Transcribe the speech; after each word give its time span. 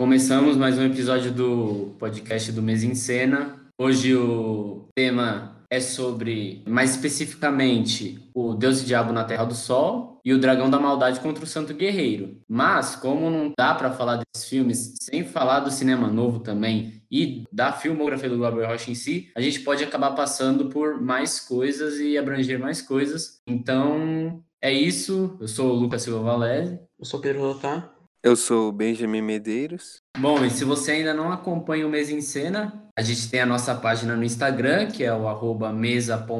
Começamos 0.00 0.56
mais 0.56 0.78
um 0.78 0.86
episódio 0.86 1.30
do 1.30 1.94
podcast 1.98 2.50
do 2.52 2.62
Mês 2.62 2.82
em 2.82 2.94
Cena. 2.94 3.60
Hoje 3.78 4.16
o 4.16 4.88
tema 4.94 5.62
é 5.68 5.78
sobre, 5.78 6.64
mais 6.66 6.92
especificamente, 6.92 8.26
o 8.32 8.54
Deus 8.54 8.80
e 8.80 8.86
Diabo 8.86 9.12
na 9.12 9.24
Terra 9.24 9.44
do 9.44 9.54
Sol 9.54 10.18
e 10.24 10.32
o 10.32 10.40
Dragão 10.40 10.70
da 10.70 10.80
Maldade 10.80 11.20
contra 11.20 11.44
o 11.44 11.46
Santo 11.46 11.74
Guerreiro. 11.74 12.40
Mas, 12.48 12.96
como 12.96 13.28
não 13.28 13.52
dá 13.54 13.74
para 13.74 13.92
falar 13.92 14.22
desses 14.34 14.48
filmes 14.48 14.94
sem 15.02 15.22
falar 15.22 15.60
do 15.60 15.70
cinema 15.70 16.08
novo 16.08 16.40
também 16.40 17.02
e 17.10 17.44
da 17.52 17.70
filmografia 17.70 18.30
do 18.30 18.38
Glauber 18.38 18.66
Rocha 18.66 18.90
em 18.90 18.94
si, 18.94 19.30
a 19.36 19.40
gente 19.42 19.60
pode 19.60 19.84
acabar 19.84 20.12
passando 20.12 20.70
por 20.70 20.98
mais 20.98 21.40
coisas 21.40 22.00
e 22.00 22.16
abranger 22.16 22.58
mais 22.58 22.80
coisas. 22.80 23.42
Então, 23.46 24.42
é 24.62 24.72
isso. 24.72 25.36
Eu 25.38 25.46
sou 25.46 25.72
o 25.72 25.78
Lucas 25.78 26.00
Silva 26.00 26.22
Valese. 26.22 26.80
Eu 26.98 27.04
sou 27.04 27.20
Pedro 27.20 27.42
Lotar. 27.42 27.99
Eu 28.22 28.36
sou 28.36 28.68
o 28.68 28.72
Benjamin 28.72 29.22
Medeiros. 29.22 30.02
Bom, 30.18 30.44
e 30.44 30.50
se 30.50 30.62
você 30.62 30.92
ainda 30.92 31.14
não 31.14 31.32
acompanha 31.32 31.86
o 31.86 31.90
Mesa 31.90 32.12
em 32.12 32.20
Cena, 32.20 32.84
a 32.94 33.00
gente 33.00 33.30
tem 33.30 33.40
a 33.40 33.46
nossa 33.46 33.74
página 33.74 34.14
no 34.14 34.22
Instagram, 34.22 34.88
que 34.88 35.02
é 35.02 35.14
o 35.14 35.26
arroba 35.26 35.72
mesa.em.cena. 35.72 36.30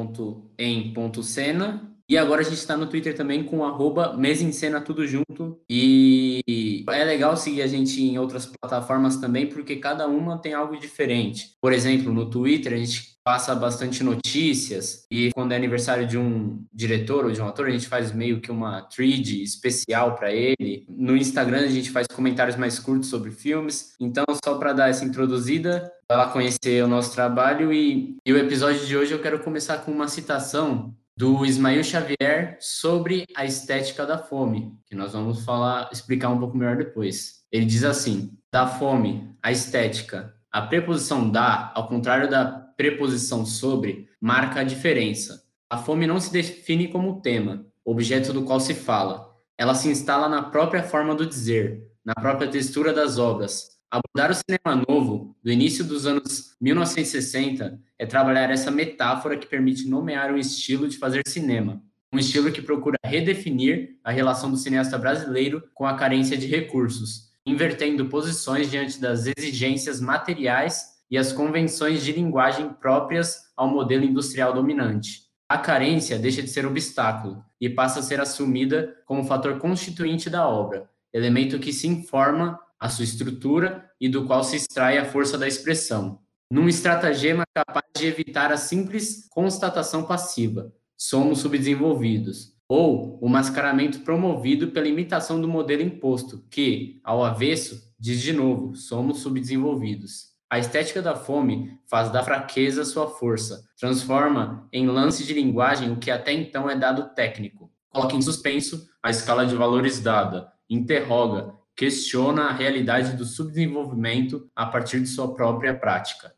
E 2.07 2.17
agora 2.17 2.41
a 2.41 2.43
gente 2.43 2.57
está 2.57 2.77
no 2.77 2.85
Twitter 2.87 3.15
também 3.15 3.43
com 3.43 3.65
arroba 3.65 4.15
Mesa 4.15 4.43
em 4.43 4.51
Cena 4.51 4.79
tudo 4.79 5.07
junto. 5.07 5.59
E 5.67 6.83
é 6.89 7.03
legal 7.03 7.35
seguir 7.35 7.63
a 7.63 7.67
gente 7.67 7.99
em 7.99 8.19
outras 8.19 8.45
plataformas 8.45 9.17
também, 9.17 9.47
porque 9.47 9.77
cada 9.77 10.07
uma 10.07 10.37
tem 10.37 10.53
algo 10.53 10.77
diferente. 10.77 11.55
Por 11.59 11.73
exemplo, 11.73 12.13
no 12.13 12.29
Twitter 12.29 12.73
a 12.73 12.77
gente 12.77 13.10
passa 13.23 13.53
bastante 13.53 14.03
notícias 14.03 15.05
e 15.11 15.31
quando 15.33 15.51
é 15.51 15.55
aniversário 15.55 16.07
de 16.07 16.17
um 16.17 16.63
diretor 16.73 17.25
ou 17.25 17.31
de 17.31 17.41
um 17.41 17.47
ator, 17.47 17.67
a 17.67 17.71
gente 17.71 17.87
faz 17.87 18.11
meio 18.11 18.41
que 18.41 18.51
uma 18.51 18.81
thread 18.83 19.41
especial 19.43 20.15
para 20.15 20.31
ele. 20.31 20.85
No 20.89 21.15
Instagram 21.15 21.59
a 21.59 21.69
gente 21.69 21.91
faz 21.91 22.07
comentários 22.07 22.55
mais 22.55 22.79
curtos 22.79 23.09
sobre 23.09 23.31
filmes. 23.31 23.93
Então, 23.99 24.23
só 24.43 24.57
para 24.57 24.73
dar 24.73 24.89
essa 24.89 25.05
introduzida, 25.05 25.91
vai 26.09 26.17
lá 26.17 26.27
conhecer 26.29 26.83
o 26.83 26.87
nosso 26.87 27.13
trabalho 27.13 27.71
e, 27.71 28.17
e 28.25 28.33
o 28.33 28.37
episódio 28.37 28.85
de 28.85 28.97
hoje 28.97 29.13
eu 29.13 29.21
quero 29.21 29.39
começar 29.39 29.77
com 29.79 29.91
uma 29.91 30.07
citação 30.07 30.95
do 31.15 31.45
Ismael 31.45 31.83
Xavier 31.83 32.57
sobre 32.59 33.25
a 33.35 33.45
estética 33.45 34.05
da 34.05 34.17
fome, 34.17 34.73
que 34.87 34.95
nós 34.95 35.13
vamos 35.13 35.45
falar, 35.45 35.89
explicar 35.91 36.29
um 36.29 36.39
pouco 36.39 36.57
melhor 36.57 36.77
depois. 36.77 37.41
Ele 37.51 37.65
diz 37.65 37.83
assim: 37.83 38.31
da 38.51 38.65
fome, 38.65 39.35
a 39.41 39.51
estética, 39.51 40.33
a 40.51 40.61
preposição 40.63 41.29
da, 41.29 41.71
ao 41.75 41.87
contrário 41.87 42.29
da 42.29 42.60
preposição 42.81 43.45
sobre 43.45 44.07
marca 44.19 44.61
a 44.61 44.63
diferença. 44.63 45.43
A 45.69 45.77
fome 45.77 46.07
não 46.07 46.19
se 46.19 46.33
define 46.33 46.87
como 46.87 47.21
tema, 47.21 47.65
objeto 47.85 48.33
do 48.33 48.41
qual 48.43 48.59
se 48.59 48.73
fala. 48.73 49.29
Ela 49.55 49.75
se 49.75 49.87
instala 49.87 50.27
na 50.27 50.41
própria 50.41 50.81
forma 50.81 51.13
do 51.13 51.25
dizer, 51.25 51.83
na 52.03 52.15
própria 52.15 52.49
textura 52.49 52.91
das 52.91 53.19
obras. 53.19 53.69
Abordar 53.91 54.31
o 54.31 54.33
cinema 54.33 54.83
novo, 54.87 55.37
do 55.43 55.51
início 55.51 55.83
dos 55.83 56.07
anos 56.07 56.55
1960, 56.59 57.79
é 57.99 58.05
trabalhar 58.07 58.49
essa 58.49 58.71
metáfora 58.71 59.37
que 59.37 59.45
permite 59.45 59.87
nomear 59.87 60.33
um 60.33 60.37
estilo 60.37 60.87
de 60.87 60.97
fazer 60.97 61.21
cinema. 61.27 61.83
Um 62.11 62.17
estilo 62.17 62.51
que 62.51 62.61
procura 62.61 62.97
redefinir 63.05 63.99
a 64.03 64.11
relação 64.11 64.49
do 64.49 64.57
cineasta 64.57 64.97
brasileiro 64.97 65.63
com 65.75 65.85
a 65.85 65.95
carência 65.95 66.35
de 66.35 66.47
recursos, 66.47 67.31
invertendo 67.45 68.07
posições 68.07 68.71
diante 68.71 68.99
das 68.99 69.27
exigências 69.27 70.01
materiais 70.01 70.90
e 71.11 71.17
as 71.17 71.33
convenções 71.33 72.01
de 72.03 72.13
linguagem 72.13 72.69
próprias 72.69 73.51
ao 73.55 73.67
modelo 73.67 74.05
industrial 74.05 74.53
dominante. 74.53 75.23
A 75.49 75.57
carência 75.57 76.17
deixa 76.17 76.41
de 76.41 76.47
ser 76.47 76.65
obstáculo 76.65 77.43
e 77.59 77.69
passa 77.69 77.99
a 77.99 78.03
ser 78.03 78.21
assumida 78.21 78.95
como 79.05 79.25
fator 79.25 79.59
constituinte 79.59 80.29
da 80.29 80.47
obra, 80.47 80.89
elemento 81.13 81.59
que 81.59 81.73
se 81.73 81.85
informa 81.85 82.57
a 82.79 82.87
sua 82.87 83.03
estrutura 83.03 83.91
e 83.99 84.07
do 84.07 84.25
qual 84.25 84.45
se 84.45 84.55
extrai 84.55 84.97
a 84.97 85.03
força 85.03 85.37
da 85.37 85.45
expressão. 85.45 86.19
Num 86.49 86.69
estratagema 86.69 87.43
capaz 87.53 87.85
de 87.95 88.07
evitar 88.07 88.51
a 88.51 88.57
simples 88.57 89.27
constatação 89.29 90.03
passiva, 90.03 90.73
somos 90.97 91.39
subdesenvolvidos, 91.39 92.53
ou 92.67 93.19
o 93.21 93.27
mascaramento 93.27 93.99
promovido 93.99 94.69
pela 94.69 94.87
imitação 94.87 95.41
do 95.41 95.47
modelo 95.47 95.81
imposto, 95.81 96.45
que, 96.49 97.01
ao 97.03 97.23
avesso, 97.23 97.93
diz 97.99 98.21
de 98.21 98.31
novo, 98.31 98.75
somos 98.75 99.19
subdesenvolvidos. 99.19 100.30
A 100.51 100.59
estética 100.59 101.01
da 101.01 101.15
fome 101.15 101.79
faz 101.89 102.11
da 102.11 102.21
fraqueza 102.21 102.83
sua 102.83 103.07
força, 103.07 103.63
transforma 103.79 104.67
em 104.73 104.85
lance 104.85 105.25
de 105.25 105.33
linguagem 105.33 105.89
o 105.93 105.95
que 105.95 106.11
até 106.11 106.33
então 106.33 106.69
é 106.69 106.75
dado 106.75 107.15
técnico, 107.15 107.71
coloca 107.87 108.17
em 108.17 108.21
suspenso 108.21 108.85
a 109.01 109.09
escala 109.09 109.45
de 109.45 109.55
valores 109.55 110.01
dada, 110.01 110.51
interroga, 110.69 111.53
questiona 111.73 112.49
a 112.49 112.51
realidade 112.51 113.15
do 113.15 113.23
subdesenvolvimento 113.23 114.45
a 114.53 114.65
partir 114.65 114.99
de 114.99 115.07
sua 115.07 115.33
própria 115.33 115.73
prática. 115.73 116.35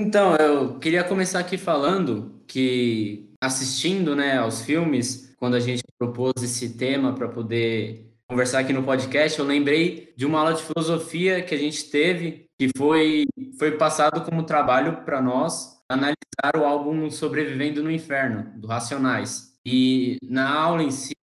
Então, 0.00 0.34
eu 0.36 0.78
queria 0.78 1.04
começar 1.04 1.40
aqui 1.40 1.58
falando 1.58 2.42
que 2.48 3.34
assistindo, 3.38 4.16
né, 4.16 4.38
aos 4.38 4.62
filmes, 4.62 5.34
quando 5.36 5.56
a 5.56 5.60
gente 5.60 5.82
propôs 5.98 6.42
esse 6.42 6.74
tema 6.78 7.14
para 7.14 7.28
poder 7.28 8.13
conversar 8.34 8.58
aqui 8.58 8.72
no 8.72 8.82
podcast, 8.82 9.38
eu 9.38 9.44
lembrei 9.44 10.12
de 10.16 10.26
uma 10.26 10.40
aula 10.40 10.54
de 10.54 10.62
filosofia 10.64 11.40
que 11.40 11.54
a 11.54 11.56
gente 11.56 11.88
teve, 11.88 12.48
que 12.58 12.68
foi, 12.76 13.26
foi 13.56 13.78
passado 13.78 14.24
como 14.28 14.42
trabalho 14.42 15.04
para 15.04 15.22
nós 15.22 15.80
analisar 15.88 16.56
o 16.56 16.64
álbum 16.64 17.08
Sobrevivendo 17.12 17.80
no 17.80 17.92
Inferno, 17.92 18.50
do 18.56 18.66
Racionais. 18.66 19.56
E 19.64 20.16
na 20.20 20.52
aula 20.52 20.82
em 20.82 20.90
si, 20.90 21.14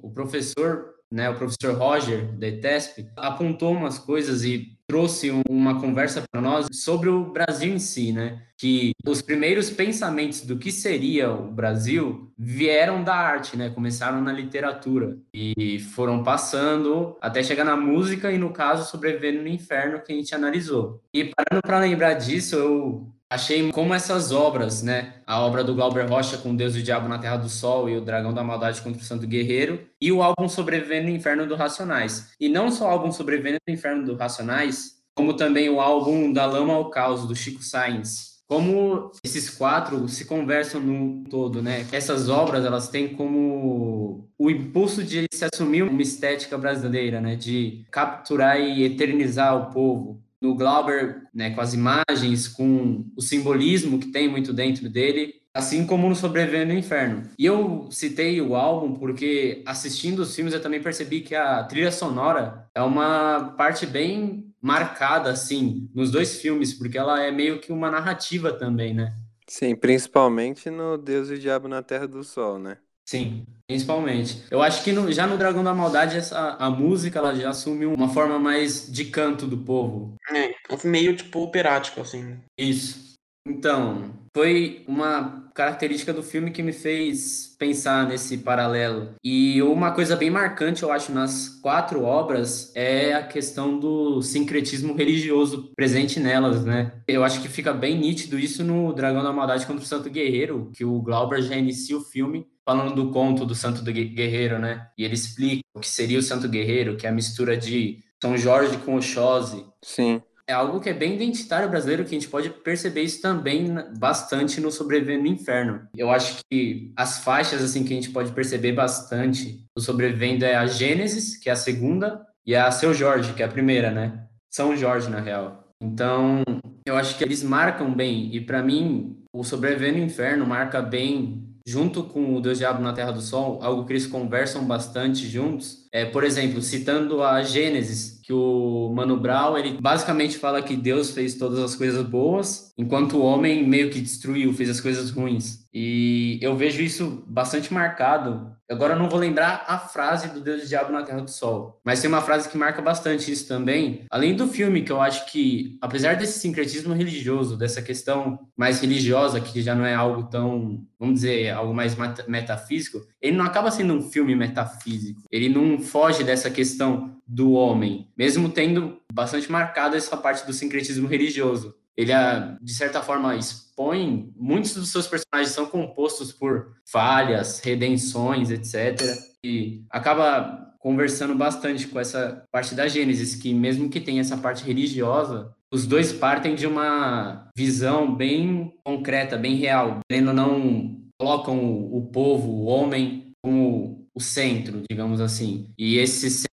o 0.00 0.12
professor, 0.12 0.94
né, 1.10 1.28
o 1.28 1.34
professor 1.34 1.74
Roger, 1.74 2.30
da 2.38 2.46
ETESP, 2.46 3.04
apontou 3.16 3.72
umas 3.72 3.98
coisas 3.98 4.44
e 4.44 4.78
trouxe 4.90 5.30
uma 5.48 5.80
conversa 5.80 6.24
para 6.28 6.40
nós 6.40 6.66
sobre 6.72 7.08
o 7.08 7.30
Brasil 7.30 7.72
em 7.72 7.78
si, 7.78 8.12
né? 8.12 8.42
Que 8.58 8.90
os 9.06 9.22
primeiros 9.22 9.70
pensamentos 9.70 10.40
do 10.40 10.58
que 10.58 10.72
seria 10.72 11.30
o 11.30 11.48
Brasil 11.48 12.32
vieram 12.36 13.04
da 13.04 13.14
arte, 13.14 13.56
né? 13.56 13.70
Começaram 13.70 14.20
na 14.20 14.32
literatura 14.32 15.16
e 15.32 15.78
foram 15.94 16.24
passando 16.24 17.16
até 17.20 17.40
chegar 17.40 17.64
na 17.64 17.76
música 17.76 18.32
e 18.32 18.38
no 18.38 18.52
caso 18.52 18.90
sobrevivendo 18.90 19.42
no 19.42 19.48
inferno 19.48 20.02
que 20.02 20.12
a 20.12 20.16
gente 20.16 20.34
analisou. 20.34 21.00
E 21.14 21.26
parando 21.26 21.62
para 21.62 21.78
lembrar 21.78 22.14
disso, 22.14 22.56
eu 22.56 23.14
achei 23.30 23.70
como 23.70 23.94
essas 23.94 24.32
obras, 24.32 24.82
né? 24.82 25.14
A 25.24 25.40
obra 25.40 25.62
do 25.62 25.74
Glauber 25.74 26.06
Rocha 26.06 26.36
com 26.36 26.54
Deus 26.54 26.74
e 26.74 26.80
o 26.80 26.82
Diabo 26.82 27.08
na 27.08 27.18
Terra 27.18 27.36
do 27.36 27.48
Sol 27.48 27.88
e 27.88 27.96
o 27.96 28.00
Dragão 28.00 28.34
da 28.34 28.42
Maldade 28.42 28.82
contra 28.82 29.00
o 29.00 29.04
Santo 29.04 29.26
Guerreiro 29.26 29.86
e 30.00 30.10
o 30.10 30.20
álbum 30.20 30.48
Sobrevivendo 30.48 31.08
no 31.08 31.14
Inferno 31.14 31.46
do 31.46 31.54
Racionais. 31.54 32.32
E 32.40 32.48
não 32.48 32.72
só 32.72 32.86
o 32.86 32.90
álbum 32.90 33.12
Sobrevivendo 33.12 33.58
no 33.66 33.72
Inferno 33.72 34.04
do 34.04 34.16
Racionais, 34.16 34.96
como 35.14 35.34
também 35.34 35.70
o 35.70 35.80
álbum 35.80 36.32
Da 36.32 36.44
Lama 36.44 36.74
ao 36.74 36.90
Caos 36.90 37.26
do 37.26 37.36
Chico 37.36 37.62
Sainz. 37.62 38.30
Como 38.48 39.12
esses 39.22 39.48
quatro 39.48 40.08
se 40.08 40.24
conversam 40.24 40.80
no 40.80 41.22
todo, 41.30 41.62
né? 41.62 41.86
Essas 41.92 42.28
obras, 42.28 42.64
elas 42.64 42.88
têm 42.88 43.14
como 43.14 44.28
o 44.36 44.50
impulso 44.50 45.04
de 45.04 45.26
se 45.32 45.44
assumir 45.44 45.84
uma 45.84 46.02
estética 46.02 46.58
brasileira, 46.58 47.20
né? 47.20 47.36
De 47.36 47.84
capturar 47.92 48.58
e 48.60 48.82
eternizar 48.82 49.56
o 49.56 49.72
povo 49.72 50.20
no 50.40 50.54
Glauber, 50.54 51.22
né, 51.34 51.50
com 51.50 51.60
as 51.60 51.74
imagens, 51.74 52.48
com 52.48 53.04
o 53.16 53.20
simbolismo 53.20 53.98
que 53.98 54.10
tem 54.10 54.28
muito 54.28 54.52
dentro 54.52 54.88
dele, 54.88 55.34
assim 55.52 55.86
como 55.86 56.08
no 56.08 56.14
Sobrevivendo 56.14 56.72
no 56.72 56.78
Inferno. 56.78 57.22
E 57.38 57.44
eu 57.44 57.88
citei 57.90 58.40
o 58.40 58.54
álbum 58.54 58.94
porque 58.94 59.62
assistindo 59.66 60.20
os 60.20 60.34
filmes 60.34 60.54
eu 60.54 60.62
também 60.62 60.82
percebi 60.82 61.20
que 61.20 61.34
a 61.34 61.62
trilha 61.64 61.92
sonora 61.92 62.68
é 62.74 62.80
uma 62.80 63.54
parte 63.56 63.86
bem 63.86 64.46
marcada 64.62 65.30
assim 65.30 65.88
nos 65.94 66.10
dois 66.10 66.40
filmes, 66.40 66.74
porque 66.74 66.98
ela 66.98 67.22
é 67.22 67.30
meio 67.30 67.60
que 67.60 67.72
uma 67.72 67.90
narrativa 67.90 68.52
também, 68.52 68.94
né? 68.94 69.14
Sim, 69.46 69.74
principalmente 69.74 70.70
no 70.70 70.96
Deus 70.96 71.28
e 71.28 71.34
o 71.34 71.38
Diabo 71.38 71.66
na 71.66 71.82
Terra 71.82 72.06
do 72.06 72.22
Sol, 72.22 72.58
né? 72.58 72.78
Sim, 73.10 73.44
principalmente. 73.66 74.44
Eu 74.52 74.62
acho 74.62 74.84
que 74.84 74.92
no, 74.92 75.10
já 75.10 75.26
no 75.26 75.36
Dragão 75.36 75.64
da 75.64 75.74
Maldade 75.74 76.16
essa, 76.16 76.50
a 76.60 76.70
música 76.70 77.18
ela 77.18 77.34
já 77.34 77.50
assume 77.50 77.84
uma 77.84 78.08
forma 78.08 78.38
mais 78.38 78.88
de 78.88 79.06
canto 79.06 79.48
do 79.48 79.58
povo. 79.58 80.14
É, 80.32 80.54
meio 80.84 81.16
tipo 81.16 81.40
operático, 81.40 82.02
assim. 82.02 82.36
Isso. 82.56 83.14
Então, 83.44 84.12
foi 84.32 84.84
uma 84.86 85.50
característica 85.56 86.12
do 86.12 86.22
filme 86.22 86.52
que 86.52 86.62
me 86.62 86.72
fez 86.72 87.56
pensar 87.58 88.06
nesse 88.06 88.38
paralelo. 88.38 89.14
E 89.24 89.60
uma 89.60 89.90
coisa 89.90 90.14
bem 90.14 90.30
marcante, 90.30 90.84
eu 90.84 90.92
acho, 90.92 91.10
nas 91.10 91.48
quatro 91.60 92.04
obras 92.04 92.70
é 92.76 93.14
a 93.14 93.26
questão 93.26 93.76
do 93.76 94.22
sincretismo 94.22 94.94
religioso 94.94 95.72
presente 95.74 96.20
nelas, 96.20 96.64
né? 96.64 96.92
Eu 97.08 97.24
acho 97.24 97.42
que 97.42 97.48
fica 97.48 97.72
bem 97.72 97.98
nítido 97.98 98.38
isso 98.38 98.62
no 98.62 98.92
Dragão 98.92 99.24
da 99.24 99.32
Maldade 99.32 99.66
contra 99.66 99.82
o 99.82 99.86
Santo 99.86 100.08
Guerreiro, 100.08 100.70
que 100.72 100.84
o 100.84 101.02
Glauber 101.02 101.42
já 101.42 101.56
inicia 101.56 101.96
o 101.96 102.04
filme 102.04 102.46
falando 102.70 102.94
do 102.94 103.10
conto 103.10 103.44
do 103.44 103.52
Santo 103.52 103.82
Guerreiro, 103.82 104.56
né? 104.60 104.86
E 104.96 105.04
ele 105.04 105.14
explica 105.14 105.60
o 105.74 105.80
que 105.80 105.88
seria 105.88 106.20
o 106.20 106.22
Santo 106.22 106.48
Guerreiro, 106.48 106.96
que 106.96 107.04
é 107.04 107.10
a 107.10 107.12
mistura 107.12 107.56
de 107.56 107.98
São 108.22 108.36
Jorge 108.36 108.76
com 108.76 108.94
Oxóssi. 108.94 109.66
Sim. 109.82 110.22
é 110.46 110.52
algo 110.52 110.80
que 110.80 110.88
é 110.88 110.92
bem 110.92 111.14
identitário 111.14 111.68
brasileiro, 111.68 112.04
que 112.04 112.14
a 112.14 112.18
gente 112.18 112.28
pode 112.28 112.50
perceber 112.50 113.02
isso 113.02 113.20
também 113.20 113.74
bastante 113.98 114.60
no 114.60 114.70
Sobrevivendo 114.70 115.22
no 115.22 115.28
Inferno. 115.28 115.82
Eu 115.96 116.12
acho 116.12 116.38
que 116.48 116.92
as 116.96 117.18
faixas 117.24 117.60
assim 117.60 117.82
que 117.82 117.92
a 117.92 117.96
gente 117.96 118.10
pode 118.10 118.30
perceber 118.30 118.72
bastante 118.72 119.64
do 119.76 119.82
Sobrevivendo 119.82 120.44
é 120.44 120.54
a 120.54 120.66
Gênesis, 120.66 121.36
que 121.36 121.48
é 121.48 121.52
a 121.52 121.56
segunda, 121.56 122.24
e 122.46 122.54
a 122.54 122.70
Seu 122.70 122.94
Jorge, 122.94 123.32
que 123.32 123.42
é 123.42 123.46
a 123.46 123.48
primeira, 123.48 123.90
né? 123.90 124.26
São 124.48 124.76
Jorge, 124.76 125.10
na 125.10 125.20
real. 125.20 125.68
Então, 125.80 126.42
eu 126.86 126.96
acho 126.96 127.16
que 127.16 127.24
eles 127.24 127.42
marcam 127.42 127.92
bem, 127.92 128.34
e 128.34 128.40
para 128.40 128.62
mim, 128.62 129.24
o 129.32 129.42
Sobrevivendo 129.42 129.98
no 129.98 130.04
Inferno 130.04 130.46
marca 130.46 130.80
bem 130.82 131.49
junto 131.66 132.02
com 132.02 132.34
o 132.34 132.40
Deus 132.40 132.58
Diabo 132.58 132.82
na 132.82 132.92
Terra 132.92 133.12
do 133.12 133.20
Sol, 133.20 133.58
algo 133.62 133.84
que 133.84 133.92
eles 133.92 134.06
conversam 134.06 134.64
bastante 134.64 135.26
juntos. 135.28 135.88
É, 135.92 136.04
por 136.04 136.24
exemplo, 136.24 136.62
citando 136.62 137.22
a 137.22 137.42
Gênesis, 137.42 138.20
que 138.22 138.32
o 138.32 138.92
Mano 138.94 139.16
Brown, 139.16 139.58
ele 139.58 139.78
basicamente 139.80 140.38
fala 140.38 140.62
que 140.62 140.76
Deus 140.76 141.10
fez 141.10 141.34
todas 141.34 141.58
as 141.58 141.74
coisas 141.74 142.06
boas, 142.06 142.72
enquanto 142.78 143.16
o 143.16 143.22
homem 143.22 143.66
meio 143.66 143.90
que 143.90 144.00
destruiu, 144.00 144.52
fez 144.52 144.70
as 144.70 144.80
coisas 144.80 145.10
ruins. 145.10 145.66
E 145.72 146.38
eu 146.42 146.56
vejo 146.56 146.82
isso 146.82 147.24
bastante 147.26 147.72
marcado. 147.72 148.54
Agora 148.68 148.94
eu 148.94 148.98
não 148.98 149.08
vou 149.08 149.18
lembrar 149.18 149.64
a 149.66 149.78
frase 149.78 150.28
do 150.28 150.40
Deus 150.40 150.62
e 150.62 150.68
Diabo 150.68 150.92
na 150.92 151.02
Terra 151.02 151.20
do 151.20 151.30
Sol, 151.30 151.80
mas 151.84 152.00
tem 152.00 152.08
uma 152.08 152.22
frase 152.22 152.48
que 152.48 152.56
marca 152.56 152.80
bastante 152.80 153.30
isso 153.30 153.48
também. 153.48 154.04
Além 154.10 154.34
do 154.34 154.46
filme, 154.46 154.82
que 154.82 154.92
eu 154.92 155.00
acho 155.00 155.30
que, 155.30 155.76
apesar 155.80 156.14
desse 156.16 156.38
sincretismo 156.38 156.94
religioso, 156.94 157.56
dessa 157.56 157.82
questão 157.82 158.38
mais 158.56 158.80
religiosa, 158.80 159.40
que 159.40 159.60
já 159.60 159.74
não 159.74 159.84
é 159.84 159.94
algo 159.94 160.24
tão, 160.30 160.84
vamos 160.98 161.16
dizer, 161.16 161.50
algo 161.50 161.74
mais 161.74 161.96
metafísico, 162.28 163.00
ele 163.20 163.36
não 163.36 163.44
acaba 163.44 163.72
sendo 163.72 163.92
um 163.94 164.02
filme 164.02 164.36
metafísico. 164.36 165.22
Ele 165.30 165.48
não 165.48 165.80
foge 165.80 166.22
dessa 166.22 166.48
questão 166.48 167.16
do 167.26 167.52
homem, 167.52 168.08
mesmo 168.16 168.48
tendo 168.48 169.00
bastante 169.12 169.50
marcado 169.50 169.96
essa 169.96 170.16
parte 170.16 170.46
do 170.46 170.52
sincretismo 170.52 171.08
religioso. 171.08 171.74
Ele, 172.00 172.12
ah, 172.12 172.56
de 172.62 172.72
certa 172.72 173.02
forma, 173.02 173.36
expõe. 173.36 174.32
Muitos 174.34 174.74
dos 174.74 174.90
seus 174.90 175.06
personagens 175.06 175.54
são 175.54 175.66
compostos 175.66 176.32
por 176.32 176.74
falhas, 176.90 177.60
redenções, 177.60 178.50
etc. 178.50 178.98
E 179.44 179.84
acaba 179.90 180.74
conversando 180.78 181.34
bastante 181.34 181.86
com 181.86 182.00
essa 182.00 182.42
parte 182.50 182.74
da 182.74 182.88
Gênesis, 182.88 183.34
que 183.34 183.52
mesmo 183.52 183.90
que 183.90 184.00
tenha 184.00 184.22
essa 184.22 184.38
parte 184.38 184.64
religiosa, 184.64 185.54
os 185.70 185.86
dois 185.86 186.10
partem 186.10 186.54
de 186.54 186.66
uma 186.66 187.50
visão 187.54 188.14
bem 188.14 188.72
concreta, 188.82 189.36
bem 189.36 189.56
real. 189.56 190.00
Querendo 190.08 190.32
não, 190.32 190.98
colocam 191.18 191.58
o, 191.58 191.98
o 191.98 192.06
povo, 192.06 192.48
o 192.48 192.64
homem, 192.64 193.34
como 193.42 194.08
o 194.14 194.20
centro, 194.20 194.82
digamos 194.90 195.20
assim. 195.20 195.68
E 195.78 195.98
esse 195.98 196.30
centro 196.30 196.50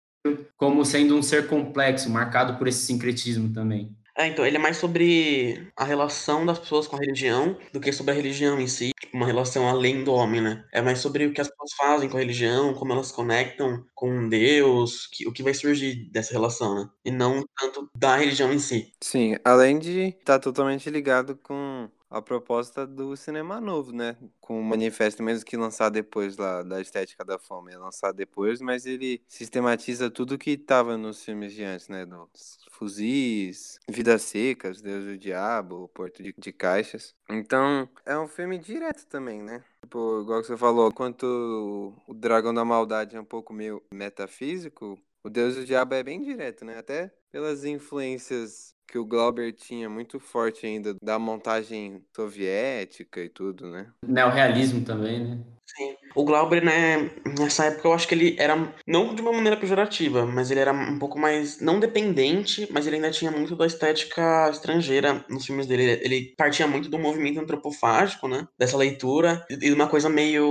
como 0.57 0.85
sendo 0.85 1.17
um 1.17 1.23
ser 1.23 1.47
complexo, 1.47 2.11
marcado 2.11 2.59
por 2.59 2.67
esse 2.67 2.85
sincretismo 2.85 3.53
também. 3.53 3.95
É, 4.17 4.27
então, 4.27 4.47
ele 4.47 4.57
é 4.57 4.59
mais 4.59 4.79
sobre 4.79 5.71
a 5.77 5.85
relação 5.85 6.47
das 6.47 6.59
pessoas 6.59 6.89
com 6.89 6.97
a 6.97 6.99
religião 6.99 7.59
do 7.71 7.81
que 7.81 7.93
sobre 7.93 8.13
a 8.13 8.15
religião 8.15 8.59
em 8.59 8.67
si, 8.67 8.91
tipo, 8.99 9.15
uma 9.15 9.27
relação 9.27 9.69
além 9.69 10.03
do 10.05 10.13
homem, 10.13 10.41
né? 10.41 10.65
É 10.73 10.81
mais 10.81 11.01
sobre 11.01 11.27
o 11.27 11.35
que 11.35 11.41
as 11.41 11.49
pessoas 11.49 11.73
fazem 11.75 12.09
com 12.09 12.17
a 12.17 12.21
religião, 12.21 12.73
como 12.73 12.93
elas 12.93 13.13
conectam 13.13 13.85
com 13.95 14.27
Deus, 14.29 15.07
que, 15.09 15.29
o 15.29 15.33
que 15.33 15.43
vai 15.43 15.53
surgir 15.53 16.09
dessa 16.11 16.33
relação, 16.33 16.75
né? 16.75 16.89
E 17.05 17.11
não 17.11 17.45
tanto 17.59 17.91
da 17.95 18.17
religião 18.17 18.51
em 18.53 18.59
si. 18.59 18.91
Sim, 19.03 19.37
além 19.45 19.79
de 19.79 20.09
estar 20.09 20.35
tá 20.35 20.39
totalmente 20.39 20.89
ligado 20.89 21.37
com 21.37 21.91
a 22.09 22.23
proposta 22.23 22.87
do 22.87 23.17
cinema 23.17 23.61
novo, 23.61 23.93
né? 23.93 24.17
Com 24.41 24.61
o 24.61 24.65
manifesto, 24.65 25.23
mesmo 25.23 25.45
que 25.45 25.57
lançar 25.57 25.91
depois 25.91 26.37
lá 26.37 26.63
da 26.63 26.81
Estética 26.81 27.25
da 27.25 27.39
Fome, 27.39 27.73
é 27.73 27.79
lançar 27.79 28.13
depois, 28.13 28.61
mas 28.61 28.87
ele 28.87 29.21
sistematiza 29.29 30.11
tudo 30.11 30.39
que 30.39 30.53
estava 30.53 30.97
nos 30.97 31.25
filmes 31.25 31.53
de 31.53 31.65
antes, 31.65 31.89
né? 31.89 32.07
Dos 32.07 32.59
fuzis, 32.77 33.79
Vidas 33.89 34.23
Secas, 34.23 34.83
Deus 34.83 35.07
e 35.07 35.11
o 35.11 35.19
Diabo, 35.19 35.89
Porto 35.89 36.23
de, 36.23 36.35
de 36.37 36.53
Caixas. 36.53 37.15
Então, 37.31 37.89
é 38.05 38.19
um 38.19 38.29
filme 38.29 38.59
direto 38.59 39.07
também, 39.07 39.43
né? 39.43 39.65
Tipo, 39.83 40.21
igual 40.23 40.41
que 40.43 40.47
você 40.47 40.57
falou, 40.57 40.89
enquanto 40.89 41.95
o 42.07 42.15
Dragão 42.15 42.53
da 42.53 42.65
Maldade 42.65 43.17
é 43.17 43.21
um 43.21 43.25
pouco 43.25 43.53
meio 43.53 43.83
metafísico, 43.91 44.99
o 45.25 45.31
Deus 45.31 45.57
e 45.57 45.61
o 45.61 45.65
Diabo 45.65 45.95
é 45.95 46.03
bem 46.03 46.23
direto, 46.23 46.65
né? 46.65 46.79
Até 46.79 47.13
pelas 47.33 47.65
influências 47.65 48.76
que 48.87 48.99
o 48.99 49.05
Glauber 49.05 49.53
tinha 49.53 49.89
muito 49.89 50.21
forte 50.21 50.67
ainda 50.67 50.95
da 51.03 51.19
montagem 51.19 52.05
soviética 52.15 53.21
e 53.21 53.29
tudo, 53.29 53.71
né? 53.71 53.93
Neorrealismo 54.07 54.85
também, 54.85 55.25
né? 55.25 55.45
Sim. 55.67 55.97
O 56.15 56.25
Glauber, 56.25 56.65
né, 56.65 57.11
nessa 57.39 57.65
época 57.67 57.89
eu 57.89 57.93
acho 57.93 58.07
que 58.07 58.15
ele 58.15 58.37
era, 58.39 58.73
não 58.87 59.15
de 59.15 59.21
uma 59.21 59.33
maneira 59.33 59.57
pejorativa, 59.57 60.25
mas 60.25 60.51
ele 60.51 60.61
era 60.61 60.73
um 60.73 60.99
pouco 60.99 61.19
mais, 61.19 61.61
não 61.61 61.81
dependente, 61.81 62.69
mas 62.71 62.87
ele 62.87 62.97
ainda 62.97 63.11
tinha 63.11 63.33
muito 63.33 63.57
da 63.57 63.67
estética 63.67 64.49
estrangeira 64.51 65.25
nos 65.29 65.45
filmes 65.45 65.67
dele. 65.67 66.01
Ele 66.03 66.35
partia 66.37 66.69
muito 66.69 66.89
do 66.89 66.99
movimento 66.99 67.41
antropofágico, 67.41 68.29
né, 68.29 68.47
dessa 68.57 68.77
leitura, 68.77 69.45
e 69.51 69.73
uma 69.73 69.89
coisa 69.89 70.09
meio 70.09 70.47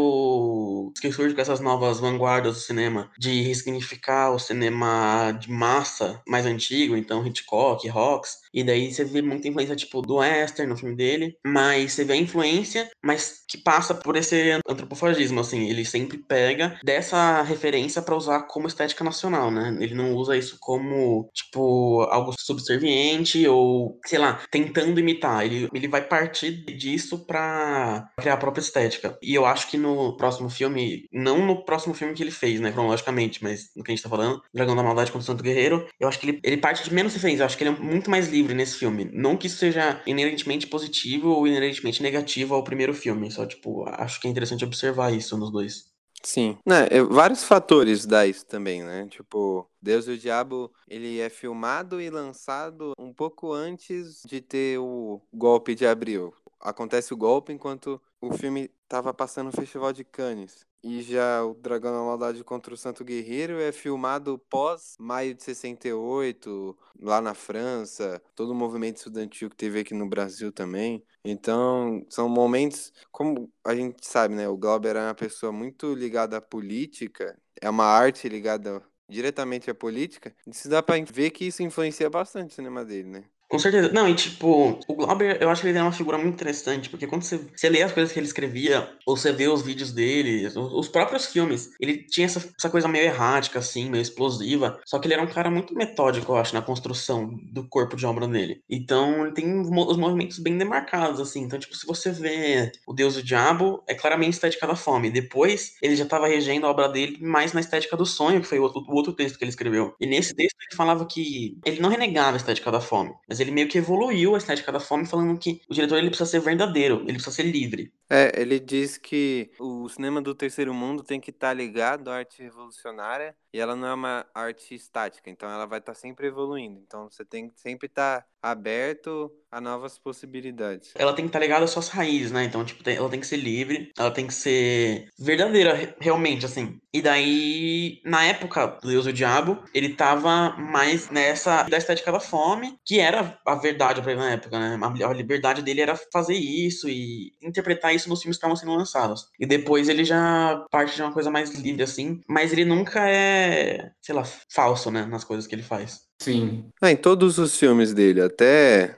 que 0.92 1.12
surge 1.12 1.36
com 1.36 1.42
essas 1.42 1.60
novas 1.60 2.00
vanguardas 2.00 2.56
do 2.56 2.60
cinema, 2.60 3.10
de 3.18 3.42
ressignificar 3.42 4.32
o 4.32 4.40
cinema 4.40 5.32
de 5.32 5.52
massa 5.52 6.22
mais 6.28 6.46
antigo, 6.46 6.96
então 6.96 7.26
Hitchcock, 7.26 7.88
Hawks, 7.90 8.40
e 8.56 8.64
daí 8.64 8.92
você 8.92 9.04
vê 9.04 9.22
muita 9.22 9.50
influência, 9.50 9.76
tipo, 9.76 10.02
do 10.02 10.16
western 10.16 10.72
no 10.72 10.78
filme 10.78 10.96
dele, 10.96 11.38
mas 11.46 11.92
você 11.92 12.06
vê 12.06 12.14
a 12.14 12.18
influência, 12.18 12.90
mas 13.04 13.44
que 13.50 13.58
passa 13.58 13.94
por 13.94 14.16
esse 14.16 14.58
antropofagismo, 14.66 15.42
assim, 15.42 15.70
ele 15.70 15.84
sempre 15.84 16.18
pega 16.18 16.80
dessa 16.84 17.42
referência 17.42 18.02
para 18.02 18.16
usar 18.16 18.44
como 18.44 18.68
estética 18.68 19.04
nacional, 19.04 19.52
né? 19.52 19.78
Ele 19.82 19.94
não 19.94 20.16
usa 20.16 20.38
isso 20.38 20.58
como, 20.62 21.30
tipo, 21.34 22.02
algo 22.10 22.34
subserviente 22.40 23.46
ou, 23.46 24.00
sei 24.06 24.20
lá, 24.20 24.42
tentando 24.50 25.00
imitar. 25.00 25.46
Ele, 25.46 25.68
ele 25.74 25.88
vai 25.90 26.08
partir 26.08 26.64
disso 26.78 27.26
para 27.26 28.08
criar 28.18 28.36
a 28.36 28.38
própria 28.38 28.62
estética. 28.62 29.18
E 29.22 29.34
eu 29.34 29.46
acho 29.46 29.70
que 29.70 29.78
no 29.78 30.16
próximo 30.16 30.50
filme, 30.50 31.06
não 31.12 31.46
no 31.46 31.66
próximo 31.66 31.94
filme 31.94 32.14
que 32.14 32.24
ele 32.24 32.32
fez, 32.32 32.62
né, 32.62 32.72
cronologicamente, 32.72 33.44
mas 33.44 33.70
no 33.76 33.84
que 33.84 33.92
a 33.92 33.96
gente 33.96 34.04
tá 34.04 34.10
falando, 34.10 34.42
Dragão 34.54 34.76
da 34.76 34.84
Maldade 34.84 35.12
contra 35.12 35.24
o 35.24 35.28
Santo 35.28 35.44
Guerreiro, 35.44 35.86
eu 36.00 36.08
acho 36.08 36.20
que 36.20 36.30
ele, 36.30 36.40
ele 36.44 36.58
parte 36.58 36.84
de 36.84 36.94
menos 36.94 37.14
referência, 37.14 37.42
eu 37.42 37.46
acho 37.46 37.58
que 37.58 37.64
ele 37.64 37.76
é 37.76 37.80
muito 37.80 38.10
mais 38.10 38.30
livre 38.30 38.45
nesse 38.54 38.78
filme. 38.78 39.10
Não 39.14 39.38
que 39.38 39.48
isso 39.48 39.58
seja 39.58 40.02
inerentemente 40.06 40.68
positivo 40.68 41.30
ou 41.30 41.48
inerentemente 41.48 42.04
negativo 42.04 42.54
ao 42.54 42.64
primeiro 42.64 42.94
filme, 42.94 43.32
só, 43.32 43.46
tipo, 43.46 43.86
acho 43.88 44.20
que 44.20 44.28
é 44.28 44.32
interessante 44.32 44.66
observar 44.66 45.14
isso 45.14 45.38
nos 45.38 45.52
dois. 45.52 45.94
Sim, 46.24 46.58
né, 46.66 46.88
vários 47.08 47.44
fatores 47.44 48.06
dá 48.06 48.26
isso 48.26 48.46
também, 48.48 48.84
né? 48.84 49.08
Tipo, 49.12 49.70
Deus 49.80 50.08
e 50.08 50.12
o 50.12 50.18
Diabo, 50.18 50.74
ele 50.88 51.20
é 51.20 51.30
filmado 51.30 52.02
e 52.02 52.10
lançado 52.10 52.94
um 52.98 53.14
pouco 53.14 53.54
antes 53.54 54.22
de 54.26 54.42
ter 54.42 54.80
o 54.80 55.22
golpe 55.32 55.76
de 55.76 55.86
abril. 55.86 56.34
Acontece 56.60 57.14
o 57.14 57.18
golpe 57.18 57.54
enquanto 57.54 58.02
o 58.20 58.34
filme 58.34 58.72
estava 58.84 59.14
passando 59.14 59.48
no 59.48 59.52
Festival 59.52 59.94
de 59.94 60.04
Cannes. 60.04 60.66
E 60.88 61.02
já 61.02 61.44
o 61.44 61.56
Dragão 61.56 61.92
da 61.92 61.98
Maldade 61.98 62.44
contra 62.44 62.72
o 62.72 62.78
Santo 62.78 63.04
Guerreiro 63.04 63.60
é 63.60 63.72
filmado 63.72 64.38
pós 64.48 64.96
maio 65.00 65.34
de 65.34 65.42
68, 65.42 66.78
lá 67.02 67.20
na 67.20 67.34
França, 67.34 68.22
todo 68.36 68.52
o 68.52 68.56
movimento 68.56 68.98
estudantil 68.98 69.50
que 69.50 69.56
teve 69.56 69.80
aqui 69.80 69.96
no 69.96 70.08
Brasil 70.08 70.52
também. 70.52 71.04
Então, 71.24 72.06
são 72.08 72.30
momentos, 72.30 72.94
como 73.12 73.52
a 73.64 73.74
gente 73.74 74.06
sabe, 74.06 74.36
né? 74.36 74.48
O 74.48 74.56
Glauber 74.56 74.96
é 74.96 75.02
uma 75.02 75.16
pessoa 75.16 75.52
muito 75.52 75.92
ligada 75.96 76.38
à 76.38 76.42
política, 76.42 77.36
é 77.60 77.68
uma 77.68 77.86
arte 77.86 78.30
ligada 78.30 78.80
diretamente 79.10 79.72
à 79.72 79.74
política. 79.74 80.36
Isso 80.46 80.70
dá 80.70 80.84
para 80.84 81.04
ver 81.04 81.32
que 81.32 81.46
isso 81.46 81.64
influencia 81.64 82.12
bastante 82.12 82.52
o 82.52 82.56
cinema 82.56 82.86
dele, 82.86 83.10
né? 83.10 83.24
Com 83.50 83.60
certeza. 83.60 83.92
Não, 83.92 84.10
e 84.10 84.16
tipo, 84.16 84.80
o 84.88 84.96
Glauber, 84.96 85.38
eu 85.40 85.50
acho 85.50 85.62
que 85.62 85.68
ele 85.68 85.78
é 85.78 85.82
uma 85.82 85.92
figura 85.92 86.18
muito 86.18 86.34
interessante, 86.34 86.90
porque 86.90 87.06
quando 87.06 87.24
você, 87.24 87.38
você 87.38 87.70
lê 87.70 87.84
as 87.84 87.92
coisas 87.92 88.12
que 88.12 88.20
ele 88.20 88.26
escrevia, 88.26 88.90
ou 89.06 89.16
você 89.16 89.32
vê 89.32 89.48
os 89.48 89.62
vídeos 89.62 89.92
dele, 89.92 90.48
os, 90.48 90.56
os 90.56 90.88
próprios 90.88 91.28
filmes, 91.28 91.70
ele 91.80 92.04
tinha 92.08 92.26
essa, 92.26 92.40
essa, 92.58 92.70
coisa 92.70 92.88
meio 92.88 93.06
errática, 93.06 93.60
assim, 93.60 93.90
meio 93.90 94.02
explosiva, 94.02 94.80
só 94.86 94.98
que 94.98 95.08
ele 95.08 95.14
era 95.14 95.24
um 95.24 95.28
cara 95.28 95.52
muito 95.52 95.76
metódico, 95.76 96.32
eu 96.32 96.38
acho, 96.38 96.56
na 96.56 96.62
construção 96.62 97.30
do 97.52 97.68
corpo 97.70 97.96
de 97.96 98.06
obra 98.06 98.28
dele. 98.28 98.62
Então, 98.70 99.26
ele 99.26 99.34
tem 99.34 99.60
os 99.60 99.70
movimentos 99.98 100.40
bem 100.40 100.58
demarcados, 100.58 101.20
assim. 101.20 101.42
Então, 101.44 101.60
tipo, 101.60 101.76
se 101.76 101.86
você 101.86 102.12
vê 102.12 102.72
O 102.88 102.94
Deus 102.94 103.16
e 103.16 103.20
o 103.20 103.24
Diabo, 103.24 103.84
é 103.88 103.94
claramente 103.94 104.34
estética 104.34 104.66
da 104.68 104.76
fome. 104.76 105.12
Depois, 105.12 105.74
ele 105.82 105.96
já 105.96 106.04
estava 106.04 106.28
regendo 106.28 106.66
a 106.66 106.70
obra 106.72 106.90
dele 106.90 107.18
mais 107.22 107.54
na 107.54 107.60
estética 107.60 107.96
do 107.96 108.06
sonho, 108.06 108.42
que 108.42 108.48
foi 108.48 108.60
o 108.60 108.64
outro, 108.64 108.82
o 108.88 108.96
outro 108.96 109.14
texto 109.14 109.38
que 109.38 109.44
ele 109.44 109.50
escreveu. 109.50 109.96
E 110.00 110.08
nesse 110.08 110.34
texto, 110.34 110.58
ele 110.60 110.76
falava 110.76 111.06
que 111.06 111.58
ele 111.66 111.80
não 111.80 111.90
renegava 111.90 112.34
a 112.34 112.38
estética 112.38 112.72
da 112.72 112.82
fome, 112.82 113.14
mas 113.36 113.42
ele 113.42 113.52
meio 113.52 113.68
que 113.68 113.78
evoluiu 113.78 114.34
a 114.34 114.38
estética 114.38 114.72
da 114.72 114.80
fome, 114.80 115.06
falando 115.06 115.38
que 115.38 115.62
o 115.70 115.74
diretor 115.74 115.98
ele 115.98 116.08
precisa 116.08 116.30
ser 116.30 116.40
verdadeiro, 116.40 117.02
ele 117.02 117.14
precisa 117.14 117.36
ser 117.36 117.44
livre. 117.44 117.92
É, 118.10 118.40
ele 118.40 118.60
diz 118.60 118.98
que 118.98 119.52
o 119.60 119.90
cinema 119.90 120.22
do 120.22 120.34
terceiro 120.34 120.74
mundo 120.74 121.04
tem 121.04 121.20
que 121.20 121.32
estar 121.32 121.50
tá 121.50 121.54
ligado 121.54 122.10
à 122.10 122.18
arte 122.18 122.42
revolucionária 122.42 123.36
e 123.52 123.60
ela 123.60 123.76
não 123.76 123.88
é 123.88 123.94
uma 123.94 124.26
arte 124.34 124.76
estática, 124.76 125.30
então 125.30 125.50
ela 125.50 125.66
vai 125.66 125.80
estar 125.80 125.94
tá 125.94 126.00
sempre 126.00 126.28
evoluindo. 126.28 126.80
Então 126.86 127.10
você 127.10 127.26
tem 127.26 127.50
que 127.50 127.60
sempre 127.60 127.88
estar 127.88 128.22
tá 128.22 128.28
aberto 128.42 129.32
a 129.50 129.60
novas 129.60 129.98
possibilidades. 129.98 130.92
Ela 130.96 131.14
tem 131.14 131.26
que 131.26 131.30
estar 131.30 131.40
tá 131.40 131.46
ligada 131.46 131.66
às 131.66 131.72
suas 131.72 131.88
raízes, 131.88 132.32
né? 132.32 132.44
Então, 132.44 132.64
tipo, 132.64 132.88
ela 132.88 133.10
tem 133.10 133.20
que 133.20 133.26
ser 133.26 133.38
livre, 133.38 133.92
ela 133.98 134.12
tem 134.12 134.28
que 134.28 134.34
ser 134.34 135.08
verdadeira, 135.18 135.96
realmente, 136.00 136.46
assim. 136.46 136.80
E 136.94 137.02
daí, 137.02 138.02
na 138.04 138.24
época 138.26 138.68
do 138.68 138.90
Deus 138.90 139.06
e 139.06 139.10
o 139.10 139.14
Diabo, 139.14 139.64
ele 139.74 139.96
tava 139.96 140.52
mais 140.58 141.10
nessa 141.10 141.64
da 141.64 141.78
estética 141.78 142.12
da 142.12 142.20
fome, 142.20 142.78
que 142.86 143.00
era 143.00 143.25
era 143.26 143.40
a 143.46 143.56
verdade 143.56 144.02
pra 144.02 144.12
ele 144.12 144.22
na 144.22 144.32
época, 144.32 144.60
né? 144.60 144.80
A 145.04 145.14
liberdade 145.14 145.62
dele 145.62 145.82
era 145.82 145.96
fazer 145.96 146.36
isso 146.36 146.88
e 146.88 147.34
interpretar 147.42 147.94
isso 147.94 148.10
nos 148.10 148.22
filmes 148.22 148.38
que 148.38 148.40
estavam 148.40 148.56
sendo 148.56 148.76
lançados. 148.76 149.30
E 149.40 149.46
depois 149.46 149.90
ele 149.90 150.04
já 150.04 150.66
parte 150.70 150.96
de 150.96 151.02
uma 151.02 151.12
coisa 151.12 151.32
mais 151.32 151.52
livre, 151.54 151.84
assim, 151.84 152.22
mas 152.28 152.52
ele 152.52 152.66
nunca 152.66 153.10
é, 153.10 153.92
sei 154.02 154.16
lá, 154.16 154.24
falso, 154.50 154.92
né? 154.92 155.06
Nas 155.06 155.24
coisas 155.24 155.48
que 155.48 155.56
ele 155.56 155.64
faz. 155.64 156.06
Sim. 156.20 156.70
É, 156.82 156.92
em 156.92 156.96
todos 156.96 157.38
os 157.38 157.58
filmes 157.58 157.94
dele, 157.94 158.22
até 158.22 158.98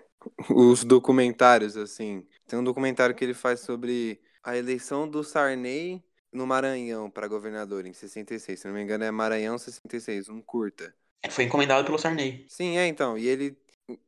os 0.50 0.84
documentários, 0.84 1.78
assim. 1.78 2.26
Tem 2.48 2.60
um 2.60 2.64
documentário 2.64 3.16
que 3.16 3.24
ele 3.24 3.34
faz 3.34 3.62
sobre 3.62 4.20
a 4.44 4.58
eleição 4.58 5.08
do 5.08 5.24
Sarney 5.24 6.04
no 6.32 6.46
Maranhão 6.46 7.10
para 7.10 7.28
governador 7.28 7.86
em 7.86 7.94
66. 7.94 8.60
Se 8.60 8.68
não 8.68 8.74
me 8.74 8.82
engano, 8.82 9.04
é 9.04 9.12
Maranhão 9.12 9.58
66, 9.58 10.30
um 10.30 10.42
curta. 10.42 10.94
Foi 11.30 11.44
encomendado 11.44 11.84
pelo 11.86 11.98
Sarney. 11.98 12.46
Sim, 12.48 12.78
é 12.78 12.88
então. 12.88 13.18
E 13.18 13.28
ele 13.28 13.58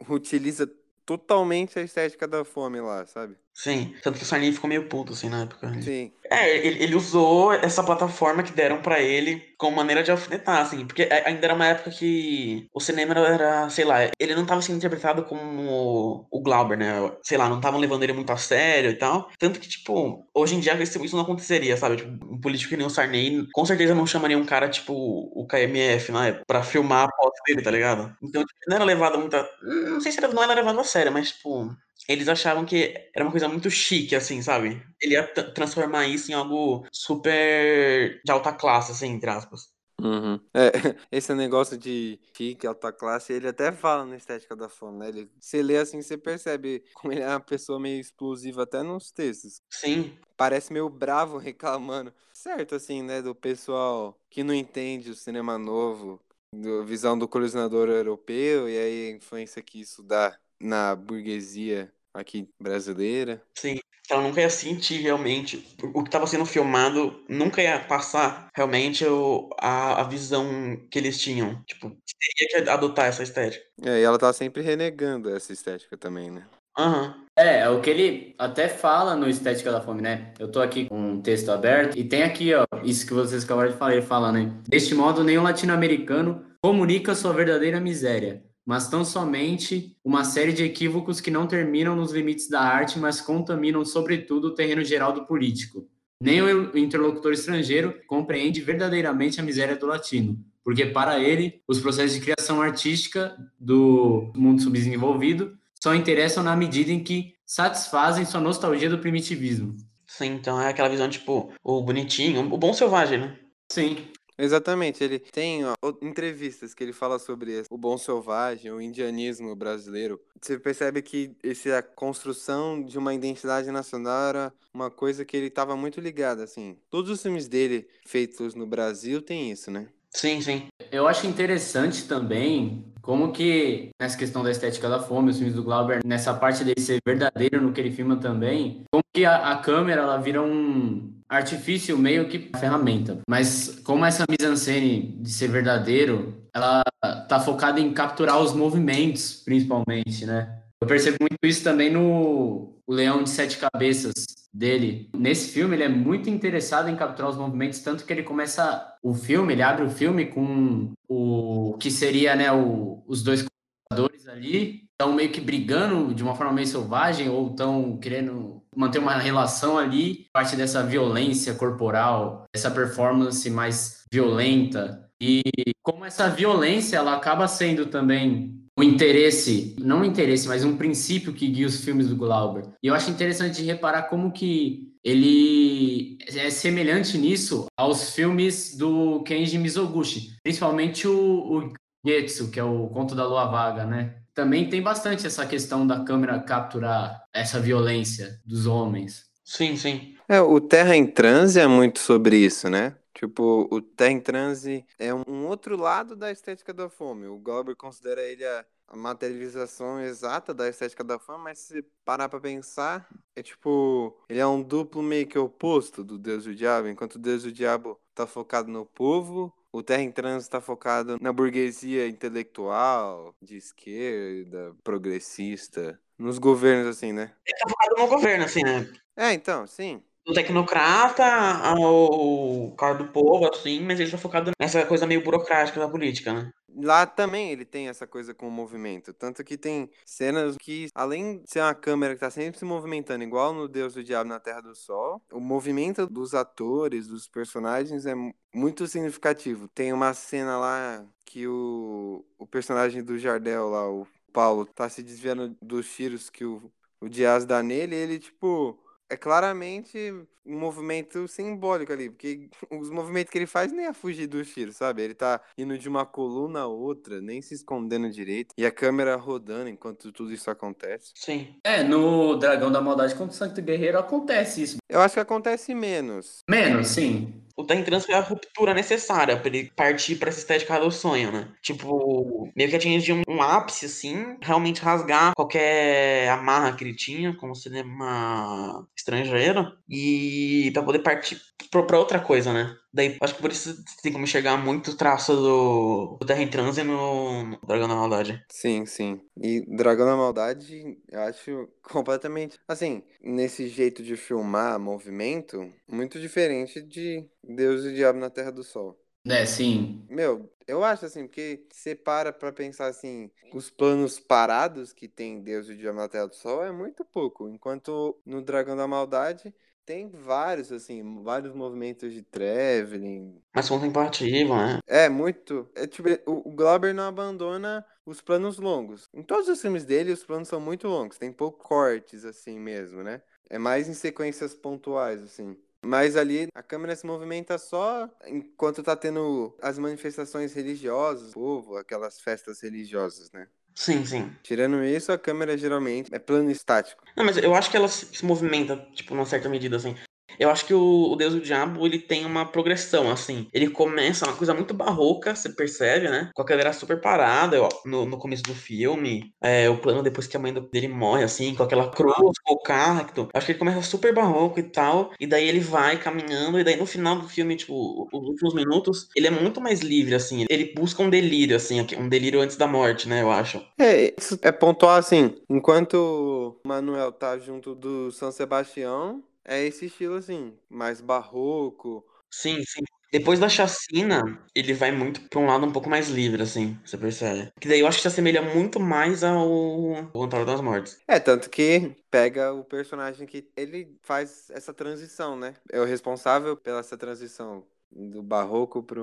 utiliza 0.09 0.69
totalmente 1.05 1.79
a 1.79 1.83
estética 1.83 2.27
da 2.27 2.43
fome 2.45 2.81
lá, 2.81 3.05
sabe? 3.05 3.37
Sim, 3.53 3.93
tanto 4.01 4.17
que 4.17 4.23
o 4.23 4.27
Sarney 4.27 4.53
ficou 4.53 4.69
meio 4.69 4.87
puto, 4.87 5.11
assim, 5.11 5.27
na 5.27 5.41
época. 5.41 5.81
Sim. 5.81 6.13
É, 6.31 6.65
ele, 6.65 6.83
ele 6.83 6.95
usou 6.95 7.51
essa 7.51 7.83
plataforma 7.83 8.41
que 8.43 8.53
deram 8.53 8.81
para 8.81 9.01
ele 9.01 9.41
como 9.57 9.75
maneira 9.75 10.01
de 10.01 10.11
alfinetar, 10.11 10.61
assim, 10.61 10.85
porque 10.85 11.09
ainda 11.25 11.45
era 11.45 11.55
uma 11.55 11.65
época 11.67 11.91
que 11.91 12.67
o 12.73 12.79
cinema 12.79 13.13
era, 13.15 13.69
sei 13.69 13.83
lá, 13.83 13.97
ele 14.17 14.33
não 14.35 14.45
tava 14.45 14.61
sendo 14.61 14.77
interpretado 14.77 15.25
como 15.25 16.25
o 16.31 16.41
Glauber, 16.41 16.77
né? 16.77 17.11
Sei 17.21 17.37
lá, 17.37 17.49
não 17.49 17.57
estavam 17.57 17.79
levando 17.79 18.03
ele 18.03 18.13
muito 18.13 18.31
a 18.31 18.37
sério 18.37 18.91
e 18.91 18.95
tal. 18.95 19.29
Tanto 19.37 19.59
que, 19.59 19.67
tipo, 19.67 20.25
hoje 20.33 20.55
em 20.55 20.59
dia 20.61 20.81
isso 20.81 21.15
não 21.15 21.23
aconteceria, 21.23 21.75
sabe? 21.75 21.97
Tipo, 21.97 22.33
um 22.33 22.39
político 22.39 22.69
que 22.69 22.77
nem 22.77 22.85
o 22.87 22.89
Sarney, 22.89 23.45
com 23.51 23.65
certeza 23.65 23.93
não 23.93 24.07
chamaria 24.07 24.37
um 24.37 24.45
cara 24.45 24.69
tipo 24.69 24.93
o 24.93 25.45
KMF, 25.47 26.11
né? 26.13 26.41
Pra 26.47 26.63
filmar 26.63 27.09
a 27.09 27.15
foto 27.15 27.33
dele, 27.45 27.61
tá 27.61 27.71
ligado? 27.71 28.15
Então, 28.23 28.45
tipo, 28.45 28.59
não 28.67 28.75
era 28.77 28.85
levado 28.85 29.17
muito. 29.19 29.35
A... 29.35 29.45
Não 29.63 29.99
sei 29.99 30.11
se 30.11 30.19
era, 30.19 30.27
não 30.29 30.43
era 30.43 30.53
levado 30.53 30.79
a 30.79 30.83
sério, 30.83 31.11
mas, 31.11 31.31
tipo, 31.31 31.69
eles 32.07 32.27
achavam 32.27 32.65
que 32.65 32.93
era 33.13 33.25
uma 33.25 33.31
coisa 33.31 33.47
muito 33.47 33.69
chique, 33.69 34.15
assim, 34.15 34.41
sabe? 34.41 34.81
Ele 35.01 35.13
ia 35.13 35.27
transformar 35.53 36.07
isso 36.07 36.31
em 36.31 36.33
algo 36.33 36.85
super 36.91 38.21
de 38.23 38.31
alta 38.31 38.53
classe, 38.53 38.91
assim, 38.91 39.07
entre 39.07 39.29
aspas. 39.29 39.69
Uhum. 40.01 40.39
É, 40.53 40.71
esse 41.11 41.33
negócio 41.33 41.77
de 41.77 42.19
chique, 42.35 42.65
alta 42.65 42.91
classe, 42.91 43.33
ele 43.33 43.47
até 43.47 43.71
fala 43.71 44.05
na 44.05 44.15
Estética 44.15 44.55
da 44.55 44.69
Fome, 44.69 44.99
né? 44.99 45.09
Ele, 45.09 45.31
você 45.39 45.61
lê 45.61 45.77
assim, 45.77 46.01
você 46.01 46.17
percebe 46.17 46.83
como 46.95 47.13
ele 47.13 47.21
é 47.21 47.27
uma 47.27 47.39
pessoa 47.39 47.79
meio 47.79 47.99
explosiva 47.99 48.63
até 48.63 48.81
nos 48.81 49.11
textos. 49.11 49.61
Sim. 49.69 50.17
Parece 50.37 50.71
meio 50.71 50.89
bravo 50.89 51.37
reclamando. 51.37 52.13
Certo, 52.33 52.75
assim, 52.75 53.03
né? 53.03 53.21
Do 53.21 53.35
pessoal 53.35 54.17
que 54.29 54.43
não 54.43 54.53
entende 54.53 55.11
o 55.11 55.15
cinema 55.15 55.57
novo, 55.57 56.19
a 56.53 56.83
visão 56.85 57.19
do 57.19 57.27
colecionador 57.27 57.89
europeu 57.89 58.69
e 58.69 58.77
aí 58.77 59.07
a 59.09 59.15
influência 59.15 59.61
que 59.61 59.81
isso 59.81 60.01
dá 60.01 60.35
na 60.59 60.95
burguesia 60.95 61.91
aqui 62.13 62.49
brasileira. 62.59 63.41
Sim, 63.55 63.79
ela 64.09 64.21
nunca 64.21 64.41
ia 64.41 64.49
sentir 64.49 65.01
realmente 65.01 65.65
o 65.93 66.01
que 66.01 66.09
estava 66.09 66.25
sendo 66.25 66.45
filmado, 66.45 67.23
nunca 67.29 67.61
ia 67.61 67.79
passar 67.79 68.47
realmente 68.55 69.05
o, 69.05 69.49
a, 69.59 70.01
a 70.01 70.03
visão 70.03 70.77
que 70.89 70.97
eles 70.97 71.19
tinham. 71.19 71.61
Tipo, 71.65 71.95
teria 72.37 72.63
que 72.63 72.69
adotar 72.69 73.05
essa 73.05 73.23
estética. 73.23 73.63
É, 73.83 73.99
e 73.99 74.03
ela 74.03 74.17
tá 74.17 74.33
sempre 74.33 74.61
renegando 74.61 75.29
essa 75.29 75.53
estética 75.53 75.95
também, 75.95 76.31
né? 76.31 76.45
Uhum. 76.77 77.13
É, 77.37 77.59
é 77.59 77.69
o 77.69 77.81
que 77.81 77.89
ele 77.89 78.35
até 78.37 78.69
fala 78.69 79.15
no 79.15 79.27
Estética 79.27 79.71
da 79.71 79.81
Fome, 79.81 80.01
né? 80.01 80.33
Eu 80.39 80.49
tô 80.49 80.61
aqui 80.61 80.87
com 80.87 80.97
um 80.97 81.21
texto 81.21 81.49
aberto 81.49 81.97
e 81.97 82.03
tem 82.05 82.23
aqui, 82.23 82.53
ó, 82.53 82.65
isso 82.83 83.05
que 83.05 83.13
vocês 83.13 83.43
acabaram 83.43 83.71
de 83.71 83.77
falar, 83.77 83.93
ele 83.93 84.01
fala, 84.01 84.31
né? 84.31 84.53
Deste 84.67 84.95
modo, 84.95 85.23
nenhum 85.23 85.43
latino-americano 85.43 86.45
comunica 86.61 87.15
sua 87.15 87.33
verdadeira 87.33 87.81
miséria 87.81 88.43
mas 88.69 88.87
tão 88.87 89.03
somente 89.03 89.97
uma 90.05 90.23
série 90.23 90.53
de 90.53 90.63
equívocos 90.63 91.19
que 91.19 91.31
não 91.31 91.47
terminam 91.47 91.95
nos 91.95 92.11
limites 92.11 92.47
da 92.47 92.61
arte, 92.61 92.99
mas 92.99 93.19
contaminam, 93.19 93.83
sobretudo, 93.83 94.49
o 94.49 94.53
terreno 94.53 94.83
geral 94.83 95.11
do 95.11 95.25
político. 95.25 95.89
Nem 96.21 96.39
o 96.43 96.77
interlocutor 96.77 97.33
estrangeiro 97.33 97.95
compreende 98.05 98.61
verdadeiramente 98.61 99.39
a 99.39 99.43
miséria 99.43 99.75
do 99.75 99.87
latino, 99.87 100.37
porque 100.63 100.85
para 100.85 101.19
ele, 101.19 101.63
os 101.67 101.79
processos 101.79 102.13
de 102.13 102.21
criação 102.21 102.61
artística 102.61 103.35
do 103.59 104.31
mundo 104.35 104.61
subdesenvolvido 104.61 105.57
só 105.81 105.95
interessam 105.95 106.43
na 106.43 106.55
medida 106.55 106.91
em 106.91 107.03
que 107.03 107.33
satisfazem 107.47 108.23
sua 108.23 108.39
nostalgia 108.39 108.87
do 108.87 108.99
primitivismo. 108.99 109.77
Sim, 110.05 110.35
então 110.35 110.61
é 110.61 110.69
aquela 110.69 110.89
visão, 110.89 111.09
tipo, 111.09 111.51
o 111.63 111.81
bonitinho, 111.81 112.41
o 112.53 112.57
bom 112.57 112.71
selvagem, 112.71 113.19
né? 113.19 113.39
Sim. 113.71 113.97
Exatamente, 114.39 115.03
ele 115.03 115.19
tem 115.19 115.65
ó, 115.65 115.75
entrevistas 116.01 116.73
que 116.73 116.81
ele 116.81 116.93
fala 116.93 117.19
sobre 117.19 117.61
o 117.69 117.77
bom 117.77 117.97
selvagem, 117.97 118.71
o 118.71 118.81
indianismo 118.81 119.53
brasileiro. 119.53 120.17
Você 120.41 120.57
percebe 120.57 121.01
que 121.01 121.35
essa 121.43 121.81
construção 121.83 122.81
de 122.81 122.97
uma 122.97 123.13
identidade 123.13 123.69
nacional 123.69 124.29
era 124.29 124.53
uma 124.73 124.89
coisa 124.89 125.25
que 125.25 125.35
ele 125.35 125.47
estava 125.47 125.75
muito 125.75 125.99
ligado, 125.99 126.41
assim. 126.41 126.77
Todos 126.89 127.11
os 127.11 127.21
filmes 127.21 127.49
dele 127.49 127.85
feitos 128.05 128.55
no 128.55 128.65
Brasil 128.65 129.21
tem 129.21 129.51
isso, 129.51 129.69
né? 129.69 129.87
Sim, 130.11 130.41
sim. 130.41 130.67
Eu 130.89 131.05
acho 131.05 131.27
interessante 131.27 132.07
também 132.07 132.85
como 133.01 133.33
que, 133.33 133.89
nessa 133.99 134.17
questão 134.17 134.41
da 134.41 134.51
estética 134.51 134.87
da 134.87 135.01
fome, 135.01 135.31
os 135.31 135.37
filmes 135.37 135.55
do 135.55 135.63
Glauber, 135.63 135.99
nessa 136.05 136.33
parte 136.33 136.63
dele 136.63 136.79
ser 136.79 136.99
verdadeiro 137.05 137.61
no 137.61 137.73
que 137.73 137.81
ele 137.81 137.91
filma 137.91 138.15
também, 138.17 138.83
como 138.89 139.03
que 139.13 139.25
a, 139.25 139.51
a 139.51 139.57
câmera 139.57 140.01
ela 140.01 140.17
vira 140.17 140.41
um 140.41 141.18
artifício 141.29 141.97
meio 141.97 142.27
que 142.27 142.49
ferramenta. 142.57 143.19
Mas 143.29 143.79
como 143.83 144.03
essa 144.03 144.25
mise-en-scène 144.29 145.17
de 145.21 145.29
ser 145.29 145.49
verdadeiro, 145.49 146.43
ela 146.53 146.81
tá 147.27 147.39
focada 147.39 147.79
em 147.79 147.93
capturar 147.93 148.41
os 148.41 148.53
movimentos, 148.53 149.41
principalmente, 149.45 150.25
né? 150.25 150.59
Eu 150.81 150.87
percebo 150.87 151.17
muito 151.21 151.37
isso 151.43 151.63
também 151.63 151.91
no 151.91 152.79
o 152.87 152.93
Leão 152.93 153.21
de 153.21 153.29
Sete 153.29 153.59
Cabeças 153.59 154.13
dele. 154.51 155.11
Nesse 155.15 155.51
filme, 155.51 155.75
ele 155.75 155.83
é 155.83 155.89
muito 155.89 156.27
interessado 156.27 156.89
em 156.89 156.95
capturar 156.95 157.29
os 157.29 157.37
movimentos, 157.37 157.79
tanto 157.81 158.03
que 158.03 158.11
ele 158.11 158.23
começa 158.23 158.95
o 159.03 159.13
filme, 159.13 159.53
ele 159.53 159.61
abre 159.61 159.85
o 159.85 159.89
filme 159.91 160.25
com 160.25 160.91
o 161.07 161.77
que 161.79 161.91
seria, 161.91 162.35
né, 162.35 162.51
o, 162.51 163.03
os 163.07 163.21
dois 163.21 163.45
computadores 163.45 164.27
ali, 164.27 164.87
estão 164.91 165.13
meio 165.13 165.31
que 165.31 165.39
brigando 165.39 166.15
de 166.15 166.23
uma 166.23 166.33
forma 166.33 166.51
meio 166.51 166.65
selvagem 166.65 167.29
ou 167.29 167.51
estão 167.51 167.97
querendo 167.97 168.58
manter 168.75 168.99
uma 168.99 169.17
relação 169.17 169.77
ali, 169.77 170.27
parte 170.33 170.55
dessa 170.55 170.83
violência 170.83 171.53
corporal, 171.53 172.45
essa 172.53 172.71
performance 172.71 173.49
mais 173.49 174.03
violenta. 174.11 175.09
E 175.21 175.41
como 175.83 176.05
essa 176.05 176.29
violência 176.29 176.97
ela 176.97 177.15
acaba 177.15 177.47
sendo 177.47 177.87
também 177.87 178.55
o 178.77 178.83
interesse, 178.83 179.75
não 179.77 180.01
o 180.01 180.05
interesse, 180.05 180.47
mas 180.47 180.63
um 180.63 180.77
princípio 180.77 181.33
que 181.33 181.49
guia 181.49 181.67
os 181.67 181.83
filmes 181.83 182.07
do 182.07 182.15
Glauber. 182.15 182.63
E 182.81 182.87
eu 182.87 182.95
acho 182.95 183.11
interessante 183.11 183.61
reparar 183.61 184.03
como 184.03 184.31
que 184.31 184.93
ele 185.03 186.17
é 186.25 186.49
semelhante 186.49 187.17
nisso 187.17 187.65
aos 187.77 188.13
filmes 188.13 188.77
do 188.77 189.21
Kenji 189.23 189.57
Mizoguchi, 189.57 190.35
principalmente 190.41 191.07
o, 191.07 191.57
o 191.57 191.73
Getsu, 192.05 192.49
que 192.49 192.59
é 192.59 192.63
o 192.63 192.87
Conto 192.87 193.15
da 193.15 193.27
Lua 193.27 193.45
Vaga, 193.45 193.85
né? 193.85 194.15
Também 194.39 194.69
tem 194.69 194.81
bastante 194.81 195.27
essa 195.27 195.45
questão 195.45 195.85
da 195.85 196.05
câmera 196.05 196.39
capturar 196.39 197.25
essa 197.33 197.59
violência 197.59 198.39
dos 198.45 198.67
homens. 198.67 199.25
Sim, 199.43 199.75
sim. 199.75 200.15
É, 200.29 200.39
o 200.39 200.61
Terra 200.61 200.95
em 200.95 201.05
Transe 201.05 201.59
é 201.59 201.67
muito 201.67 201.99
sobre 201.99 202.37
isso, 202.37 202.69
né? 202.69 202.95
Tipo, 203.13 203.67
o 203.69 203.81
Terra 203.81 204.11
em 204.11 204.21
Transe 204.21 204.85
é 204.97 205.13
um 205.13 205.45
outro 205.45 205.75
lado 205.75 206.15
da 206.15 206.31
estética 206.31 206.73
da 206.73 206.89
fome. 206.89 207.27
O 207.27 207.37
Glauber 207.37 207.75
considera 207.75 208.21
ele 208.21 208.45
a, 208.45 208.65
materialização 208.95 209.99
exata 209.99 210.53
da 210.53 210.69
estética 210.69 211.03
da 211.03 211.19
fome, 211.19 211.43
mas 211.43 211.59
se 211.59 211.83
parar 212.05 212.29
pra 212.29 212.39
pensar, 212.39 213.09
é 213.35 213.43
tipo, 213.43 214.17
ele 214.29 214.39
é 214.39 214.47
um 214.47 214.63
duplo 214.63 215.03
meio 215.03 215.27
que 215.27 215.37
oposto 215.37 216.01
do 216.01 216.17
Deus 216.17 216.45
e 216.45 216.51
o 216.51 216.55
Diabo. 216.55 216.87
Enquanto 216.87 217.15
o 217.15 217.19
Deus 217.19 217.43
e 217.43 217.49
o 217.49 217.51
Diabo 217.51 217.99
tá 218.15 218.25
focado 218.25 218.71
no 218.71 218.85
povo, 218.85 219.53
o 219.71 219.83
Terra 219.83 220.01
em 220.01 220.11
Trânsito 220.11 220.41
está 220.43 220.61
focado 220.61 221.17
na 221.21 221.31
burguesia 221.31 222.07
intelectual, 222.07 223.35
de 223.41 223.57
esquerda, 223.57 224.75
progressista, 224.83 225.99
nos 226.17 226.37
governos, 226.37 226.87
assim, 226.97 227.13
né? 227.13 227.33
Ele 227.45 227.57
tá 227.57 227.69
focado 227.69 227.95
no 227.97 228.07
governo, 228.07 228.45
assim, 228.45 228.63
né? 228.63 228.91
É, 229.15 229.33
então, 229.33 229.67
sim 229.67 230.01
do 230.29 230.33
tecnocrata 230.35 231.25
ao 231.25 232.71
cara 232.77 232.95
do 232.95 233.07
povo, 233.07 233.49
assim, 233.51 233.81
mas 233.81 233.99
ele 233.99 234.11
tá 234.11 234.17
focado 234.17 234.51
nessa 234.59 234.85
coisa 234.85 235.07
meio 235.07 235.23
burocrática 235.23 235.79
da 235.79 235.89
política, 235.89 236.31
né? 236.31 236.51
Lá 236.75 237.05
também 237.05 237.51
ele 237.51 237.65
tem 237.65 237.89
essa 237.89 238.05
coisa 238.05 238.33
com 238.33 238.47
o 238.47 238.51
movimento. 238.51 239.11
Tanto 239.11 239.43
que 239.43 239.57
tem 239.57 239.89
cenas 240.05 240.55
que, 240.57 240.87
além 240.93 241.39
de 241.39 241.49
ser 241.49 241.61
uma 241.61 241.73
câmera 241.73 242.13
que 242.13 242.19
tá 242.19 242.29
sempre 242.29 242.59
se 242.59 242.63
movimentando, 242.63 243.23
igual 243.23 243.53
no 243.53 243.67
Deus 243.67 243.95
do 243.95 244.03
Diabo 244.03 244.29
na 244.29 244.39
Terra 244.39 244.61
do 244.61 244.75
Sol, 244.75 245.19
o 245.31 245.39
movimento 245.39 246.05
dos 246.05 246.35
atores, 246.35 247.07
dos 247.07 247.27
personagens 247.27 248.05
é 248.05 248.13
muito 248.53 248.87
significativo. 248.87 249.67
Tem 249.67 249.91
uma 249.91 250.13
cena 250.13 250.57
lá 250.57 251.03
que 251.25 251.47
o, 251.47 252.23
o 252.37 252.45
personagem 252.45 253.03
do 253.03 253.17
Jardel 253.17 253.69
lá, 253.69 253.89
o 253.89 254.07
Paulo, 254.31 254.65
tá 254.65 254.87
se 254.87 255.01
desviando 255.01 255.57
dos 255.59 255.89
tiros 255.91 256.29
que 256.29 256.45
o, 256.45 256.71
o 257.01 257.09
Dias 257.09 257.45
dá 257.45 257.63
nele 257.63 257.95
ele, 257.95 258.19
tipo, 258.19 258.79
é 259.09 259.17
claramente 259.17 260.13
um 260.45 260.57
movimento 260.57 261.27
simbólico 261.27 261.91
ali, 261.91 262.09
porque 262.09 262.49
os 262.71 262.89
movimentos 262.89 263.31
que 263.31 263.37
ele 263.37 263.47
faz 263.47 263.71
nem 263.71 263.85
é 263.85 263.93
fugir 263.93 264.27
do 264.27 264.43
tiro, 264.43 264.71
sabe? 264.71 265.01
Ele 265.01 265.13
tá 265.13 265.41
indo 265.57 265.77
de 265.77 265.87
uma 265.87 266.05
coluna 266.05 266.61
a 266.61 266.67
outra, 266.67 267.21
nem 267.21 267.41
se 267.41 267.53
escondendo 267.53 268.09
direito, 268.09 268.53
e 268.57 268.65
a 268.65 268.71
câmera 268.71 269.15
rodando 269.15 269.69
enquanto 269.69 270.11
tudo 270.11 270.31
isso 270.31 270.49
acontece. 270.49 271.11
Sim. 271.15 271.55
É, 271.63 271.83
no 271.83 272.35
Dragão 272.35 272.71
da 272.71 272.81
Maldade 272.81 273.15
contra 273.15 273.33
o 273.33 273.37
Santo 273.37 273.61
Guerreiro 273.61 273.99
acontece 273.99 274.63
isso. 274.63 274.77
Eu 274.87 275.01
acho 275.01 275.15
que 275.15 275.19
acontece 275.19 275.73
menos. 275.75 276.43
Menos, 276.49 276.87
sim. 276.87 277.33
O 277.59 277.65
Terra 277.65 277.81
em 277.81 277.83
Trans 277.83 278.05
foi 278.05 278.15
a 278.15 278.21
ruptura 278.21 278.73
necessária 278.73 279.35
pra 279.37 279.49
ele 279.49 279.69
partir 279.75 280.15
pra 280.15 280.29
essa 280.29 280.39
estética 280.39 280.79
do 280.79 280.89
sonho, 280.89 281.29
né? 281.29 281.51
Tipo, 281.61 282.49
meio 282.55 282.69
que 282.69 282.75
atingir 282.77 283.11
um, 283.11 283.21
um 283.27 283.41
ápice, 283.41 283.85
assim, 283.85 284.37
realmente 284.41 284.81
rasgar 284.81 285.33
qualquer 285.35 286.29
amarra 286.29 286.73
que 286.73 286.85
ele 286.85 286.95
tinha 286.95 287.35
como 287.35 287.53
cinema 287.53 288.87
estrangeiro 288.95 289.73
e 289.89 290.71
pra 290.73 290.83
poder 290.83 290.99
partir 290.99 291.37
pra 291.69 291.99
outra 291.99 292.21
coisa, 292.21 292.53
né? 292.53 292.73
Daí, 292.91 293.17
acho 293.21 293.35
que 293.35 293.41
por 293.41 293.51
isso 293.51 293.83
tem 294.01 294.11
como 294.11 294.23
enxergar 294.23 294.57
muito 294.57 294.91
o 294.91 294.97
traço 294.97 295.35
do, 295.35 296.17
do 296.19 296.25
Terra 296.25 296.41
em 296.41 296.49
Transe 296.49 296.83
no, 296.83 297.43
no 297.43 297.59
Dragão 297.65 297.87
da 297.87 297.95
Maldade. 297.95 298.43
Sim, 298.51 298.85
sim. 298.85 299.21
E 299.41 299.61
Dragão 299.75 300.05
da 300.05 300.15
Maldade, 300.15 300.97
eu 301.07 301.21
acho 301.21 301.69
completamente. 301.83 302.59
Assim, 302.67 303.03
nesse 303.21 303.67
jeito 303.67 304.01
de 304.03 304.17
filmar 304.17 304.79
movimento, 304.79 305.71
muito 305.87 306.19
diferente 306.19 306.81
de 306.81 307.27
Deus 307.43 307.83
e 307.83 307.89
o 307.89 307.93
Diabo 307.93 308.19
na 308.19 308.29
Terra 308.29 308.51
do 308.51 308.63
Sol. 308.63 308.99
É, 309.27 309.45
sim. 309.45 310.03
Meu, 310.09 310.51
eu 310.67 310.83
acho 310.83 311.05
assim, 311.05 311.27
porque 311.27 311.63
você 311.71 311.93
para 311.93 312.33
pra 312.33 312.51
pensar 312.51 312.87
assim, 312.87 313.29
os 313.53 313.69
planos 313.69 314.19
parados 314.19 314.91
que 314.91 315.07
tem 315.07 315.41
Deus 315.41 315.67
e 315.67 315.73
o 315.73 315.77
Diabo 315.77 315.99
na 315.99 316.09
Terra 316.09 316.27
do 316.27 316.35
Sol 316.35 316.63
é 316.63 316.71
muito 316.71 317.05
pouco. 317.05 317.47
Enquanto 317.49 318.17
no 318.25 318.41
Dragão 318.41 318.75
da 318.75 318.87
Maldade 318.87 319.53
tem 319.89 320.07
vários, 320.07 320.71
assim, 320.71 321.23
vários 321.23 321.51
movimentos 321.51 322.13
de 322.13 322.21
traveling. 322.21 323.41
Mais 323.51 323.67
contemplativo, 323.67 324.55
né? 324.55 324.77
É, 324.85 325.09
muito. 325.09 325.67
É, 325.73 325.87
tipo, 325.87 326.07
o, 326.27 326.47
o 326.47 326.51
Glauber 326.51 326.93
não 326.93 327.07
abandona 327.07 327.83
os 328.05 328.21
planos 328.21 328.59
longos. 328.59 329.09
Em 329.11 329.23
todos 329.23 329.49
os 329.49 329.59
filmes 329.59 329.85
dele, 329.85 330.11
os 330.11 330.23
planos 330.23 330.47
são 330.47 330.61
muito 330.61 330.87
longos. 330.87 331.17
Tem 331.17 331.33
pouco 331.33 331.57
cortes, 331.57 332.23
assim 332.23 332.59
mesmo, 332.59 333.01
né? 333.01 333.19
É 333.49 333.57
mais 333.57 333.89
em 333.89 333.95
sequências 333.95 334.53
pontuais, 334.53 335.23
assim. 335.23 335.57
Mas 335.83 336.15
ali 336.15 336.49
a 336.53 336.61
câmera 336.61 336.95
se 336.95 337.07
movimenta 337.07 337.57
só 337.57 338.07
enquanto 338.27 338.83
tá 338.83 338.95
tendo 338.95 339.57
as 339.59 339.79
manifestações 339.79 340.53
religiosas, 340.53 341.31
o 341.31 341.33
povo, 341.33 341.77
aquelas 341.77 342.21
festas 342.21 342.61
religiosas, 342.61 343.31
né? 343.31 343.47
Sim, 343.79 344.05
sim. 344.05 344.29
Tirando 344.43 344.83
isso, 344.83 345.09
a 345.09 345.17
câmera 345.17 345.57
geralmente 345.57 346.13
é 346.13 346.19
plano 346.19 346.51
estático. 346.51 347.01
Não, 347.15 347.23
mas 347.23 347.37
eu 347.37 347.55
acho 347.55 347.71
que 347.71 347.77
ela 347.77 347.87
se 347.87 348.25
movimenta, 348.25 348.75
tipo, 348.93 349.15
numa 349.15 349.25
certa 349.25 349.47
medida, 349.47 349.77
assim. 349.77 349.95
Eu 350.39 350.49
acho 350.49 350.65
que 350.65 350.73
o, 350.73 351.11
o 351.11 351.15
Deus 351.15 351.33
do 351.33 351.41
Diabo, 351.41 351.85
ele 351.85 351.99
tem 351.99 352.25
uma 352.25 352.45
progressão, 352.45 353.11
assim. 353.11 353.47
Ele 353.53 353.69
começa 353.69 354.25
uma 354.25 354.35
coisa 354.35 354.53
muito 354.53 354.73
barroca, 354.73 355.35
você 355.35 355.49
percebe, 355.49 356.07
né? 356.07 356.31
Com 356.33 356.41
a 356.41 356.45
câmera 356.45 356.71
super 356.71 357.01
parada, 357.01 357.61
ó, 357.61 357.69
no, 357.85 358.05
no 358.05 358.17
começo 358.17 358.43
do 358.43 358.55
filme. 358.55 359.33
É, 359.41 359.69
o 359.69 359.77
plano 359.77 360.01
depois 360.01 360.27
que 360.27 360.37
a 360.37 360.39
mãe 360.39 360.53
dele 360.53 360.87
morre, 360.87 361.23
assim, 361.23 361.53
com 361.53 361.63
aquela 361.63 361.89
cruz, 361.89 362.37
com 362.43 362.53
o 362.53 362.61
cacto. 362.61 363.27
Acho 363.33 363.45
que 363.45 363.51
ele 363.51 363.59
começa 363.59 363.81
super 363.81 364.13
barroco 364.13 364.59
e 364.59 364.63
tal. 364.63 365.11
E 365.19 365.27
daí 365.27 365.47
ele 365.47 365.59
vai 365.59 365.99
caminhando, 365.99 366.59
e 366.59 366.63
daí 366.63 366.77
no 366.77 366.85
final 366.85 367.17
do 367.17 367.27
filme, 367.27 367.55
tipo, 367.55 368.07
os 368.11 368.27
últimos 368.27 368.53
minutos, 368.53 369.09
ele 369.15 369.27
é 369.27 369.31
muito 369.31 369.59
mais 369.59 369.81
livre, 369.81 370.15
assim. 370.15 370.45
Ele 370.49 370.73
busca 370.73 371.03
um 371.03 371.09
delírio, 371.09 371.55
assim, 371.55 371.85
um 371.97 372.07
delírio 372.07 372.39
antes 372.39 372.55
da 372.55 372.67
morte, 372.67 373.07
né? 373.09 373.21
Eu 373.21 373.31
acho. 373.31 373.61
É, 373.77 374.13
isso 374.17 374.39
é 374.41 374.51
pontual 374.51 374.95
assim. 374.95 375.35
Enquanto 375.49 375.95
o 375.95 376.67
Manuel 376.67 377.11
tá 377.11 377.37
junto 377.37 377.75
do 377.75 378.11
São 378.11 378.31
Sebastião, 378.31 379.23
é 379.49 379.65
esse 379.65 379.87
estilo 379.87 380.15
assim, 380.15 380.53
mais 380.69 381.01
barroco. 381.01 382.05
Sim, 382.31 382.63
sim. 382.63 382.83
Depois 383.11 383.39
da 383.39 383.49
chacina, 383.49 384.21
ele 384.53 384.71
vai 384.71 384.91
muito 384.91 385.27
pra 385.29 385.39
um 385.39 385.47
lado 385.47 385.65
um 385.65 385.71
pouco 385.71 385.89
mais 385.89 386.09
livre, 386.09 386.43
assim, 386.43 386.77
você 386.85 386.95
percebe. 386.95 387.51
Que 387.59 387.67
daí 387.67 387.79
eu 387.79 387.87
acho 387.87 387.97
que 387.97 388.03
se 388.03 388.07
assemelha 388.07 388.39
muito 388.43 388.79
mais 388.79 389.23
ao 389.23 389.95
Antônio 390.13 390.45
das 390.45 390.61
Mortes. 390.61 390.99
É, 391.07 391.19
tanto 391.19 391.49
que 391.49 391.95
pega 392.11 392.53
o 392.53 392.63
personagem 392.63 393.25
que 393.25 393.49
ele 393.57 393.97
faz 394.03 394.51
essa 394.51 394.71
transição, 394.71 395.35
né? 395.35 395.55
É 395.71 395.81
o 395.81 395.85
responsável 395.85 396.55
pela 396.55 396.81
essa 396.81 396.95
transição 396.95 397.65
do 397.91 398.21
barroco 398.21 398.83
para 398.83 399.01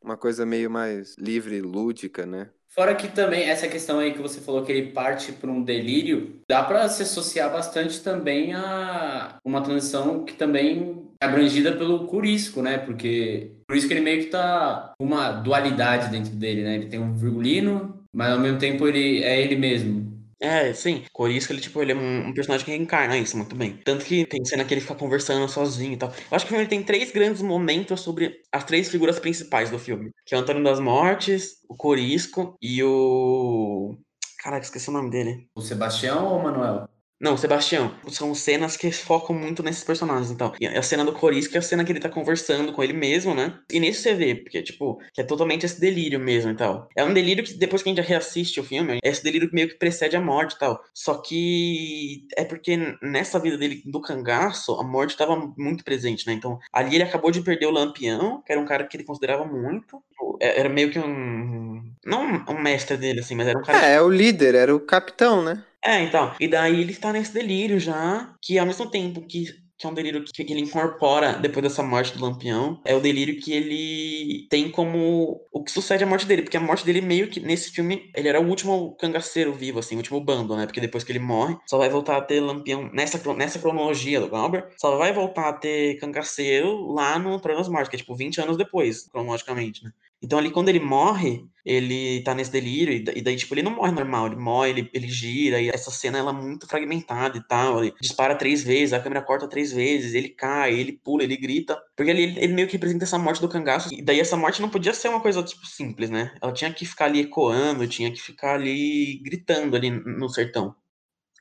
uma 0.00 0.16
coisa 0.16 0.46
meio 0.46 0.70
mais 0.70 1.16
livre, 1.18 1.60
lúdica, 1.60 2.24
né? 2.24 2.50
Fora 2.68 2.94
que 2.94 3.08
também 3.08 3.48
essa 3.48 3.66
questão 3.66 3.98
aí 3.98 4.12
que 4.12 4.20
você 4.20 4.40
falou 4.40 4.62
que 4.62 4.70
ele 4.70 4.92
parte 4.92 5.32
para 5.32 5.50
um 5.50 5.62
delírio, 5.62 6.40
dá 6.48 6.62
para 6.62 6.88
se 6.88 7.02
associar 7.02 7.50
bastante 7.50 8.00
também 8.02 8.52
a 8.54 9.38
uma 9.44 9.62
transição 9.62 10.24
que 10.24 10.34
também 10.34 11.02
é 11.20 11.24
abrangida 11.24 11.72
pelo 11.72 12.06
Curisco, 12.06 12.62
né? 12.62 12.78
Porque 12.78 13.52
por 13.66 13.76
isso 13.76 13.88
que 13.88 13.94
ele 13.94 14.02
meio 14.02 14.20
que 14.20 14.30
tá 14.30 14.92
uma 15.00 15.32
dualidade 15.32 16.10
dentro 16.10 16.32
dele, 16.36 16.62
né? 16.62 16.74
Ele 16.74 16.86
tem 16.86 17.00
um 17.00 17.14
virgulino, 17.14 18.04
mas 18.14 18.32
ao 18.32 18.38
mesmo 18.38 18.58
tempo 18.58 18.86
ele 18.86 19.22
é 19.24 19.40
ele 19.40 19.56
mesmo. 19.56 20.17
É, 20.40 20.72
sim. 20.72 21.04
Corisco, 21.12 21.52
ele, 21.52 21.60
tipo, 21.60 21.82
ele 21.82 21.92
é 21.92 21.94
um, 21.96 22.32
personagem 22.32 22.64
que 22.64 22.70
reencarna 22.70 23.16
isso 23.16 23.36
muito 23.36 23.56
bem. 23.56 23.76
Tanto 23.84 24.04
que 24.04 24.24
tem 24.24 24.44
cena 24.44 24.64
que 24.64 24.72
ele 24.72 24.80
fica 24.80 24.94
conversando 24.94 25.48
sozinho 25.48 25.94
e 25.94 25.96
tal. 25.96 26.10
Eu 26.10 26.36
acho 26.36 26.46
que 26.46 26.52
o 26.52 26.54
filme 26.56 26.68
tem 26.68 26.82
três 26.82 27.10
grandes 27.10 27.42
momentos 27.42 28.00
sobre 28.00 28.40
as 28.52 28.64
três 28.64 28.88
figuras 28.88 29.18
principais 29.18 29.70
do 29.70 29.78
filme. 29.78 30.10
Que 30.24 30.34
é 30.34 30.38
o 30.38 30.40
Antônio 30.40 30.62
das 30.62 30.78
Mortes, 30.78 31.56
o 31.68 31.74
Corisco 31.74 32.56
e 32.62 32.82
o... 32.82 33.96
Caraca, 34.42 34.64
esqueci 34.64 34.88
o 34.88 34.92
nome 34.92 35.10
dele. 35.10 35.48
O 35.56 35.60
Sebastião 35.60 36.26
ou 36.26 36.38
o 36.38 36.42
Manuel? 36.42 36.88
Não, 37.20 37.36
Sebastião. 37.36 37.92
São 38.08 38.32
cenas 38.32 38.76
que 38.76 38.92
focam 38.92 39.34
muito 39.34 39.60
nesses 39.62 39.82
personagens, 39.82 40.30
então. 40.30 40.52
E 40.60 40.66
a 40.66 40.82
cena 40.82 41.04
do 41.04 41.12
Corisco 41.12 41.54
é 41.56 41.58
a 41.58 41.62
cena 41.62 41.84
que 41.84 41.90
ele 41.90 41.98
tá 41.98 42.08
conversando 42.08 42.72
com 42.72 42.82
ele 42.82 42.92
mesmo, 42.92 43.34
né? 43.34 43.58
E 43.72 43.80
nisso 43.80 44.02
você 44.02 44.14
vê, 44.14 44.36
porque, 44.36 44.62
tipo, 44.62 45.00
que 45.12 45.20
é 45.20 45.24
totalmente 45.24 45.66
esse 45.66 45.80
delírio 45.80 46.20
mesmo 46.20 46.52
e 46.52 46.54
tal. 46.54 46.88
É 46.96 47.02
um 47.04 47.12
delírio 47.12 47.42
que 47.42 47.54
depois 47.54 47.82
que 47.82 47.88
a 47.90 47.94
gente 47.94 48.06
reassiste 48.06 48.60
o 48.60 48.64
filme, 48.64 48.98
é 49.02 49.08
esse 49.08 49.22
delírio 49.24 49.48
que 49.48 49.54
meio 49.54 49.68
que 49.68 49.74
precede 49.74 50.14
a 50.16 50.20
morte 50.20 50.54
e 50.54 50.58
tal. 50.60 50.80
Só 50.94 51.14
que 51.20 52.24
é 52.36 52.44
porque 52.44 52.76
nessa 53.02 53.40
vida 53.40 53.58
dele 53.58 53.82
do 53.84 54.00
cangaço, 54.00 54.74
a 54.80 54.84
morte 54.84 55.16
tava 55.16 55.52
muito 55.56 55.82
presente, 55.82 56.24
né? 56.26 56.32
Então, 56.34 56.58
ali 56.72 56.94
ele 56.94 57.02
acabou 57.04 57.32
de 57.32 57.40
perder 57.40 57.66
o 57.66 57.72
Lampião, 57.72 58.42
que 58.46 58.52
era 58.52 58.60
um 58.60 58.66
cara 58.66 58.84
que 58.84 58.96
ele 58.96 59.04
considerava 59.04 59.44
muito. 59.44 60.00
É- 60.40 60.60
Era 60.60 60.68
meio 60.68 60.90
que 60.90 60.98
um. 61.00 61.82
Não 62.04 62.44
um 62.48 62.62
mestre 62.62 62.96
dele, 62.96 63.20
assim, 63.20 63.34
mas 63.34 63.48
era 63.48 63.58
um 63.58 63.62
cara 63.62 63.84
É, 63.86 63.94
é 63.94 64.00
o 64.00 64.08
líder, 64.08 64.54
era 64.54 64.74
o 64.74 64.80
capitão, 64.80 65.42
né? 65.42 65.64
É, 65.84 66.02
então. 66.02 66.34
E 66.40 66.48
daí 66.48 66.80
ele 66.80 66.94
tá 66.94 67.12
nesse 67.12 67.32
delírio 67.32 67.78
já, 67.78 68.34
que 68.42 68.58
ao 68.58 68.66
mesmo 68.66 68.90
tempo 68.90 69.22
que, 69.22 69.46
que 69.78 69.86
é 69.86 69.88
um 69.88 69.94
delírio 69.94 70.24
que, 70.24 70.42
ele 70.42 70.60
incorpora 70.60 71.34
depois 71.34 71.62
dessa 71.62 71.82
morte 71.82 72.16
do 72.16 72.24
Lampião, 72.24 72.80
é 72.84 72.94
o 72.94 73.00
delírio 73.00 73.40
que 73.40 73.52
ele 73.52 74.46
tem 74.50 74.70
como 74.70 75.40
o 75.52 75.62
que 75.62 75.70
sucede 75.70 76.02
à 76.02 76.06
morte 76.06 76.26
dele, 76.26 76.42
porque 76.42 76.56
a 76.56 76.60
morte 76.60 76.84
dele 76.84 77.00
meio 77.00 77.28
que 77.28 77.38
nesse 77.38 77.70
filme, 77.70 78.10
ele 78.14 78.28
era 78.28 78.40
o 78.40 78.48
último 78.48 78.96
cangaceiro 78.96 79.52
vivo, 79.52 79.78
assim, 79.78 79.94
o 79.94 79.98
último 79.98 80.20
bando, 80.20 80.56
né? 80.56 80.66
Porque 80.66 80.80
depois 80.80 81.04
que 81.04 81.12
ele 81.12 81.20
morre, 81.20 81.56
só 81.66 81.78
vai 81.78 81.88
voltar 81.88 82.16
a 82.16 82.22
ter 82.22 82.40
Lampião, 82.40 82.90
nessa, 82.92 83.20
nessa 83.34 83.58
cronologia 83.60 84.20
do 84.20 84.28
Glauber, 84.28 84.68
só 84.76 84.96
vai 84.96 85.12
voltar 85.12 85.48
a 85.48 85.52
ter 85.52 85.96
cangaceiro 86.00 86.92
lá 86.92 87.18
no 87.18 87.38
Trono 87.40 87.58
das 87.58 87.68
Mortes, 87.68 87.88
que 87.88 87.96
é 87.96 87.98
tipo 87.98 88.16
20 88.16 88.40
anos 88.40 88.56
depois, 88.56 89.08
cronologicamente, 89.08 89.84
né? 89.84 89.92
Então 90.22 90.38
ali 90.38 90.50
quando 90.50 90.68
ele 90.68 90.80
morre, 90.80 91.44
ele 91.64 92.22
tá 92.22 92.34
nesse 92.34 92.50
delírio, 92.50 92.92
e 92.94 93.00
da- 93.00 93.12
daí, 93.12 93.36
tipo, 93.36 93.54
ele 93.54 93.62
não 93.62 93.72
morre 93.76 93.92
normal, 93.92 94.26
ele 94.26 94.36
morre, 94.36 94.70
ele, 94.70 94.90
ele 94.92 95.08
gira, 95.08 95.60
e 95.60 95.68
essa 95.68 95.90
cena 95.90 96.18
ela 96.18 96.30
é 96.30 96.32
muito 96.34 96.66
fragmentada 96.66 97.36
e 97.38 97.42
tal. 97.46 97.84
Ele 97.84 97.94
dispara 98.00 98.34
três 98.34 98.62
vezes, 98.64 98.92
a 98.92 99.00
câmera 99.00 99.22
corta 99.22 99.46
três 99.48 99.72
vezes, 99.72 100.14
ele 100.14 100.30
cai, 100.30 100.74
ele 100.74 100.92
pula, 100.92 101.22
ele 101.22 101.36
grita. 101.36 101.78
Porque 101.96 102.10
ele, 102.10 102.38
ele 102.38 102.52
meio 102.54 102.66
que 102.66 102.74
representa 102.74 103.04
essa 103.04 103.18
morte 103.18 103.40
do 103.40 103.48
cangaço. 103.48 103.92
E 103.94 104.02
daí 104.02 104.18
essa 104.20 104.36
morte 104.36 104.60
não 104.62 104.70
podia 104.70 104.94
ser 104.94 105.08
uma 105.08 105.20
coisa, 105.20 105.42
tipo, 105.42 105.66
simples, 105.66 106.10
né? 106.10 106.34
Ela 106.42 106.52
tinha 106.52 106.72
que 106.72 106.86
ficar 106.86 107.04
ali 107.06 107.20
ecoando, 107.20 107.86
tinha 107.86 108.10
que 108.10 108.20
ficar 108.20 108.54
ali 108.54 109.18
gritando 109.22 109.76
ali 109.76 109.90
no 109.90 110.28
sertão. 110.28 110.74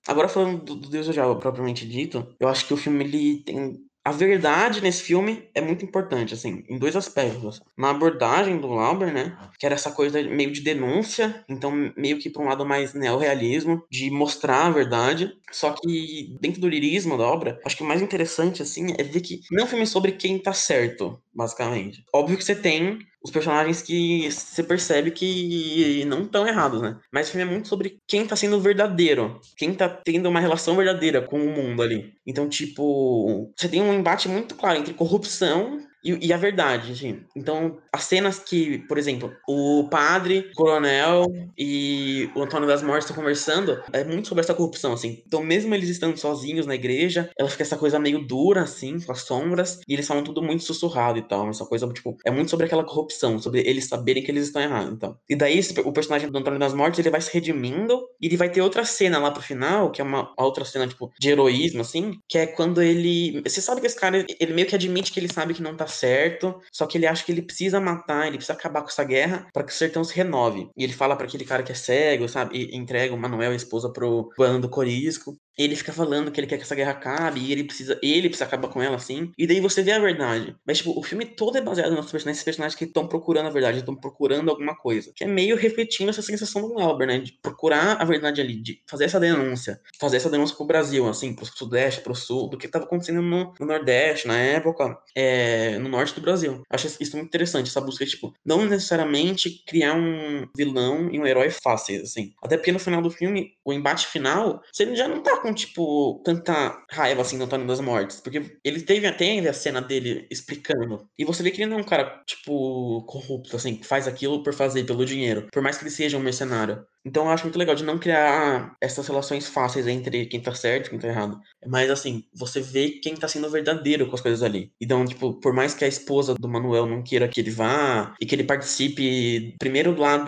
Agora 0.07 0.29
falando 0.29 0.63
do, 0.63 0.75
do 0.75 0.89
Deus 0.89 1.07
do 1.07 1.13
Diabo 1.13 1.35
propriamente 1.39 1.87
dito, 1.87 2.35
eu 2.39 2.47
acho 2.47 2.65
que 2.65 2.73
o 2.73 2.77
filme 2.77 3.03
ele 3.03 3.43
tem 3.43 3.77
a 4.07 4.11
verdade 4.11 4.79
nesse 4.79 5.03
filme 5.03 5.49
é 5.53 5.59
muito 5.59 5.83
importante, 5.83 6.33
assim, 6.33 6.63
em 6.69 6.79
dois 6.79 6.95
aspectos. 6.95 7.59
Na 7.77 7.89
abordagem 7.89 8.57
do 8.57 8.67
Lauber, 8.69 9.11
né? 9.13 9.37
Que 9.59 9.65
era 9.65 9.75
essa 9.75 9.91
coisa 9.91 10.23
meio 10.23 10.49
de 10.49 10.61
denúncia, 10.61 11.43
então 11.49 11.91
meio 11.97 12.17
que 12.17 12.29
para 12.29 12.41
um 12.41 12.45
lado 12.45 12.65
mais 12.65 12.93
neorrealismo, 12.93 13.83
de 13.91 14.09
mostrar 14.09 14.67
a 14.67 14.69
verdade. 14.69 15.33
Só 15.51 15.73
que 15.73 16.33
dentro 16.39 16.61
do 16.61 16.69
lirismo 16.69 17.17
da 17.17 17.25
obra, 17.25 17.59
acho 17.65 17.75
que 17.75 17.83
o 17.83 17.85
mais 17.85 18.01
interessante, 18.01 18.61
assim, 18.61 18.93
é 18.97 19.03
ver 19.03 19.19
que 19.19 19.41
não 19.51 19.63
é 19.63 19.65
um 19.65 19.69
filme 19.69 19.85
sobre 19.85 20.13
quem 20.13 20.39
tá 20.39 20.53
certo, 20.53 21.21
basicamente. 21.37 22.03
Óbvio 22.11 22.35
que 22.37 22.43
você 22.43 22.55
tem 22.55 22.99
os 23.23 23.31
personagens 23.31 23.81
que 23.81 24.29
você 24.31 24.63
percebe 24.63 25.11
que 25.11 26.03
não 26.05 26.23
estão 26.23 26.47
errados, 26.47 26.81
né? 26.81 26.97
Mas 27.11 27.27
o 27.27 27.31
filme 27.31 27.47
é 27.47 27.51
muito 27.51 27.67
sobre 27.67 27.99
quem 28.07 28.25
tá 28.25 28.35
sendo 28.35 28.59
verdadeiro, 28.59 29.39
quem 29.55 29.73
tá 29.73 29.87
tendo 29.87 30.27
uma 30.27 30.39
relação 30.39 30.75
verdadeira 30.75 31.21
com 31.21 31.39
o 31.39 31.49
mundo 31.49 31.81
ali. 31.83 32.13
Então, 32.25 32.49
tipo, 32.49 33.51
você 33.55 33.69
tem 33.69 33.81
um 33.81 33.93
embate 33.93 34.27
muito 34.27 34.55
claro 34.55 34.79
entre 34.79 34.93
corrupção 34.93 35.79
e, 36.03 36.27
e, 36.27 36.33
a 36.33 36.37
verdade, 36.37 36.93
gente. 36.93 37.25
Então, 37.35 37.77
as 37.91 38.03
cenas 38.03 38.39
que, 38.39 38.79
por 38.87 38.97
exemplo, 38.97 39.33
o 39.47 39.87
padre, 39.89 40.49
o 40.51 40.55
coronel 40.55 41.25
e 41.57 42.29
o 42.35 42.41
Antônio 42.41 42.67
das 42.67 42.83
Mortes 42.83 43.05
estão 43.05 43.15
conversando, 43.15 43.81
é 43.91 44.03
muito 44.03 44.27
sobre 44.27 44.43
essa 44.43 44.53
corrupção, 44.53 44.93
assim. 44.93 45.21
Então, 45.25 45.43
mesmo 45.43 45.73
eles 45.73 45.89
estando 45.89 46.17
sozinhos 46.17 46.65
na 46.65 46.75
igreja, 46.75 47.29
ela 47.37 47.49
fica 47.49 47.63
essa 47.63 47.77
coisa 47.77 47.99
meio 47.99 48.25
dura, 48.25 48.61
assim, 48.61 48.99
com 48.99 49.11
as 49.11 49.21
sombras, 49.21 49.79
e 49.87 49.93
eles 49.93 50.07
falam 50.07 50.23
tudo 50.23 50.41
muito 50.41 50.63
sussurrado 50.63 51.17
e 51.17 51.21
tal. 51.23 51.49
Essa 51.49 51.65
coisa, 51.65 51.87
tipo, 51.89 52.15
é 52.25 52.31
muito 52.31 52.49
sobre 52.49 52.65
aquela 52.65 52.83
corrupção, 52.83 53.39
sobre 53.39 53.61
eles 53.61 53.87
saberem 53.87 54.23
que 54.23 54.31
eles 54.31 54.47
estão 54.47 54.61
errados, 54.61 54.93
então. 54.93 55.17
E 55.29 55.35
daí, 55.35 55.59
o 55.83 55.91
personagem 55.91 56.29
do 56.29 56.37
Antônio 56.37 56.59
das 56.59 56.73
Mortes, 56.73 56.99
ele 56.99 57.09
vai 57.09 57.21
se 57.21 57.33
redimindo, 57.33 58.07
e 58.21 58.27
ele 58.27 58.37
vai 58.37 58.49
ter 58.49 58.61
outra 58.61 58.85
cena 58.85 59.19
lá 59.19 59.31
pro 59.31 59.41
final, 59.41 59.91
que 59.91 60.01
é 60.01 60.03
uma 60.03 60.33
outra 60.37 60.63
cena, 60.63 60.87
tipo, 60.87 61.11
de 61.19 61.29
heroísmo, 61.29 61.81
assim, 61.81 62.13
que 62.29 62.37
é 62.37 62.45
quando 62.45 62.81
ele. 62.81 63.41
Você 63.41 63.61
sabe 63.61 63.81
que 63.81 63.87
esse 63.87 63.99
cara, 63.99 64.25
ele 64.39 64.53
meio 64.53 64.67
que 64.67 64.75
admite 64.75 65.11
que 65.11 65.19
ele 65.19 65.31
sabe 65.31 65.53
que 65.53 65.61
não 65.61 65.75
tá 65.75 65.86
certo, 65.87 66.59
só 66.71 66.85
que 66.85 66.97
ele 66.97 67.07
acha 67.07 67.23
que 67.23 67.31
ele 67.31 67.41
precisa 67.41 67.79
matar, 67.79 68.27
ele 68.27 68.37
precisa 68.37 68.53
acabar 68.53 68.81
com 68.81 68.89
essa 68.89 69.03
guerra 69.03 69.47
para 69.53 69.63
que 69.63 69.71
o 69.71 69.75
sertão 69.75 70.03
se 70.03 70.15
renove. 70.15 70.69
E 70.75 70.83
ele 70.83 70.93
fala 70.93 71.15
para 71.15 71.27
aquele 71.27 71.45
cara 71.45 71.63
que 71.63 71.71
é 71.71 71.75
cego, 71.75 72.27
sabe? 72.27 72.57
E 72.57 72.77
entrega 72.77 73.13
o 73.13 73.17
Manuel, 73.17 73.51
a 73.51 73.55
esposa, 73.55 73.91
pro 73.91 74.29
bando 74.37 74.67
do 74.67 74.69
Corisco 74.69 75.37
ele 75.57 75.75
fica 75.75 75.91
falando 75.91 76.31
que 76.31 76.39
ele 76.39 76.47
quer 76.47 76.57
que 76.57 76.63
essa 76.63 76.75
guerra 76.75 76.91
acabe 76.91 77.39
e 77.39 77.51
ele 77.51 77.63
precisa, 77.63 77.99
ele 78.01 78.29
precisa 78.29 78.45
acabar 78.45 78.67
com 78.69 78.81
ela 78.81 78.95
assim. 78.95 79.31
E 79.37 79.47
daí 79.47 79.59
você 79.59 79.81
vê 79.81 79.91
a 79.91 79.99
verdade. 79.99 80.55
Mas 80.65 80.77
tipo, 80.77 80.97
o 80.97 81.03
filme 81.03 81.25
todo 81.25 81.57
é 81.57 81.61
baseado 81.61 81.95
nos 81.95 82.11
personagens, 82.11 82.43
personagens 82.43 82.75
que 82.75 82.85
estão 82.85 83.07
procurando 83.07 83.47
a 83.47 83.51
verdade, 83.51 83.79
estão 83.79 83.95
procurando 83.95 84.49
alguma 84.49 84.75
coisa. 84.75 85.11
Que 85.15 85.23
é 85.23 85.27
meio 85.27 85.55
refletindo 85.55 86.09
essa 86.09 86.21
sensação 86.21 86.67
do 86.67 86.79
Albert, 86.79 87.07
né, 87.07 87.19
de 87.19 87.33
procurar 87.41 87.93
a 87.93 88.05
verdade 88.05 88.41
ali, 88.41 88.61
de 88.61 88.81
fazer 88.87 89.05
essa 89.05 89.19
denúncia, 89.19 89.81
fazer 89.99 90.17
essa 90.17 90.29
denúncia 90.29 90.55
pro 90.55 90.65
Brasil, 90.65 91.07
assim, 91.07 91.33
pro 91.33 91.45
sudeste, 91.45 92.01
pro 92.01 92.15
sul, 92.15 92.49
do 92.49 92.57
que 92.57 92.67
estava 92.67 92.85
acontecendo 92.85 93.21
no, 93.21 93.53
no, 93.59 93.65
nordeste 93.65 94.27
na 94.27 94.37
época, 94.37 94.97
é, 95.15 95.77
no 95.79 95.89
norte 95.89 96.13
do 96.13 96.21
Brasil. 96.21 96.61
Acho 96.69 96.87
isso 96.99 97.15
muito 97.15 97.27
interessante, 97.27 97.69
essa 97.69 97.81
busca 97.81 98.05
tipo, 98.05 98.33
não 98.45 98.65
necessariamente 98.65 99.63
criar 99.65 99.93
um 99.93 100.47
vilão 100.55 101.09
e 101.11 101.19
um 101.19 101.25
herói 101.25 101.49
fáceis, 101.49 102.01
assim. 102.01 102.33
Até 102.41 102.57
porque 102.57 102.71
no 102.71 102.79
final 102.79 103.01
do 103.01 103.09
filme, 103.09 103.53
o 103.65 103.73
embate 103.73 104.07
final, 104.07 104.61
você 104.71 104.95
já 104.95 105.07
não 105.07 105.21
tá 105.21 105.37
com 105.39 105.46
com, 105.47 105.53
tipo, 105.53 106.21
tanta 106.25 106.83
raiva 106.91 107.21
assim 107.21 107.37
do 107.37 107.45
Antônio 107.45 107.65
das 107.67 107.79
Mortes. 107.79 108.19
Porque 108.19 108.59
ele 108.63 108.81
teve 108.81 109.07
até 109.07 109.39
a 109.47 109.53
cena 109.53 109.81
dele 109.81 110.27
explicando. 110.29 111.09
E 111.17 111.23
você 111.23 111.41
vê 111.41 111.51
que 111.51 111.61
ele 111.61 111.69
não 111.69 111.77
é 111.77 111.81
um 111.81 111.85
cara, 111.85 112.21
tipo, 112.25 113.03
corrupto, 113.05 113.55
assim, 113.55 113.75
que 113.77 113.85
faz 113.87 114.07
aquilo 114.07 114.43
por 114.43 114.53
fazer, 114.53 114.83
pelo 114.85 115.05
dinheiro. 115.05 115.47
Por 115.51 115.61
mais 115.61 115.77
que 115.77 115.83
ele 115.83 115.91
seja 115.91 116.17
um 116.17 116.21
mercenário. 116.21 116.85
Então 117.07 117.23
eu 117.23 117.31
acho 117.31 117.45
muito 117.45 117.57
legal 117.57 117.73
de 117.73 117.85
não 117.85 117.97
criar 117.97 118.75
essas 118.81 119.07
relações 119.07 119.47
fáceis 119.47 119.87
entre 119.87 120.25
quem 120.25 120.41
tá 120.41 120.53
certo 120.53 120.87
e 120.87 120.89
quem 120.89 120.99
tá 120.99 121.07
errado. 121.07 121.39
Mas 121.65 121.89
assim, 121.89 122.23
você 122.33 122.59
vê 122.59 122.89
quem 123.01 123.15
tá 123.15 123.27
sendo 123.29 123.49
verdadeiro 123.49 124.07
com 124.07 124.15
as 124.15 124.21
coisas 124.21 124.43
ali. 124.43 124.71
Então, 124.81 125.05
tipo, 125.05 125.39
por 125.39 125.53
mais 125.53 125.73
que 125.73 125.85
a 125.85 125.87
esposa 125.87 126.35
do 126.35 126.49
Manuel 126.49 126.85
não 126.85 127.01
queira 127.01 127.27
que 127.27 127.39
ele 127.39 127.49
vá 127.49 128.13
e 128.19 128.25
que 128.25 128.35
ele 128.35 128.43
participe 128.43 129.55
primeiro 129.57 129.93
do 129.93 130.01
lado. 130.01 130.25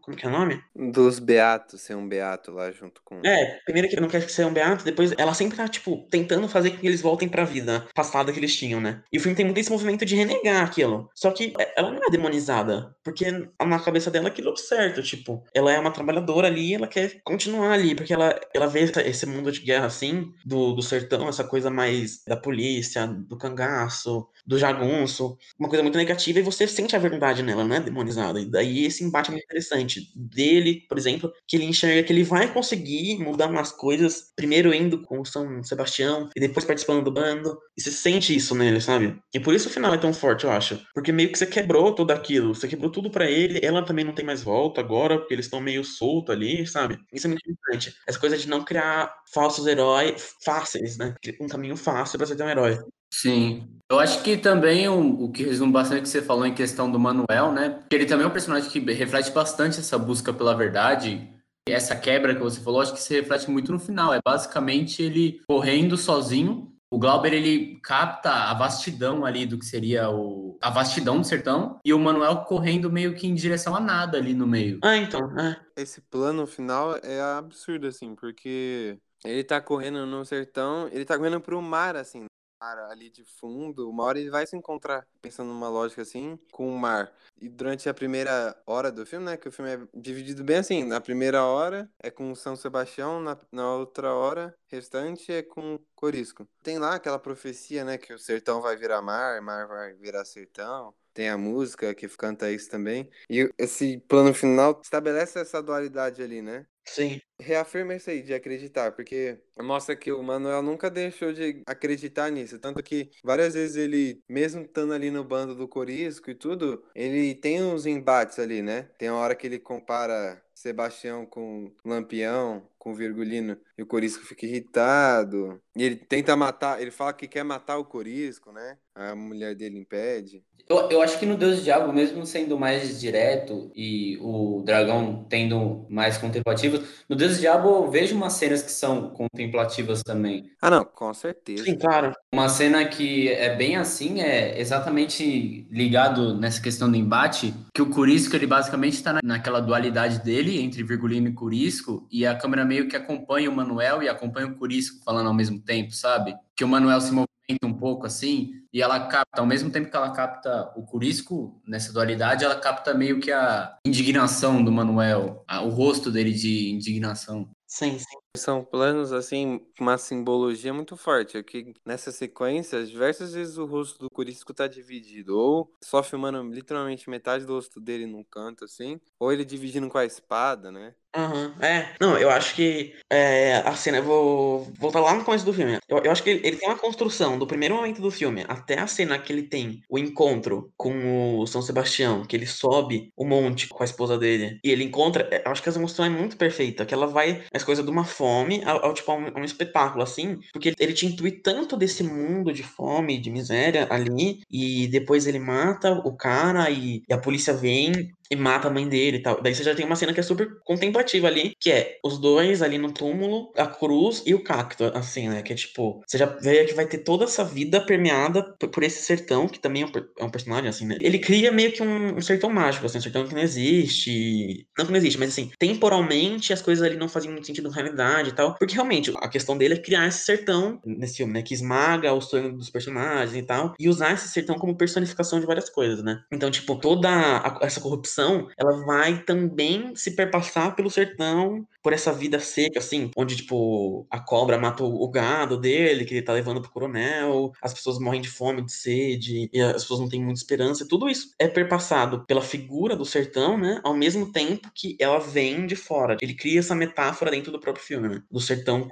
Como 0.00 0.16
que 0.16 0.24
é 0.24 0.28
o 0.28 0.32
nome? 0.32 0.60
Dos 0.74 1.18
Beatos, 1.18 1.82
ser 1.82 1.94
um 1.94 2.08
Beato 2.08 2.52
lá 2.52 2.72
junto 2.72 3.02
com. 3.04 3.20
É, 3.24 3.60
primeiro 3.64 3.88
que 3.88 3.94
ele 3.94 4.02
não 4.02 4.08
quer 4.08 4.22
ser 4.30 4.46
um 4.46 4.52
Beato, 4.52 4.84
depois 4.84 5.12
ela 5.18 5.34
sempre 5.34 5.56
tá, 5.56 5.68
tipo, 5.68 6.06
tentando 6.10 6.48
fazer 6.48 6.70
com 6.70 6.78
que 6.78 6.86
eles 6.86 7.02
voltem 7.02 7.28
pra 7.28 7.44
vida 7.44 7.86
passada 7.94 8.32
que 8.32 8.38
eles 8.38 8.56
tinham, 8.56 8.80
né? 8.80 9.02
E 9.12 9.18
o 9.18 9.20
filme 9.20 9.36
tem 9.36 9.44
muito 9.44 9.58
esse 9.58 9.70
movimento 9.70 10.04
de 10.04 10.16
renegar 10.16 10.64
aquilo. 10.64 11.10
Só 11.14 11.30
que 11.30 11.52
ela 11.76 11.90
não 11.90 12.02
é 12.02 12.10
demonizada. 12.10 12.94
Porque 13.04 13.26
na 13.30 13.78
cabeça 13.78 14.10
dela 14.10 14.28
aquilo 14.28 14.52
é 14.52 14.56
certo, 14.56 15.02
tipo, 15.02 15.44
ela 15.54 15.65
ela 15.68 15.78
é 15.78 15.80
uma 15.80 15.90
trabalhadora 15.90 16.46
ali, 16.46 16.74
ela 16.74 16.86
quer 16.86 17.20
continuar 17.24 17.72
ali, 17.72 17.94
porque 17.94 18.12
ela, 18.12 18.38
ela 18.54 18.66
vê 18.66 18.80
esse 18.80 19.26
mundo 19.26 19.50
de 19.50 19.60
guerra 19.60 19.86
assim, 19.86 20.32
do, 20.44 20.72
do 20.72 20.82
sertão, 20.82 21.28
essa 21.28 21.44
coisa 21.44 21.70
mais 21.70 22.22
da 22.26 22.36
polícia, 22.36 23.06
do 23.06 23.36
cangaço, 23.36 24.26
do 24.46 24.58
jagunço, 24.58 25.36
uma 25.58 25.68
coisa 25.68 25.82
muito 25.82 25.98
negativa, 25.98 26.38
e 26.38 26.42
você 26.42 26.66
sente 26.66 26.94
a 26.94 26.98
verdade 26.98 27.42
nela, 27.42 27.64
não 27.64 27.76
é 27.76 27.80
demonizada. 27.80 28.40
E 28.40 28.46
daí 28.46 28.84
esse 28.86 29.04
embate 29.04 29.30
é 29.30 29.32
muito 29.32 29.44
interessante. 29.44 30.12
Dele, 30.14 30.84
por 30.88 30.96
exemplo, 30.98 31.32
que 31.46 31.56
ele 31.56 31.64
enxerga 31.64 32.02
que 32.02 32.12
ele 32.12 32.22
vai 32.22 32.52
conseguir 32.52 33.18
mudar 33.18 33.48
umas 33.48 33.72
coisas, 33.72 34.32
primeiro 34.36 34.72
indo 34.72 35.02
com 35.02 35.24
São 35.24 35.62
Sebastião, 35.62 36.28
e 36.36 36.40
depois 36.40 36.64
participando 36.64 37.04
do 37.04 37.10
bando, 37.10 37.58
e 37.76 37.82
você 37.82 37.90
sente 37.90 38.34
isso 38.34 38.54
nele, 38.54 38.80
sabe? 38.80 39.18
E 39.34 39.40
por 39.40 39.54
isso 39.54 39.68
o 39.68 39.72
final 39.72 39.92
é 39.92 39.98
tão 39.98 40.12
forte, 40.12 40.44
eu 40.44 40.50
acho. 40.50 40.80
Porque 40.94 41.12
meio 41.12 41.30
que 41.30 41.38
você 41.38 41.46
quebrou 41.46 41.94
tudo 41.94 42.10
aquilo, 42.12 42.54
você 42.54 42.68
quebrou 42.68 42.90
tudo 42.90 43.10
para 43.10 43.30
ele, 43.30 43.60
ela 43.62 43.82
também 43.82 44.04
não 44.04 44.12
tem 44.12 44.24
mais 44.24 44.42
volta 44.42 44.80
agora, 44.80 45.18
porque 45.18 45.34
eles 45.34 45.46
estão 45.46 45.55
meio 45.60 45.84
solto 45.84 46.32
ali, 46.32 46.66
sabe? 46.66 46.98
Isso 47.12 47.26
é 47.26 47.30
muito 47.30 47.50
importante. 47.50 47.94
Essa 48.06 48.18
coisa 48.18 48.36
de 48.36 48.48
não 48.48 48.64
criar 48.64 49.12
falsos 49.32 49.66
heróis 49.66 50.34
fáceis, 50.44 50.96
né? 50.96 51.14
Um 51.40 51.48
caminho 51.48 51.76
fácil 51.76 52.18
para 52.18 52.34
ter 52.34 52.42
um 52.42 52.48
herói. 52.48 52.78
Sim. 53.12 53.68
Eu 53.90 53.98
acho 53.98 54.22
que 54.22 54.36
também 54.36 54.88
o, 54.88 55.24
o 55.24 55.32
que 55.32 55.44
resume 55.44 55.72
bastante 55.72 56.00
o 56.00 56.02
que 56.02 56.08
você 56.08 56.20
falou 56.20 56.44
em 56.44 56.54
questão 56.54 56.90
do 56.90 56.98
Manuel, 56.98 57.52
né? 57.52 57.82
Que 57.88 57.96
ele 57.96 58.06
também 58.06 58.24
é 58.24 58.28
um 58.28 58.32
personagem 58.32 58.68
que 58.68 58.80
reflete 58.92 59.30
bastante 59.30 59.78
essa 59.78 59.98
busca 59.98 60.32
pela 60.32 60.56
verdade. 60.56 61.28
Essa 61.68 61.96
quebra 61.96 62.34
que 62.34 62.42
você 62.42 62.60
falou, 62.60 62.80
acho 62.80 62.92
que 62.92 63.00
se 63.00 63.14
reflete 63.14 63.50
muito 63.50 63.72
no 63.72 63.78
final. 63.78 64.12
É 64.12 64.20
basicamente 64.24 65.02
ele 65.02 65.40
correndo 65.48 65.96
sozinho. 65.96 66.72
O 66.90 66.98
Glauber 66.98 67.32
ele 67.32 67.80
capta 67.80 68.30
a 68.30 68.54
vastidão 68.54 69.24
ali 69.24 69.44
do 69.44 69.58
que 69.58 69.64
seria 69.64 70.08
o 70.08 70.46
a 70.62 70.70
vastidão 70.70 71.18
do 71.18 71.26
sertão 71.26 71.78
e 71.84 71.92
o 71.92 71.98
Manuel 71.98 72.44
correndo 72.44 72.90
meio 72.90 73.14
que 73.14 73.26
em 73.26 73.34
direção 73.34 73.74
a 73.74 73.80
nada 73.80 74.16
ali 74.16 74.32
no 74.32 74.46
meio. 74.46 74.78
Ah, 74.82 74.96
então, 74.96 75.38
é. 75.38 75.60
Esse 75.76 76.00
plano 76.00 76.46
final 76.46 76.96
é 77.02 77.20
absurdo 77.20 77.86
assim, 77.86 78.14
porque 78.14 78.98
ele 79.24 79.44
tá 79.44 79.60
correndo 79.60 80.06
no 80.06 80.24
sertão, 80.24 80.88
ele 80.92 81.04
tá 81.04 81.18
correndo 81.18 81.40
pro 81.40 81.60
mar 81.60 81.96
assim, 81.96 82.24
ali 82.60 83.10
de 83.10 83.24
fundo, 83.24 83.88
uma 83.88 84.04
hora 84.04 84.18
ele 84.18 84.30
vai 84.30 84.46
se 84.46 84.56
encontrar, 84.56 85.06
pensando 85.20 85.48
numa 85.48 85.68
lógica 85.68 86.02
assim, 86.02 86.38
com 86.50 86.68
o 86.74 86.78
mar. 86.78 87.12
E 87.40 87.48
durante 87.48 87.88
a 87.88 87.94
primeira 87.94 88.56
hora 88.66 88.90
do 88.90 89.04
filme, 89.04 89.26
né, 89.26 89.36
que 89.36 89.48
o 89.48 89.52
filme 89.52 89.74
é 89.74 89.88
dividido 89.94 90.42
bem 90.42 90.58
assim, 90.58 90.84
na 90.84 91.00
primeira 91.00 91.44
hora 91.44 91.90
é 91.98 92.10
com 92.10 92.34
São 92.34 92.56
Sebastião, 92.56 93.20
na, 93.20 93.38
na 93.52 93.74
outra 93.74 94.14
hora 94.14 94.54
restante 94.68 95.32
é 95.32 95.42
com 95.42 95.78
Corisco. 95.94 96.48
Tem 96.62 96.78
lá 96.78 96.94
aquela 96.94 97.18
profecia, 97.18 97.84
né, 97.84 97.98
que 97.98 98.12
o 98.12 98.18
sertão 98.18 98.60
vai 98.60 98.76
virar 98.76 99.02
mar, 99.02 99.40
mar 99.42 99.66
vai 99.66 99.92
virar 99.94 100.24
sertão. 100.24 100.94
Tem 101.16 101.30
a 101.30 101.38
música 101.38 101.94
que 101.94 102.06
canta 102.08 102.52
isso 102.52 102.68
também. 102.68 103.08
E 103.30 103.50
esse 103.56 103.96
plano 104.06 104.34
final 104.34 104.78
estabelece 104.84 105.38
essa 105.38 105.62
dualidade 105.62 106.22
ali, 106.22 106.42
né? 106.42 106.66
Sim. 106.84 107.18
Reafirma 107.40 107.94
isso 107.94 108.10
aí 108.10 108.22
de 108.22 108.34
acreditar, 108.34 108.92
porque 108.92 109.38
mostra 109.58 109.96
que 109.96 110.12
o 110.12 110.22
Manuel 110.22 110.62
nunca 110.62 110.90
deixou 110.90 111.32
de 111.32 111.62
acreditar 111.66 112.30
nisso. 112.30 112.58
Tanto 112.58 112.82
que 112.82 113.10
várias 113.24 113.54
vezes 113.54 113.76
ele, 113.76 114.20
mesmo 114.28 114.60
estando 114.60 114.92
ali 114.92 115.10
no 115.10 115.24
bando 115.24 115.54
do 115.54 115.66
Corisco 115.66 116.30
e 116.30 116.34
tudo, 116.34 116.84
ele 116.94 117.34
tem 117.34 117.62
uns 117.62 117.86
embates 117.86 118.38
ali, 118.38 118.60
né? 118.60 118.82
Tem 118.98 119.08
uma 119.08 119.20
hora 119.20 119.34
que 119.34 119.46
ele 119.46 119.58
compara 119.58 120.42
Sebastião 120.54 121.24
com 121.24 121.72
Lampião, 121.82 122.68
com 122.86 122.94
Virgulino, 122.94 123.58
e 123.76 123.82
o 123.82 123.86
Corisco 123.86 124.24
fica 124.24 124.46
irritado. 124.46 125.60
E 125.74 125.82
ele 125.82 125.96
tenta 125.96 126.36
matar, 126.36 126.80
ele 126.80 126.92
fala 126.92 127.12
que 127.12 127.26
quer 127.26 127.42
matar 127.42 127.78
o 127.78 127.84
Corisco, 127.84 128.52
né? 128.52 128.78
A 128.94 129.12
mulher 129.16 129.56
dele 129.56 129.76
impede. 129.76 130.44
Eu, 130.68 130.90
eu 130.90 131.02
acho 131.02 131.18
que 131.18 131.26
no 131.26 131.36
Deus 131.36 131.56
do 131.56 131.62
Diabo, 131.62 131.92
mesmo 131.92 132.26
sendo 132.26 132.58
mais 132.58 133.00
direto 133.00 133.70
e 133.74 134.18
o 134.20 134.62
dragão 134.64 135.24
tendo 135.28 135.86
mais 135.88 136.18
contemplativos, 136.18 136.80
no 137.08 137.14
Deus 137.14 137.34
do 137.34 137.40
Diabo 137.40 137.68
eu 137.68 137.90
vejo 137.90 138.16
umas 138.16 138.32
cenas 138.32 138.62
que 138.62 138.72
são 138.72 139.10
contemplativas 139.10 140.02
também. 140.02 140.50
Ah, 140.60 140.70
não, 140.70 140.84
com 140.84 141.12
certeza. 141.14 141.64
Sim, 141.64 141.76
claro. 141.76 142.12
Uma 142.34 142.48
cena 142.48 142.84
que 142.84 143.28
é 143.28 143.54
bem 143.54 143.76
assim, 143.76 144.20
é 144.20 144.60
exatamente 144.60 145.68
ligado 145.70 146.36
nessa 146.36 146.60
questão 146.60 146.90
do 146.90 146.96
embate, 146.96 147.54
que 147.72 147.82
o 147.82 147.90
Curisco, 147.90 148.34
ele 148.34 148.46
basicamente 148.46 148.94
está 148.94 149.20
naquela 149.22 149.60
dualidade 149.60 150.22
dele 150.24 150.60
entre 150.60 150.82
Virgulino 150.82 151.28
e 151.28 151.32
Curisco, 151.32 152.06
e 152.10 152.26
a 152.26 152.34
câmera 152.34 152.64
meio 152.64 152.75
que 152.84 152.96
acompanha 152.96 153.50
o 153.50 153.54
Manuel 153.54 154.02
e 154.02 154.08
acompanha 154.08 154.46
o 154.46 154.54
Curisco 154.54 155.02
falando 155.04 155.28
ao 155.28 155.34
mesmo 155.34 155.58
tempo, 155.58 155.92
sabe? 155.92 156.36
Que 156.54 156.64
o 156.64 156.68
Manuel 156.68 157.00
se 157.00 157.12
movimenta 157.12 157.66
um 157.66 157.74
pouco 157.74 158.06
assim, 158.06 158.52
e 158.72 158.82
ela 158.82 159.06
capta, 159.06 159.40
ao 159.40 159.46
mesmo 159.46 159.70
tempo 159.70 159.90
que 159.90 159.96
ela 159.96 160.10
capta 160.10 160.72
o 160.76 160.82
Curisco 160.82 161.60
nessa 161.66 161.92
dualidade, 161.92 162.44
ela 162.44 162.56
capta 162.56 162.92
meio 162.92 163.20
que 163.20 163.32
a 163.32 163.76
indignação 163.86 164.62
do 164.62 164.70
Manuel, 164.70 165.44
a, 165.46 165.62
o 165.62 165.70
rosto 165.70 166.10
dele 166.10 166.32
de 166.32 166.70
indignação. 166.70 167.48
Sim, 167.66 167.98
sim. 167.98 168.16
São 168.36 168.64
planos, 168.64 169.12
assim, 169.12 169.60
uma 169.80 169.98
simbologia 169.98 170.72
muito 170.72 170.96
forte. 170.96 171.38
Aqui 171.38 171.74
nessa 171.84 172.12
sequência, 172.12 172.84
diversas 172.84 173.32
vezes 173.32 173.58
o 173.58 173.66
rosto 173.66 173.98
do 173.98 174.10
Curisco 174.10 174.54
tá 174.54 174.66
dividido. 174.66 175.36
Ou 175.36 175.72
só 175.82 176.02
filmando 176.02 176.42
literalmente 176.42 177.10
metade 177.10 177.44
do 177.44 177.54
rosto 177.54 177.80
dele 177.80 178.06
num 178.06 178.24
canto, 178.24 178.64
assim. 178.64 179.00
Ou 179.18 179.32
ele 179.32 179.44
dividindo 179.44 179.88
com 179.88 179.98
a 179.98 180.04
espada, 180.04 180.70
né? 180.70 180.94
Uhum. 181.16 181.54
É, 181.62 181.94
não, 181.98 182.18
eu 182.18 182.28
acho 182.28 182.54
que 182.54 182.94
é, 183.10 183.56
a 183.64 183.74
cena, 183.74 183.98
eu 183.98 184.02
vou 184.02 184.70
voltar 184.78 185.00
lá 185.00 185.14
no 185.14 185.24
começo 185.24 185.46
do 185.46 185.52
filme. 185.52 185.78
Eu, 185.88 185.98
eu 185.98 186.10
acho 186.10 186.22
que 186.22 186.28
ele, 186.28 186.46
ele, 186.46 186.56
tem 186.56 186.68
uma 186.68 186.78
construção 186.78 187.38
do 187.38 187.46
primeiro 187.46 187.74
momento 187.74 188.02
do 188.02 188.10
filme 188.10 188.44
até 188.46 188.78
a 188.78 188.86
cena 188.86 189.18
que 189.18 189.32
ele 189.32 189.42
tem 189.42 189.80
o 189.88 189.98
encontro 189.98 190.70
com 190.76 191.38
o 191.38 191.46
São 191.46 191.62
Sebastião, 191.62 192.22
que 192.22 192.36
ele 192.36 192.46
sobe 192.46 193.10
o 193.16 193.24
monte 193.24 193.66
com 193.66 193.82
a 193.82 193.86
esposa 193.86 194.18
dele 194.18 194.60
e 194.62 194.70
ele 194.70 194.84
encontra. 194.84 195.26
É, 195.30 195.46
eu 195.46 195.50
acho 195.50 195.62
que 195.62 195.70
essa 195.70 195.80
construção 195.80 196.04
é 196.04 196.10
muito 196.10 196.36
perfeita, 196.36 196.84
que 196.84 196.92
ela 196.92 197.06
vai 197.06 197.42
as 197.54 197.64
coisas 197.64 197.82
de 197.82 197.90
uma 197.90 198.04
forma 198.04 198.25
fome 198.26 198.60
ao, 198.64 198.86
ao 198.86 198.92
tipo, 198.92 199.12
a 199.12 199.14
um, 199.14 199.28
a 199.28 199.40
um, 199.40 199.44
espetáculo, 199.44 200.02
assim, 200.02 200.40
porque 200.52 200.74
ele, 200.78 200.92
te 200.92 201.06
intui 201.06 201.30
tanto 201.30 201.76
desse 201.76 202.02
mundo 202.02 202.52
de 202.52 202.64
fome, 202.64 203.20
de 203.20 203.30
miséria 203.30 203.86
ali, 203.88 204.40
e 204.50 204.88
depois 204.88 205.28
ele 205.28 205.38
mata 205.38 205.92
o 205.92 206.12
cara 206.12 206.68
e, 206.68 207.04
e 207.08 207.14
a 207.14 207.18
polícia 207.18 207.54
vem 207.54 208.10
e 208.30 208.36
mata 208.36 208.68
a 208.68 208.70
mãe 208.70 208.88
dele 208.88 209.18
e 209.18 209.22
tal. 209.22 209.40
Daí 209.42 209.54
você 209.54 209.62
já 209.62 209.74
tem 209.74 209.86
uma 209.86 209.96
cena 209.96 210.12
que 210.12 210.20
é 210.20 210.22
super 210.22 210.48
contemplativa 210.64 211.26
ali, 211.26 211.54
que 211.60 211.70
é 211.70 211.98
os 212.04 212.18
dois 212.18 212.62
ali 212.62 212.78
no 212.78 212.92
túmulo, 212.92 213.52
a 213.56 213.66
cruz 213.66 214.22
e 214.26 214.34
o 214.34 214.42
cacto, 214.42 214.84
assim, 214.94 215.28
né? 215.28 215.42
Que 215.42 215.52
é 215.52 215.56
tipo, 215.56 216.02
você 216.06 216.18
já 216.18 216.26
vê 216.26 216.64
que 216.64 216.74
vai 216.74 216.86
ter 216.86 216.98
toda 216.98 217.24
essa 217.24 217.44
vida 217.44 217.80
permeada 217.80 218.42
por 218.72 218.82
esse 218.82 219.02
sertão, 219.02 219.48
que 219.48 219.58
também 219.58 219.82
é 219.82 219.86
um, 219.86 219.90
é 220.18 220.24
um 220.24 220.30
personagem, 220.30 220.68
assim, 220.68 220.86
né? 220.86 220.96
Ele 221.00 221.18
cria 221.18 221.52
meio 221.52 221.72
que 221.72 221.82
um, 221.82 222.16
um, 222.16 222.20
sertão 222.20 222.50
mágico, 222.50 222.86
assim, 222.86 222.98
um 222.98 223.02
sertão 223.02 223.26
que 223.26 223.34
não 223.34 223.42
existe. 223.42 224.66
Não 224.76 224.86
que 224.86 224.92
não 224.92 224.98
existe, 224.98 225.18
mas 225.18 225.30
assim, 225.30 225.50
temporalmente 225.58 226.52
as 226.52 226.62
coisas 226.62 226.84
ali 226.84 226.96
não 226.96 227.08
fazem 227.08 227.30
muito 227.30 227.46
sentido 227.46 227.68
na 227.68 227.74
realidade 227.74 228.30
e 228.30 228.32
tal. 228.32 228.54
Porque 228.58 228.74
realmente, 228.74 229.12
a 229.16 229.28
questão 229.28 229.56
dele 229.56 229.74
é 229.74 229.78
criar 229.78 230.06
esse 230.06 230.24
sertão 230.24 230.80
nesse 230.84 231.18
filme, 231.18 231.32
né? 231.32 231.42
Que 231.42 231.54
esmaga 231.54 232.12
o 232.12 232.20
sonho 232.20 232.56
dos 232.56 232.70
personagens 232.70 233.36
e 233.36 233.42
tal. 233.42 233.74
E 233.78 233.88
usar 233.88 234.12
esse 234.12 234.28
sertão 234.28 234.56
como 234.56 234.76
personificação 234.76 235.40
de 235.40 235.46
várias 235.46 235.70
coisas, 235.70 236.02
né? 236.02 236.20
Então, 236.32 236.50
tipo, 236.50 236.76
toda 236.76 237.08
a, 237.08 237.58
essa 237.62 237.80
corrupção 237.80 238.15
ela 238.58 238.84
vai 238.84 239.22
também 239.22 239.94
se 239.94 240.14
perpassar 240.16 240.74
pelo 240.74 240.90
sertão, 240.90 241.66
por 241.82 241.92
essa 241.92 242.12
vida 242.12 242.40
seca, 242.40 242.78
assim, 242.78 243.10
onde, 243.16 243.36
tipo, 243.36 244.06
a 244.10 244.18
cobra 244.20 244.58
mata 244.58 244.82
o 244.84 245.08
gado 245.08 245.56
dele, 245.58 246.04
que 246.04 246.14
ele 246.14 246.22
tá 246.22 246.32
levando 246.32 246.60
pro 246.60 246.70
coronel, 246.70 247.52
as 247.62 247.72
pessoas 247.74 247.98
morrem 247.98 248.20
de 248.20 248.28
fome, 248.28 248.62
de 248.64 248.72
sede, 248.72 249.48
e 249.52 249.60
as 249.60 249.82
pessoas 249.82 250.00
não 250.00 250.08
têm 250.08 250.22
muita 250.22 250.40
esperança, 250.40 250.84
e 250.84 250.88
tudo 250.88 251.08
isso 251.08 251.30
é 251.38 251.48
perpassado 251.48 252.24
pela 252.26 252.42
figura 252.42 252.96
do 252.96 253.04
sertão, 253.04 253.56
né, 253.58 253.80
ao 253.84 253.94
mesmo 253.94 254.32
tempo 254.32 254.70
que 254.74 254.96
ela 255.00 255.18
vem 255.18 255.66
de 255.66 255.76
fora. 255.76 256.16
Ele 256.20 256.34
cria 256.34 256.60
essa 256.60 256.74
metáfora 256.74 257.30
dentro 257.30 257.52
do 257.52 257.60
próprio 257.60 257.84
filme, 257.84 258.08
né, 258.08 258.22
do 258.30 258.40
sertão 258.40 258.88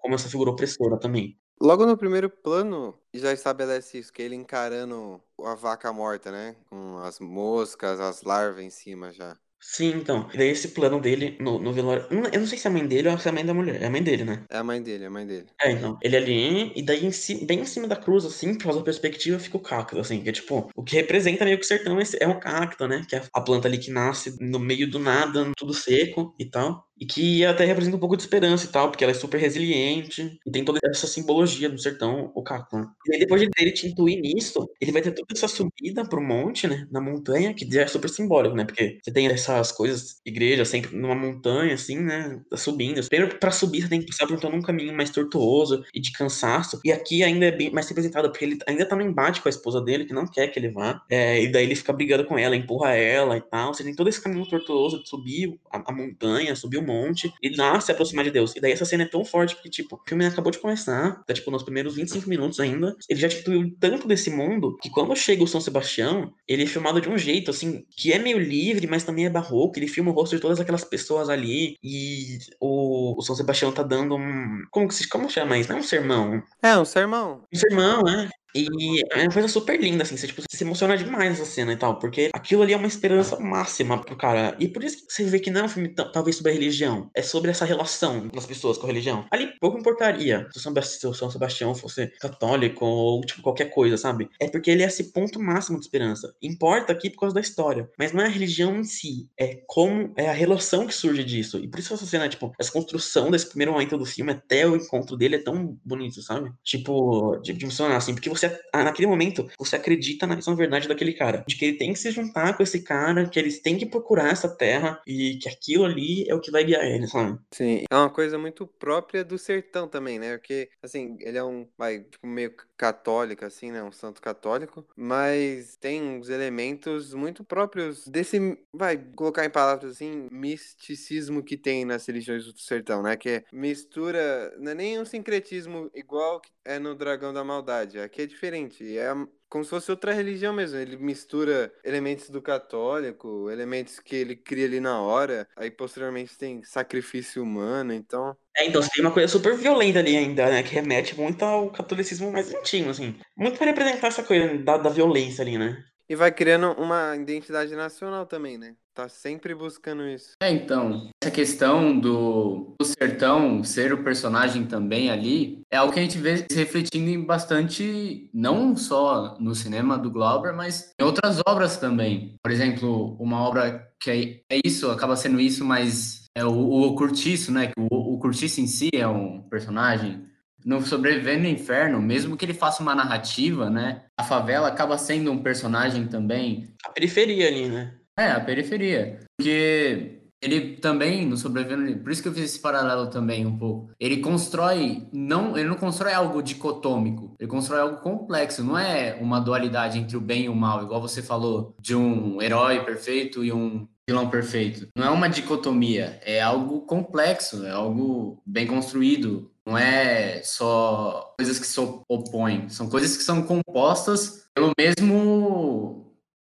como 0.00 0.14
essa 0.14 0.28
figura 0.28 0.50
opressora 0.50 0.98
também. 0.98 1.36
Logo 1.60 1.84
no 1.84 1.96
primeiro 1.96 2.30
plano, 2.30 2.98
já 3.12 3.32
estabelece 3.32 3.98
isso, 3.98 4.12
que 4.12 4.22
ele 4.22 4.36
encarando 4.36 5.20
a 5.44 5.54
vaca 5.54 5.92
morta, 5.92 6.30
né? 6.30 6.56
Com 6.68 6.98
as 6.98 7.18
moscas, 7.18 7.98
as 8.00 8.22
larvas 8.22 8.64
em 8.64 8.70
cima 8.70 9.12
já. 9.12 9.36
Sim, 9.60 9.94
então. 9.96 10.28
E 10.32 10.38
daí 10.38 10.48
esse 10.48 10.68
plano 10.68 11.00
dele 11.00 11.36
no, 11.40 11.58
no 11.58 11.72
velório. 11.72 12.06
Eu 12.32 12.40
não 12.40 12.46
sei 12.46 12.58
se 12.58 12.66
é 12.66 12.70
a 12.70 12.72
mãe 12.72 12.86
dele 12.86 13.08
ou 13.08 13.18
se 13.18 13.26
é 13.26 13.30
a 13.30 13.34
mãe 13.34 13.44
da 13.44 13.52
mulher. 13.52 13.82
É 13.82 13.86
a 13.86 13.90
mãe 13.90 14.02
dele, 14.02 14.24
né? 14.24 14.44
É 14.48 14.58
a 14.58 14.64
mãe 14.64 14.80
dele, 14.80 15.04
é 15.04 15.06
a 15.08 15.10
mãe 15.10 15.26
dele. 15.26 15.46
É, 15.60 15.72
então. 15.72 15.98
Ele 16.00 16.16
ali, 16.16 16.72
e 16.76 16.82
daí 16.82 17.04
em 17.04 17.10
si, 17.10 17.44
bem 17.44 17.60
em 17.60 17.64
cima 17.64 17.88
da 17.88 17.96
cruz, 17.96 18.24
assim, 18.24 18.54
por 18.54 18.64
causa 18.64 18.78
da 18.78 18.84
perspectiva, 18.84 19.38
fica 19.38 19.56
o 19.56 19.60
cacto, 19.60 19.98
assim, 19.98 20.22
que 20.22 20.28
é 20.28 20.32
tipo, 20.32 20.70
o 20.76 20.82
que 20.84 20.94
representa 20.94 21.44
meio 21.44 21.58
que 21.58 21.64
o 21.64 21.66
sertão 21.66 21.98
é 21.98 22.28
um 22.28 22.38
cacto, 22.38 22.86
né? 22.86 23.02
Que 23.08 23.16
é 23.16 23.22
a 23.32 23.40
planta 23.40 23.66
ali 23.66 23.78
que 23.78 23.90
nasce 23.90 24.36
no 24.40 24.60
meio 24.60 24.88
do 24.88 24.98
nada, 25.00 25.50
tudo 25.56 25.74
seco 25.74 26.34
e 26.38 26.48
tal. 26.48 26.87
E 27.00 27.06
que 27.06 27.44
até 27.44 27.64
representa 27.64 27.96
um 27.96 28.00
pouco 28.00 28.16
de 28.16 28.22
esperança 28.22 28.66
e 28.66 28.68
tal, 28.68 28.90
porque 28.90 29.04
ela 29.04 29.12
é 29.12 29.14
super 29.14 29.38
resiliente 29.38 30.38
e 30.44 30.50
tem 30.50 30.64
toda 30.64 30.78
essa 30.84 31.06
simbologia 31.06 31.68
do 31.68 31.78
sertão, 31.78 32.32
o. 32.34 32.42
Né? 32.72 32.86
E 33.06 33.14
aí, 33.14 33.20
depois 33.20 33.40
de 33.40 33.48
ele 33.58 33.72
te 33.72 33.86
intuir 33.86 34.20
nisso, 34.20 34.68
ele 34.80 34.92
vai 34.92 35.02
ter 35.02 35.12
toda 35.12 35.26
essa 35.34 35.48
subida 35.48 36.08
pro 36.08 36.22
monte, 36.22 36.66
né? 36.66 36.86
Na 36.90 37.00
montanha, 37.00 37.52
que 37.54 37.70
já 37.70 37.82
é 37.82 37.86
super 37.86 38.08
simbólico, 38.08 38.54
né? 38.54 38.64
Porque 38.64 38.98
você 39.02 39.12
tem 39.12 39.26
essas 39.26 39.70
coisas, 39.72 40.20
igreja 40.24 40.64
sempre 40.64 40.96
numa 40.96 41.14
montanha, 41.14 41.74
assim, 41.74 41.98
né? 41.98 42.40
Tá 42.50 42.56
subindo. 42.56 43.06
Primeiro, 43.08 43.38
pra 43.38 43.50
subir, 43.50 43.82
você 43.82 43.88
tem 43.88 44.00
que 44.00 44.06
passar 44.06 44.26
por 44.26 44.40
todo 44.40 44.54
um 44.54 44.62
caminho 44.62 44.94
mais 44.94 45.10
tortuoso 45.10 45.84
e 45.94 46.00
de 46.00 46.12
cansaço. 46.12 46.80
E 46.84 46.92
aqui 46.92 47.22
ainda 47.22 47.46
é 47.46 47.52
bem 47.52 47.70
mais 47.70 47.88
representado, 47.88 48.30
porque 48.30 48.44
ele 48.44 48.58
ainda 48.66 48.86
tá 48.86 48.96
no 48.96 49.02
embate 49.02 49.40
com 49.42 49.48
a 49.48 49.50
esposa 49.50 49.80
dele, 49.80 50.04
que 50.04 50.14
não 50.14 50.26
quer 50.26 50.48
que 50.48 50.58
ele 50.58 50.70
vá. 50.70 51.02
É, 51.10 51.42
e 51.42 51.50
daí 51.50 51.64
ele 51.64 51.76
fica 51.76 51.92
brigando 51.92 52.24
com 52.24 52.38
ela, 52.38 52.56
empurra 52.56 52.94
ela 52.94 53.36
e 53.36 53.40
tal. 53.40 53.74
Você 53.74 53.84
tem 53.84 53.94
todo 53.94 54.08
esse 54.08 54.22
caminho 54.22 54.48
tortuoso 54.48 55.02
de 55.02 55.08
subir 55.08 55.58
a, 55.70 55.90
a 55.90 55.94
montanha, 55.94 56.56
subir 56.56 56.78
o 56.78 56.82
monte 56.88 57.32
e 57.42 57.54
lá 57.56 57.80
se 57.80 57.92
aproximar 57.92 58.24
de 58.24 58.30
Deus. 58.30 58.54
E 58.56 58.60
daí 58.60 58.72
essa 58.72 58.84
cena 58.84 59.04
é 59.04 59.06
tão 59.06 59.24
forte 59.24 59.54
porque, 59.54 59.70
tipo, 59.70 59.96
o 59.96 60.08
filme 60.08 60.26
acabou 60.26 60.50
de 60.50 60.58
começar, 60.58 61.22
tá, 61.24 61.34
tipo, 61.34 61.50
nos 61.50 61.62
primeiros 61.62 61.94
25 61.94 62.28
minutos 62.28 62.58
ainda. 62.60 62.96
Ele 63.08 63.20
já 63.20 63.26
instituiu 63.26 63.74
tanto 63.78 64.08
desse 64.08 64.30
mundo 64.30 64.76
que 64.80 64.90
quando 64.90 65.14
chega 65.14 65.42
o 65.42 65.46
São 65.46 65.60
Sebastião, 65.60 66.32
ele 66.46 66.62
é 66.62 66.66
filmado 66.66 67.00
de 67.00 67.08
um 67.08 67.18
jeito, 67.18 67.50
assim, 67.50 67.84
que 67.96 68.12
é 68.12 68.18
meio 68.18 68.38
livre, 68.38 68.86
mas 68.86 69.04
também 69.04 69.26
é 69.26 69.30
barroco. 69.30 69.78
Ele 69.78 69.88
filma 69.88 70.10
o 70.10 70.14
rosto 70.14 70.36
de 70.36 70.42
todas 70.42 70.60
aquelas 70.60 70.84
pessoas 70.84 71.28
ali 71.28 71.76
e 71.82 72.38
o, 72.60 73.18
o 73.18 73.22
São 73.22 73.34
Sebastião 73.34 73.72
tá 73.72 73.82
dando 73.82 74.16
um. 74.16 74.62
Como 74.70 74.88
que 74.88 74.94
se 74.94 75.08
como 75.08 75.30
chama 75.30 75.58
isso? 75.58 75.68
Não 75.68 75.76
é 75.76 75.80
um 75.80 75.84
sermão. 75.84 76.42
É, 76.62 76.78
um 76.78 76.84
sermão. 76.84 77.44
Um 77.52 77.58
sermão, 77.58 78.02
né? 78.02 78.28
E 78.58 79.04
é 79.12 79.22
uma 79.22 79.32
coisa 79.32 79.46
super 79.46 79.80
linda, 79.80 80.02
assim, 80.02 80.16
você, 80.16 80.26
tipo, 80.26 80.42
você 80.42 80.56
se 80.56 80.64
emociona 80.64 80.96
demais 80.96 81.30
nessa 81.30 81.44
cena 81.44 81.72
e 81.72 81.76
tal, 81.76 81.98
porque 81.98 82.30
aquilo 82.34 82.62
ali 82.62 82.72
é 82.72 82.76
uma 82.76 82.88
esperança 82.88 83.38
máxima 83.38 84.02
pro 84.02 84.16
cara. 84.16 84.56
E 84.58 84.66
por 84.66 84.82
isso 84.82 85.06
que 85.06 85.12
você 85.12 85.24
vê 85.24 85.38
que 85.38 85.50
não 85.50 85.60
é 85.60 85.64
um 85.64 85.68
filme 85.68 85.88
talvez 85.88 86.36
sobre 86.36 86.50
a 86.50 86.54
religião, 86.54 87.08
é 87.14 87.22
sobre 87.22 87.52
essa 87.52 87.64
relação 87.64 88.26
das 88.28 88.46
pessoas 88.46 88.76
com 88.76 88.86
a 88.86 88.88
religião. 88.88 89.24
Ali 89.30 89.52
pouco 89.60 89.78
importaria 89.78 90.48
se 90.52 91.06
o 91.06 91.14
São 91.14 91.30
Sebastião 91.30 91.72
fosse 91.72 92.08
católico 92.18 92.84
ou 92.84 93.20
tipo 93.20 93.42
qualquer 93.42 93.66
coisa, 93.66 93.96
sabe? 93.96 94.28
É 94.40 94.48
porque 94.48 94.70
ele 94.70 94.82
é 94.82 94.86
esse 94.86 95.12
ponto 95.12 95.40
máximo 95.40 95.78
de 95.78 95.84
esperança. 95.84 96.34
Importa 96.42 96.92
aqui 96.92 97.10
por 97.10 97.20
causa 97.20 97.34
da 97.36 97.40
história, 97.40 97.88
mas 97.96 98.12
não 98.12 98.22
é 98.22 98.26
a 98.26 98.30
religião 98.30 98.76
em 98.76 98.84
si, 98.84 99.28
é 99.38 99.60
como 99.66 100.12
é 100.16 100.28
a 100.28 100.32
relação 100.32 100.86
que 100.86 100.94
surge 100.94 101.22
disso. 101.22 101.58
E 101.58 101.68
por 101.68 101.78
isso 101.78 101.94
essa 101.94 102.06
cena, 102.06 102.28
tipo, 102.28 102.52
essa 102.58 102.72
construção 102.72 103.30
desse 103.30 103.48
primeiro 103.48 103.72
momento 103.72 103.96
do 103.96 104.04
filme 104.04 104.32
até 104.32 104.66
o 104.66 104.74
encontro 104.74 105.16
dele 105.16 105.36
é 105.36 105.42
tão 105.42 105.78
bonito, 105.84 106.20
sabe? 106.22 106.50
Tipo, 106.64 107.36
de, 107.36 107.52
de 107.52 107.64
emocionar, 107.64 107.96
assim, 107.96 108.14
porque 108.14 108.28
você 108.28 108.47
naquele 108.74 109.06
momento, 109.08 109.48
você 109.58 109.76
acredita 109.76 110.26
na 110.26 110.36
questão 110.36 110.56
verdade 110.56 110.88
daquele 110.88 111.12
cara. 111.12 111.44
De 111.46 111.56
que 111.56 111.64
ele 111.64 111.78
tem 111.78 111.92
que 111.92 111.98
se 111.98 112.10
juntar 112.10 112.56
com 112.56 112.62
esse 112.62 112.82
cara, 112.82 113.28
que 113.28 113.38
eles 113.38 113.60
têm 113.60 113.78
que 113.78 113.86
procurar 113.86 114.30
essa 114.30 114.48
terra 114.48 115.00
e 115.06 115.38
que 115.38 115.48
aquilo 115.48 115.84
ali 115.84 116.28
é 116.28 116.34
o 116.34 116.40
que 116.40 116.50
vai 116.50 116.64
guiar 116.64 116.84
ele, 116.84 117.06
sabe? 117.06 117.38
Sim, 117.52 117.84
é 117.90 117.94
uma 117.94 118.10
coisa 118.10 118.38
muito 118.38 118.66
própria 118.66 119.24
do 119.24 119.38
sertão 119.38 119.88
também, 119.88 120.18
né? 120.18 120.36
Porque, 120.36 120.68
assim, 120.82 121.16
ele 121.20 121.38
é 121.38 121.44
um, 121.44 121.66
vai, 121.76 122.00
tipo, 122.00 122.26
meio 122.26 122.54
católico, 122.78 123.44
assim, 123.44 123.72
né? 123.72 123.82
Um 123.82 123.92
santo 123.92 124.22
católico, 124.22 124.86
mas 124.96 125.76
tem 125.76 126.00
uns 126.02 126.28
elementos 126.28 127.12
muito 127.12 127.44
próprios 127.44 128.06
desse, 128.06 128.56
vai, 128.72 128.96
colocar 128.96 129.44
em 129.44 129.50
palavras 129.50 129.92
assim, 129.92 130.28
misticismo 130.30 131.42
que 131.42 131.56
tem 131.56 131.84
nas 131.84 132.06
religiões 132.06 132.44
do 132.46 132.58
sertão, 132.58 133.02
né? 133.02 133.16
Que 133.16 133.28
é 133.28 133.44
mistura, 133.52 134.54
não 134.58 134.72
é 134.72 134.74
nem 134.74 135.00
um 135.00 135.04
sincretismo 135.04 135.90
igual 135.94 136.40
é 136.64 136.78
no 136.78 136.94
Dragão 136.94 137.32
da 137.32 137.42
Maldade, 137.42 137.98
aqui 137.98 138.22
é 138.22 138.26
diferente, 138.26 138.96
é 138.96 139.12
como 139.48 139.64
se 139.64 139.70
fosse 139.70 139.90
outra 139.90 140.12
religião 140.12 140.52
mesmo. 140.52 140.78
Ele 140.78 140.96
mistura 140.96 141.72
elementos 141.84 142.30
do 142.30 142.42
católico, 142.42 143.50
elementos 143.50 143.98
que 143.98 144.16
ele 144.16 144.36
cria 144.36 144.66
ali 144.66 144.80
na 144.80 145.00
hora, 145.00 145.48
aí 145.56 145.70
posteriormente 145.70 146.36
tem 146.36 146.62
sacrifício 146.62 147.42
humano, 147.42 147.92
então. 147.92 148.36
É, 148.56 148.66
então 148.66 148.82
você 148.82 148.90
tem 148.90 149.04
uma 149.04 149.12
coisa 149.12 149.28
super 149.28 149.56
violenta 149.56 149.98
ali 149.98 150.16
ainda, 150.16 150.48
né? 150.48 150.62
Que 150.62 150.74
remete 150.74 151.16
muito 151.16 151.42
ao 151.44 151.70
catolicismo 151.70 152.30
mais 152.30 152.52
antigo, 152.52 152.90
assim. 152.90 153.14
Muito 153.36 153.56
para 153.56 153.66
representar 153.66 154.08
essa 154.08 154.22
coisa 154.22 154.58
da, 154.58 154.76
da 154.76 154.90
violência 154.90 155.42
ali, 155.42 155.56
né? 155.56 155.84
E 156.10 156.16
vai 156.16 156.32
criando 156.32 156.72
uma 156.72 157.14
identidade 157.16 157.74
nacional 157.76 158.24
também, 158.24 158.56
né? 158.56 158.74
Tá 158.94 159.08
sempre 159.08 159.54
buscando 159.54 160.08
isso. 160.08 160.32
É, 160.42 160.50
então, 160.50 161.10
essa 161.22 161.30
questão 161.30 161.96
do, 161.96 162.74
do 162.80 162.84
sertão 162.84 163.62
ser 163.62 163.92
o 163.92 164.02
personagem 164.02 164.66
também 164.66 165.10
ali 165.10 165.60
é 165.70 165.76
algo 165.76 165.92
que 165.92 166.00
a 166.00 166.02
gente 166.02 166.18
vê 166.18 166.38
se 166.38 166.56
refletindo 166.56 167.08
em 167.08 167.22
bastante, 167.24 168.28
não 168.32 168.74
só 168.74 169.36
no 169.38 169.54
cinema 169.54 169.98
do 169.98 170.10
Glauber, 170.10 170.52
mas 170.52 170.92
em 170.98 171.04
outras 171.04 171.40
obras 171.46 171.76
também. 171.76 172.34
Por 172.42 172.50
exemplo, 172.50 173.16
uma 173.20 173.40
obra 173.40 173.88
que 174.00 174.10
é, 174.10 174.56
é 174.56 174.60
isso, 174.64 174.90
acaba 174.90 175.14
sendo 175.14 175.38
isso, 175.38 175.64
mas 175.64 176.24
é 176.34 176.44
o, 176.44 176.50
o 176.50 176.94
Curtiço, 176.96 177.52
né? 177.52 177.70
O, 177.78 178.14
o 178.14 178.18
Curtiço 178.18 178.60
em 178.60 178.66
si 178.66 178.88
é 178.94 179.06
um 179.06 179.42
personagem 179.42 180.27
no 180.64 180.80
Sobrevivendo 180.82 181.42
no 181.42 181.48
Inferno, 181.48 182.00
mesmo 182.00 182.36
que 182.36 182.44
ele 182.44 182.54
faça 182.54 182.82
uma 182.82 182.94
narrativa, 182.94 183.70
né? 183.70 184.04
A 184.16 184.24
favela 184.24 184.68
acaba 184.68 184.98
sendo 184.98 185.30
um 185.30 185.42
personagem 185.42 186.06
também. 186.06 186.74
A 186.84 186.90
periferia 186.90 187.48
ali, 187.48 187.68
né? 187.68 187.94
É, 188.18 188.32
a 188.32 188.40
periferia. 188.40 189.20
Porque 189.36 190.18
ele 190.40 190.76
também, 190.76 191.26
no 191.26 191.36
Sobrevivendo, 191.36 191.98
por 192.00 192.12
isso 192.12 192.22
que 192.22 192.28
eu 192.28 192.32
fiz 192.32 192.44
esse 192.44 192.60
paralelo 192.60 193.08
também 193.08 193.44
um 193.44 193.56
pouco. 193.58 193.90
Ele 193.98 194.18
constrói, 194.18 195.08
não, 195.12 195.56
ele 195.56 195.68
não 195.68 195.76
constrói 195.76 196.12
algo 196.12 196.42
dicotômico, 196.42 197.34
ele 197.38 197.48
constrói 197.48 197.80
algo 197.80 197.96
complexo, 197.98 198.62
não 198.62 198.78
é 198.78 199.18
uma 199.20 199.40
dualidade 199.40 199.98
entre 199.98 200.16
o 200.16 200.20
bem 200.20 200.44
e 200.44 200.48
o 200.48 200.54
mal, 200.54 200.82
igual 200.82 201.00
você 201.00 201.22
falou, 201.22 201.74
de 201.80 201.94
um 201.94 202.40
herói 202.40 202.84
perfeito 202.84 203.44
e 203.44 203.52
um 203.52 203.86
vilão 204.08 204.30
perfeito. 204.30 204.88
Não 204.96 205.04
é 205.04 205.10
uma 205.10 205.28
dicotomia, 205.28 206.18
é 206.24 206.40
algo 206.40 206.80
complexo, 206.80 207.66
é 207.66 207.70
algo 207.70 208.42
bem 208.46 208.66
construído. 208.66 209.50
Não 209.66 209.76
é 209.76 210.40
só 210.42 211.34
coisas 211.36 211.58
que 211.58 211.66
se 211.66 211.78
opõem, 212.08 212.70
são 212.70 212.88
coisas 212.88 213.14
que 213.18 213.22
são 213.22 213.42
compostas 213.42 214.48
pelo 214.54 214.72
mesmo 214.78 216.07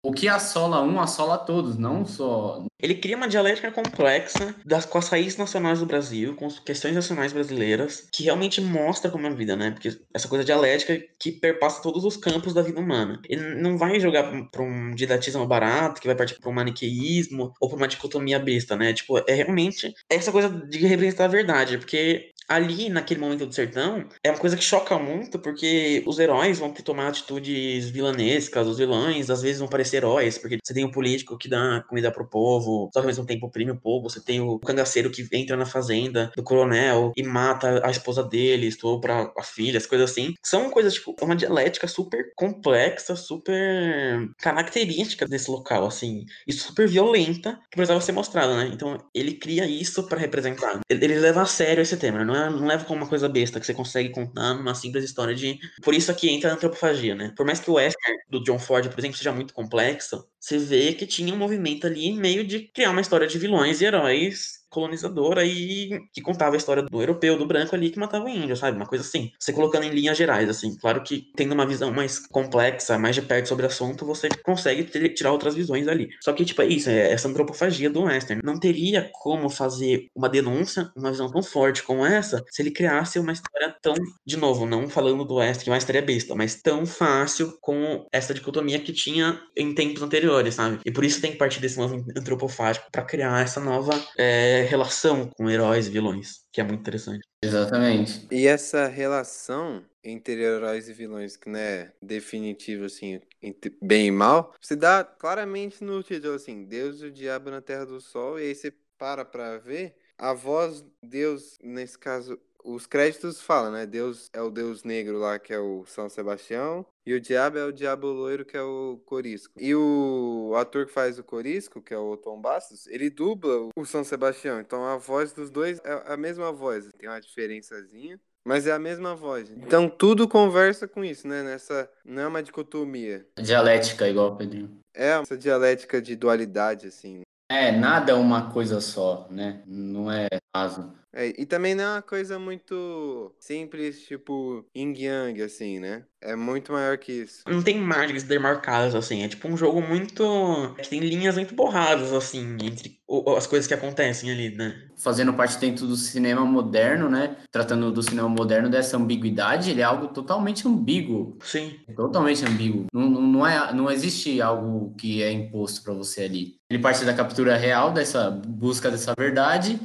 o 0.06 0.12
que 0.12 0.28
assola 0.28 0.82
um, 0.82 1.00
assola 1.00 1.36
todos, 1.36 1.76
não 1.76 2.06
só. 2.06 2.64
Ele 2.80 2.94
cria 2.94 3.16
uma 3.16 3.26
dialética 3.26 3.72
complexa 3.72 4.54
das, 4.64 4.86
com 4.86 4.98
as 4.98 5.08
raízes 5.08 5.36
nacionais 5.36 5.80
do 5.80 5.86
Brasil, 5.86 6.36
com 6.36 6.46
as 6.46 6.60
questões 6.60 6.94
nacionais 6.94 7.32
brasileiras, 7.32 8.06
que 8.12 8.22
realmente 8.22 8.60
mostra 8.60 9.10
como 9.10 9.26
é 9.26 9.30
a 9.30 9.34
vida, 9.34 9.56
né? 9.56 9.72
Porque 9.72 9.98
essa 10.14 10.28
coisa 10.28 10.44
dialética 10.44 11.02
que 11.18 11.32
perpassa 11.32 11.82
todos 11.82 12.04
os 12.04 12.16
campos 12.16 12.54
da 12.54 12.62
vida 12.62 12.78
humana. 12.78 13.20
Ele 13.28 13.56
não 13.56 13.76
vai 13.76 13.98
jogar 13.98 14.30
para 14.50 14.62
um 14.62 14.94
didatismo 14.94 15.44
barato, 15.44 16.00
que 16.00 16.06
vai 16.06 16.14
partir 16.14 16.38
para 16.38 16.50
um 16.50 16.54
maniqueísmo 16.54 17.52
ou 17.60 17.68
para 17.68 17.76
uma 17.76 17.88
dicotomia 17.88 18.38
besta, 18.38 18.76
né? 18.76 18.92
Tipo, 18.92 19.18
é 19.26 19.34
realmente 19.34 19.92
essa 20.08 20.30
coisa 20.30 20.48
de 20.48 20.86
representar 20.86 21.24
a 21.24 21.28
verdade, 21.28 21.78
porque 21.78 22.30
ali, 22.48 22.88
naquele 22.88 23.20
momento 23.20 23.46
do 23.46 23.54
sertão, 23.54 24.06
é 24.22 24.30
uma 24.30 24.38
coisa 24.38 24.56
que 24.56 24.62
choca 24.62 24.98
muito, 24.98 25.38
porque 25.38 26.02
os 26.06 26.18
heróis 26.18 26.58
vão 26.58 26.70
ter 26.70 26.82
tomar 26.82 27.08
atitudes 27.08 27.90
vilanescas, 27.90 28.66
os 28.66 28.78
vilões 28.78 29.30
às 29.30 29.42
vezes 29.42 29.58
vão 29.58 29.68
parecer 29.68 29.98
heróis, 29.98 30.38
porque 30.38 30.58
você 30.62 30.72
tem 30.72 30.84
o 30.84 30.88
um 30.88 30.90
político 30.90 31.36
que 31.36 31.48
dá 31.48 31.84
comida 31.88 32.10
pro 32.12 32.28
povo, 32.28 32.90
só 32.92 33.00
que 33.00 33.06
ao 33.06 33.06
mesmo 33.06 33.26
tempo 33.26 33.46
oprime 33.46 33.72
o 33.72 33.80
povo, 33.80 34.08
você 34.08 34.22
tem 34.22 34.40
o 34.40 34.58
cangaceiro 34.58 35.10
que 35.10 35.26
entra 35.32 35.56
na 35.56 35.66
fazenda 35.66 36.30
do 36.36 36.42
coronel 36.42 37.12
e 37.16 37.22
mata 37.22 37.84
a 37.84 37.90
esposa 37.90 38.22
dele, 38.22 38.66
estupra 38.66 39.32
a 39.36 39.42
filha, 39.42 39.78
as 39.78 39.86
coisas 39.86 40.10
assim. 40.10 40.34
São 40.42 40.70
coisas, 40.70 40.94
tipo, 40.94 41.16
uma 41.20 41.34
dialética 41.34 41.88
super 41.88 42.32
complexa, 42.36 43.16
super 43.16 44.28
característica 44.38 45.26
desse 45.26 45.50
local, 45.50 45.86
assim, 45.86 46.24
e 46.46 46.52
super 46.52 46.86
violenta, 46.88 47.58
que 47.70 47.76
precisava 47.76 48.00
ser 48.00 48.12
mostrada, 48.12 48.56
né? 48.56 48.70
Então, 48.72 48.98
ele 49.14 49.34
cria 49.34 49.66
isso 49.66 50.06
para 50.06 50.18
representar. 50.18 50.80
Ele 50.88 51.18
leva 51.18 51.42
a 51.42 51.46
sério 51.46 51.82
esse 51.82 51.96
tema, 51.96 52.24
né? 52.24 52.35
não, 52.35 52.35
é, 52.36 52.50
não 52.50 52.66
leva 52.66 52.84
como 52.84 53.00
uma 53.00 53.08
coisa 53.08 53.28
besta 53.28 53.58
que 53.58 53.66
você 53.66 53.74
consegue 53.74 54.10
contar 54.10 54.54
numa 54.54 54.74
simples 54.74 55.04
história 55.04 55.34
de. 55.34 55.58
Por 55.82 55.94
isso 55.94 56.10
aqui 56.10 56.28
entra 56.30 56.50
a 56.50 56.54
antropofagia, 56.54 57.14
né? 57.14 57.32
Por 57.36 57.46
mais 57.46 57.60
que 57.60 57.70
o 57.70 57.74
western 57.74 58.18
do 58.28 58.42
John 58.42 58.58
Ford, 58.58 58.88
por 58.88 58.98
exemplo, 58.98 59.16
seja 59.16 59.32
muito 59.32 59.54
complexo, 59.54 60.26
você 60.38 60.58
vê 60.58 60.92
que 60.92 61.06
tinha 61.06 61.32
um 61.32 61.38
movimento 61.38 61.86
ali 61.86 62.12
meio 62.12 62.46
de 62.46 62.60
criar 62.60 62.90
uma 62.90 63.00
história 63.00 63.26
de 63.26 63.38
vilões 63.38 63.80
e 63.80 63.84
heróis 63.84 64.55
colonizadora 64.76 65.42
e 65.42 65.98
que 66.12 66.20
contava 66.20 66.54
a 66.54 66.58
história 66.58 66.82
do 66.82 67.00
europeu, 67.00 67.38
do 67.38 67.46
branco 67.46 67.74
ali 67.74 67.88
que 67.88 67.98
matava 67.98 68.26
o 68.26 68.28
índio, 68.28 68.54
sabe? 68.54 68.76
Uma 68.76 68.84
coisa 68.84 69.02
assim. 69.02 69.32
Você 69.38 69.54
colocando 69.54 69.84
em 69.84 69.90
linhas 69.90 70.18
gerais, 70.18 70.50
assim. 70.50 70.76
Claro 70.76 71.02
que 71.02 71.30
tendo 71.34 71.52
uma 71.52 71.66
visão 71.66 71.90
mais 71.90 72.18
complexa, 72.18 72.98
mais 72.98 73.14
de 73.14 73.22
perto 73.22 73.48
sobre 73.48 73.64
o 73.64 73.68
assunto, 73.68 74.04
você 74.04 74.28
consegue 74.44 74.84
ter, 74.84 75.08
tirar 75.14 75.32
outras 75.32 75.54
visões 75.54 75.88
ali. 75.88 76.10
Só 76.22 76.34
que, 76.34 76.44
tipo, 76.44 76.60
é 76.60 76.66
isso, 76.66 76.90
é 76.90 77.10
essa 77.10 77.26
antropofagia 77.26 77.88
do 77.88 78.02
western. 78.02 78.42
Não 78.44 78.60
teria 78.60 79.10
como 79.14 79.48
fazer 79.48 80.10
uma 80.14 80.28
denúncia, 80.28 80.92
uma 80.94 81.10
visão 81.10 81.30
tão 81.30 81.42
forte 81.42 81.82
como 81.82 82.04
essa, 82.04 82.44
se 82.50 82.60
ele 82.60 82.70
criasse 82.70 83.18
uma 83.18 83.32
história 83.32 83.74
tão, 83.80 83.94
de 84.26 84.36
novo, 84.36 84.66
não 84.66 84.90
falando 84.90 85.24
do 85.24 85.36
western, 85.36 85.64
que 85.64 85.70
é 85.70 85.72
uma 85.72 85.78
história 85.78 86.02
besta, 86.02 86.34
mas 86.34 86.56
tão 86.56 86.84
fácil 86.84 87.56
com 87.62 88.06
essa 88.12 88.34
dicotomia 88.34 88.78
que 88.78 88.92
tinha 88.92 89.40
em 89.56 89.74
tempos 89.74 90.02
anteriores, 90.02 90.54
sabe? 90.54 90.80
E 90.84 90.90
por 90.90 91.04
isso 91.04 91.20
tem 91.20 91.32
que 91.32 91.38
partir 91.38 91.60
desse 91.60 91.78
novo 91.78 92.04
antropofágico 92.14 92.90
para 92.92 93.02
criar 93.02 93.42
essa 93.42 93.60
nova 93.60 93.92
é, 94.18 94.65
relação 94.66 95.30
com 95.30 95.48
heróis 95.48 95.86
e 95.86 95.90
vilões, 95.90 96.44
que 96.52 96.60
é 96.60 96.64
muito 96.64 96.80
interessante. 96.80 97.26
Exatamente. 97.42 98.26
E 98.30 98.46
essa 98.46 98.86
relação 98.86 99.84
entre 100.02 100.40
heróis 100.40 100.88
e 100.88 100.92
vilões, 100.92 101.36
que 101.36 101.48
não 101.48 101.58
é 101.58 101.92
definitivo, 102.00 102.84
assim, 102.84 103.20
entre 103.42 103.76
bem 103.82 104.06
e 104.06 104.10
mal, 104.10 104.54
se 104.60 104.76
dá 104.76 105.02
claramente 105.02 105.82
no 105.82 106.02
título, 106.02 106.34
assim, 106.34 106.64
Deus 106.64 107.00
e 107.00 107.06
o 107.06 107.10
Diabo 107.10 107.50
na 107.50 107.60
Terra 107.60 107.84
do 107.86 108.00
Sol, 108.00 108.38
e 108.38 108.42
aí 108.42 108.54
você 108.54 108.72
para 108.98 109.24
pra 109.24 109.58
ver, 109.58 109.94
a 110.16 110.32
voz 110.32 110.84
Deus, 111.02 111.58
nesse 111.62 111.98
caso, 111.98 112.38
os 112.64 112.86
créditos 112.86 113.40
falam, 113.40 113.70
né? 113.70 113.86
Deus 113.86 114.28
é 114.32 114.40
o 114.40 114.50
Deus 114.50 114.82
negro 114.82 115.18
lá, 115.18 115.38
que 115.38 115.52
é 115.52 115.58
o 115.58 115.84
São 115.86 116.08
Sebastião, 116.08 116.84
e 117.06 117.14
o 117.14 117.20
diabo 117.20 117.56
é 117.56 117.64
o 117.64 117.72
diabo 117.72 118.08
loiro, 118.08 118.44
que 118.44 118.56
é 118.56 118.62
o 118.62 119.00
Corisco. 119.06 119.54
E 119.56 119.72
o 119.74 120.52
ator 120.56 120.86
que 120.86 120.92
faz 120.92 121.18
o 121.18 121.24
Corisco, 121.24 121.80
que 121.80 121.94
é 121.94 121.98
o 121.98 122.16
Tom 122.16 122.40
Bastos, 122.40 122.88
ele 122.88 123.08
dubla 123.08 123.68
o 123.76 123.84
São 123.84 124.02
Sebastião. 124.02 124.60
Então 124.60 124.84
a 124.84 124.96
voz 124.96 125.32
dos 125.32 125.48
dois 125.48 125.80
é 125.84 126.12
a 126.12 126.16
mesma 126.16 126.50
voz. 126.50 126.88
Tem 126.98 127.08
uma 127.08 127.20
diferençazinha. 127.20 128.18
Mas 128.44 128.66
é 128.66 128.72
a 128.72 128.78
mesma 128.78 129.14
voz. 129.14 129.50
Então 129.50 129.88
tudo 129.88 130.28
conversa 130.28 130.86
com 130.86 131.04
isso, 131.04 131.26
né? 131.26 131.42
Nessa. 131.42 131.90
Não 132.04 132.22
é 132.22 132.26
uma 132.28 132.42
dicotomia. 132.42 133.26
Dialética, 133.40 134.08
igual, 134.08 134.36
Pedrinho. 134.36 134.78
É, 134.94 135.10
essa 135.10 135.36
dialética 135.36 136.00
de 136.00 136.14
dualidade, 136.14 136.86
assim. 136.86 137.22
É, 137.50 137.70
nada 137.70 138.12
é 138.12 138.14
uma 138.14 138.52
coisa 138.52 138.80
só, 138.80 139.26
né? 139.30 139.62
Não 139.66 140.10
é 140.10 140.26
raso. 140.54 140.92
É, 141.16 141.32
e 141.40 141.46
também 141.46 141.74
não 141.74 141.82
é 141.82 141.92
uma 141.94 142.02
coisa 142.02 142.38
muito 142.38 143.32
simples, 143.40 144.02
tipo 144.02 144.66
yin 144.76 144.92
yang, 144.94 145.40
assim, 145.40 145.80
né? 145.80 146.02
É 146.20 146.36
muito 146.36 146.72
maior 146.72 146.98
que 146.98 147.10
isso. 147.10 147.42
Não 147.48 147.62
tem 147.62 147.80
margens 147.80 148.22
demarcadas, 148.24 148.94
assim. 148.94 149.22
É 149.22 149.28
tipo 149.28 149.48
um 149.48 149.56
jogo 149.56 149.80
muito. 149.80 150.74
que 150.78 150.90
tem 150.90 151.00
linhas 151.00 151.36
muito 151.36 151.54
borradas, 151.54 152.12
assim, 152.12 152.58
entre 152.60 152.98
as 153.34 153.46
coisas 153.46 153.66
que 153.66 153.72
acontecem 153.72 154.30
ali, 154.30 154.54
né? 154.54 154.76
Fazendo 154.96 155.32
parte 155.32 155.58
dentro 155.58 155.86
do 155.86 155.96
cinema 155.96 156.44
moderno, 156.44 157.08
né? 157.08 157.36
Tratando 157.50 157.90
do 157.90 158.02
cinema 158.02 158.28
moderno 158.28 158.68
dessa 158.68 158.98
ambiguidade, 158.98 159.70
ele 159.70 159.80
é 159.80 159.84
algo 159.84 160.08
totalmente 160.08 160.68
ambíguo. 160.68 161.38
Sim. 161.42 161.78
Totalmente 161.94 162.44
ambíguo. 162.44 162.86
Não, 162.92 163.08
não, 163.08 163.46
é, 163.46 163.72
não 163.72 163.90
existe 163.90 164.42
algo 164.42 164.94
que 164.98 165.22
é 165.22 165.32
imposto 165.32 165.82
para 165.82 165.94
você 165.94 166.24
ali. 166.24 166.56
Ele 166.68 166.82
parte 166.82 167.04
da 167.04 167.14
captura 167.14 167.56
real, 167.56 167.92
dessa 167.92 168.30
busca 168.30 168.90
dessa 168.90 169.14
verdade, 169.16 169.78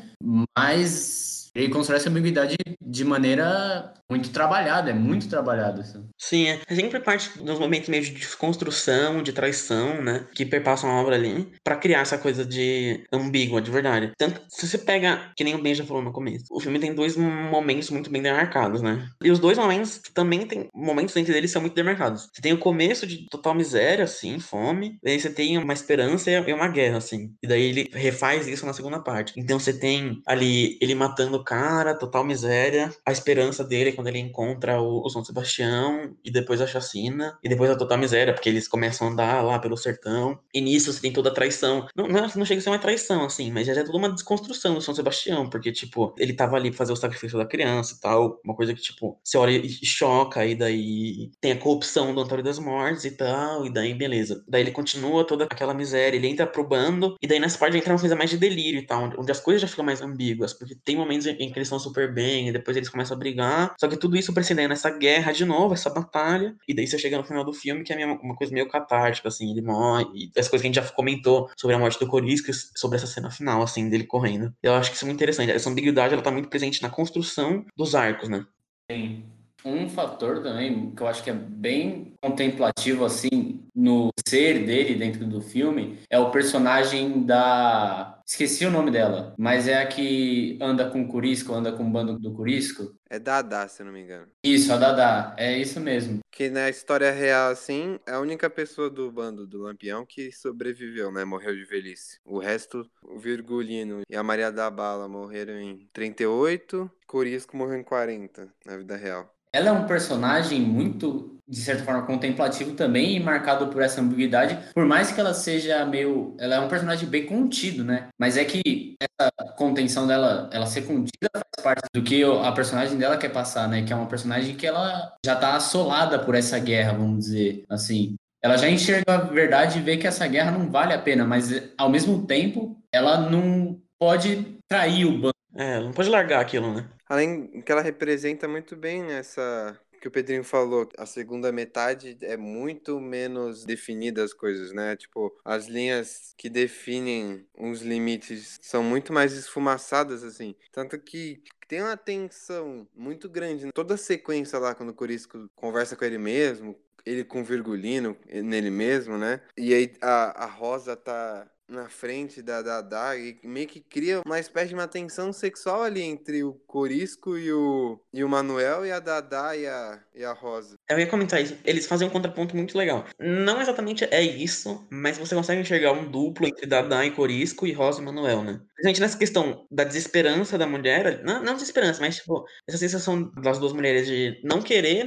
mas 0.57 1.40
ele 1.53 1.69
constrói 1.69 1.97
essa 1.97 2.09
ambiguidade 2.09 2.55
de 2.81 3.05
maneira 3.05 3.93
muito 4.09 4.29
trabalhada, 4.29 4.89
é 4.89 4.93
muito 4.93 5.29
trabalhado. 5.29 5.81
Assim. 5.81 6.05
Sim, 6.17 6.47
é. 6.47 6.59
é 6.67 6.75
sempre 6.75 6.99
parte 6.99 7.37
dos 7.41 7.59
momentos 7.59 7.89
meio 7.89 8.03
de 8.03 8.11
desconstrução, 8.11 9.23
de 9.23 9.31
traição, 9.31 10.01
né? 10.01 10.27
Que 10.35 10.45
perpassam 10.45 10.89
a 10.89 11.01
obra 11.01 11.15
ali, 11.15 11.51
para 11.63 11.77
criar 11.77 12.01
essa 12.01 12.17
coisa 12.17 12.45
de 12.45 13.05
ambígua, 13.11 13.61
de 13.61 13.71
verdade. 13.71 14.11
Tanto 14.17 14.41
se 14.49 14.67
você 14.67 14.77
pega, 14.77 15.31
que 15.35 15.43
nem 15.43 15.55
o 15.55 15.61
Ben 15.61 15.73
já 15.73 15.85
falou 15.85 16.03
no 16.03 16.11
começo, 16.11 16.45
o 16.51 16.59
filme 16.59 16.79
tem 16.79 16.93
dois 16.93 17.15
momentos 17.15 17.89
muito 17.89 18.09
bem 18.09 18.21
demarcados, 18.21 18.81
né? 18.81 19.07
E 19.23 19.31
os 19.31 19.39
dois 19.39 19.57
momentos 19.57 20.01
também 20.13 20.45
tem 20.45 20.67
momentos 20.73 21.15
entre 21.15 21.37
eles 21.37 21.51
são 21.51 21.61
muito 21.61 21.75
demarcados. 21.75 22.27
Você 22.33 22.41
tem 22.41 22.53
o 22.53 22.57
começo 22.57 23.07
de 23.07 23.27
total 23.29 23.53
miséria, 23.53 24.03
assim, 24.03 24.39
fome, 24.39 24.97
daí 25.03 25.19
você 25.19 25.29
tem 25.29 25.57
uma 25.57 25.73
esperança 25.73 26.29
e 26.29 26.53
uma 26.53 26.67
guerra, 26.67 26.97
assim. 26.97 27.33
E 27.41 27.47
daí 27.47 27.63
ele 27.63 27.89
refaz 27.93 28.47
isso 28.47 28.65
na 28.65 28.73
segunda 28.73 28.99
parte. 28.99 29.33
Então 29.37 29.59
você 29.59 29.73
tem 29.73 30.21
ali 30.27 30.77
ele 30.81 30.95
matando 30.95 31.40
cara, 31.43 31.95
total 31.95 32.23
miséria. 32.23 32.93
A 33.05 33.11
esperança 33.11 33.63
dele 33.63 33.91
quando 33.91 34.07
ele 34.07 34.19
encontra 34.19 34.81
o, 34.81 35.05
o 35.05 35.09
São 35.09 35.23
Sebastião, 35.23 36.15
e 36.23 36.31
depois 36.31 36.61
a 36.61 36.67
chacina, 36.67 37.37
e 37.43 37.49
depois 37.49 37.69
a 37.69 37.75
total 37.75 37.97
miséria, 37.97 38.33
porque 38.33 38.49
eles 38.49 38.67
começam 38.67 39.07
a 39.07 39.11
andar 39.11 39.41
lá 39.43 39.59
pelo 39.59 39.77
sertão. 39.77 40.39
E 40.53 40.61
nisso 40.61 40.91
você 40.91 41.01
tem 41.01 41.13
toda 41.13 41.29
a 41.29 41.33
traição. 41.33 41.87
Não, 41.95 42.07
não, 42.07 42.27
não 42.35 42.45
chega 42.45 42.59
a 42.59 42.63
ser 42.63 42.69
uma 42.69 42.79
traição, 42.79 43.25
assim, 43.25 43.51
mas 43.51 43.67
já 43.67 43.73
é 43.73 43.83
toda 43.83 43.97
uma 43.97 44.11
desconstrução 44.11 44.73
do 44.75 44.81
São 44.81 44.93
Sebastião, 44.93 45.49
porque, 45.49 45.71
tipo, 45.71 46.13
ele 46.17 46.33
tava 46.33 46.55
ali 46.55 46.69
pra 46.69 46.77
fazer 46.77 46.93
o 46.93 46.95
sacrifício 46.95 47.37
da 47.37 47.45
criança 47.45 47.95
e 47.95 47.99
tal. 47.99 48.39
Uma 48.43 48.55
coisa 48.55 48.73
que, 48.73 48.81
tipo, 48.81 49.19
você 49.23 49.37
olha 49.37 49.51
e 49.51 49.69
choca, 49.85 50.45
e 50.45 50.55
daí 50.55 51.31
tem 51.39 51.53
a 51.53 51.57
corrupção 51.57 52.13
do 52.13 52.21
Antônio 52.21 52.43
das 52.43 52.59
Mortes 52.59 53.05
e 53.05 53.11
tal, 53.11 53.65
e 53.65 53.73
daí 53.73 53.93
beleza. 53.93 54.43
Daí 54.47 54.61
ele 54.61 54.71
continua 54.71 55.25
toda 55.25 55.45
aquela 55.45 55.73
miséria, 55.73 56.17
ele 56.17 56.27
entra 56.27 56.47
pro 56.47 56.67
bando, 56.67 57.15
e 57.21 57.27
daí 57.27 57.39
nessa 57.39 57.57
parte 57.57 57.77
entra 57.77 57.93
uma 57.93 57.99
coisa 57.99 58.15
mais 58.15 58.29
de 58.29 58.37
delírio 58.37 58.79
e 58.79 58.85
tal, 58.85 59.11
onde 59.17 59.31
as 59.31 59.39
coisas 59.39 59.61
já 59.61 59.67
ficam 59.67 59.85
mais 59.85 60.01
ambíguas, 60.01 60.53
porque 60.53 60.75
tem 60.75 60.95
momentos 60.95 61.27
em 61.39 61.51
que 61.51 61.57
eles 61.57 61.67
estão 61.67 61.79
super 61.79 62.13
bem, 62.13 62.49
e 62.49 62.51
depois 62.51 62.75
eles 62.75 62.89
começam 62.89 63.15
a 63.15 63.19
brigar. 63.19 63.73
Só 63.79 63.87
que 63.87 63.97
tudo 63.97 64.15
isso 64.17 64.33
precedendo 64.33 64.73
essa 64.73 64.89
guerra 64.89 65.31
de 65.31 65.45
novo, 65.45 65.73
essa 65.73 65.89
batalha. 65.89 66.55
E 66.67 66.73
daí 66.73 66.87
você 66.87 66.97
chega 66.97 67.17
no 67.17 67.23
final 67.23 67.43
do 67.43 67.53
filme, 67.53 67.83
que 67.83 67.93
é 67.93 68.05
uma 68.05 68.35
coisa 68.35 68.53
meio 68.53 68.67
catártica, 68.67 69.27
assim, 69.27 69.51
ele 69.51 69.61
morre. 69.61 70.05
E 70.13 70.31
essa 70.35 70.49
coisa 70.49 70.63
que 70.63 70.67
a 70.67 70.71
gente 70.71 70.83
já 70.83 70.91
comentou 70.91 71.49
sobre 71.57 71.75
a 71.75 71.79
morte 71.79 71.99
do 71.99 72.07
Coriscas, 72.07 72.71
sobre 72.75 72.97
essa 72.97 73.07
cena 73.07 73.29
final, 73.29 73.61
assim, 73.61 73.89
dele 73.89 74.05
correndo. 74.05 74.53
Eu 74.61 74.73
acho 74.73 74.89
que 74.89 74.95
isso 74.95 75.05
é 75.05 75.07
muito 75.07 75.17
interessante. 75.17 75.51
Essa 75.51 75.69
ambiguidade, 75.69 76.13
ela 76.13 76.23
tá 76.23 76.31
muito 76.31 76.49
presente 76.49 76.81
na 76.81 76.89
construção 76.89 77.65
dos 77.75 77.95
arcos, 77.95 78.29
né? 78.29 78.45
Sim. 78.89 79.23
Um 79.63 79.87
fator 79.89 80.41
também 80.41 80.91
que 80.91 81.01
eu 81.01 81.07
acho 81.07 81.23
que 81.23 81.29
é 81.29 81.33
bem 81.33 82.13
contemplativo 82.21 83.05
assim 83.05 83.63
no 83.75 84.09
ser 84.27 84.65
dele 84.65 84.95
dentro 84.95 85.25
do 85.25 85.41
filme 85.41 85.99
é 86.09 86.19
o 86.19 86.31
personagem 86.31 87.23
da 87.23 88.19
esqueci 88.25 88.65
o 88.65 88.71
nome 88.71 88.91
dela, 88.91 89.33
mas 89.37 89.67
é 89.67 89.81
a 89.81 89.85
que 89.85 90.57
anda 90.61 90.89
com 90.89 91.01
o 91.01 91.07
Curisco, 91.07 91.53
anda 91.53 91.71
com 91.71 91.83
o 91.83 91.89
bando 91.89 92.17
do 92.17 92.33
Curisco. 92.33 92.95
É 93.09 93.19
Dada, 93.19 93.67
se 93.67 93.81
eu 93.81 93.85
não 93.85 93.93
me 93.93 94.01
engano. 94.01 94.27
Isso, 94.43 94.71
a 94.71 94.77
Dada, 94.77 95.35
é 95.37 95.57
isso 95.57 95.81
mesmo. 95.81 96.19
Que 96.31 96.49
na 96.49 96.69
história 96.69 97.11
real 97.11 97.51
assim, 97.51 97.99
é 98.07 98.13
a 98.13 98.19
única 98.19 98.49
pessoa 98.49 98.89
do 98.89 99.11
bando 99.11 99.45
do 99.45 99.63
Lampião 99.63 100.05
que 100.05 100.31
sobreviveu, 100.31 101.11
né? 101.11 101.25
Morreu 101.25 101.53
de 101.53 101.65
velhice. 101.65 102.19
O 102.23 102.39
resto, 102.39 102.89
o 103.03 103.19
Virgulino 103.19 104.01
e 104.09 104.15
a 104.15 104.23
Maria 104.23 104.51
da 104.51 104.69
Bala 104.69 105.09
morreram 105.09 105.59
em 105.59 105.89
38, 105.91 106.89
Curisco 107.05 107.57
morreu 107.57 107.79
em 107.79 107.83
40 107.83 108.47
na 108.65 108.77
vida 108.77 108.95
real. 108.95 109.29
Ela 109.53 109.69
é 109.69 109.71
um 109.71 109.85
personagem 109.85 110.61
muito, 110.61 111.37
de 111.47 111.59
certa 111.59 111.83
forma, 111.83 112.03
contemplativo 112.05 112.73
também 112.73 113.15
e 113.15 113.19
marcado 113.19 113.67
por 113.67 113.81
essa 113.81 113.99
ambiguidade, 114.01 114.57
por 114.73 114.85
mais 114.85 115.11
que 115.11 115.19
ela 115.19 115.33
seja 115.33 115.85
meio. 115.85 116.35
Ela 116.39 116.55
é 116.55 116.59
um 116.59 116.69
personagem 116.69 117.07
bem 117.09 117.25
contido, 117.25 117.83
né? 117.83 118.07
Mas 118.19 118.37
é 118.37 118.45
que 118.45 118.95
essa 119.01 119.29
contenção 119.57 120.07
dela, 120.07 120.49
ela 120.53 120.65
ser 120.65 120.83
contida, 120.83 121.29
faz 121.33 121.63
parte 121.63 121.83
do 121.93 122.01
que 122.01 122.23
a 122.23 122.51
personagem 122.51 122.97
dela 122.97 123.17
quer 123.17 123.29
passar, 123.29 123.67
né? 123.67 123.83
Que 123.83 123.91
é 123.91 123.95
uma 123.95 124.07
personagem 124.07 124.55
que 124.55 124.65
ela 124.65 125.13
já 125.25 125.35
tá 125.35 125.55
assolada 125.55 126.17
por 126.19 126.35
essa 126.35 126.57
guerra, 126.59 126.93
vamos 126.93 127.25
dizer 127.25 127.63
assim. 127.69 128.15
ela 128.43 128.57
já 128.57 128.69
enxerga 128.69 129.15
a 129.15 129.17
verdade 129.17 129.79
e 129.79 129.81
vê 129.81 129.97
que 129.97 130.07
essa 130.07 130.27
guerra 130.27 130.51
não 130.51 130.69
vale 130.71 130.93
a 130.93 130.99
pena, 130.99 131.25
mas 131.25 131.49
ao 131.77 131.89
mesmo 131.89 132.25
tempo 132.25 132.77
ela 132.91 133.17
não 133.29 133.79
pode 133.99 134.57
trair 134.67 135.05
o 135.05 135.17
bando. 135.19 135.35
É, 135.55 135.79
não 135.81 135.91
pode 135.91 136.09
largar 136.09 136.39
aquilo, 136.41 136.73
né? 136.73 136.89
Além 137.11 137.61
que 137.61 137.69
ela 137.69 137.81
representa 137.81 138.47
muito 138.47 138.73
bem 138.73 139.11
essa 139.11 139.77
que 139.99 140.07
o 140.07 140.11
Pedrinho 140.11 140.45
falou, 140.45 140.87
a 140.97 141.05
segunda 141.05 141.51
metade 141.51 142.17
é 142.21 142.37
muito 142.37 143.01
menos 143.01 143.65
definida 143.65 144.23
as 144.23 144.33
coisas, 144.33 144.71
né? 144.71 144.95
Tipo, 144.95 145.37
as 145.43 145.67
linhas 145.67 146.33
que 146.37 146.49
definem 146.49 147.45
os 147.59 147.81
limites 147.81 148.57
são 148.61 148.81
muito 148.81 149.11
mais 149.11 149.33
esfumaçadas, 149.33 150.23
assim. 150.23 150.55
Tanto 150.71 150.97
que 150.97 151.43
tem 151.67 151.81
uma 151.81 151.97
tensão 151.97 152.87
muito 152.95 153.29
grande. 153.29 153.65
Né? 153.65 153.71
Toda 153.75 153.95
a 153.95 153.97
sequência 153.97 154.57
lá, 154.57 154.73
quando 154.73 154.91
o 154.91 154.95
Corisco 154.95 155.49
conversa 155.53 155.97
com 155.97 156.05
ele 156.05 156.17
mesmo, 156.17 156.79
ele 157.05 157.25
com 157.25 157.41
o 157.41 157.43
Virgulino 157.43 158.15
nele 158.25 158.69
mesmo, 158.69 159.17
né? 159.17 159.41
E 159.57 159.73
aí 159.73 159.93
a, 160.01 160.45
a 160.45 160.45
Rosa 160.45 160.95
tá 160.95 161.45
na 161.71 161.89
frente 161.89 162.41
da 162.41 162.61
Dada 162.61 163.17
e 163.17 163.39
meio 163.43 163.67
que 163.67 163.79
cria 163.79 164.21
uma 164.25 164.39
espécie 164.39 164.69
de 164.69 164.73
uma 164.73 164.87
tensão 164.87 165.31
sexual 165.31 165.83
ali 165.83 166.01
entre 166.01 166.43
o 166.43 166.53
Corisco 166.67 167.37
e 167.37 167.51
o, 167.51 167.99
e 168.13 168.23
o 168.23 168.29
Manuel 168.29 168.85
e 168.85 168.91
a 168.91 168.99
Dada 168.99 169.55
e 169.55 169.65
a, 169.65 169.99
e 170.13 170.23
a 170.23 170.33
Rosa. 170.33 170.75
Eu 170.89 170.99
ia 170.99 171.07
comentar 171.07 171.41
isso. 171.41 171.57
Eles 171.63 171.87
fazem 171.87 172.07
um 172.07 172.11
contraponto 172.11 172.55
muito 172.55 172.77
legal. 172.77 173.05
Não 173.19 173.61
exatamente 173.61 174.05
é 174.11 174.21
isso, 174.21 174.85
mas 174.91 175.17
você 175.17 175.33
consegue 175.33 175.61
enxergar 175.61 175.93
um 175.93 176.09
duplo 176.09 176.45
entre 176.45 176.65
Dada 176.65 177.05
e 177.05 177.11
Corisco 177.11 177.65
e 177.65 177.73
Rosa 177.73 178.01
e 178.01 178.05
Manuel, 178.05 178.43
né? 178.43 178.61
Principalmente 178.81 179.01
nessa 179.01 179.17
questão 179.17 179.67
da 179.71 179.83
desesperança 179.83 180.57
da 180.57 180.67
mulher, 180.67 181.23
não, 181.23 181.43
não 181.43 181.53
desesperança, 181.53 182.01
mas 182.01 182.17
tipo, 182.17 182.43
essa 182.67 182.77
sensação 182.77 183.31
das 183.41 183.59
duas 183.59 183.73
mulheres 183.73 184.07
de 184.07 184.39
não 184.43 184.61
querer 184.61 185.05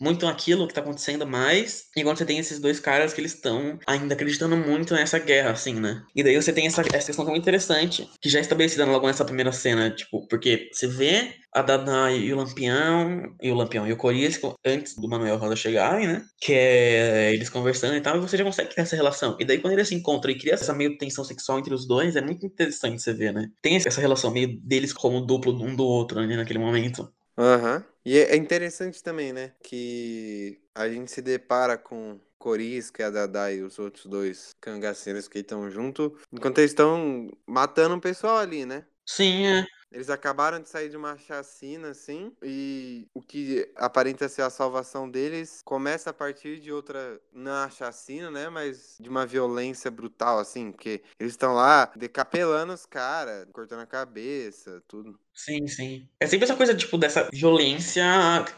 muito 0.00 0.26
aquilo 0.26 0.68
que 0.68 0.74
tá 0.74 0.82
acontecendo 0.82 1.26
mais, 1.26 1.88
enquanto 1.96 2.18
você 2.18 2.26
tem 2.26 2.38
esses 2.38 2.58
dois 2.58 2.78
caras 2.78 3.12
que 3.12 3.20
eles 3.20 3.34
estão 3.34 3.78
ainda 3.86 4.14
acreditando 4.14 4.56
muito 4.56 4.94
nessa 4.94 5.18
guerra, 5.18 5.52
assim, 5.52 5.74
né? 5.80 6.03
E 6.14 6.22
daí 6.22 6.34
você 6.36 6.52
tem 6.52 6.66
essa, 6.66 6.82
essa 6.82 7.06
questão 7.06 7.24
tão 7.24 7.36
interessante, 7.36 8.08
que 8.20 8.28
já 8.28 8.38
é 8.38 8.42
estabelecida 8.42 8.84
logo 8.84 9.06
nessa 9.06 9.24
primeira 9.24 9.52
cena, 9.52 9.90
tipo, 9.90 10.26
porque 10.28 10.68
você 10.72 10.86
vê 10.86 11.34
a 11.52 11.62
Dada 11.62 12.10
e 12.12 12.32
o 12.32 12.36
Lampião, 12.36 13.34
e 13.40 13.50
o 13.50 13.54
Lampião 13.54 13.86
e 13.86 13.92
o 13.92 13.96
Corisco, 13.96 14.54
antes 14.64 14.96
do 14.96 15.08
Manuel 15.08 15.36
Rosa 15.36 15.56
chegarem, 15.56 16.06
né? 16.06 16.22
Que 16.40 16.52
é 16.52 17.32
eles 17.32 17.48
conversando 17.48 17.96
e 17.96 18.00
tal, 18.00 18.16
e 18.16 18.20
você 18.20 18.36
já 18.36 18.44
consegue 18.44 18.70
criar 18.70 18.84
essa 18.84 18.96
relação. 18.96 19.36
E 19.38 19.44
daí 19.44 19.58
quando 19.58 19.74
eles 19.74 19.88
se 19.88 19.94
encontram 19.94 20.32
e 20.32 20.38
cria 20.38 20.54
essa 20.54 20.74
meio 20.74 20.98
tensão 20.98 21.24
sexual 21.24 21.58
entre 21.58 21.72
os 21.72 21.86
dois, 21.86 22.16
é 22.16 22.20
muito 22.20 22.44
interessante 22.44 23.00
você 23.00 23.12
ver, 23.12 23.32
né? 23.32 23.48
Tem 23.62 23.76
essa 23.76 24.00
relação 24.00 24.30
meio 24.30 24.58
deles 24.60 24.92
como 24.92 25.20
duplo 25.20 25.52
um 25.62 25.74
do 25.74 25.84
outro, 25.84 26.24
né, 26.26 26.36
naquele 26.36 26.58
momento. 26.58 27.08
Aham. 27.38 27.76
Uhum. 27.76 27.94
E 28.04 28.18
é 28.18 28.36
interessante 28.36 29.02
também, 29.02 29.32
né? 29.32 29.52
Que 29.62 30.58
a 30.74 30.88
gente 30.88 31.10
se 31.10 31.22
depara 31.22 31.78
com 31.78 32.18
Corisca, 32.38 33.06
a 33.06 33.10
Dada 33.10 33.52
e 33.52 33.62
os 33.62 33.78
outros 33.78 34.06
dois 34.06 34.50
cangaceiros 34.60 35.28
que 35.28 35.38
estão 35.38 35.70
junto, 35.70 36.14
enquanto 36.32 36.58
eles 36.58 36.72
estão 36.72 37.30
matando 37.46 37.94
o 37.94 38.00
pessoal 38.00 38.36
ali, 38.36 38.66
né? 38.66 38.84
Sim, 39.06 39.46
é. 39.46 39.66
Eles 39.94 40.10
acabaram 40.10 40.60
de 40.60 40.68
sair 40.68 40.88
de 40.88 40.96
uma 40.96 41.16
chacina, 41.16 41.90
assim, 41.90 42.32
e 42.42 43.06
o 43.14 43.22
que 43.22 43.70
aparenta 43.76 44.28
ser 44.28 44.42
a 44.42 44.50
salvação 44.50 45.08
deles 45.08 45.62
começa 45.64 46.10
a 46.10 46.12
partir 46.12 46.58
de 46.58 46.72
outra, 46.72 47.20
não 47.32 47.52
a 47.52 47.70
chacina, 47.70 48.28
né, 48.28 48.48
mas 48.48 48.96
de 48.98 49.08
uma 49.08 49.24
violência 49.24 49.92
brutal, 49.92 50.40
assim, 50.40 50.72
porque 50.72 51.00
eles 51.18 51.34
estão 51.34 51.54
lá 51.54 51.92
decapelando 51.94 52.72
os 52.72 52.84
caras, 52.84 53.46
cortando 53.52 53.82
a 53.82 53.86
cabeça, 53.86 54.82
tudo. 54.88 55.16
Sim, 55.34 55.66
sim. 55.66 56.08
É 56.20 56.26
sempre 56.26 56.44
essa 56.44 56.56
coisa, 56.56 56.74
tipo, 56.74 56.96
dessa 56.96 57.28
violência 57.32 58.04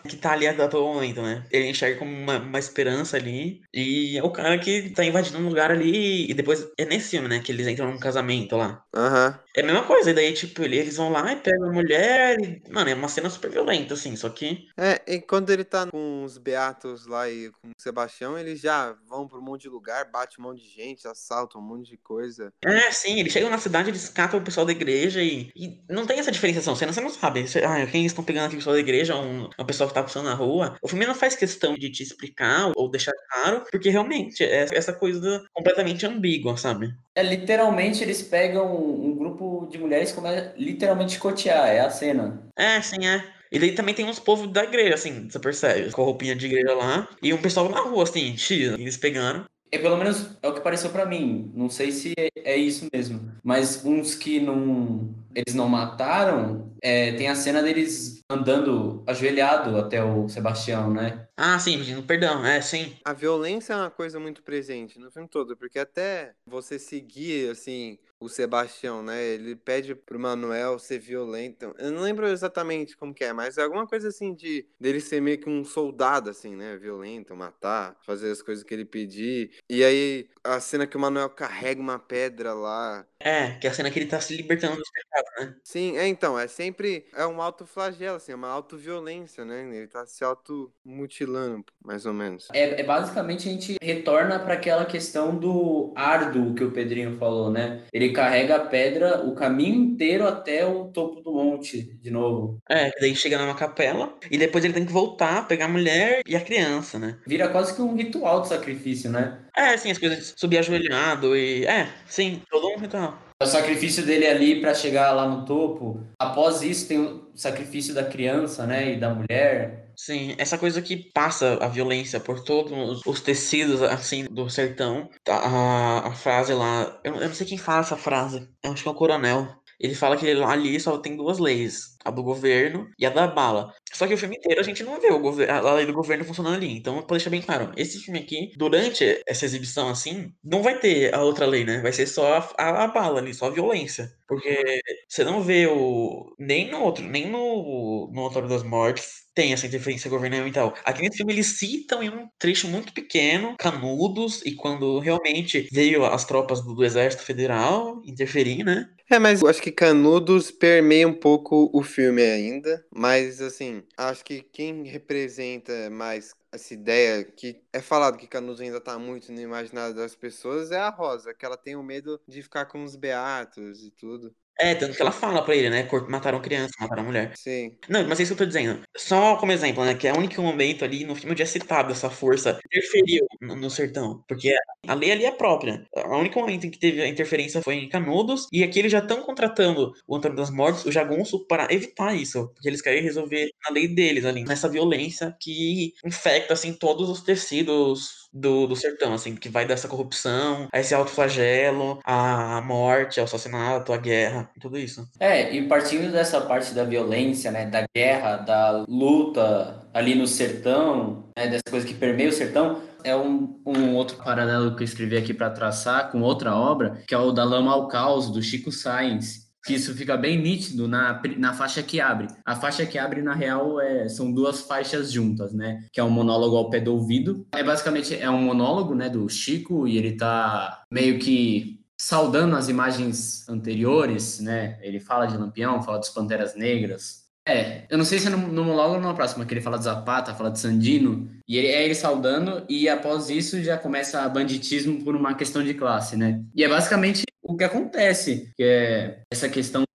que 0.09 0.17
tá 0.17 0.33
ali 0.33 0.47
a 0.47 0.69
todo 0.69 0.85
momento, 0.85 1.23
né? 1.23 1.45
Ele 1.51 1.71
enxerga 1.71 1.99
como 1.99 2.11
uma, 2.13 2.39
uma, 2.39 2.59
esperança 2.59 3.17
ali. 3.17 3.63
E 3.73 4.19
é 4.19 4.23
o 4.23 4.31
cara 4.31 4.59
que 4.59 4.91
tá 4.91 5.05
invadindo 5.05 5.39
um 5.39 5.49
lugar 5.49 5.71
ali. 5.71 6.31
E 6.31 6.35
depois 6.35 6.69
é 6.79 6.85
nesse 6.85 7.11
filme, 7.11 7.29
né? 7.29 7.41
Que 7.41 7.51
eles 7.51 7.67
entram 7.67 7.91
num 7.91 7.99
casamento 7.99 8.57
lá. 8.57 8.85
Aham. 8.95 9.29
Uhum. 9.29 9.47
É 9.57 9.63
a 9.63 9.65
mesma 9.65 9.85
coisa. 9.85 10.11
E 10.11 10.15
daí, 10.15 10.35
tipo, 10.35 10.63
eles 10.63 10.97
vão 10.97 11.11
lá 11.11 11.33
e 11.33 11.37
pegam 11.37 11.71
a 11.71 11.73
mulher. 11.73 12.39
E, 12.39 12.63
mano, 12.71 12.91
é 12.91 12.95
uma 12.95 13.09
cena 13.09 13.31
super 13.31 13.51
violenta, 13.51 13.95
assim. 13.95 14.15
Só 14.15 14.29
que. 14.29 14.69
É, 14.77 15.01
e 15.07 15.21
quando 15.21 15.51
ele 15.51 15.65
tá 15.65 15.87
com 15.87 16.25
os 16.25 16.37
Beatos 16.37 17.07
lá 17.07 17.29
e 17.29 17.51
com 17.51 17.69
o 17.69 17.81
Sebastião, 17.81 18.39
eles 18.39 18.61
já 18.61 18.95
vão 19.09 19.27
pra 19.27 19.39
um 19.39 19.43
monte 19.43 19.63
de 19.63 19.69
lugar, 19.71 20.11
bate 20.11 20.39
um 20.39 20.45
monte 20.45 20.63
de 20.63 20.69
gente, 20.69 21.09
assaltam 21.09 21.61
um 21.61 21.65
monte 21.65 21.91
de 21.91 21.97
coisa. 21.97 22.53
É, 22.63 22.91
sim. 22.91 23.19
Eles 23.19 23.33
chegam 23.33 23.49
na 23.49 23.59
cidade, 23.59 23.89
eles 23.89 24.11
catam 24.11 24.39
o 24.39 24.45
pessoal 24.45 24.67
da 24.67 24.73
igreja 24.73 25.23
e, 25.23 25.51
e 25.57 25.81
não 25.89 26.07
tem 26.07 26.19
essa 26.19 26.31
diferença 26.31 26.66
situação. 26.75 26.93
Você 26.93 27.01
não 27.01 27.11
sabe. 27.11 27.47
Você, 27.47 27.61
ah, 27.61 27.87
quem 27.87 28.05
estão 28.05 28.25
pegando 28.25 28.47
aqui 28.47 28.57
pessoal 28.57 28.75
da 28.75 28.81
igreja, 28.81 29.17
um, 29.17 29.49
uma 29.59 29.67
pessoa 29.67 29.89
que 29.89 29.95
tá 29.95 30.03
passando 30.03 30.25
na 30.25 30.35
rua. 30.35 30.77
O 30.83 30.89
filme 30.89 31.07
não 31.07 31.15
faz 31.15 31.37
questão 31.37 31.75
de 31.75 31.91
te 31.91 32.03
explicar 32.03 32.73
ou 32.75 32.91
deixar 32.91 33.13
claro, 33.31 33.63
porque 33.71 33.91
realmente 33.91 34.43
é 34.43 34.67
essa 34.73 34.93
coisa 34.93 35.45
completamente 35.53 36.07
ambígua, 36.07 36.57
sabe? 36.57 36.95
É, 37.15 37.23
literalmente 37.23 38.03
eles 38.03 38.23
pegam 38.23 38.75
um 38.77 39.15
grupo 39.15 39.69
de 39.71 39.79
mulheres 39.79 40.11
e 40.11 40.15
começam 40.15 40.53
literalmente 40.57 41.13
chicotear, 41.13 41.69
é 41.69 41.81
a 41.81 41.91
cena. 41.91 42.43
É, 42.57 42.81
sim, 42.81 43.07
é. 43.07 43.23
E 43.51 43.59
daí 43.59 43.73
também 43.73 43.95
tem 43.95 44.05
uns 44.05 44.19
povos 44.19 44.51
da 44.51 44.65
igreja, 44.65 44.95
assim, 44.95 45.29
você 45.31 45.39
percebe, 45.39 45.91
com 45.93 46.03
a 46.03 46.05
roupinha 46.05 46.35
de 46.35 46.47
igreja 46.47 46.75
lá. 46.75 47.09
E 47.23 47.33
um 47.33 47.41
pessoal 47.41 47.69
na 47.69 47.81
rua, 47.81 48.03
assim, 48.03 48.37
X, 48.37 48.73
eles 48.73 48.97
pegaram. 48.97 49.45
É, 49.71 49.79
pelo 49.79 49.97
menos 49.97 50.37
é 50.43 50.49
o 50.49 50.55
que 50.55 50.61
pareceu 50.61 50.91
para 50.91 51.07
mim. 51.07 51.51
Não 51.55 51.69
sei 51.69 51.91
se 51.91 52.15
é, 52.19 52.29
é, 52.37 52.57
isso 52.57 52.89
mesmo. 52.93 53.33
Mas 53.43 53.85
uns 53.85 54.15
que 54.15 54.41
não. 54.41 55.15
Eles 55.35 55.55
não 55.55 55.69
mataram, 55.69 56.73
é, 56.83 57.13
tem 57.13 57.29
a 57.29 57.35
cena 57.35 57.63
deles 57.63 58.23
andando 58.31 59.05
ajoelhado 59.07 59.77
até 59.77 60.03
o 60.03 60.27
Sebastião, 60.31 60.91
né? 60.91 61.29
Ah, 61.37 61.59
sim, 61.59 61.77
pedindo 61.77 62.03
perdão, 62.03 62.43
é, 62.47 62.59
sim. 62.63 62.97
A 63.05 63.13
violência 63.13 63.75
é 63.75 63.77
uma 63.77 63.91
coisa 63.91 64.19
muito 64.19 64.43
presente 64.43 64.99
no 64.99 65.11
filme 65.11 65.29
todo, 65.29 65.55
porque 65.55 65.79
até 65.79 66.33
você 66.47 66.79
seguir, 66.79 67.51
assim, 67.51 67.99
o 68.19 68.29
Sebastião, 68.29 69.03
né? 69.03 69.23
Ele 69.23 69.55
pede 69.55 69.95
pro 69.95 70.19
Manuel 70.19 70.79
ser 70.79 70.99
violento. 70.99 71.75
Eu 71.79 71.91
não 71.91 72.03
lembro 72.03 72.27
exatamente 72.27 72.97
como 72.97 73.15
que 73.15 73.25
é, 73.25 73.33
mas 73.33 73.59
é 73.59 73.63
alguma 73.63 73.87
coisa 73.87 74.09
assim 74.09 74.35
de 74.35 74.67
dele 74.81 75.01
ser 75.01 75.21
meio 75.21 75.39
que 75.39 75.49
um 75.49 75.65
soldado, 75.65 76.31
assim, 76.31 76.57
né? 76.57 76.77
Violento, 76.77 77.37
matar, 77.37 77.97
fazer 78.05 78.31
as 78.31 78.43
coisas 78.43 78.65
que 78.65 78.73
ele 78.73 78.85
pedir. 78.85 79.51
E 79.69 79.85
aí, 79.85 80.29
a 80.43 80.61
cena 80.61 80.87
que 80.87 80.97
o 80.97 81.01
Manuel 81.01 81.31
carrega 81.31 81.81
uma 81.81 81.99
pedra 81.99 82.55
lá. 82.55 83.07
É, 83.19 83.53
que 83.53 83.67
é 83.67 83.71
a 83.71 83.73
cena 83.73 83.91
que 83.91 83.99
ele 83.99 84.07
tá 84.07 84.21
se 84.21 84.37
libertando 84.37 84.77
dos 84.77 84.91
pecados, 84.91 85.31
né? 85.41 85.57
Sim, 85.65 85.97
é 85.97 86.07
então, 86.07 86.39
é 86.39 86.47
sempre. 86.47 87.07
É 87.15 87.27
um 87.27 87.41
autoflagelo, 87.41 88.17
assim, 88.17 88.33
é 88.33 88.35
uma 88.35 88.49
autoviolência, 88.49 89.45
né? 89.45 89.67
Ele 89.75 89.87
tá 89.87 90.05
se 90.07 90.23
automutilando, 90.23 91.65
mais 91.85 92.05
ou 92.07 92.13
menos. 92.13 92.49
É, 92.53 92.81
é 92.81 92.83
basicamente 92.85 93.49
a 93.49 93.53
gente 93.53 93.77
retorna 93.83 94.39
para 94.39 94.55
aquela 94.55 94.85
questão 94.85 95.37
do 95.37 95.93
árduo 95.97 96.55
que 96.55 96.65
o 96.65 96.71
Pedrinho 96.71 97.17
falou, 97.17 97.51
né? 97.51 97.85
Ele 97.93 98.13
carrega 98.13 98.57
a 98.57 98.67
pedra 98.67 99.23
o 99.25 99.35
caminho 99.35 99.75
inteiro 99.75 100.27
até 100.27 100.67
o 100.67 100.87
topo 100.87 101.21
do 101.21 101.33
monte, 101.33 101.83
de 102.01 102.11
novo. 102.11 102.59
É, 102.69 102.91
daí 103.01 103.15
chega 103.15 103.39
numa 103.39 103.55
capela 103.55 104.15
e 104.31 104.37
depois 104.37 104.65
ele 104.65 104.75
tem 104.75 104.87
que 104.87 104.93
voltar, 104.93 105.49
pegar 105.49 105.67
a 105.67 105.69
mulher 105.69 106.23
e 106.27 106.37
a 106.37 106.41
criança, 106.41 106.99
né? 106.99 107.19
Vira 107.27 107.49
quase 107.49 107.75
que 107.75 107.83
um 107.83 107.97
ritual 107.97 108.43
de 108.43 108.49
sacrifício, 108.49 109.11
né? 109.11 109.46
É, 109.57 109.77
sim, 109.77 109.91
as 109.91 109.99
coisas 109.99 110.35
subir 110.37 110.59
ajoelhado 110.59 111.35
e. 111.35 111.65
É, 111.65 111.89
sim, 112.07 112.43
todo 112.51 112.69
um 112.69 112.79
ritual. 112.79 113.19
O 113.43 113.47
sacrifício 113.47 114.05
dele 114.05 114.27
ali 114.27 114.61
para 114.61 114.75
chegar 114.75 115.13
lá 115.13 115.29
no 115.29 115.45
topo. 115.45 116.07
Após 116.19 116.63
isso, 116.63 116.89
tem 116.89 116.99
o 116.99 117.31
sacrifício 117.35 117.95
da 117.95 118.05
criança, 118.05 118.67
né? 118.67 118.93
E 118.93 118.97
da 119.01 119.15
mulher. 119.15 119.91
Sim, 119.97 120.35
essa 120.39 120.57
coisa 120.59 120.81
que 120.81 121.11
passa 121.13 121.59
a 121.61 121.69
violência 121.69 122.21
por 122.21 122.45
todos 122.45 123.01
os 123.07 123.21
tecidos, 123.21 123.83
assim, 123.83 124.25
do 124.25 124.49
sertão. 124.49 125.09
A, 125.29 126.09
a 126.09 126.13
frase 126.13 126.53
lá. 126.55 126.99
Eu, 127.05 127.15
eu 127.17 127.29
não 127.29 127.35
sei 127.35 127.47
quem 127.47 127.59
fala 127.59 127.81
essa 127.81 127.97
frase. 127.97 128.49
Eu 128.63 128.73
acho 128.73 128.83
que 128.83 128.89
é 128.89 128.93
o 128.93 128.95
coronel. 128.95 129.49
Ele 129.79 129.95
fala 129.95 130.17
que 130.17 130.31
ali 130.31 130.81
só 130.81 130.97
tem 130.99 131.17
duas 131.17 131.39
leis, 131.39 131.96
a 132.07 132.11
do 132.11 132.23
governo 132.23 132.89
e 132.99 133.05
a 133.05 133.11
da 133.11 133.27
bala. 133.27 133.75
Só 133.93 134.07
que 134.07 134.15
o 134.15 134.19
filme 134.19 134.37
inteiro 134.37 134.61
a 134.61 134.65
gente 134.65 134.83
não 134.85 135.01
vê 135.01 135.11
o 135.11 135.27
a 135.51 135.75
lei 135.75 135.87
do 135.87 135.93
governo 135.93 136.25
funcionando 136.25 136.57
ali. 136.57 136.77
Então, 136.77 137.03
pra 137.03 137.17
deixar 137.17 137.31
bem 137.31 137.43
claro, 137.43 137.73
esse 137.77 137.99
filme 137.99 138.21
aqui, 138.21 138.53
durante 138.57 139.23
essa 139.27 139.45
exibição 139.45 139.89
assim, 139.89 140.33
não 140.45 140.63
vai 140.63 140.79
ter 140.79 141.15
a 141.15 141.23
outra 141.23 141.47
lei, 141.47 141.65
né? 141.65 141.81
Vai 141.81 141.93
ser 141.93 142.07
só 142.07 142.53
a, 142.57 142.85
a, 142.85 142.89
bala 142.89 143.19
ali, 143.21 143.35
só 143.35 143.47
a 143.47 143.51
violência. 143.51 144.13
Porque 144.29 144.81
você 145.09 145.25
não 145.25 145.43
vê 145.43 145.67
o. 145.67 146.35
Nem 146.39 146.71
no 146.71 146.83
outro, 146.83 147.05
nem 147.05 147.29
no, 147.31 148.11
no 148.13 148.21
Autor 148.23 148.49
das 148.49 148.63
Mortes 148.63 149.27
tem 149.37 149.53
essa 149.53 149.67
interferência 149.67 150.09
governamental. 150.09 150.75
Aqui 150.83 151.03
nesse 151.03 151.19
filme 151.19 151.35
eles 151.35 151.59
citam 151.59 152.03
em 152.03 152.09
um 152.09 152.27
trecho 152.39 152.67
muito 152.69 152.93
pequeno, 152.95 153.55
Canudos, 153.59 154.41
e 154.47 154.55
quando 154.55 154.99
realmente 154.99 155.69
veio 155.71 156.07
as 156.07 156.25
tropas 156.25 156.63
do, 156.63 156.75
do 156.75 156.83
Exército 156.83 157.23
Federal 157.23 158.01
interferir, 158.07 158.65
né? 158.65 158.89
É, 159.09 159.19
mas 159.19 159.43
eu 159.43 159.49
acho 159.49 159.63
que 159.63 159.71
Canudos 159.71 160.51
permeia 160.51 161.07
um 161.07 161.13
pouco 161.13 161.71
o 161.73 161.83
filme 161.83 161.96
ainda, 162.03 162.85
mas 162.95 163.41
assim, 163.41 163.83
acho 163.97 164.25
que 164.25 164.43
quem 164.43 164.85
representa 164.85 165.89
mais 165.91 166.33
essa 166.53 166.75
ideia 166.75 167.25
que 167.25 167.63
é 167.73 167.81
falado 167.81 168.19
que 168.19 168.27
Canudos 168.27 168.61
ainda 168.61 168.81
tá 168.81 168.99
muito 168.99 169.33
no 169.33 169.41
imaginário 169.41 169.95
das 169.95 170.15
pessoas 170.15 170.71
é 170.71 170.79
a 170.79 170.91
Rosa, 170.91 171.35
que 171.35 171.45
ela 171.45 171.57
tem 171.57 171.77
o 171.77 171.83
medo 171.83 172.21
de 172.27 172.43
ficar 172.43 172.67
com 172.67 172.83
os 172.85 172.97
beatos 172.97 173.85
e 173.85 173.91
tudo. 173.91 174.35
É, 174.59 174.75
tanto 174.75 174.97
que 174.97 175.03
ela 175.03 175.13
fala 175.13 175.43
pra 175.45 175.55
ele, 175.55 175.69
né? 175.69 175.87
Mataram 176.09 176.41
criança, 176.41 176.73
mataram 176.81 177.05
mulher. 177.05 177.33
Sim. 177.37 177.77
Não, 177.89 178.07
mas 178.09 178.19
é 178.19 178.23
isso 178.23 178.35
que 178.35 178.43
eu 178.43 178.47
tô 178.47 178.49
dizendo. 178.49 178.81
Só 178.97 179.37
como 179.37 179.53
exemplo, 179.53 179.85
né? 179.85 179.95
Que 179.95 180.09
é 180.09 180.13
o 180.13 180.17
único 180.19 180.41
momento 180.41 180.85
ali 180.85 181.05
no 181.05 181.15
filme 181.15 181.33
onde 181.33 181.43
é 181.43 181.47
citado 181.47 181.93
essa 181.93 182.09
força 182.09 182.59
interferiu 182.65 183.27
no, 183.41 183.55
no 183.57 183.71
sertão. 183.71 184.23
Porque 184.27 184.55
a 184.89 184.95
lei 184.95 185.13
ali 185.13 185.25
é 185.27 185.31
própria. 185.31 185.85
O 185.95 186.17
único 186.19 186.41
momento 186.41 186.67
em 186.67 186.71
que 186.71 186.79
teve 186.79 187.03
a 187.03 187.09
interferência 187.09 187.61
foi 187.63 187.75
em 187.77 187.89
Canudos. 187.89 188.47
E 188.51 188.63
aqui 188.65 188.79
eles 188.79 188.93
já 188.93 188.99
estão 189.01 189.23
contratando 189.23 189.93
o 190.07 190.17
Antônio 190.17 190.37
das 190.37 190.51
Mortes, 190.51 190.85
o 190.87 190.93
Jagunço, 190.93 191.47
para 191.47 191.71
evitar 191.73 192.15
isso. 192.15 192.49
Porque 192.55 192.69
eles 192.69 192.81
querem 192.81 193.03
resolver 193.03 193.51
a 193.67 193.73
lei 193.73 193.89
deles 193.89 194.25
ali. 194.25 194.43
Nessa 194.45 194.69
violência 194.69 195.37
que 195.41 195.93
infecta, 196.05 196.55
assim, 196.55 196.73
todos 196.73 197.11
os 197.11 197.21
tecidos 197.23 198.26
do, 198.37 198.67
do 198.67 198.77
sertão, 198.77 199.15
assim, 199.15 199.35
que 199.35 199.49
vai 199.49 199.67
dessa 199.67 199.89
corrupção, 199.89 200.69
a 200.73 200.79
esse 200.79 200.95
autoflagelo, 200.95 201.99
a 202.05 202.61
morte, 202.61 203.19
ao 203.19 203.25
assassinato, 203.25 203.93
a 203.93 203.97
guerra, 203.97 204.51
tudo 204.61 204.79
isso. 204.79 205.09
É, 205.19 205.55
e 205.55 205.67
partindo 205.67 206.13
dessa 206.13 206.41
parte 206.41 206.75
da 206.75 206.85
violência, 206.85 207.51
né, 207.51 207.67
da 207.67 207.85
guerra, 207.95 208.37
da 208.37 208.85
luta 208.89 209.89
ali 209.95 210.15
no 210.15 210.27
sertão, 210.27 211.25
né, 211.37 211.49
dessa 211.49 211.65
coisa 211.71 211.87
que 211.87 211.95
permeia 211.95 212.29
o 212.29 212.33
sertão, 212.33 212.83
é 213.03 213.17
um, 213.17 213.61
um 213.65 213.95
outro 213.95 214.17
paralelo 214.19 214.75
que 214.75 214.83
eu 214.83 214.85
escrevi 214.85 215.17
aqui 215.17 215.33
para 215.33 215.51
traçar 215.51 216.11
com 216.11 216.21
outra 216.21 216.55
obra, 216.55 217.03
que 217.07 217.15
é 217.15 217.19
o 217.19 217.31
da 217.31 217.45
Lama 217.45 217.73
ao 217.73 217.89
Caos, 217.89 218.31
do 218.31 218.43
Chico 218.43 218.73
Sainz. 218.73 219.46
Que 219.67 219.75
isso 219.75 219.95
fica 219.95 220.17
bem 220.17 220.41
nítido 220.41 220.87
na, 220.87 221.21
na 221.37 221.53
faixa 221.53 221.83
que 221.83 222.01
abre. 222.01 222.29
A 222.45 222.55
faixa 222.55 222.87
que 222.87 222.99
abre, 222.99 223.21
na 223.21 223.35
real, 223.35 223.81
é, 223.81 224.09
são 224.09 224.33
duas 224.33 224.61
faixas 224.61 225.11
juntas, 225.11 225.53
né? 225.53 225.85
Que 225.93 226.01
é 226.01 226.05
um 226.05 226.11
monólogo 226.11 226.57
ao 226.57 226.71
pé 226.71 226.81
do 226.81 226.95
ouvido. 226.95 227.47
É 227.53 227.65
basicamente 227.65 228.15
é 228.15 228.31
um 228.31 228.43
monólogo, 228.43 228.95
né, 228.95 229.09
do 229.09 229.29
Chico, 229.29 229.89
e 229.89 229.99
ele 229.99 230.13
tá 230.13 230.85
meio 230.91 231.19
que 231.19 231.81
saudando 231.99 232.55
as 232.55 232.69
imagens 232.69 233.49
anteriores, 233.49 234.39
né? 234.41 234.79
Ele 234.83 235.01
fala 235.01 235.27
de 235.27 235.37
Lampião, 235.37 235.83
fala 235.83 235.99
dos 235.99 236.11
Panteras 236.11 236.55
Negras. 236.55 237.27
É, 237.49 237.85
eu 237.89 237.97
não 237.97 238.05
sei 238.05 238.19
se 238.19 238.27
é 238.27 238.31
no, 238.31 238.39
no 238.39 238.65
monólogo 238.65 238.97
ou 238.97 239.01
na 239.01 239.15
próxima, 239.15 239.47
que 239.47 239.55
ele 239.55 239.61
fala 239.61 239.79
de 239.79 239.85
Zapata, 239.85 240.35
fala 240.35 240.51
de 240.51 240.59
Sandino, 240.59 241.31
e 241.47 241.57
ele, 241.57 241.69
é 241.69 241.85
ele 241.85 241.95
saudando, 241.95 242.65
e 242.69 242.89
após 242.89 243.31
isso 243.31 243.63
já 243.63 243.79
começa 243.79 244.29
banditismo 244.29 245.05
por 245.05 245.15
uma 245.15 245.33
questão 245.35 245.63
de 245.63 245.73
classe, 245.73 246.17
né? 246.17 246.43
E 246.55 246.65
é 246.65 246.69
basicamente 246.69 247.23
o 247.49 247.57
que 247.57 247.65
acontece, 247.65 248.53
que 248.57 248.63
é 248.65 249.23
essa 249.31 249.49
questão. 249.49 249.86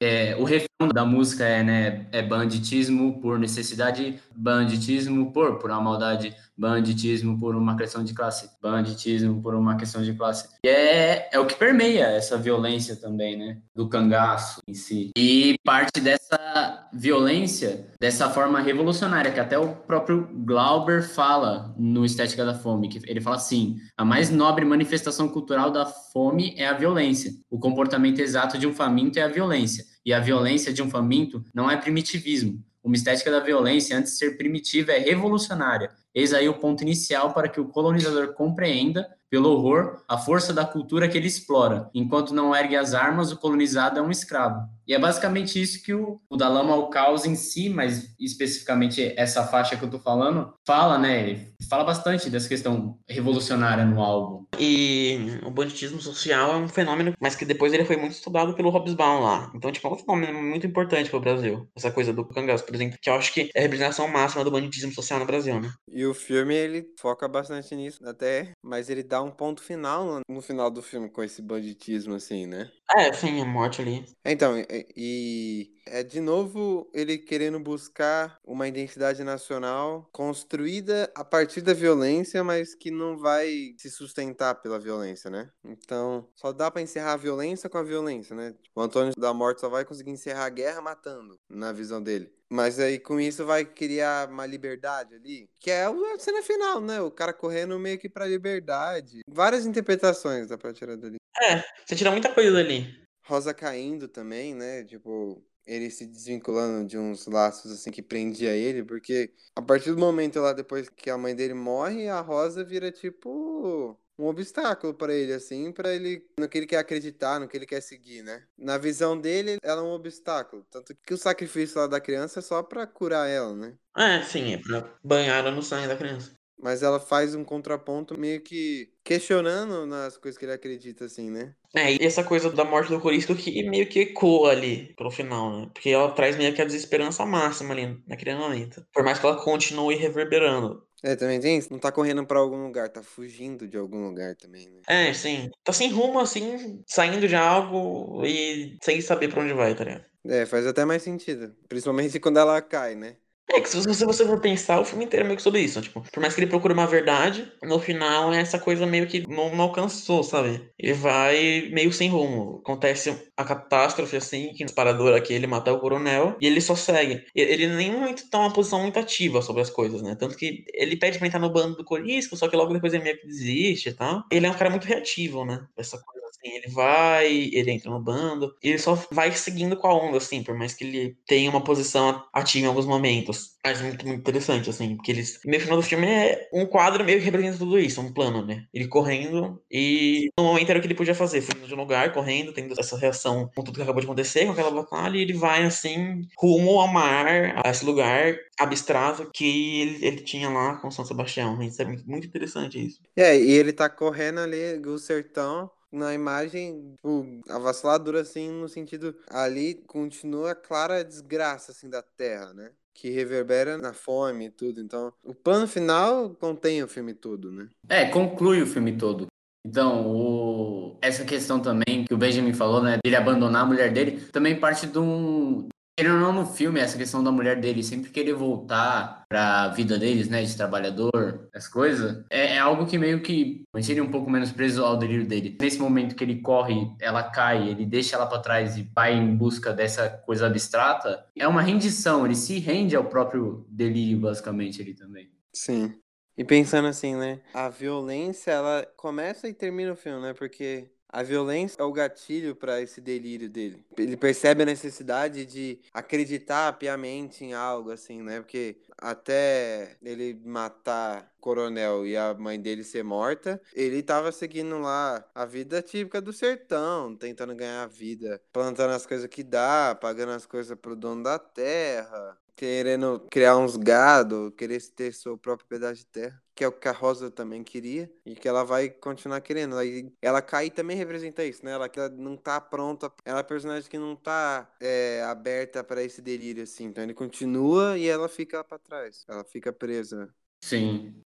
É, 0.00 0.36
o 0.36 0.44
refrão 0.44 0.88
da 0.94 1.04
música 1.04 1.44
é, 1.44 1.62
né, 1.62 2.06
é 2.12 2.22
banditismo 2.22 3.20
por 3.20 3.36
necessidade, 3.38 4.20
banditismo 4.34 5.32
por, 5.32 5.58
por 5.58 5.70
uma 5.70 5.80
maldade, 5.80 6.36
banditismo 6.56 7.38
por 7.38 7.56
uma 7.56 7.76
questão 7.76 8.04
de 8.04 8.14
classe, 8.14 8.50
banditismo 8.62 9.40
por 9.42 9.54
uma 9.54 9.76
questão 9.76 10.02
de 10.02 10.12
classe. 10.14 10.48
E 10.64 10.68
é, 10.68 11.28
é 11.32 11.38
o 11.38 11.46
que 11.46 11.54
permeia 11.54 12.06
essa 12.06 12.36
violência 12.36 12.94
também, 12.94 13.36
né? 13.36 13.58
Do 13.74 13.88
cangaço 13.88 14.60
em 14.68 14.74
si. 14.74 15.10
E 15.16 15.56
parte 15.64 16.00
dessa 16.00 16.88
violência, 16.92 17.88
dessa 18.00 18.28
forma 18.28 18.60
revolucionária, 18.60 19.30
que 19.30 19.40
até 19.40 19.58
o 19.58 19.68
próprio 19.74 20.28
Glauber 20.32 21.02
fala 21.02 21.74
no 21.78 22.04
Estética 22.04 22.44
da 22.44 22.54
Fome, 22.54 22.88
que 22.88 23.00
ele 23.08 23.20
fala 23.20 23.36
assim, 23.36 23.76
a 23.96 24.04
mais 24.04 24.30
nobre 24.30 24.64
manifestação 24.64 25.28
cultural 25.28 25.70
da 25.70 25.86
fome 25.86 26.54
é 26.56 26.66
a 26.66 26.72
violência. 26.72 27.32
O 27.50 27.58
comportamento 27.58 28.20
exato 28.20 28.58
de 28.58 28.66
um 28.66 28.74
faminto 28.74 29.07
é 29.16 29.22
a 29.22 29.28
violência. 29.28 29.84
E 30.04 30.12
a 30.12 30.20
violência 30.20 30.72
de 30.72 30.82
um 30.82 30.90
faminto 30.90 31.44
não 31.54 31.70
é 31.70 31.76
primitivismo. 31.76 32.62
Uma 32.82 32.96
estética 32.96 33.30
da 33.30 33.40
violência, 33.40 33.96
antes 33.96 34.12
de 34.12 34.18
ser 34.18 34.36
primitiva, 34.36 34.92
é 34.92 34.98
revolucionária. 34.98 35.90
Eis 36.14 36.32
aí 36.32 36.48
o 36.48 36.58
ponto 36.58 36.82
inicial 36.82 37.32
para 37.32 37.48
que 37.48 37.60
o 37.60 37.68
colonizador 37.68 38.34
compreenda, 38.34 39.08
pelo 39.30 39.50
horror, 39.50 40.02
a 40.08 40.16
força 40.16 40.52
da 40.52 40.64
cultura 40.64 41.08
que 41.08 41.16
ele 41.16 41.26
explora. 41.26 41.90
Enquanto 41.94 42.34
não 42.34 42.54
ergue 42.54 42.76
as 42.76 42.94
armas, 42.94 43.30
o 43.30 43.36
colonizado 43.36 43.98
é 43.98 44.02
um 44.02 44.10
escravo. 44.10 44.68
E 44.86 44.94
é 44.94 44.98
basicamente 44.98 45.60
isso 45.60 45.82
que 45.82 45.92
o, 45.92 46.18
o 46.30 46.36
da 46.36 46.48
lama 46.48 46.72
ao 46.72 46.88
caos 46.88 47.26
em 47.26 47.34
si, 47.34 47.68
mas 47.68 48.14
especificamente 48.18 49.12
essa 49.18 49.46
faixa 49.46 49.76
que 49.76 49.84
eu 49.84 49.90
tô 49.90 49.98
falando, 49.98 50.54
fala, 50.66 50.96
né? 50.96 51.28
Ele 51.28 51.52
fala 51.68 51.84
bastante 51.84 52.30
dessa 52.30 52.48
questão 52.48 52.98
revolucionária 53.06 53.84
no 53.84 54.00
álbum. 54.00 54.46
E 54.58 55.38
o 55.44 55.50
banditismo 55.50 56.00
social 56.00 56.52
é 56.52 56.56
um 56.56 56.68
fenômeno, 56.68 57.12
mas 57.20 57.34
que 57.34 57.44
depois 57.44 57.74
ele 57.74 57.84
foi 57.84 57.98
muito 57.98 58.12
estudado 58.12 58.54
pelo 58.54 58.70
Hobsbawm 58.70 59.20
lá. 59.20 59.52
Então, 59.54 59.70
tipo, 59.70 59.86
é 59.86 59.90
um 59.90 59.96
fenômeno 59.96 60.42
muito 60.42 60.66
importante 60.66 61.10
para 61.10 61.18
o 61.18 61.20
Brasil. 61.22 61.68
Essa 61.76 61.90
coisa 61.90 62.12
do 62.12 62.24
cangaço, 62.24 62.64
por 62.64 62.74
exemplo, 62.74 62.98
que 63.00 63.10
eu 63.10 63.14
acho 63.14 63.32
que 63.34 63.50
é 63.54 63.58
a 63.58 63.62
representação 63.62 64.08
máxima 64.08 64.42
do 64.42 64.50
banditismo 64.50 64.92
social 64.92 65.18
no 65.18 65.26
Brasil, 65.26 65.60
né? 65.60 65.70
E 65.92 66.06
o 66.06 66.14
filme, 66.14 66.54
ele 66.54 66.86
foca 66.98 67.28
bastante 67.28 67.74
nisso, 67.76 68.02
até, 68.06 68.52
mas 68.62 68.88
ele 68.88 69.02
dá 69.02 69.17
um 69.22 69.30
ponto 69.30 69.62
final 69.62 70.22
no, 70.28 70.42
final 70.42 70.70
do 70.70 70.82
filme 70.82 71.08
com 71.08 71.22
esse 71.22 71.42
banditismo, 71.42 72.14
assim, 72.14 72.46
né? 72.46 72.70
É, 72.96 73.12
sim, 73.12 73.40
a 73.40 73.44
morte 73.44 73.82
ali. 73.82 74.04
Então, 74.24 74.58
e, 74.58 74.86
e 74.96 75.77
é 75.90 76.02
de 76.02 76.20
novo 76.20 76.90
ele 76.92 77.18
querendo 77.18 77.58
buscar 77.58 78.38
uma 78.44 78.68
identidade 78.68 79.22
nacional 79.24 80.08
construída 80.12 81.10
a 81.14 81.24
partir 81.24 81.60
da 81.60 81.72
violência, 81.72 82.42
mas 82.44 82.74
que 82.74 82.90
não 82.90 83.16
vai 83.16 83.74
se 83.76 83.90
sustentar 83.90 84.54
pela 84.56 84.78
violência, 84.78 85.30
né? 85.30 85.50
Então, 85.64 86.28
só 86.34 86.52
dá 86.52 86.70
pra 86.70 86.82
encerrar 86.82 87.14
a 87.14 87.16
violência 87.16 87.68
com 87.68 87.78
a 87.78 87.82
violência, 87.82 88.34
né? 88.34 88.54
O 88.74 88.80
Antônio 88.80 89.12
da 89.16 89.32
Morte 89.34 89.60
só 89.60 89.68
vai 89.68 89.84
conseguir 89.84 90.10
encerrar 90.10 90.46
a 90.46 90.50
guerra 90.50 90.80
matando, 90.80 91.38
na 91.48 91.72
visão 91.72 92.02
dele. 92.02 92.32
Mas 92.50 92.80
aí 92.80 92.98
com 92.98 93.20
isso 93.20 93.44
vai 93.44 93.64
criar 93.64 94.30
uma 94.30 94.46
liberdade 94.46 95.14
ali, 95.14 95.50
que 95.60 95.70
é 95.70 95.84
a 95.84 96.18
cena 96.18 96.42
final, 96.42 96.80
né? 96.80 97.00
O 97.00 97.10
cara 97.10 97.32
correndo 97.32 97.78
meio 97.78 97.98
que 97.98 98.08
pra 98.08 98.26
liberdade. 98.26 99.20
Várias 99.28 99.66
interpretações 99.66 100.48
dá 100.48 100.56
pra 100.56 100.72
tirar 100.72 100.96
dali. 100.96 101.16
É, 101.42 101.62
você 101.84 101.94
tira 101.94 102.10
muita 102.10 102.32
coisa 102.32 102.50
dali. 102.50 103.06
Rosa 103.24 103.52
caindo 103.52 104.08
também, 104.08 104.54
né? 104.54 104.82
Tipo, 104.84 105.44
ele 105.68 105.90
se 105.90 106.06
desvinculando 106.06 106.88
de 106.88 106.96
uns 106.98 107.26
laços 107.26 107.70
assim 107.70 107.90
que 107.90 108.02
prendia 108.02 108.56
ele, 108.56 108.82
porque 108.82 109.30
a 109.54 109.60
partir 109.60 109.92
do 109.92 109.98
momento 109.98 110.40
lá 110.40 110.52
depois 110.52 110.88
que 110.88 111.10
a 111.10 111.18
mãe 111.18 111.36
dele 111.36 111.54
morre, 111.54 112.08
a 112.08 112.20
Rosa 112.20 112.64
vira 112.64 112.90
tipo 112.90 113.96
um 114.18 114.26
obstáculo 114.26 114.94
para 114.94 115.14
ele 115.14 115.32
assim, 115.32 115.70
para 115.70 115.94
ele 115.94 116.26
no 116.38 116.48
que 116.48 116.58
ele 116.58 116.66
quer 116.66 116.78
acreditar, 116.78 117.38
no 117.38 117.46
que 117.46 117.56
ele 117.56 117.66
quer 117.66 117.80
seguir, 117.80 118.22
né? 118.22 118.42
Na 118.56 118.76
visão 118.78 119.18
dele, 119.18 119.58
ela 119.62 119.80
é 119.80 119.84
um 119.84 119.92
obstáculo, 119.92 120.66
tanto 120.70 120.96
que 121.06 121.14
o 121.14 121.18
sacrifício 121.18 121.78
lá 121.78 121.86
da 121.86 122.00
criança 122.00 122.40
é 122.40 122.42
só 122.42 122.62
para 122.62 122.86
curar 122.86 123.28
ela, 123.28 123.54
né? 123.54 123.74
É, 123.96 124.22
sim, 124.22 124.54
é 124.54 124.58
pra 124.58 124.92
banhar 125.04 125.44
no 125.52 125.62
sangue 125.62 125.86
da 125.86 125.96
criança. 125.96 126.37
Mas 126.60 126.82
ela 126.82 126.98
faz 126.98 127.34
um 127.34 127.44
contraponto 127.44 128.18
meio 128.18 128.40
que 128.40 128.90
questionando 129.04 129.86
nas 129.86 130.16
coisas 130.16 130.36
que 130.36 130.44
ele 130.44 130.52
acredita, 130.52 131.04
assim, 131.04 131.30
né? 131.30 131.54
É, 131.74 131.92
e 131.92 131.98
essa 132.00 132.24
coisa 132.24 132.50
da 132.50 132.64
morte 132.64 132.90
do 132.90 133.00
Corisco 133.00 133.34
que 133.34 133.62
meio 133.62 133.86
que 133.88 134.00
ecoa 134.00 134.50
ali 134.50 134.92
pro 134.96 135.10
final, 135.10 135.56
né? 135.56 135.70
Porque 135.72 135.90
ela 135.90 136.10
traz 136.10 136.36
meio 136.36 136.54
que 136.54 136.60
a 136.60 136.64
desesperança 136.64 137.24
máxima 137.24 137.72
ali 137.74 138.02
naquele 138.06 138.34
momento. 138.36 138.84
Por 138.92 139.04
mais 139.04 139.18
que 139.18 139.26
ela 139.26 139.42
continue 139.42 139.94
reverberando. 139.96 140.82
É, 141.02 141.14
também 141.14 141.38
tem 141.40 141.58
isso. 141.58 141.72
Não 141.72 141.78
tá 141.78 141.92
correndo 141.92 142.26
pra 142.26 142.40
algum 142.40 142.64
lugar, 142.64 142.88
tá 142.88 143.02
fugindo 143.02 143.68
de 143.68 143.76
algum 143.76 144.08
lugar 144.08 144.34
também, 144.34 144.68
né? 144.68 144.80
É, 144.86 145.12
sim. 145.14 145.48
Tá 145.62 145.72
sem 145.72 145.90
rumo, 145.92 146.18
assim, 146.18 146.82
saindo 146.86 147.28
de 147.28 147.36
algo 147.36 148.24
e 148.24 148.76
sem 148.82 149.00
saber 149.00 149.28
pra 149.28 149.42
onde 149.42 149.52
vai, 149.52 149.74
tá 149.74 149.84
ligado? 149.84 150.04
É, 150.26 150.44
faz 150.44 150.66
até 150.66 150.84
mais 150.84 151.02
sentido. 151.02 151.54
Principalmente 151.68 152.18
quando 152.18 152.38
ela 152.38 152.60
cai, 152.60 152.94
né? 152.94 153.16
É 153.50 153.60
que 153.60 153.68
se 153.68 153.76
você, 153.76 154.04
você 154.04 154.26
for 154.26 154.40
pensar, 154.40 154.78
o 154.78 154.84
filme 154.84 155.04
inteiro 155.06 155.24
é 155.24 155.26
meio 155.26 155.36
que 155.36 155.42
sobre 155.42 155.60
isso. 155.60 155.80
Tipo, 155.80 156.02
por 156.12 156.20
mais 156.20 156.34
que 156.34 156.40
ele 156.40 156.50
procure 156.50 156.74
uma 156.74 156.86
verdade, 156.86 157.50
no 157.62 157.78
final 157.80 158.32
essa 158.32 158.58
coisa 158.58 158.86
meio 158.86 159.06
que 159.06 159.26
não, 159.26 159.54
não 159.54 159.64
alcançou, 159.64 160.22
sabe? 160.22 160.68
Ele 160.78 160.92
vai 160.92 161.68
meio 161.72 161.92
sem 161.92 162.10
rumo. 162.10 162.60
Acontece 162.62 163.30
a 163.36 163.44
catástrofe, 163.44 164.16
assim, 164.16 164.52
que 164.52 164.64
no 164.64 164.74
parador 164.74 165.14
aqui 165.16 165.32
ele 165.32 165.46
mata 165.46 165.72
o 165.72 165.80
coronel 165.80 166.36
e 166.40 166.46
ele 166.46 166.60
só 166.60 166.74
segue. 166.76 167.24
Ele, 167.34 167.66
nem 167.68 167.90
muito 167.90 168.28
tá 168.28 168.38
uma 168.38 168.52
posição 168.52 168.82
muito 168.82 168.98
ativa 168.98 169.40
sobre 169.40 169.62
as 169.62 169.70
coisas, 169.70 170.02
né? 170.02 170.14
Tanto 170.14 170.36
que 170.36 170.64
ele 170.74 170.96
pede 170.96 171.18
pra 171.18 171.26
entrar 171.26 171.40
no 171.40 171.50
bando 171.50 171.76
do 171.76 171.84
Corisco, 171.84 172.36
só 172.36 172.48
que 172.48 172.56
logo 172.56 172.72
depois 172.74 172.92
ele 172.92 173.04
meio 173.04 173.18
que 173.18 173.26
desiste 173.26 173.88
e 173.88 173.94
tal. 173.94 174.24
Ele 174.30 174.46
é 174.46 174.50
um 174.50 174.54
cara 174.54 174.70
muito 174.70 174.84
reativo, 174.84 175.44
né? 175.44 175.64
Essa 175.76 175.98
coisa 175.98 176.18
assim, 176.28 176.54
ele 176.56 176.68
vai, 176.68 177.28
ele 177.52 177.70
entra 177.70 177.90
no 177.90 178.00
bando, 178.00 178.54
ele 178.62 178.78
só 178.78 178.94
vai 179.10 179.32
seguindo 179.32 179.76
com 179.76 179.86
a 179.86 179.94
onda, 179.94 180.18
assim, 180.18 180.42
por 180.42 180.56
mais 180.56 180.74
que 180.74 180.84
ele 180.84 181.16
tenha 181.26 181.50
uma 181.50 181.62
posição 181.64 182.22
ativa 182.32 182.66
em 182.66 182.68
alguns 182.68 182.86
momentos. 182.86 183.37
Mas 183.64 183.80
muito, 183.80 184.06
muito 184.06 184.20
interessante, 184.20 184.70
assim, 184.70 184.96
porque 184.96 185.12
eles. 185.12 185.40
No 185.44 185.60
final 185.60 185.76
do 185.76 185.82
filme 185.82 186.06
é 186.06 186.48
um 186.52 186.66
quadro 186.66 187.04
meio 187.04 187.18
que 187.18 187.24
representa 187.24 187.58
tudo 187.58 187.78
isso, 187.78 188.00
um 188.00 188.12
plano, 188.12 188.44
né? 188.44 188.66
Ele 188.72 188.88
correndo 188.88 189.62
e 189.70 190.30
no 190.38 190.44
momento 190.44 190.70
era 190.70 190.78
o 190.78 190.82
que 190.82 190.88
ele 190.88 190.94
podia 190.94 191.14
fazer, 191.14 191.42
fugindo 191.42 191.66
de 191.66 191.74
um 191.74 191.78
lugar, 191.78 192.12
correndo, 192.12 192.52
tendo 192.52 192.78
essa 192.78 192.96
reação 192.96 193.50
com 193.54 193.62
tudo 193.62 193.76
que 193.76 193.82
acabou 193.82 194.00
de 194.00 194.06
acontecer, 194.06 194.46
com 194.46 194.52
aquela 194.52 194.70
batalha, 194.70 195.16
e 195.16 195.22
ele 195.22 195.34
vai 195.34 195.64
assim, 195.64 196.22
rumo 196.38 196.80
ao 196.80 196.88
mar, 196.88 197.26
a 197.64 197.70
esse 197.70 197.84
lugar 197.84 198.36
abstrato 198.58 199.30
que 199.32 199.80
ele, 199.80 200.06
ele 200.06 200.20
tinha 200.22 200.48
lá 200.48 200.76
com 200.76 200.90
São 200.90 201.04
Sebastião. 201.04 201.60
Isso 201.62 201.80
é 201.82 201.84
muito, 201.84 202.08
muito 202.08 202.26
interessante 202.26 202.84
isso. 202.84 203.00
É, 203.16 203.36
e 203.38 203.50
ele 203.50 203.72
tá 203.72 203.88
correndo 203.88 204.40
ali 204.40 204.78
do 204.78 204.98
sertão 204.98 205.70
na 205.90 206.12
imagem, 206.12 206.92
tipo, 206.96 207.40
avassaladora, 207.48 208.20
assim, 208.20 208.50
no 208.50 208.68
sentido, 208.68 209.16
ali 209.28 209.74
continua 209.86 210.52
a 210.52 210.54
clara 210.54 211.04
desgraça, 211.04 211.72
assim, 211.72 211.88
da 211.88 212.02
terra, 212.02 212.52
né? 212.52 212.70
Que 213.00 213.10
reverbera 213.10 213.78
na 213.78 213.92
fome 213.92 214.46
e 214.46 214.50
tudo. 214.50 214.80
Então, 214.80 215.12
o 215.22 215.32
plano 215.32 215.68
final 215.68 216.30
contém 216.30 216.82
o 216.82 216.88
filme 216.88 217.14
todo, 217.14 217.52
né? 217.52 217.68
É, 217.88 218.06
conclui 218.06 218.60
o 218.60 218.66
filme 218.66 218.96
todo. 218.98 219.28
Então, 219.64 220.04
o... 220.04 220.98
essa 221.00 221.24
questão 221.24 221.60
também 221.60 222.04
que 222.04 222.12
o 222.12 222.18
Benjamin 222.18 222.52
falou, 222.52 222.82
né, 222.82 222.98
dele 223.04 223.14
abandonar 223.14 223.62
a 223.62 223.66
mulher 223.66 223.92
dele, 223.92 224.20
também 224.32 224.58
parte 224.58 224.88
de 224.88 224.98
um, 224.98 225.68
ele 225.98 226.10
não 226.10 226.32
no 226.32 226.46
filme, 226.46 226.78
essa 226.78 226.96
questão 226.96 227.24
da 227.24 227.32
mulher 227.32 227.60
dele 227.60 227.82
sempre 227.82 228.10
querer 228.10 228.32
voltar 228.32 229.24
para 229.28 229.64
a 229.64 229.68
vida 229.68 229.98
deles, 229.98 230.28
né, 230.28 230.42
de 230.42 230.56
trabalhador, 230.56 231.48
as 231.52 231.66
coisas, 231.66 232.24
é, 232.30 232.54
é, 232.54 232.58
algo 232.58 232.86
que 232.86 232.96
meio 232.96 233.20
que 233.20 233.64
deixa 233.74 233.90
ele 233.90 234.00
um 234.00 234.10
pouco 234.10 234.30
menos 234.30 234.52
preso 234.52 234.84
ao 234.84 234.96
delírio 234.96 235.26
dele. 235.26 235.56
Nesse 235.60 235.78
momento 235.80 236.14
que 236.14 236.22
ele 236.22 236.40
corre, 236.40 236.88
ela 237.00 237.24
cai, 237.24 237.68
ele 237.68 237.84
deixa 237.84 238.14
ela 238.14 238.26
para 238.26 238.38
trás 238.38 238.78
e 238.78 238.88
vai 238.94 239.12
em 239.14 239.36
busca 239.36 239.72
dessa 239.72 240.08
coisa 240.08 240.46
abstrata, 240.46 241.26
é 241.36 241.48
uma 241.48 241.62
rendição, 241.62 242.24
ele 242.24 242.36
se 242.36 242.60
rende 242.60 242.94
ao 242.94 243.04
próprio 243.04 243.66
delírio, 243.68 244.20
basicamente, 244.20 244.80
ele 244.80 244.94
também. 244.94 245.28
Sim. 245.52 245.98
E 246.36 246.44
pensando 246.44 246.86
assim, 246.86 247.16
né, 247.16 247.40
a 247.52 247.68
violência, 247.68 248.52
ela 248.52 248.86
começa 248.96 249.48
e 249.48 249.52
termina 249.52 249.92
o 249.92 249.96
filme, 249.96 250.22
né, 250.22 250.32
porque 250.32 250.88
a 251.10 251.22
violência 251.22 251.80
é 251.80 251.84
o 251.84 251.92
gatilho 251.92 252.54
para 252.54 252.80
esse 252.80 253.00
delírio 253.00 253.48
dele. 253.48 253.84
Ele 253.96 254.16
percebe 254.16 254.62
a 254.62 254.66
necessidade 254.66 255.46
de 255.46 255.78
acreditar 255.92 256.72
piamente 256.74 257.44
em 257.44 257.54
algo, 257.54 257.90
assim, 257.90 258.22
né? 258.22 258.40
Porque 258.40 258.76
até 258.96 259.96
ele 260.02 260.38
matar 260.44 261.32
o 261.38 261.40
coronel 261.40 262.06
e 262.06 262.16
a 262.16 262.34
mãe 262.34 262.60
dele 262.60 262.84
ser 262.84 263.02
morta, 263.02 263.60
ele 263.74 264.02
tava 264.02 264.30
seguindo 264.32 264.78
lá 264.78 265.24
a 265.34 265.46
vida 265.46 265.80
típica 265.80 266.20
do 266.20 266.32
sertão, 266.32 267.16
tentando 267.16 267.54
ganhar 267.54 267.86
vida, 267.88 268.40
plantando 268.52 268.92
as 268.92 269.06
coisas 269.06 269.26
que 269.28 269.42
dá, 269.42 269.96
pagando 269.98 270.32
as 270.32 270.44
coisas 270.44 270.76
pro 270.78 270.96
dono 270.96 271.22
da 271.22 271.38
terra, 271.38 272.36
querendo 272.58 273.24
criar 273.30 273.56
uns 273.56 273.76
gado, 273.76 274.52
querer 274.58 274.82
ter 274.90 275.14
seu 275.14 275.38
próprio 275.38 275.68
pedaço 275.68 276.00
de 276.00 276.06
terra, 276.06 276.42
que 276.56 276.64
é 276.64 276.68
o 276.68 276.72
que 276.72 276.88
a 276.88 276.92
Rosa 276.92 277.30
também 277.30 277.62
queria 277.62 278.12
e 278.26 278.34
que 278.34 278.48
ela 278.48 278.64
vai 278.64 278.90
continuar 278.90 279.40
querendo. 279.40 279.78
Ela, 279.78 280.10
ela 280.20 280.42
cair 280.42 280.70
também 280.70 280.96
representa 280.96 281.44
isso, 281.44 281.64
né? 281.64 281.70
Ela 281.70 281.88
que 281.88 282.00
ela 282.00 282.08
não 282.08 282.36
tá 282.36 282.60
pronta, 282.60 283.12
ela 283.24 283.40
é 283.40 283.42
personagem 283.44 283.88
que 283.88 283.96
não 283.96 284.16
tá 284.16 284.68
é, 284.80 285.22
aberta 285.22 285.84
para 285.84 286.02
esse 286.02 286.20
delírio 286.20 286.64
assim. 286.64 286.86
Então 286.86 287.04
ele 287.04 287.14
continua 287.14 287.96
e 287.96 288.08
ela 288.08 288.28
fica 288.28 288.64
para 288.64 288.78
trás, 288.78 289.24
ela 289.28 289.44
fica 289.44 289.72
presa. 289.72 290.28
Sim. 290.60 291.22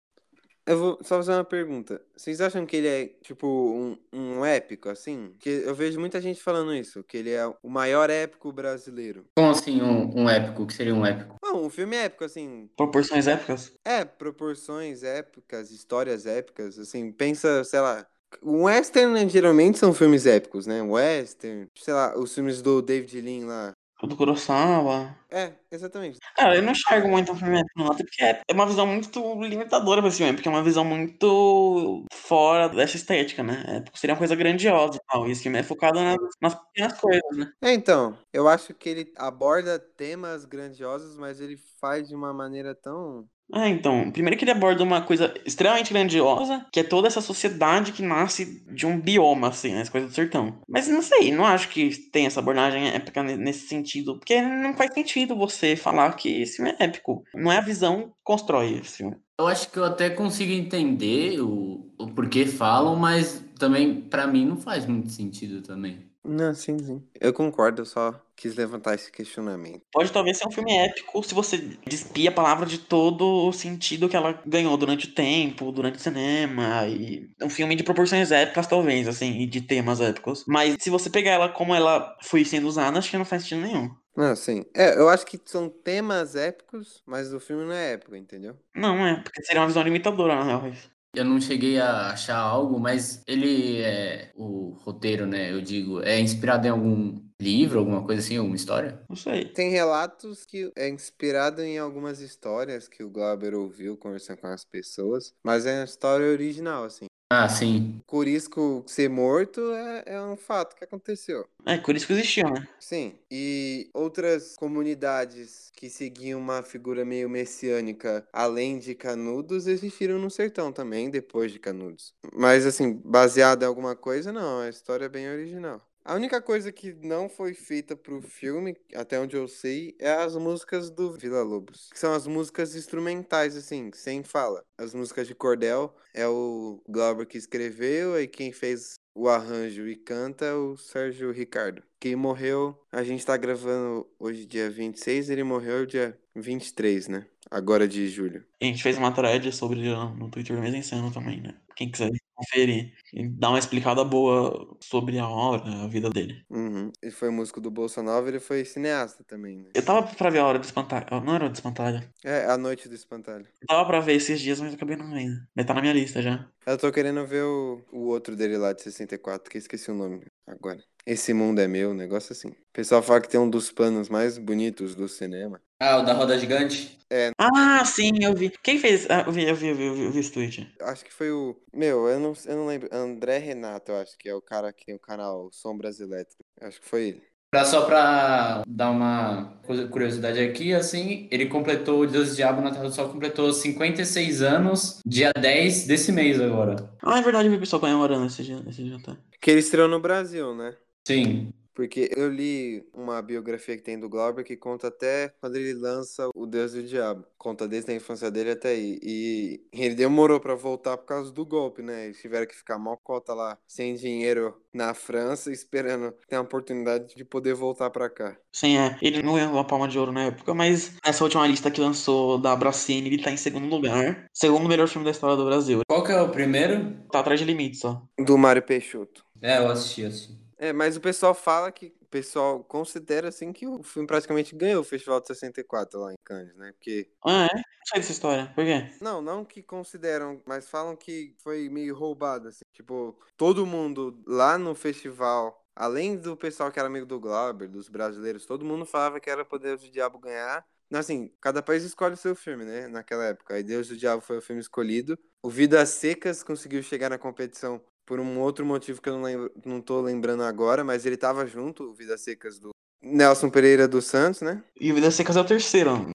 Eu 0.67 0.77
vou 0.77 0.99
só 1.01 1.15
fazer 1.15 1.31
uma 1.31 1.45
pergunta. 1.45 2.01
Vocês 2.15 2.41
acham 2.41 2.65
que 2.65 2.75
ele 2.75 2.87
é, 2.87 3.05
tipo, 3.23 3.47
um, 3.47 3.97
um 4.11 4.45
épico, 4.45 4.89
assim? 4.89 5.29
Porque 5.31 5.63
eu 5.65 5.73
vejo 5.73 5.97
muita 5.97 6.19
gente 6.19 6.43
falando 6.43 6.75
isso, 6.75 7.01
que 7.05 7.15
ele 7.15 7.31
é 7.31 7.47
o 7.63 7.69
maior 7.69 8.09
épico 8.09 8.51
brasileiro. 8.51 9.25
Como 9.37 9.49
assim 9.49 9.81
um, 9.81 10.23
um 10.23 10.29
épico? 10.29 10.63
O 10.63 10.67
que 10.67 10.73
seria 10.73 10.93
um 10.93 11.05
épico? 11.05 11.35
Não, 11.41 11.63
um 11.63 11.69
filme 11.69 11.95
épico, 11.95 12.25
assim. 12.25 12.69
Proporções 12.75 13.27
épicas? 13.27 13.71
É, 13.85 14.03
proporções 14.03 15.03
épicas, 15.03 15.71
histórias 15.71 16.25
épicas, 16.25 16.77
assim. 16.77 17.13
Pensa, 17.13 17.63
sei 17.63 17.79
lá, 17.79 18.05
Western 18.43 19.13
né, 19.13 19.29
geralmente 19.29 19.77
são 19.77 19.93
filmes 19.93 20.25
épicos, 20.25 20.67
né? 20.67 20.81
Western, 20.81 21.67
sei 21.75 21.93
lá, 21.93 22.17
os 22.17 22.33
filmes 22.33 22.61
do 22.61 22.81
David 22.81 23.21
Lean 23.21 23.45
lá. 23.45 23.71
O 24.01 24.05
do 24.05 24.15
Kurosawa. 24.15 25.15
É, 25.29 25.53
exatamente. 25.71 26.19
Cara, 26.35 26.55
eu 26.55 26.61
não 26.61 26.71
enxergo 26.71 27.07
muito 27.07 27.31
um 27.31 27.35
filme 27.35 27.59
até 27.59 28.03
porque 28.03 28.23
é 28.23 28.53
uma 28.53 28.65
visão 28.67 28.85
muito 28.85 29.43
limitadora 29.43 30.01
pra 30.01 30.09
esse 30.09 30.17
filme, 30.17 30.33
porque 30.33 30.47
é 30.47 30.51
uma 30.51 30.63
visão 30.63 30.85
muito 30.85 32.05
fora 32.13 32.69
dessa 32.69 32.95
estética, 32.95 33.41
né? 33.41 33.63
É, 33.67 33.97
seria 33.97 34.13
uma 34.13 34.19
coisa 34.19 34.35
grandiosa 34.35 34.97
e 34.97 35.01
tal. 35.11 35.27
E 35.27 35.31
esse 35.31 35.41
filme 35.43 35.57
é 35.57 35.63
focado 35.63 35.99
nas, 35.99 36.17
nas 36.39 36.55
pequenas 36.55 36.99
coisas, 36.99 37.37
né? 37.37 37.51
É, 37.61 37.73
então, 37.73 38.17
eu 38.31 38.47
acho 38.47 38.73
que 38.73 38.87
ele 38.87 39.11
aborda 39.17 39.79
temas 39.79 40.45
grandiosos, 40.45 41.17
mas 41.17 41.41
ele 41.41 41.57
faz 41.81 42.07
de 42.07 42.15
uma 42.15 42.31
maneira 42.31 42.75
tão 42.75 43.27
ah, 43.53 43.69
então, 43.69 44.11
primeiro 44.11 44.37
que 44.37 44.43
ele 44.43 44.51
aborda 44.51 44.83
uma 44.83 45.01
coisa 45.01 45.33
extremamente 45.45 45.93
grandiosa, 45.93 46.65
que 46.71 46.81
é 46.81 46.83
toda 46.83 47.07
essa 47.07 47.21
sociedade 47.21 47.93
que 47.93 48.03
nasce 48.03 48.63
de 48.73 48.85
um 48.85 48.99
bioma, 48.99 49.49
assim, 49.49 49.73
né, 49.73 49.81
essa 49.81 49.91
coisa 49.91 50.07
do 50.07 50.13
sertão. 50.13 50.59
Mas 50.67 50.87
não 50.87 51.01
sei, 51.01 51.31
não 51.31 51.45
acho 51.45 51.69
que 51.69 51.89
tem 52.11 52.25
essa 52.25 52.39
abordagem 52.39 52.89
épica 52.89 53.23
nesse 53.23 53.67
sentido, 53.67 54.17
porque 54.17 54.41
não 54.41 54.73
faz 54.75 54.93
sentido 54.93 55.35
você 55.35 55.75
falar 55.75 56.13
que 56.13 56.41
esse 56.41 56.57
filme 56.57 56.75
é 56.77 56.83
épico. 56.83 57.23
Não 57.33 57.51
é 57.51 57.57
a 57.57 57.61
visão 57.61 58.09
que 58.09 58.15
constrói 58.23 58.79
esse 58.79 58.97
filme. 58.97 59.15
Eu 59.39 59.47
acho 59.47 59.71
que 59.71 59.77
eu 59.77 59.85
até 59.85 60.09
consigo 60.09 60.51
entender 60.51 61.39
o, 61.39 61.89
o 61.97 62.07
porquê 62.07 62.45
falam, 62.45 62.95
mas 62.95 63.43
também, 63.57 64.01
para 64.01 64.27
mim, 64.27 64.45
não 64.45 64.57
faz 64.57 64.85
muito 64.85 65.09
sentido 65.09 65.61
também. 65.61 66.07
Não, 66.27 66.53
sim, 66.53 66.77
sim. 66.79 67.01
Eu 67.19 67.33
concordo, 67.33 67.81
eu 67.81 67.85
só 67.85 68.13
quis 68.35 68.53
levantar 68.55 68.93
esse 68.95 69.11
questionamento. 69.11 69.81
Pode 69.91 70.11
talvez 70.11 70.37
ser 70.37 70.47
um 70.47 70.51
filme 70.51 70.73
épico 70.73 71.23
se 71.23 71.33
você 71.33 71.57
despia 71.87 72.29
a 72.29 72.33
palavra 72.33 72.65
de 72.65 72.77
todo 72.77 73.47
o 73.47 73.53
sentido 73.53 74.09
que 74.09 74.15
ela 74.15 74.39
ganhou 74.45 74.75
durante 74.77 75.07
o 75.07 75.13
tempo, 75.13 75.71
durante 75.71 75.95
o 75.95 76.01
cinema. 76.01 76.85
E 76.87 77.29
um 77.41 77.49
filme 77.49 77.75
de 77.75 77.83
proporções 77.83 78.31
épicas, 78.31 78.67
talvez, 78.67 79.07
assim, 79.07 79.39
e 79.39 79.47
de 79.47 79.61
temas 79.61 80.01
épicos. 80.01 80.43
Mas 80.47 80.75
se 80.79 80.89
você 80.89 81.09
pegar 81.09 81.31
ela 81.31 81.49
como 81.49 81.73
ela 81.73 82.15
foi 82.21 82.43
sendo 82.43 82.67
usada, 82.67 82.99
acho 82.99 83.09
que 83.09 83.17
não 83.17 83.25
faz 83.25 83.43
sentido 83.43 83.61
nenhum. 83.61 83.89
Não, 84.15 84.35
sim. 84.35 84.65
É, 84.75 84.97
eu 84.97 85.07
acho 85.09 85.25
que 85.25 85.39
são 85.45 85.69
temas 85.69 86.35
épicos, 86.35 87.03
mas 87.05 87.31
o 87.33 87.39
filme 87.39 87.63
não 87.65 87.71
é 87.73 87.93
épico, 87.93 88.15
entendeu? 88.15 88.57
Não, 88.75 89.05
é, 89.05 89.21
porque 89.21 89.43
seria 89.43 89.61
uma 89.61 89.67
visão 89.67 89.83
limitadora, 89.83 90.35
na 90.35 90.43
real. 90.43 90.71
Eu 91.17 91.25
não 91.25 91.41
cheguei 91.41 91.79
a 91.79 92.11
achar 92.11 92.37
algo, 92.37 92.79
mas 92.79 93.23
ele 93.27 93.81
é. 93.81 94.31
O 94.35 94.77
roteiro, 94.83 95.25
né? 95.25 95.51
Eu 95.51 95.61
digo, 95.61 96.01
é 96.03 96.19
inspirado 96.19 96.67
em 96.67 96.69
algum 96.69 97.19
livro, 97.41 97.79
alguma 97.79 98.05
coisa 98.05 98.21
assim, 98.21 98.37
alguma 98.37 98.55
história? 98.55 99.01
Não 99.09 99.15
sei. 99.15 99.45
Tem 99.45 99.71
relatos 99.71 100.45
que 100.45 100.71
é 100.75 100.87
inspirado 100.87 101.63
em 101.63 101.79
algumas 101.79 102.19
histórias 102.19 102.87
que 102.87 103.03
o 103.03 103.09
Glauber 103.09 103.55
ouviu 103.55 103.97
conversando 103.97 104.37
com 104.37 104.47
as 104.47 104.63
pessoas, 104.63 105.33
mas 105.43 105.65
é 105.65 105.79
uma 105.79 105.85
história 105.85 106.27
original, 106.27 106.83
assim. 106.83 107.07
Ah, 107.29 107.49
sim. 107.49 108.01
Curisco 108.07 108.83
ser 108.87 109.09
morto 109.09 109.59
é, 109.73 110.03
é 110.05 110.21
um 110.21 110.37
fato 110.37 110.75
que 110.75 110.83
aconteceu. 110.83 111.45
É, 111.65 111.77
Curisco 111.77 112.13
existiu, 112.13 112.49
né? 112.49 112.65
Sim. 112.79 113.19
E 113.29 113.89
outras 113.93 114.55
comunidades 114.55 115.69
que 115.75 115.89
seguiam 115.89 116.39
uma 116.39 116.63
figura 116.63 117.03
meio 117.03 117.29
messiânica 117.29 118.25
além 118.31 118.79
de 118.79 118.95
Canudos 118.95 119.67
existiram 119.67 120.17
no 120.19 120.29
sertão 120.29 120.71
também, 120.71 121.09
depois 121.09 121.51
de 121.51 121.59
Canudos. 121.59 122.13
Mas, 122.33 122.65
assim, 122.65 122.93
baseado 123.03 123.63
em 123.63 123.65
alguma 123.65 123.95
coisa, 123.95 124.31
não. 124.31 124.61
A 124.61 124.69
história 124.69 125.05
é 125.05 125.09
bem 125.09 125.29
original. 125.29 125.81
A 126.07 126.15
única 126.15 126.41
coisa 126.41 126.71
que 126.71 126.93
não 127.05 127.27
foi 127.27 127.53
feita 127.53 127.93
pro 127.93 128.21
filme, 128.21 128.77
até 128.95 129.19
onde 129.19 129.35
eu 129.35 129.45
sei, 129.45 129.93
é 129.99 130.09
as 130.09 130.37
músicas 130.37 130.89
do 130.89 131.11
Vila 131.11 131.43
Lobos. 131.43 131.89
Que 131.91 131.99
são 131.99 132.13
as 132.13 132.25
músicas 132.25 132.73
instrumentais, 132.77 133.57
assim, 133.57 133.91
sem 133.93 134.23
fala. 134.23 134.63
As 134.77 134.93
músicas 134.93 135.27
de 135.27 135.35
cordel 135.35 135.93
é 136.13 136.25
o 136.25 136.81
Glauber 136.87 137.27
que 137.27 137.37
escreveu, 137.37 138.17
e 138.17 138.25
quem 138.25 138.53
fez 138.53 138.95
o 139.13 139.27
arranjo 139.27 139.85
e 139.85 139.97
canta 139.97 140.45
é 140.45 140.53
o 140.53 140.77
Sérgio 140.77 141.29
Ricardo. 141.33 141.83
Quem 141.99 142.15
morreu, 142.15 142.81
a 142.89 143.03
gente 143.03 143.25
tá 143.25 143.35
gravando 143.35 144.07
hoje 144.17 144.45
dia 144.45 144.69
26, 144.69 145.29
ele 145.29 145.43
morreu 145.43 145.85
dia 145.85 146.17
23, 146.33 147.09
né? 147.09 147.27
Agora 147.51 147.85
de 147.85 148.07
julho. 148.07 148.45
A 148.61 148.65
gente 148.65 148.81
fez 148.81 148.97
uma 148.97 149.11
thread 149.11 149.51
sobre 149.51 149.81
no 149.93 150.29
Twitter 150.29 150.57
mesmo 150.57 150.77
Insano 150.77 151.11
também, 151.11 151.41
né? 151.41 151.53
Quem 151.75 151.91
quiser 151.91 152.11
conferir 152.37 152.93
e 153.11 153.27
dar 153.27 153.49
uma 153.49 153.59
explicada 153.59 154.03
boa 154.03 154.77
sobre 154.79 155.17
a 155.17 155.27
obra, 155.27 155.83
a 155.83 155.87
vida 155.87 156.09
dele. 156.09 156.45
Uhum. 156.49 156.91
Ele 157.01 157.11
foi 157.11 157.29
músico 157.29 157.59
do 157.59 157.71
Bolsonaro, 157.71 158.27
ele 158.27 158.39
foi 158.39 158.63
cineasta 158.63 159.23
também, 159.23 159.57
né? 159.57 159.69
Eu 159.73 159.83
tava 159.83 160.03
pra 160.03 160.29
ver 160.29 160.39
a 160.39 160.45
hora 160.45 160.59
do 160.59 160.65
espantalho. 160.65 161.05
Não 161.23 161.35
era 161.35 161.49
do 161.49 161.55
espantalho. 161.55 162.07
É, 162.23 162.45
a 162.45 162.57
noite 162.57 162.87
do 162.87 162.95
espantalho. 162.95 163.45
Eu 163.61 163.67
tava 163.67 163.85
pra 163.85 163.99
ver 163.99 164.13
esses 164.13 164.39
dias, 164.39 164.61
mas 164.61 164.73
acabei 164.73 164.95
não 164.95 165.11
vendo. 165.11 165.35
Mas 165.55 165.65
tá 165.65 165.73
na 165.73 165.81
minha 165.81 165.93
lista 165.93 166.21
já. 166.21 166.47
Eu 166.65 166.77
tô 166.77 166.91
querendo 166.91 167.25
ver 167.25 167.43
o, 167.43 167.83
o 167.91 168.07
outro 168.07 168.35
dele 168.35 168.57
lá 168.57 168.73
de 168.73 168.83
64, 168.83 169.49
que 169.49 169.57
esqueci 169.57 169.89
o 169.89 169.95
nome 169.95 170.25
agora. 170.45 170.83
Esse 171.07 171.33
mundo 171.33 171.61
é 171.61 171.69
meu, 171.69 171.91
um 171.91 171.93
negócio 171.93 172.33
assim. 172.33 172.49
O 172.49 172.55
pessoal 172.73 173.01
fala 173.01 173.21
que 173.21 173.29
tem 173.29 173.39
um 173.39 173.49
dos 173.49 173.71
planos 173.71 174.09
mais 174.09 174.37
bonitos 174.37 174.93
do 174.93 175.07
cinema. 175.07 175.61
Ah, 175.79 175.99
o 175.99 176.01
da 176.05 176.11
roda 176.11 176.37
gigante? 176.37 176.99
É. 177.09 177.31
Ah, 177.37 177.85
sim, 177.85 178.11
eu 178.21 178.35
vi. 178.35 178.51
Quem 178.61 178.77
fez? 178.77 179.09
Ah, 179.09 179.23
eu 179.25 179.31
vi, 179.31 179.47
eu 179.47 179.55
vi, 179.55 179.67
eu 179.69 179.75
vi, 179.75 179.85
eu 179.85 179.93
vi, 179.93 180.03
eu 180.03 180.11
vi 180.11 180.19
esse 180.19 180.33
tweet. 180.33 180.69
Acho 180.81 181.05
que 181.05 181.13
foi 181.13 181.31
o. 181.31 181.55
Meu, 181.73 182.09
eu 182.09 182.19
não, 182.19 182.33
eu 182.45 182.55
não 182.57 182.67
lembro. 182.67 182.89
André 182.91 183.37
Renato, 183.37 183.93
eu 183.93 183.95
acho 183.95 184.17
que 184.17 184.27
é 184.27 184.35
o 184.35 184.41
cara 184.41 184.73
que 184.73 184.87
tem 184.87 184.95
o 184.95 184.99
canal 184.99 185.49
Sombras 185.53 186.01
Elétricas. 186.01 186.45
Acho 186.59 186.81
que 186.81 186.89
foi 186.89 187.03
ele. 187.07 187.23
Pra, 187.49 187.63
só 187.63 187.85
pra 187.85 188.63
dar 188.67 188.91
uma 188.91 189.61
curiosidade 189.89 190.41
aqui, 190.41 190.73
assim, 190.73 191.29
ele 191.31 191.45
completou, 191.45 192.01
o 192.01 192.07
Deus 192.07 192.35
Diabo 192.35 192.61
na 192.61 192.71
Terra 192.71 192.83
do 192.83 192.93
Sol 192.93 193.07
completou 193.07 193.53
56 193.53 194.41
anos, 194.41 194.99
dia 195.05 195.31
10 195.31 195.87
desse 195.87 196.11
mês 196.11 196.41
agora. 196.41 196.91
Ah, 197.01 197.17
é 197.17 197.21
verdade, 197.21 197.47
eu 197.47 197.51
vi 197.51 197.55
o 197.55 197.61
pessoal 197.61 197.79
comemorando 197.79 198.25
esse 198.25 198.43
dia, 198.43 198.61
esse 198.67 198.83
dia 198.83 198.97
tá. 199.01 199.15
Que 199.39 199.51
ele 199.51 199.61
estreou 199.61 199.87
no 199.87 200.01
Brasil, 200.01 200.53
né? 200.53 200.75
Sim. 201.07 201.53
Porque 201.73 202.09
eu 202.17 202.27
li 202.27 202.83
uma 202.91 203.21
biografia 203.21 203.77
que 203.77 203.83
tem 203.83 203.99
do 203.99 204.09
Glauber 204.09 204.43
que 204.43 204.57
conta 204.57 204.87
até 204.87 205.31
quando 205.39 205.55
ele 205.55 205.75
lança 205.75 206.27
O 206.35 206.47
Deus 206.47 206.73
e 206.73 206.79
o 206.79 206.83
Diabo. 206.83 207.23
Conta 207.37 207.67
desde 207.67 207.91
a 207.91 207.95
infância 207.95 208.31
dele 208.31 208.51
até 208.51 208.69
aí. 208.69 208.99
E 209.01 209.61
ele 209.71 209.93
demorou 209.93 210.39
para 210.39 210.55
voltar 210.55 210.97
por 210.97 211.05
causa 211.05 211.31
do 211.31 211.45
golpe, 211.45 211.83
né? 211.83 212.05
Eles 212.05 212.19
tiveram 212.19 212.47
que 212.47 212.55
ficar 212.55 212.79
mal 212.79 212.97
cota 212.97 213.33
lá, 213.33 213.57
sem 213.67 213.93
dinheiro 213.93 214.59
na 214.73 214.95
França, 214.95 215.51
esperando 215.51 216.13
ter 216.27 216.35
a 216.35 216.41
oportunidade 216.41 217.15
de 217.15 217.23
poder 217.23 217.53
voltar 217.53 217.91
para 217.91 218.09
cá. 218.09 218.35
Sim, 218.51 218.77
é. 218.79 218.97
Ele 218.99 219.21
não 219.21 219.35
ganhou 219.35 219.59
a 219.59 219.63
palma 219.63 219.87
de 219.87 219.99
ouro 219.99 220.11
na 220.11 220.25
época, 220.25 220.55
mas 220.55 220.97
essa 221.05 221.23
última 221.23 221.45
lista 221.45 221.69
que 221.69 221.79
lançou 221.79 222.39
da 222.39 222.55
Bracene, 222.55 223.07
ele 223.07 223.21
tá 223.21 223.31
em 223.31 223.37
segundo 223.37 223.67
lugar. 223.67 224.27
Segundo 224.33 224.67
melhor 224.67 224.87
filme 224.87 225.05
da 225.05 225.11
história 225.11 225.37
do 225.37 225.45
Brasil. 225.45 225.81
Qual 225.87 226.03
que 226.03 226.11
é 226.11 226.19
o 226.19 226.31
primeiro? 226.31 226.97
Tá 227.11 227.19
atrás 227.19 227.39
de 227.39 227.45
limites, 227.45 227.85
ó. 227.85 228.01
Do 228.19 228.35
Mário 228.35 228.63
Peixoto. 228.63 229.23
É, 229.39 229.59
eu 229.59 229.69
assisti, 229.69 230.03
assim. 230.03 230.46
É, 230.57 230.73
mas 230.73 230.97
o 230.97 231.01
pessoal 231.01 231.35
fala 231.35 231.71
que 231.71 231.93
o 232.01 232.05
pessoal 232.05 232.63
considera 232.63 233.29
assim 233.29 233.53
que 233.53 233.67
o 233.67 233.83
filme 233.83 234.07
praticamente 234.07 234.55
ganhou 234.55 234.81
o 234.81 234.83
Festival 234.83 235.21
de 235.21 235.27
64 235.27 235.99
lá 235.99 236.13
em 236.13 236.17
Cannes, 236.23 236.55
né? 236.55 236.71
Porque 236.71 237.09
Ah, 237.23 237.45
é? 237.45 237.55
Não 237.55 237.85
sei 237.85 237.99
dessa 238.01 238.11
história. 238.11 238.51
Por 238.55 238.65
quê? 238.65 238.91
não, 239.01 239.21
não 239.21 239.45
que 239.45 239.61
consideram, 239.61 240.41
mas 240.45 240.67
falam 240.67 240.95
que 240.95 241.35
foi 241.43 241.69
meio 241.69 241.95
roubado 241.95 242.47
assim. 242.47 242.65
Tipo, 242.73 243.17
todo 243.35 243.65
mundo 243.65 244.19
lá 244.25 244.57
no 244.57 244.73
festival, 244.73 245.63
além 245.75 246.17
do 246.17 246.35
pessoal 246.35 246.71
que 246.71 246.79
era 246.79 246.87
amigo 246.87 247.05
do 247.05 247.19
Glauber, 247.19 247.69
dos 247.69 247.87
brasileiros, 247.87 248.45
todo 248.45 248.65
mundo 248.65 248.85
falava 248.85 249.19
que 249.19 249.29
era 249.29 249.45
pra 249.45 249.59
Deus 249.59 249.81
do 249.81 249.91
Diabo 249.91 250.17
ganhar. 250.19 250.65
Assim, 250.93 251.29
cada 251.41 251.61
país 251.61 251.83
escolhe 251.83 252.13
o 252.13 252.17
seu 252.17 252.33
filme, 252.35 252.63
né? 252.63 252.87
Naquela 252.87 253.25
época. 253.25 253.55
Aí 253.55 253.63
Deus 253.63 253.89
do 253.89 253.97
Diabo 253.97 254.21
foi 254.21 254.37
o 254.37 254.41
filme 254.41 254.61
escolhido. 254.61 255.19
O 255.43 255.49
Vidas 255.49 255.89
Secas 255.89 256.41
conseguiu 256.43 256.81
chegar 256.81 257.09
na 257.09 257.17
competição 257.17 257.81
por 258.07 258.21
um 258.21 258.39
outro 258.39 258.65
motivo 258.65 259.01
que 259.01 259.09
eu 259.09 259.13
não, 259.13 259.23
lembro, 259.23 259.51
não 259.65 259.81
tô 259.81 260.01
lembrando 260.01 260.41
agora, 260.41 260.83
mas 260.83 261.05
ele 261.05 261.17
tava 261.17 261.45
junto, 261.45 261.83
o 261.83 261.93
Vidas 261.93 262.21
Secas 262.21 262.57
do 262.57 262.69
Nelson 263.01 263.49
Pereira 263.49 263.87
dos 263.87 264.05
Santos, 264.05 264.41
né? 264.41 264.63
E 264.79 264.91
o 264.91 264.95
Vidas 264.95 265.13
Secas 265.13 265.35
é 265.35 265.41
o 265.41 265.45
terceiro. 265.45 265.91
ó. 265.91 266.05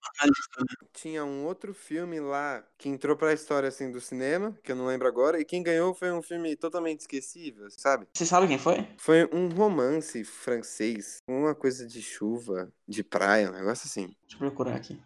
Tinha 0.94 1.24
um 1.24 1.44
outro 1.44 1.74
filme 1.74 2.18
lá 2.18 2.64
que 2.78 2.88
entrou 2.88 3.14
pra 3.14 3.34
história 3.34 3.68
assim 3.68 3.92
do 3.92 4.00
cinema, 4.00 4.58
que 4.64 4.72
eu 4.72 4.76
não 4.76 4.86
lembro 4.86 5.06
agora, 5.06 5.38
e 5.38 5.44
quem 5.44 5.62
ganhou 5.62 5.94
foi 5.94 6.10
um 6.10 6.22
filme 6.22 6.56
totalmente 6.56 7.00
esquecível, 7.00 7.68
sabe? 7.70 8.06
Você 8.16 8.24
sabe 8.24 8.48
quem 8.48 8.58
foi? 8.58 8.88
Foi 8.96 9.28
um 9.30 9.48
romance 9.48 10.24
francês, 10.24 11.18
uma 11.28 11.54
coisa 11.54 11.86
de 11.86 12.00
chuva, 12.00 12.72
de 12.88 13.04
praia, 13.04 13.50
um 13.50 13.52
negócio 13.52 13.86
assim. 13.86 14.06
Deixa 14.22 14.36
eu 14.36 14.38
procurar 14.38 14.76
aqui. 14.76 14.98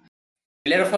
Ele 0.65 0.75
era 0.75 0.97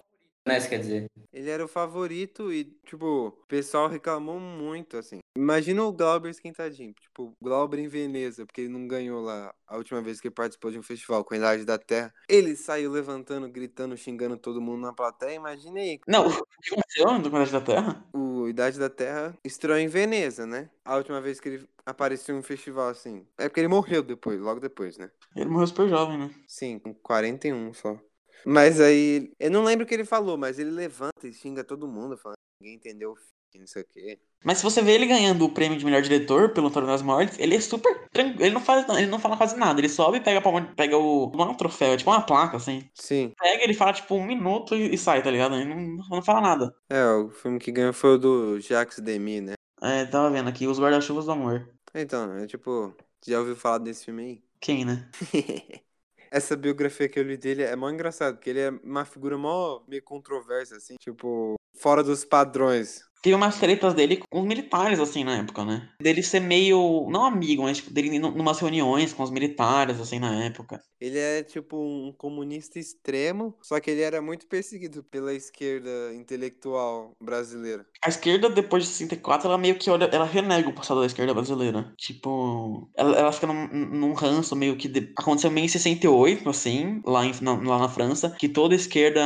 né? 0.49 0.67
Quer 0.67 0.79
dizer. 0.79 1.05
Ele 1.31 1.49
era 1.49 1.63
o 1.63 1.67
favorito 1.67 2.51
e, 2.51 2.65
tipo, 2.85 3.27
o 3.27 3.31
pessoal 3.47 3.87
reclamou 3.87 4.39
muito, 4.39 4.97
assim. 4.97 5.19
Imagina 5.37 5.83
o 5.83 5.93
Glauber 5.93 6.29
esquentadinho. 6.29 6.93
Tipo, 6.99 7.25
o 7.25 7.33
Glauber 7.41 7.79
em 7.79 7.87
Veneza, 7.87 8.45
porque 8.45 8.61
ele 8.61 8.69
não 8.69 8.87
ganhou 8.87 9.21
lá 9.21 9.53
a 9.67 9.77
última 9.77 10.01
vez 10.01 10.19
que 10.19 10.27
ele 10.27 10.35
participou 10.35 10.71
de 10.71 10.79
um 10.79 10.83
festival 10.83 11.23
com 11.23 11.33
a 11.33 11.37
Idade 11.37 11.65
da 11.65 11.77
Terra. 11.77 12.13
Ele 12.27 12.55
saiu 12.55 12.91
levantando, 12.91 13.47
gritando, 13.47 13.95
xingando 13.95 14.37
todo 14.37 14.59
mundo 14.59 14.81
na 14.81 14.93
plateia. 14.93 15.35
Imagina 15.35 15.79
aí. 15.79 15.99
Não, 16.07 16.27
o 16.27 16.45
que 16.61 16.73
aconteceu 16.73 17.19
no 17.19 17.29
Comandante 17.29 17.51
da 17.51 17.61
Terra? 17.61 18.05
O 18.13 18.47
Idade 18.47 18.79
da 18.79 18.89
Terra 18.89 19.37
estreou 19.43 19.77
em 19.77 19.87
Veneza, 19.87 20.45
né? 20.45 20.69
A 20.83 20.97
última 20.97 21.21
vez 21.21 21.39
que 21.39 21.49
ele 21.49 21.69
apareceu 21.85 22.35
em 22.35 22.39
um 22.39 22.43
festival, 22.43 22.89
assim. 22.89 23.25
É 23.37 23.47
porque 23.47 23.59
ele 23.59 23.67
morreu 23.67 24.01
depois, 24.01 24.39
logo 24.41 24.59
depois, 24.59 24.97
né? 24.97 25.11
Ele 25.35 25.49
morreu 25.49 25.67
super 25.67 25.87
jovem, 25.87 26.17
né? 26.17 26.31
Sim, 26.47 26.79
com 26.79 26.93
41 26.93 27.73
só. 27.73 27.99
Mas 28.45 28.79
aí, 28.79 29.31
eu 29.39 29.51
não 29.51 29.63
lembro 29.63 29.85
o 29.85 29.87
que 29.87 29.93
ele 29.93 30.05
falou, 30.05 30.37
mas 30.37 30.59
ele 30.59 30.71
levanta 30.71 31.27
e 31.27 31.33
xinga 31.33 31.63
todo 31.63 31.87
mundo, 31.87 32.17
falando 32.17 32.37
que 32.37 32.63
ninguém 32.63 32.77
entendeu 32.77 33.11
o 33.11 33.15
filme, 33.15 33.59
não 33.59 33.67
sei 33.67 33.81
o 33.81 33.85
quê. 33.85 34.19
Mas 34.43 34.57
se 34.59 34.63
você 34.63 34.81
vê 34.81 34.93
ele 34.93 35.05
ganhando 35.05 35.43
o 35.45 35.53
prêmio 35.53 35.77
de 35.77 35.83
melhor 35.83 36.01
diretor 36.01 36.53
pelo 36.53 36.67
Antônio 36.67 36.87
das 36.87 37.01
Mortes, 37.01 37.37
ele 37.37 37.55
é 37.55 37.59
super 37.59 38.07
tranquilo. 38.09 38.43
Ele 38.45 38.53
não 38.53 38.61
faz, 38.61 38.87
ele 38.97 39.07
não 39.07 39.19
fala 39.19 39.35
quase 39.35 39.57
nada. 39.57 39.79
Ele 39.81 39.89
sobe 39.89 40.17
e 40.17 40.21
pega, 40.21 40.41
palma- 40.41 40.73
pega 40.75 40.97
o. 40.97 41.29
Não 41.35 41.45
é 41.45 41.49
um 41.49 41.55
troféu, 41.55 41.93
é 41.93 41.97
tipo 41.97 42.09
uma 42.09 42.21
placa, 42.25 42.55
assim. 42.55 42.89
Sim. 42.93 43.33
Pega, 43.37 43.63
ele 43.63 43.73
fala 43.73 43.91
tipo 43.91 44.15
um 44.15 44.25
minuto 44.25 44.75
e, 44.75 44.93
e 44.93 44.97
sai, 44.97 45.21
tá 45.21 45.29
ligado? 45.29 45.55
Ele 45.55 45.65
não, 45.65 45.97
não 46.09 46.21
fala 46.21 46.39
nada. 46.41 46.73
É, 46.89 47.05
o 47.05 47.29
filme 47.29 47.59
que 47.59 47.71
ganhou 47.71 47.91
foi 47.93 48.11
o 48.15 48.17
do 48.17 48.59
Jacques 48.61 48.99
Demy, 48.99 49.41
né? 49.41 49.53
É, 49.81 50.05
tava 50.05 50.29
vendo 50.29 50.49
aqui, 50.49 50.67
Os 50.67 50.79
Guarda-Chuvas 50.79 51.25
do 51.25 51.31
Amor. 51.31 51.69
Então, 51.93 52.33
é 52.37 52.47
tipo, 52.47 52.95
já 53.25 53.39
ouviu 53.39 53.55
falar 53.55 53.79
desse 53.79 54.05
filme 54.05 54.23
aí? 54.23 54.43
Quem, 54.59 54.85
né? 54.85 55.09
Essa 56.31 56.55
biografia 56.55 57.09
que 57.09 57.19
eu 57.19 57.23
li 57.23 57.37
dele 57.37 57.63
é 57.63 57.75
mó 57.75 57.89
engraçado, 57.89 58.35
porque 58.35 58.49
ele 58.49 58.59
é 58.59 58.69
uma 58.83 59.05
figura 59.05 59.37
mó 59.37 59.81
meio 59.87 60.03
controversa, 60.03 60.75
assim, 60.77 60.95
tipo, 60.99 61.55
fora 61.73 62.03
dos 62.03 62.23
padrões. 62.23 63.08
Teve 63.21 63.35
umas 63.35 63.59
tretas 63.59 63.93
dele 63.93 64.17
com 64.17 64.41
os 64.41 64.47
militares, 64.47 64.99
assim, 64.99 65.23
na 65.23 65.37
época, 65.39 65.65
né? 65.65 65.89
Dele 66.01 66.23
ser 66.23 66.39
meio. 66.39 67.07
Não 67.09 67.25
amigo, 67.25 67.63
mas 67.63 67.77
tipo, 67.77 67.91
dele 67.91 68.15
ir 68.15 68.19
numas 68.19 68.59
reuniões 68.59 69.13
com 69.13 69.23
os 69.23 69.31
militares, 69.31 69.99
assim, 69.99 70.19
na 70.19 70.45
época. 70.45 70.81
Ele 71.01 71.17
é 71.17 71.43
tipo 71.43 71.77
um 71.77 72.13
comunista 72.17 72.77
extremo, 72.77 73.55
só 73.61 73.79
que 73.79 73.89
ele 73.89 74.01
era 74.01 74.21
muito 74.21 74.47
perseguido 74.47 75.01
pela 75.03 75.33
esquerda 75.33 75.89
intelectual 76.13 77.11
brasileira. 77.21 77.85
A 78.03 78.09
esquerda, 78.09 78.49
depois 78.49 78.83
de 78.83 78.89
64, 78.89 79.47
ela 79.47 79.57
meio 79.57 79.77
que 79.77 79.89
olha, 79.89 80.05
ela 80.05 80.25
renega 80.25 80.67
o 80.69 80.73
passado 80.73 80.99
da 80.99 81.05
esquerda 81.05 81.33
brasileira. 81.33 81.93
Tipo, 81.97 82.89
ela, 82.97 83.17
ela 83.17 83.31
fica 83.31 83.47
num, 83.47 83.67
num 83.67 84.13
ranço 84.13 84.55
meio 84.55 84.77
que 84.77 84.87
de- 84.87 85.13
aconteceu 85.17 85.51
meio 85.51 85.65
em 85.65 85.69
68, 85.69 86.49
assim, 86.49 87.01
lá, 87.05 87.25
em, 87.25 87.31
na, 87.41 87.53
lá 87.55 87.79
na 87.79 87.89
França, 87.89 88.31
que 88.37 88.49
toda 88.49 88.73
a 88.73 88.77
esquerda, 88.77 89.21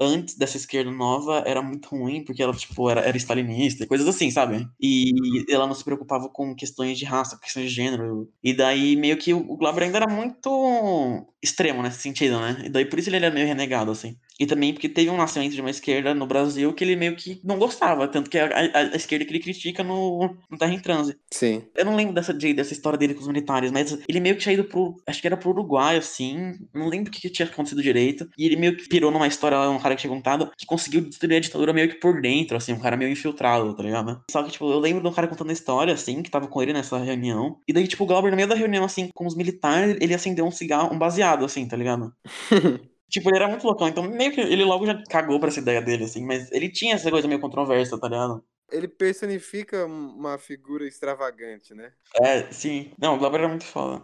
antes 0.00 0.34
dessa 0.36 0.56
esquerda 0.56 0.90
nova, 0.90 1.42
era 1.46 1.62
muito 1.62 1.88
ruim, 1.90 2.24
porque 2.24 2.42
ela, 2.42 2.52
tipo, 2.54 2.88
era, 2.90 3.00
era 3.02 3.16
stalinista 3.22 3.84
e 3.84 3.86
coisas 3.86 4.06
assim, 4.06 4.30
sabe? 4.30 4.66
E 4.80 5.12
ela 5.48 5.66
não 5.66 5.74
se 5.74 5.84
preocupava 5.84 6.28
com 6.28 6.54
questões 6.54 6.98
de 6.98 7.04
raça, 7.04 7.38
questões 7.38 7.68
de 7.68 7.74
gênero. 7.74 8.30
E 8.42 8.54
daí, 8.54 8.96
meio 8.96 9.16
que 9.16 9.32
o, 9.34 9.56
Glauber 9.56 9.84
ainda 9.84 9.98
era 9.98 10.08
muito 10.08 11.26
extremo 11.42 11.82
nesse 11.82 12.00
sentido, 12.00 12.38
né? 12.40 12.62
E 12.66 12.68
daí, 12.68 12.84
por 12.84 12.98
isso 12.98 13.08
ele 13.08 13.16
era 13.16 13.30
meio 13.30 13.46
renegado, 13.46 13.90
assim. 13.90 14.16
E 14.42 14.46
também 14.46 14.72
porque 14.72 14.88
teve 14.88 15.08
um 15.08 15.16
nascimento 15.16 15.52
de 15.54 15.60
uma 15.60 15.70
esquerda 15.70 16.12
no 16.12 16.26
Brasil 16.26 16.72
que 16.72 16.82
ele 16.82 16.96
meio 16.96 17.14
que 17.14 17.40
não 17.44 17.58
gostava, 17.58 18.08
tanto 18.08 18.28
que 18.28 18.36
a, 18.38 18.46
a- 18.46 18.78
a 18.92 18.96
esquerda 18.96 19.24
que 19.24 19.30
ele 19.30 19.38
critica 19.38 19.84
no, 19.84 20.34
no 20.50 20.58
Terra 20.58 20.74
em 20.74 20.80
Transe. 20.80 21.16
Sim. 21.32 21.62
Eu 21.76 21.84
não 21.84 21.94
lembro 21.94 22.12
dessa, 22.12 22.34
de- 22.34 22.52
dessa 22.52 22.72
história 22.72 22.98
dele 22.98 23.14
com 23.14 23.20
os 23.20 23.28
militares, 23.28 23.70
mas 23.70 23.96
ele 24.08 24.18
meio 24.18 24.34
que 24.34 24.42
tinha 24.42 24.52
ido 24.54 24.64
pro. 24.64 24.96
Acho 25.06 25.20
que 25.20 25.26
era 25.28 25.36
pro 25.36 25.50
Uruguai, 25.50 25.96
assim. 25.96 26.54
Não 26.74 26.88
lembro 26.88 27.08
o 27.08 27.12
que, 27.12 27.20
que 27.20 27.30
tinha 27.30 27.46
acontecido 27.46 27.80
direito. 27.80 28.28
E 28.36 28.44
ele 28.46 28.56
meio 28.56 28.76
que 28.76 28.88
pirou 28.88 29.10
numa 29.12 29.28
história, 29.28 29.58
um 29.70 29.78
cara 29.78 29.94
que 29.94 30.00
tinha 30.00 30.12
contado, 30.12 30.50
que 30.58 30.66
conseguiu 30.66 31.02
destruir 31.02 31.36
a 31.36 31.40
ditadura 31.40 31.72
meio 31.72 31.88
que 31.88 32.00
por 32.00 32.20
dentro, 32.20 32.56
assim, 32.56 32.72
um 32.72 32.80
cara 32.80 32.96
meio 32.96 33.10
infiltrado, 33.12 33.74
tá 33.76 33.82
ligado? 33.82 34.20
Só 34.30 34.42
que, 34.42 34.50
tipo, 34.50 34.68
eu 34.70 34.78
lembro 34.80 35.02
de 35.02 35.08
um 35.08 35.12
cara 35.12 35.28
contando 35.28 35.50
a 35.50 35.52
história, 35.52 35.94
assim, 35.94 36.20
que 36.22 36.30
tava 36.30 36.48
com 36.48 36.60
ele 36.62 36.72
nessa 36.72 36.98
reunião. 36.98 37.58
E 37.68 37.72
daí, 37.72 37.86
tipo, 37.86 38.02
o 38.04 38.06
Glauber, 38.06 38.30
no 38.30 38.36
meio 38.36 38.48
da 38.48 38.54
reunião, 38.56 38.84
assim, 38.84 39.08
com 39.14 39.26
os 39.26 39.36
militares, 39.36 39.96
ele 40.00 40.14
acendeu 40.14 40.44
um 40.44 40.50
cigarro, 40.50 40.92
um 40.92 40.98
baseado, 40.98 41.44
assim, 41.44 41.66
tá 41.68 41.76
ligado? 41.76 42.12
Tipo, 43.12 43.28
ele 43.28 43.36
era 43.36 43.46
muito 43.46 43.66
loucão, 43.66 43.86
então 43.86 44.02
meio 44.04 44.32
que 44.32 44.40
ele 44.40 44.64
logo 44.64 44.86
já 44.86 45.02
cagou 45.04 45.38
pra 45.38 45.50
essa 45.50 45.60
ideia 45.60 45.82
dele, 45.82 46.04
assim, 46.04 46.24
mas 46.24 46.50
ele 46.50 46.72
tinha 46.72 46.94
essa 46.94 47.10
coisa 47.10 47.28
meio 47.28 47.38
controversa, 47.38 48.00
tá 48.00 48.08
ligado? 48.08 48.42
Ele 48.70 48.88
personifica 48.88 49.84
uma 49.84 50.38
figura 50.38 50.88
extravagante, 50.88 51.74
né? 51.74 51.92
É, 52.22 52.50
sim. 52.50 52.90
Não, 52.98 53.16
o 53.16 53.18
Glauber 53.18 53.40
era 53.40 53.48
muito 53.48 53.66
foda. 53.66 54.02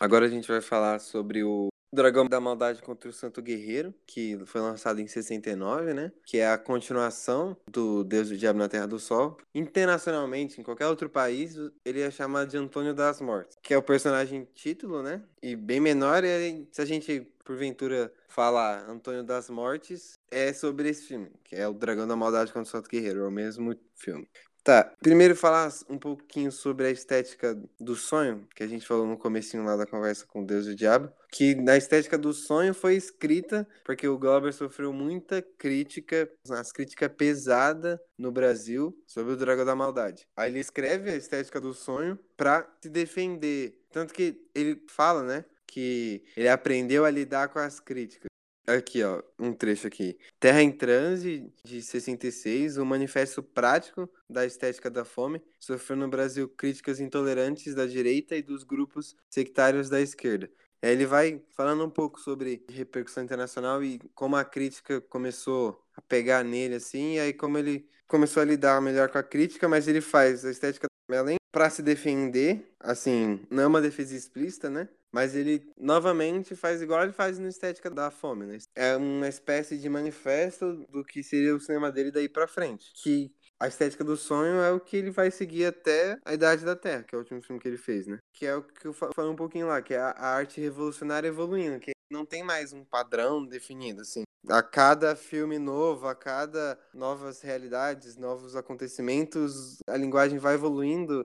Agora 0.00 0.24
a 0.24 0.30
gente 0.30 0.48
vai 0.48 0.62
falar 0.62 0.98
sobre 0.98 1.44
o 1.44 1.68
Dragão 1.94 2.26
da 2.26 2.40
Maldade 2.40 2.82
contra 2.82 3.08
o 3.08 3.12
Santo 3.12 3.40
Guerreiro, 3.40 3.94
que 4.06 4.38
foi 4.46 4.60
lançado 4.60 5.00
em 5.00 5.06
69, 5.06 5.94
né? 5.94 6.12
Que 6.24 6.38
é 6.38 6.48
a 6.48 6.58
continuação 6.58 7.56
do 7.70 8.04
Deus 8.04 8.28
do 8.28 8.36
Diabo 8.36 8.58
na 8.58 8.68
Terra 8.68 8.86
do 8.86 8.98
Sol. 8.98 9.36
Internacionalmente, 9.54 10.60
em 10.60 10.64
qualquer 10.64 10.86
outro 10.86 11.08
país, 11.08 11.56
ele 11.84 12.00
é 12.00 12.10
chamado 12.10 12.50
de 12.50 12.56
Antônio 12.56 12.94
das 12.94 13.20
Mortes, 13.20 13.56
que 13.62 13.72
é 13.72 13.78
o 13.78 13.82
personagem 13.82 14.46
título, 14.54 15.02
né? 15.02 15.22
E 15.42 15.54
bem 15.54 15.80
menor, 15.80 16.24
e 16.24 16.66
se 16.70 16.82
a 16.82 16.84
gente 16.84 17.26
porventura 17.44 18.12
falar 18.26 18.88
Antônio 18.88 19.22
das 19.22 19.50
Mortes, 19.50 20.18
é 20.30 20.52
sobre 20.52 20.88
esse 20.88 21.06
filme, 21.06 21.30
que 21.44 21.54
é 21.54 21.68
o 21.68 21.74
Dragão 21.74 22.08
da 22.08 22.16
Maldade 22.16 22.52
contra 22.52 22.68
o 22.68 22.70
Santo 22.70 22.88
Guerreiro, 22.88 23.20
é 23.20 23.28
o 23.28 23.30
mesmo 23.30 23.76
filme. 23.94 24.26
Tá, 24.64 24.90
primeiro 24.98 25.36
falar 25.36 25.70
um 25.90 25.98
pouquinho 25.98 26.50
sobre 26.50 26.86
a 26.86 26.90
estética 26.90 27.54
do 27.78 27.94
sonho, 27.94 28.48
que 28.56 28.62
a 28.62 28.66
gente 28.66 28.86
falou 28.86 29.06
no 29.06 29.18
comecinho 29.18 29.62
lá 29.62 29.76
da 29.76 29.84
conversa 29.84 30.24
com 30.26 30.42
Deus 30.42 30.66
e 30.66 30.70
o 30.70 30.74
Diabo, 30.74 31.12
que 31.30 31.54
na 31.54 31.76
estética 31.76 32.16
do 32.16 32.32
sonho 32.32 32.72
foi 32.72 32.94
escrita 32.94 33.68
porque 33.84 34.08
o 34.08 34.16
Glauber 34.16 34.54
sofreu 34.54 34.90
muita 34.90 35.42
crítica, 35.42 36.30
as 36.48 36.72
crítica 36.72 37.10
pesada 37.10 38.00
no 38.16 38.32
Brasil 38.32 38.98
sobre 39.06 39.34
o 39.34 39.36
Dragão 39.36 39.66
da 39.66 39.76
Maldade. 39.76 40.26
Aí 40.34 40.50
ele 40.50 40.60
escreve 40.60 41.10
a 41.10 41.16
estética 41.16 41.60
do 41.60 41.74
sonho 41.74 42.18
pra 42.34 42.66
se 42.80 42.88
defender, 42.88 43.84
tanto 43.92 44.14
que 44.14 44.48
ele 44.54 44.82
fala, 44.88 45.22
né, 45.22 45.44
que 45.66 46.24
ele 46.34 46.48
aprendeu 46.48 47.04
a 47.04 47.10
lidar 47.10 47.48
com 47.48 47.58
as 47.58 47.80
críticas. 47.80 48.33
Aqui, 48.66 49.02
ó, 49.02 49.22
um 49.38 49.52
trecho 49.52 49.86
aqui. 49.86 50.18
Terra 50.40 50.62
em 50.62 50.72
Transe, 50.72 51.52
de 51.62 51.82
66, 51.82 52.78
um 52.78 52.84
manifesto 52.84 53.42
prático 53.42 54.08
da 54.28 54.46
estética 54.46 54.90
da 54.90 55.04
fome, 55.04 55.42
sofreu 55.60 55.98
no 55.98 56.08
Brasil 56.08 56.48
críticas 56.48 56.98
intolerantes 56.98 57.74
da 57.74 57.84
direita 57.84 58.34
e 58.34 58.42
dos 58.42 58.64
grupos 58.64 59.14
sectários 59.28 59.90
da 59.90 60.00
esquerda. 60.00 60.50
Ele 60.80 61.04
vai 61.04 61.42
falando 61.54 61.84
um 61.84 61.90
pouco 61.90 62.18
sobre 62.18 62.64
repercussão 62.70 63.22
internacional 63.22 63.82
e 63.84 63.98
como 64.14 64.36
a 64.36 64.44
crítica 64.44 65.00
começou 65.00 65.82
a 65.94 66.00
pegar 66.00 66.42
nele, 66.42 66.76
assim, 66.76 67.14
e 67.14 67.20
aí 67.20 67.32
como 67.34 67.58
ele 67.58 67.86
começou 68.06 68.42
a 68.42 68.46
lidar 68.46 68.80
melhor 68.80 69.10
com 69.10 69.18
a 69.18 69.22
crítica, 69.22 69.68
mas 69.68 69.88
ele 69.88 70.00
faz 70.00 70.44
a 70.44 70.50
estética 70.50 70.86
além 71.10 71.36
para 71.52 71.68
se 71.70 71.82
defender, 71.82 72.74
assim, 72.80 73.40
não 73.50 73.62
é 73.62 73.66
uma 73.66 73.80
defesa 73.80 74.16
explícita, 74.16 74.70
né? 74.70 74.88
Mas 75.14 75.36
ele 75.36 75.64
novamente 75.78 76.56
faz 76.56 76.82
igual 76.82 77.04
ele 77.04 77.12
faz 77.12 77.38
no 77.38 77.46
Estética 77.46 77.88
da 77.88 78.10
Fome, 78.10 78.46
né? 78.46 78.58
É 78.74 78.96
uma 78.96 79.28
espécie 79.28 79.78
de 79.78 79.88
manifesto 79.88 80.84
do 80.90 81.04
que 81.04 81.22
seria 81.22 81.54
o 81.54 81.60
cinema 81.60 81.92
dele 81.92 82.10
daí 82.10 82.28
para 82.28 82.48
frente. 82.48 82.90
Que 83.00 83.32
a 83.60 83.68
estética 83.68 84.02
do 84.02 84.16
sonho 84.16 84.60
é 84.60 84.72
o 84.72 84.80
que 84.80 84.96
ele 84.96 85.12
vai 85.12 85.30
seguir 85.30 85.66
até 85.66 86.18
a 86.24 86.34
Idade 86.34 86.64
da 86.64 86.74
Terra, 86.74 87.04
que 87.04 87.14
é 87.14 87.16
o 87.16 87.20
último 87.20 87.40
filme 87.40 87.60
que 87.60 87.68
ele 87.68 87.76
fez, 87.76 88.08
né? 88.08 88.18
Que 88.32 88.44
é 88.44 88.56
o 88.56 88.62
que 88.64 88.88
eu 88.88 88.92
falei 88.92 89.30
um 89.30 89.36
pouquinho 89.36 89.68
lá, 89.68 89.80
que 89.80 89.94
é 89.94 89.98
a 90.00 90.14
arte 90.18 90.60
revolucionária 90.60 91.28
evoluindo, 91.28 91.78
que 91.78 91.92
não 92.10 92.26
tem 92.26 92.42
mais 92.42 92.72
um 92.72 92.84
padrão 92.84 93.46
definido, 93.46 94.00
assim. 94.00 94.24
A 94.48 94.62
cada 94.62 95.16
filme 95.16 95.58
novo, 95.58 96.06
a 96.06 96.14
cada 96.14 96.78
novas 96.92 97.40
realidades, 97.40 98.16
novos 98.16 98.54
acontecimentos, 98.56 99.78
a 99.86 99.96
linguagem 99.96 100.38
vai 100.38 100.54
evoluindo 100.54 101.23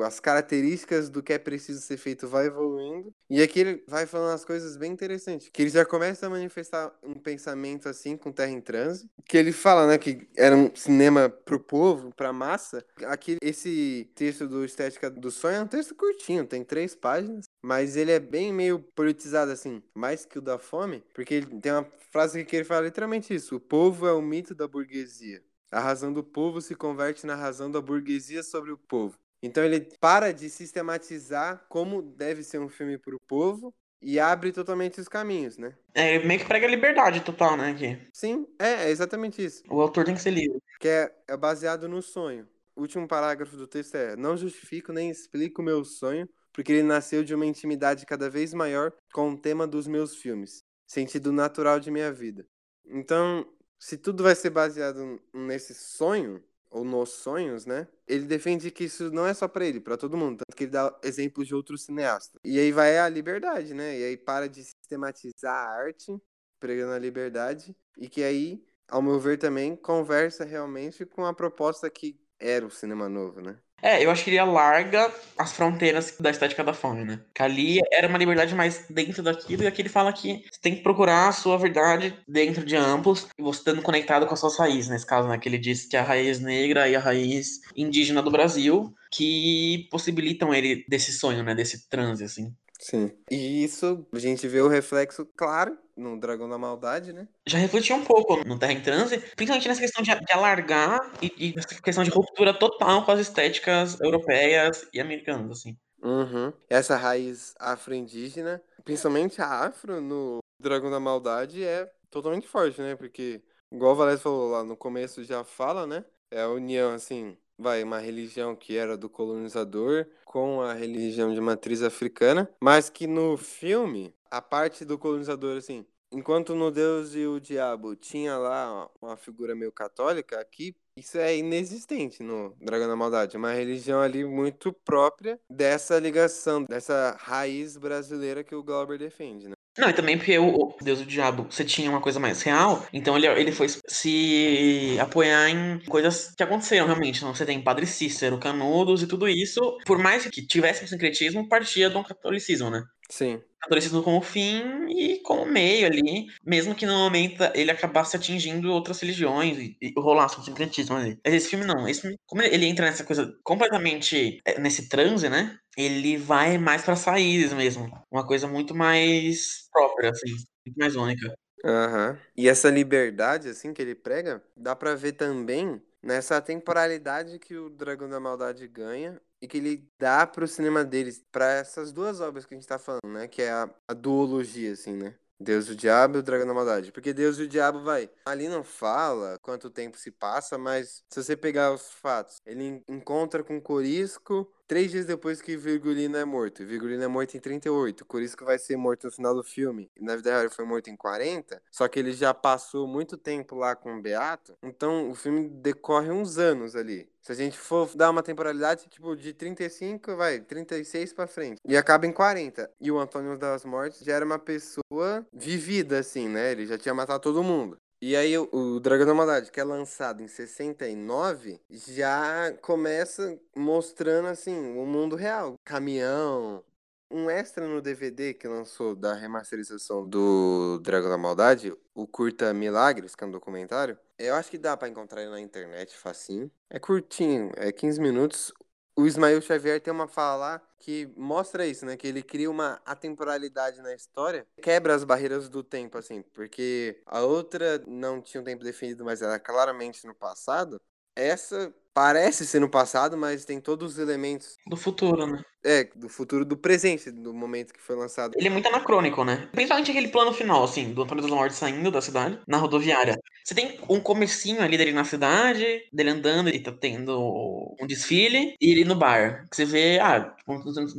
as 0.00 0.20
características 0.20 1.10
do 1.10 1.22
que 1.22 1.32
é 1.32 1.38
preciso 1.38 1.80
ser 1.80 1.96
feito 1.96 2.26
vai 2.28 2.46
evoluindo. 2.46 3.12
E 3.28 3.42
aqui 3.42 3.60
ele 3.60 3.84
vai 3.86 4.06
falando 4.06 4.34
as 4.34 4.44
coisas 4.44 4.76
bem 4.76 4.92
interessantes. 4.92 5.48
Que 5.52 5.62
ele 5.62 5.70
já 5.70 5.84
começa 5.84 6.26
a 6.26 6.30
manifestar 6.30 6.92
um 7.02 7.14
pensamento 7.14 7.88
assim 7.88 8.16
com 8.16 8.30
Terra 8.30 8.50
em 8.50 8.60
Transe. 8.60 9.08
Que 9.26 9.36
ele 9.36 9.52
fala, 9.52 9.86
né, 9.86 9.98
que 9.98 10.28
era 10.36 10.56
um 10.56 10.74
cinema 10.74 11.28
pro 11.28 11.58
povo, 11.58 12.12
pra 12.14 12.32
massa. 12.32 12.84
Aqui, 13.06 13.36
esse 13.42 14.10
texto 14.14 14.46
do 14.46 14.64
Estética 14.64 15.10
do 15.10 15.30
Sonho 15.30 15.56
é 15.56 15.62
um 15.62 15.66
texto 15.66 15.94
curtinho, 15.94 16.46
tem 16.46 16.64
três 16.64 16.94
páginas. 16.94 17.46
Mas 17.60 17.96
ele 17.96 18.10
é 18.12 18.20
bem 18.20 18.52
meio 18.52 18.78
politizado, 18.78 19.50
assim, 19.50 19.82
mais 19.94 20.24
que 20.24 20.38
o 20.38 20.42
da 20.42 20.58
fome. 20.58 21.02
Porque 21.14 21.34
ele 21.34 21.46
tem 21.60 21.72
uma 21.72 21.86
frase 22.10 22.44
que 22.44 22.56
ele 22.56 22.64
fala 22.64 22.86
literalmente 22.86 23.34
isso. 23.34 23.56
O 23.56 23.60
povo 23.60 24.06
é 24.06 24.12
o 24.12 24.22
mito 24.22 24.54
da 24.54 24.68
burguesia. 24.68 25.42
A 25.70 25.80
razão 25.80 26.12
do 26.12 26.22
povo 26.22 26.60
se 26.60 26.74
converte 26.74 27.26
na 27.26 27.34
razão 27.34 27.70
da 27.70 27.80
burguesia 27.80 28.42
sobre 28.42 28.70
o 28.70 28.76
povo. 28.76 29.18
Então 29.42 29.64
ele 29.64 29.80
para 30.00 30.32
de 30.32 30.48
sistematizar 30.48 31.66
como 31.68 32.00
deve 32.00 32.42
ser 32.42 32.60
um 32.60 32.68
filme 32.68 32.96
para 32.96 33.16
o 33.16 33.20
povo 33.26 33.74
e 34.00 34.18
abre 34.18 34.52
totalmente 34.52 35.00
os 35.00 35.08
caminhos, 35.08 35.56
né? 35.56 35.74
É, 35.94 36.18
meio 36.20 36.40
que 36.40 36.46
prega 36.46 36.66
a 36.66 36.70
liberdade 36.70 37.20
total, 37.20 37.56
né? 37.56 37.70
Aqui. 37.70 37.98
Sim, 38.12 38.46
é, 38.58 38.84
é 38.86 38.90
exatamente 38.90 39.44
isso. 39.44 39.62
O 39.70 39.80
autor 39.80 40.04
tem 40.04 40.14
que 40.14 40.20
ser 40.20 40.30
livre. 40.30 40.60
Que 40.80 40.88
é, 40.88 41.14
é 41.28 41.36
baseado 41.36 41.88
no 41.88 42.02
sonho. 42.02 42.48
O 42.74 42.80
último 42.80 43.06
parágrafo 43.06 43.56
do 43.56 43.66
texto 43.66 43.94
é: 43.94 44.16
Não 44.16 44.36
justifico 44.36 44.92
nem 44.92 45.10
explico 45.10 45.62
o 45.62 45.64
meu 45.64 45.84
sonho, 45.84 46.28
porque 46.52 46.72
ele 46.72 46.82
nasceu 46.82 47.22
de 47.22 47.34
uma 47.34 47.46
intimidade 47.46 48.04
cada 48.04 48.28
vez 48.28 48.52
maior 48.52 48.92
com 49.12 49.30
o 49.30 49.38
tema 49.38 49.66
dos 49.66 49.86
meus 49.86 50.16
filmes, 50.16 50.64
sentido 50.86 51.32
natural 51.32 51.78
de 51.78 51.90
minha 51.90 52.12
vida. 52.12 52.46
Então, 52.84 53.46
se 53.78 53.96
tudo 53.96 54.22
vai 54.22 54.34
ser 54.34 54.50
baseado 54.50 55.20
nesse 55.32 55.74
sonho, 55.74 56.42
ou 56.72 56.84
nos 56.84 57.10
sonhos, 57.10 57.66
né? 57.66 57.86
Ele 58.08 58.24
defende 58.24 58.70
que 58.70 58.84
isso 58.84 59.10
não 59.10 59.26
é 59.26 59.34
só 59.34 59.46
para 59.46 59.66
ele, 59.66 59.78
para 59.78 59.96
todo 59.96 60.16
mundo, 60.16 60.38
tanto 60.38 60.56
que 60.56 60.64
ele 60.64 60.72
dá 60.72 60.98
exemplos 61.04 61.46
de 61.46 61.54
outros 61.54 61.84
cineastas. 61.84 62.40
E 62.42 62.58
aí 62.58 62.72
vai 62.72 62.98
a 62.98 63.08
liberdade, 63.08 63.74
né? 63.74 63.98
E 63.98 64.04
aí 64.04 64.16
para 64.16 64.48
de 64.48 64.64
sistematizar 64.64 65.54
a 65.54 65.70
arte, 65.70 66.16
pregando 66.58 66.92
a 66.92 66.98
liberdade, 66.98 67.76
e 67.98 68.08
que 68.08 68.22
aí, 68.22 68.64
ao 68.88 69.02
meu 69.02 69.20
ver 69.20 69.38
também, 69.38 69.76
conversa 69.76 70.44
realmente 70.44 71.04
com 71.04 71.26
a 71.26 71.34
proposta 71.34 71.90
que 71.90 72.18
era 72.40 72.66
o 72.66 72.70
cinema 72.70 73.08
novo, 73.08 73.40
né? 73.40 73.58
É, 73.82 74.04
eu 74.04 74.10
acho 74.12 74.22
que 74.22 74.30
ele 74.30 74.38
alarga 74.38 75.12
as 75.36 75.52
fronteiras 75.52 76.16
da 76.20 76.30
estética 76.30 76.62
da 76.62 76.72
fome, 76.72 77.04
né? 77.04 77.20
Que 77.34 77.42
ali 77.42 77.80
era 77.90 78.06
uma 78.06 78.16
liberdade 78.16 78.54
mais 78.54 78.86
dentro 78.88 79.24
daquilo, 79.24 79.64
e 79.64 79.66
aqui 79.66 79.82
ele 79.82 79.88
fala 79.88 80.12
que 80.12 80.44
você 80.50 80.60
tem 80.60 80.76
que 80.76 80.82
procurar 80.82 81.28
a 81.28 81.32
sua 81.32 81.58
verdade 81.58 82.16
dentro 82.28 82.64
de 82.64 82.76
amplos, 82.76 83.26
e 83.36 83.42
você 83.42 83.58
estando 83.58 83.82
conectado 83.82 84.26
com 84.26 84.34
as 84.34 84.40
suas 84.40 84.56
raízes, 84.56 84.88
nesse 84.88 85.04
caso, 85.04 85.28
né? 85.28 85.36
Que 85.36 85.48
ele 85.48 85.58
diz 85.58 85.84
que 85.86 85.96
a 85.96 86.02
raiz 86.02 86.38
negra 86.38 86.88
e 86.88 86.94
a 86.94 87.00
raiz 87.00 87.60
indígena 87.76 88.22
do 88.22 88.30
Brasil, 88.30 88.94
que 89.10 89.88
possibilitam 89.90 90.54
ele 90.54 90.84
desse 90.88 91.12
sonho, 91.12 91.42
né? 91.42 91.54
Desse 91.54 91.88
transe, 91.88 92.22
assim. 92.22 92.54
Sim. 92.82 93.12
E 93.30 93.62
isso 93.62 94.04
a 94.12 94.18
gente 94.18 94.48
vê 94.48 94.60
o 94.60 94.66
reflexo 94.66 95.24
claro 95.36 95.78
no 95.96 96.18
Dragão 96.18 96.48
da 96.48 96.58
Maldade, 96.58 97.12
né? 97.12 97.28
Já 97.46 97.56
refletiu 97.58 97.94
um 97.94 98.04
pouco 98.04 98.42
no 98.44 98.58
Terra 98.58 98.72
em 98.72 98.80
Transe, 98.80 99.18
principalmente 99.36 99.68
nessa 99.68 99.80
questão 99.80 100.02
de, 100.02 100.12
de 100.12 100.32
alargar 100.32 101.12
e, 101.22 101.32
e 101.38 101.54
nessa 101.54 101.80
questão 101.80 102.02
de 102.02 102.10
ruptura 102.10 102.52
total 102.52 103.04
com 103.04 103.12
as 103.12 103.20
estéticas 103.20 104.00
europeias 104.00 104.88
e 104.92 105.00
americanas, 105.00 105.60
assim. 105.60 105.76
Uhum. 106.02 106.52
Essa 106.68 106.96
raiz 106.96 107.54
afro-indígena, 107.60 108.60
principalmente 108.84 109.40
a 109.40 109.66
afro 109.66 110.00
no 110.00 110.40
Dragão 110.58 110.90
da 110.90 110.98
Maldade, 110.98 111.62
é 111.62 111.88
totalmente 112.10 112.48
forte, 112.48 112.80
né? 112.80 112.96
Porque, 112.96 113.40
igual 113.70 113.92
o 113.92 113.96
Valério 113.96 114.20
falou 114.20 114.50
lá 114.50 114.64
no 114.64 114.76
começo, 114.76 115.22
já 115.22 115.44
fala, 115.44 115.86
né? 115.86 116.04
É 116.32 116.42
a 116.42 116.48
união, 116.48 116.92
assim, 116.92 117.36
vai, 117.62 117.82
uma 117.82 117.98
religião 117.98 118.54
que 118.56 118.76
era 118.76 118.96
do 118.96 119.08
colonizador 119.08 120.06
com 120.24 120.60
a 120.60 120.74
religião 120.74 121.32
de 121.32 121.40
matriz 121.40 121.82
africana, 121.82 122.50
mas 122.60 122.90
que 122.90 123.06
no 123.06 123.36
filme, 123.36 124.14
a 124.30 124.42
parte 124.42 124.84
do 124.84 124.98
colonizador, 124.98 125.56
assim, 125.56 125.86
enquanto 126.12 126.54
no 126.54 126.70
Deus 126.70 127.14
e 127.14 127.24
o 127.24 127.40
Diabo 127.40 127.94
tinha 127.96 128.36
lá 128.36 128.90
uma 129.00 129.16
figura 129.16 129.54
meio 129.54 129.72
católica, 129.72 130.40
aqui 130.40 130.74
isso 130.96 131.16
é 131.16 131.34
inexistente 131.36 132.22
no 132.22 132.54
Dragão 132.60 132.86
da 132.86 132.96
Maldade. 132.96 133.36
Uma 133.36 133.52
religião 133.52 134.00
ali 134.00 134.24
muito 134.24 134.72
própria 134.72 135.40
dessa 135.48 135.98
ligação, 135.98 136.64
dessa 136.64 137.16
raiz 137.18 137.78
brasileira 137.78 138.44
que 138.44 138.54
o 138.54 138.62
Glauber 138.62 138.98
defende, 138.98 139.48
né? 139.48 139.54
Não, 139.78 139.88
e 139.88 139.92
também 139.92 140.18
porque 140.18 140.38
o 140.38 140.76
Deus 140.82 141.00
e 141.00 141.02
o 141.02 141.06
Diabo, 141.06 141.46
você 141.48 141.64
tinha 141.64 141.88
uma 141.88 142.00
coisa 142.00 142.20
mais 142.20 142.42
real, 142.42 142.86
então 142.92 143.16
ele, 143.16 143.26
ele 143.26 143.52
foi 143.52 143.68
se 143.88 144.96
apoiar 145.00 145.48
em 145.48 145.78
coisas 145.86 146.32
que 146.36 146.42
aconteceram 146.42 146.86
realmente. 146.86 147.18
Então, 147.18 147.34
você 147.34 147.46
tem 147.46 147.62
Padre 147.62 147.86
Cícero, 147.86 148.38
Canudos 148.38 149.02
e 149.02 149.06
tudo 149.06 149.28
isso, 149.28 149.78
por 149.86 149.98
mais 149.98 150.26
que 150.26 150.46
tivesse 150.46 150.86
sincretismo, 150.86 151.48
partia 151.48 151.88
do 151.88 152.02
catolicismo, 152.04 152.68
né? 152.68 152.82
Sim 153.08 153.40
catolicismo 153.62 154.02
como 154.02 154.20
fim 154.20 154.88
e 154.88 155.20
como 155.20 155.46
meio 155.46 155.86
ali, 155.86 156.26
mesmo 156.44 156.74
que 156.74 156.84
no 156.84 156.98
momento 156.98 157.42
ele 157.54 157.70
acabasse 157.70 158.16
atingindo 158.16 158.72
outras 158.72 159.00
religiões 159.00 159.56
e, 159.56 159.76
e 159.80 159.92
rolasse 159.96 160.38
um 160.38 160.42
sincretismo 160.42 160.96
ali. 160.96 161.18
Mas 161.24 161.34
esse 161.34 161.48
filme 161.48 161.64
não, 161.64 161.88
esse 161.88 162.00
filme, 162.00 162.16
como 162.26 162.42
ele 162.42 162.66
entra 162.66 162.86
nessa 162.86 163.04
coisa 163.04 163.32
completamente 163.44 164.40
é, 164.44 164.58
nesse 164.60 164.88
transe, 164.88 165.28
né? 165.28 165.56
Ele 165.76 166.16
vai 166.16 166.58
mais 166.58 166.82
para 166.82 166.96
saídas 166.96 167.52
mesmo, 167.52 167.90
uma 168.10 168.26
coisa 168.26 168.46
muito 168.46 168.74
mais 168.74 169.68
própria, 169.72 170.10
assim, 170.10 170.30
muito 170.66 170.78
mais 170.78 170.96
única. 170.96 171.34
Aham. 171.64 172.10
Uhum. 172.10 172.18
E 172.36 172.48
essa 172.48 172.68
liberdade, 172.68 173.48
assim, 173.48 173.72
que 173.72 173.80
ele 173.80 173.94
prega, 173.94 174.42
dá 174.56 174.74
para 174.74 174.94
ver 174.94 175.12
também 175.12 175.80
nessa 176.02 176.40
temporalidade 176.40 177.38
que 177.38 177.56
o 177.56 177.70
Dragão 177.70 178.08
da 178.08 178.18
Maldade 178.18 178.66
ganha 178.66 179.20
e 179.40 179.46
que 179.46 179.58
ele 179.58 179.88
dá 179.98 180.26
pro 180.26 180.46
cinema 180.46 180.84
deles, 180.84 181.24
para 181.30 181.52
essas 181.52 181.92
duas 181.92 182.20
obras 182.20 182.44
que 182.44 182.54
a 182.54 182.56
gente 182.56 182.66
tá 182.66 182.78
falando, 182.78 183.08
né? 183.08 183.28
Que 183.28 183.42
é 183.42 183.50
a, 183.50 183.70
a 183.88 183.94
duologia, 183.94 184.72
assim, 184.72 184.92
né? 184.96 185.14
Deus 185.42 185.66
e 185.66 185.72
o 185.72 185.76
Diabo 185.76 186.16
e 186.16 186.20
o 186.20 186.22
Dragão 186.22 186.46
da 186.46 186.54
Maldade. 186.54 186.92
Porque 186.92 187.12
Deus 187.12 187.38
e 187.38 187.42
o 187.42 187.48
Diabo 187.48 187.82
vai. 187.82 188.08
Ali 188.24 188.48
não 188.48 188.62
fala 188.62 189.38
quanto 189.42 189.70
tempo 189.70 189.98
se 189.98 190.10
passa, 190.10 190.56
mas 190.56 191.02
se 191.08 191.22
você 191.22 191.36
pegar 191.36 191.72
os 191.72 191.90
fatos, 191.90 192.40
ele 192.46 192.82
encontra 192.88 193.42
com 193.42 193.60
Corisco 193.60 194.48
três 194.72 194.90
dias 194.90 195.04
depois 195.04 195.42
que 195.42 195.54
Virgulino 195.54 196.16
é 196.16 196.24
morto. 196.24 196.64
Virgulino 196.64 197.02
é 197.02 197.06
morto 197.06 197.36
em 197.36 197.40
38. 197.40 198.06
Corisco 198.06 198.42
vai 198.42 198.58
ser 198.58 198.74
morto 198.74 199.04
no 199.04 199.12
final 199.12 199.34
do 199.34 199.44
filme. 199.44 199.90
Na 200.00 200.16
vida 200.16 200.30
real 200.30 200.40
ele 200.44 200.48
foi 200.48 200.64
morto 200.64 200.88
em 200.88 200.96
40. 200.96 201.62
Só 201.70 201.86
que 201.86 201.98
ele 201.98 202.14
já 202.14 202.32
passou 202.32 202.86
muito 202.86 203.18
tempo 203.18 203.54
lá 203.54 203.76
com 203.76 203.94
o 203.94 204.00
Beato. 204.00 204.56
Então 204.62 205.10
o 205.10 205.14
filme 205.14 205.46
decorre 205.46 206.10
uns 206.10 206.38
anos 206.38 206.74
ali. 206.74 207.06
Se 207.20 207.32
a 207.32 207.34
gente 207.34 207.58
for 207.58 207.94
dar 207.94 208.08
uma 208.08 208.22
temporalidade, 208.22 208.88
tipo, 208.88 209.14
de 209.14 209.34
35, 209.34 210.16
vai, 210.16 210.40
36 210.40 211.12
pra 211.12 211.26
frente. 211.26 211.60
E 211.68 211.76
acaba 211.76 212.06
em 212.06 212.12
40. 212.12 212.70
E 212.80 212.90
o 212.90 212.98
Antônio 212.98 213.36
das 213.36 213.66
Mortes 213.66 214.00
já 214.00 214.14
era 214.14 214.24
uma 214.24 214.38
pessoa 214.38 215.26
vivida, 215.30 215.98
assim, 215.98 216.28
né? 216.28 216.50
Ele 216.50 216.64
já 216.64 216.78
tinha 216.78 216.94
matado 216.94 217.20
todo 217.20 217.42
mundo. 217.42 217.76
E 218.04 218.16
aí 218.16 218.36
o, 218.36 218.80
Dragão 218.80 219.06
da 219.06 219.14
Maldade, 219.14 219.52
que 219.52 219.60
é 219.60 219.64
lançado 219.64 220.24
em 220.24 220.26
69, 220.26 221.60
já 221.70 222.52
começa 222.60 223.38
mostrando 223.54 224.26
assim 224.26 224.76
o 224.76 224.84
mundo 224.84 225.14
real. 225.14 225.54
Caminhão, 225.64 226.64
um 227.08 227.30
extra 227.30 227.68
no 227.68 227.80
DVD 227.80 228.34
que 228.34 228.48
lançou 228.48 228.96
da 228.96 229.14
remasterização 229.14 230.04
do 230.04 230.80
Dragão 230.80 231.10
da 231.10 231.16
Maldade, 231.16 231.72
o 231.94 232.04
curta 232.04 232.52
Milagres, 232.52 233.14
que 233.14 233.22
é 233.22 233.26
um 233.28 233.30
documentário. 233.30 233.96
Eu 234.18 234.34
acho 234.34 234.50
que 234.50 234.58
dá 234.58 234.76
para 234.76 234.88
encontrar 234.88 235.22
ele 235.22 235.30
na 235.30 235.40
internet 235.40 235.96
facinho. 235.96 236.50
É 236.68 236.80
curtinho, 236.80 237.52
é 237.54 237.70
15 237.70 238.00
minutos. 238.00 238.52
O 238.94 239.06
Ismael 239.06 239.40
Xavier 239.40 239.80
tem 239.80 239.92
uma 239.92 240.06
fala 240.06 240.36
lá 240.36 240.62
que 240.78 241.10
mostra 241.16 241.66
isso, 241.66 241.86
né? 241.86 241.96
Que 241.96 242.06
ele 242.08 242.22
cria 242.22 242.50
uma 242.50 242.80
atemporalidade 242.84 243.80
na 243.80 243.94
história, 243.94 244.46
quebra 244.60 244.94
as 244.94 245.04
barreiras 245.04 245.48
do 245.48 245.62
tempo, 245.62 245.96
assim, 245.96 246.22
porque 246.34 247.00
a 247.06 247.20
outra 247.20 247.82
não 247.86 248.20
tinha 248.20 248.40
um 248.40 248.44
tempo 248.44 248.64
definido, 248.64 249.04
mas 249.04 249.22
era 249.22 249.38
claramente 249.38 250.06
no 250.06 250.14
passado. 250.14 250.80
Essa 251.14 251.72
parece 251.94 252.46
ser 252.46 252.60
no 252.60 252.68
passado, 252.68 253.16
mas 253.16 253.44
tem 253.44 253.60
todos 253.60 253.92
os 253.92 253.98
elementos 253.98 254.56
Do 254.66 254.76
futuro, 254.76 255.26
né? 255.26 255.42
é, 255.64 255.84
do 255.94 256.08
futuro 256.08 256.44
do 256.44 256.56
presente, 256.56 257.10
do 257.10 257.32
momento 257.32 257.72
que 257.72 257.80
foi 257.80 257.96
lançado. 257.96 258.34
Ele 258.36 258.48
é 258.48 258.50
muito 258.50 258.68
anacrônico, 258.68 259.24
né? 259.24 259.48
Principalmente 259.52 259.90
aquele 259.90 260.08
plano 260.08 260.32
final, 260.32 260.64
assim, 260.64 260.92
do 260.92 261.02
Antônio 261.02 261.22
dos 261.22 261.30
Mortos 261.30 261.56
saindo 261.56 261.90
da 261.90 262.00
cidade, 262.00 262.38
na 262.46 262.58
rodoviária. 262.58 263.16
Você 263.44 263.54
tem 263.54 263.78
um 263.88 264.00
comecinho 264.00 264.62
ali 264.62 264.76
dele 264.76 264.92
na 264.92 265.04
cidade, 265.04 265.82
dele 265.92 266.10
andando, 266.10 266.48
e 266.48 266.60
tá 266.60 266.72
tendo 266.72 267.76
um 267.80 267.86
desfile, 267.86 268.54
e 268.60 268.70
ele 268.70 268.84
no 268.84 268.94
bar. 268.94 269.46
Que 269.50 269.56
você 269.56 269.64
vê, 269.64 269.98
ah, 270.00 270.20
tipo, 270.36 270.54
nos 270.54 270.76
anos 270.76 270.94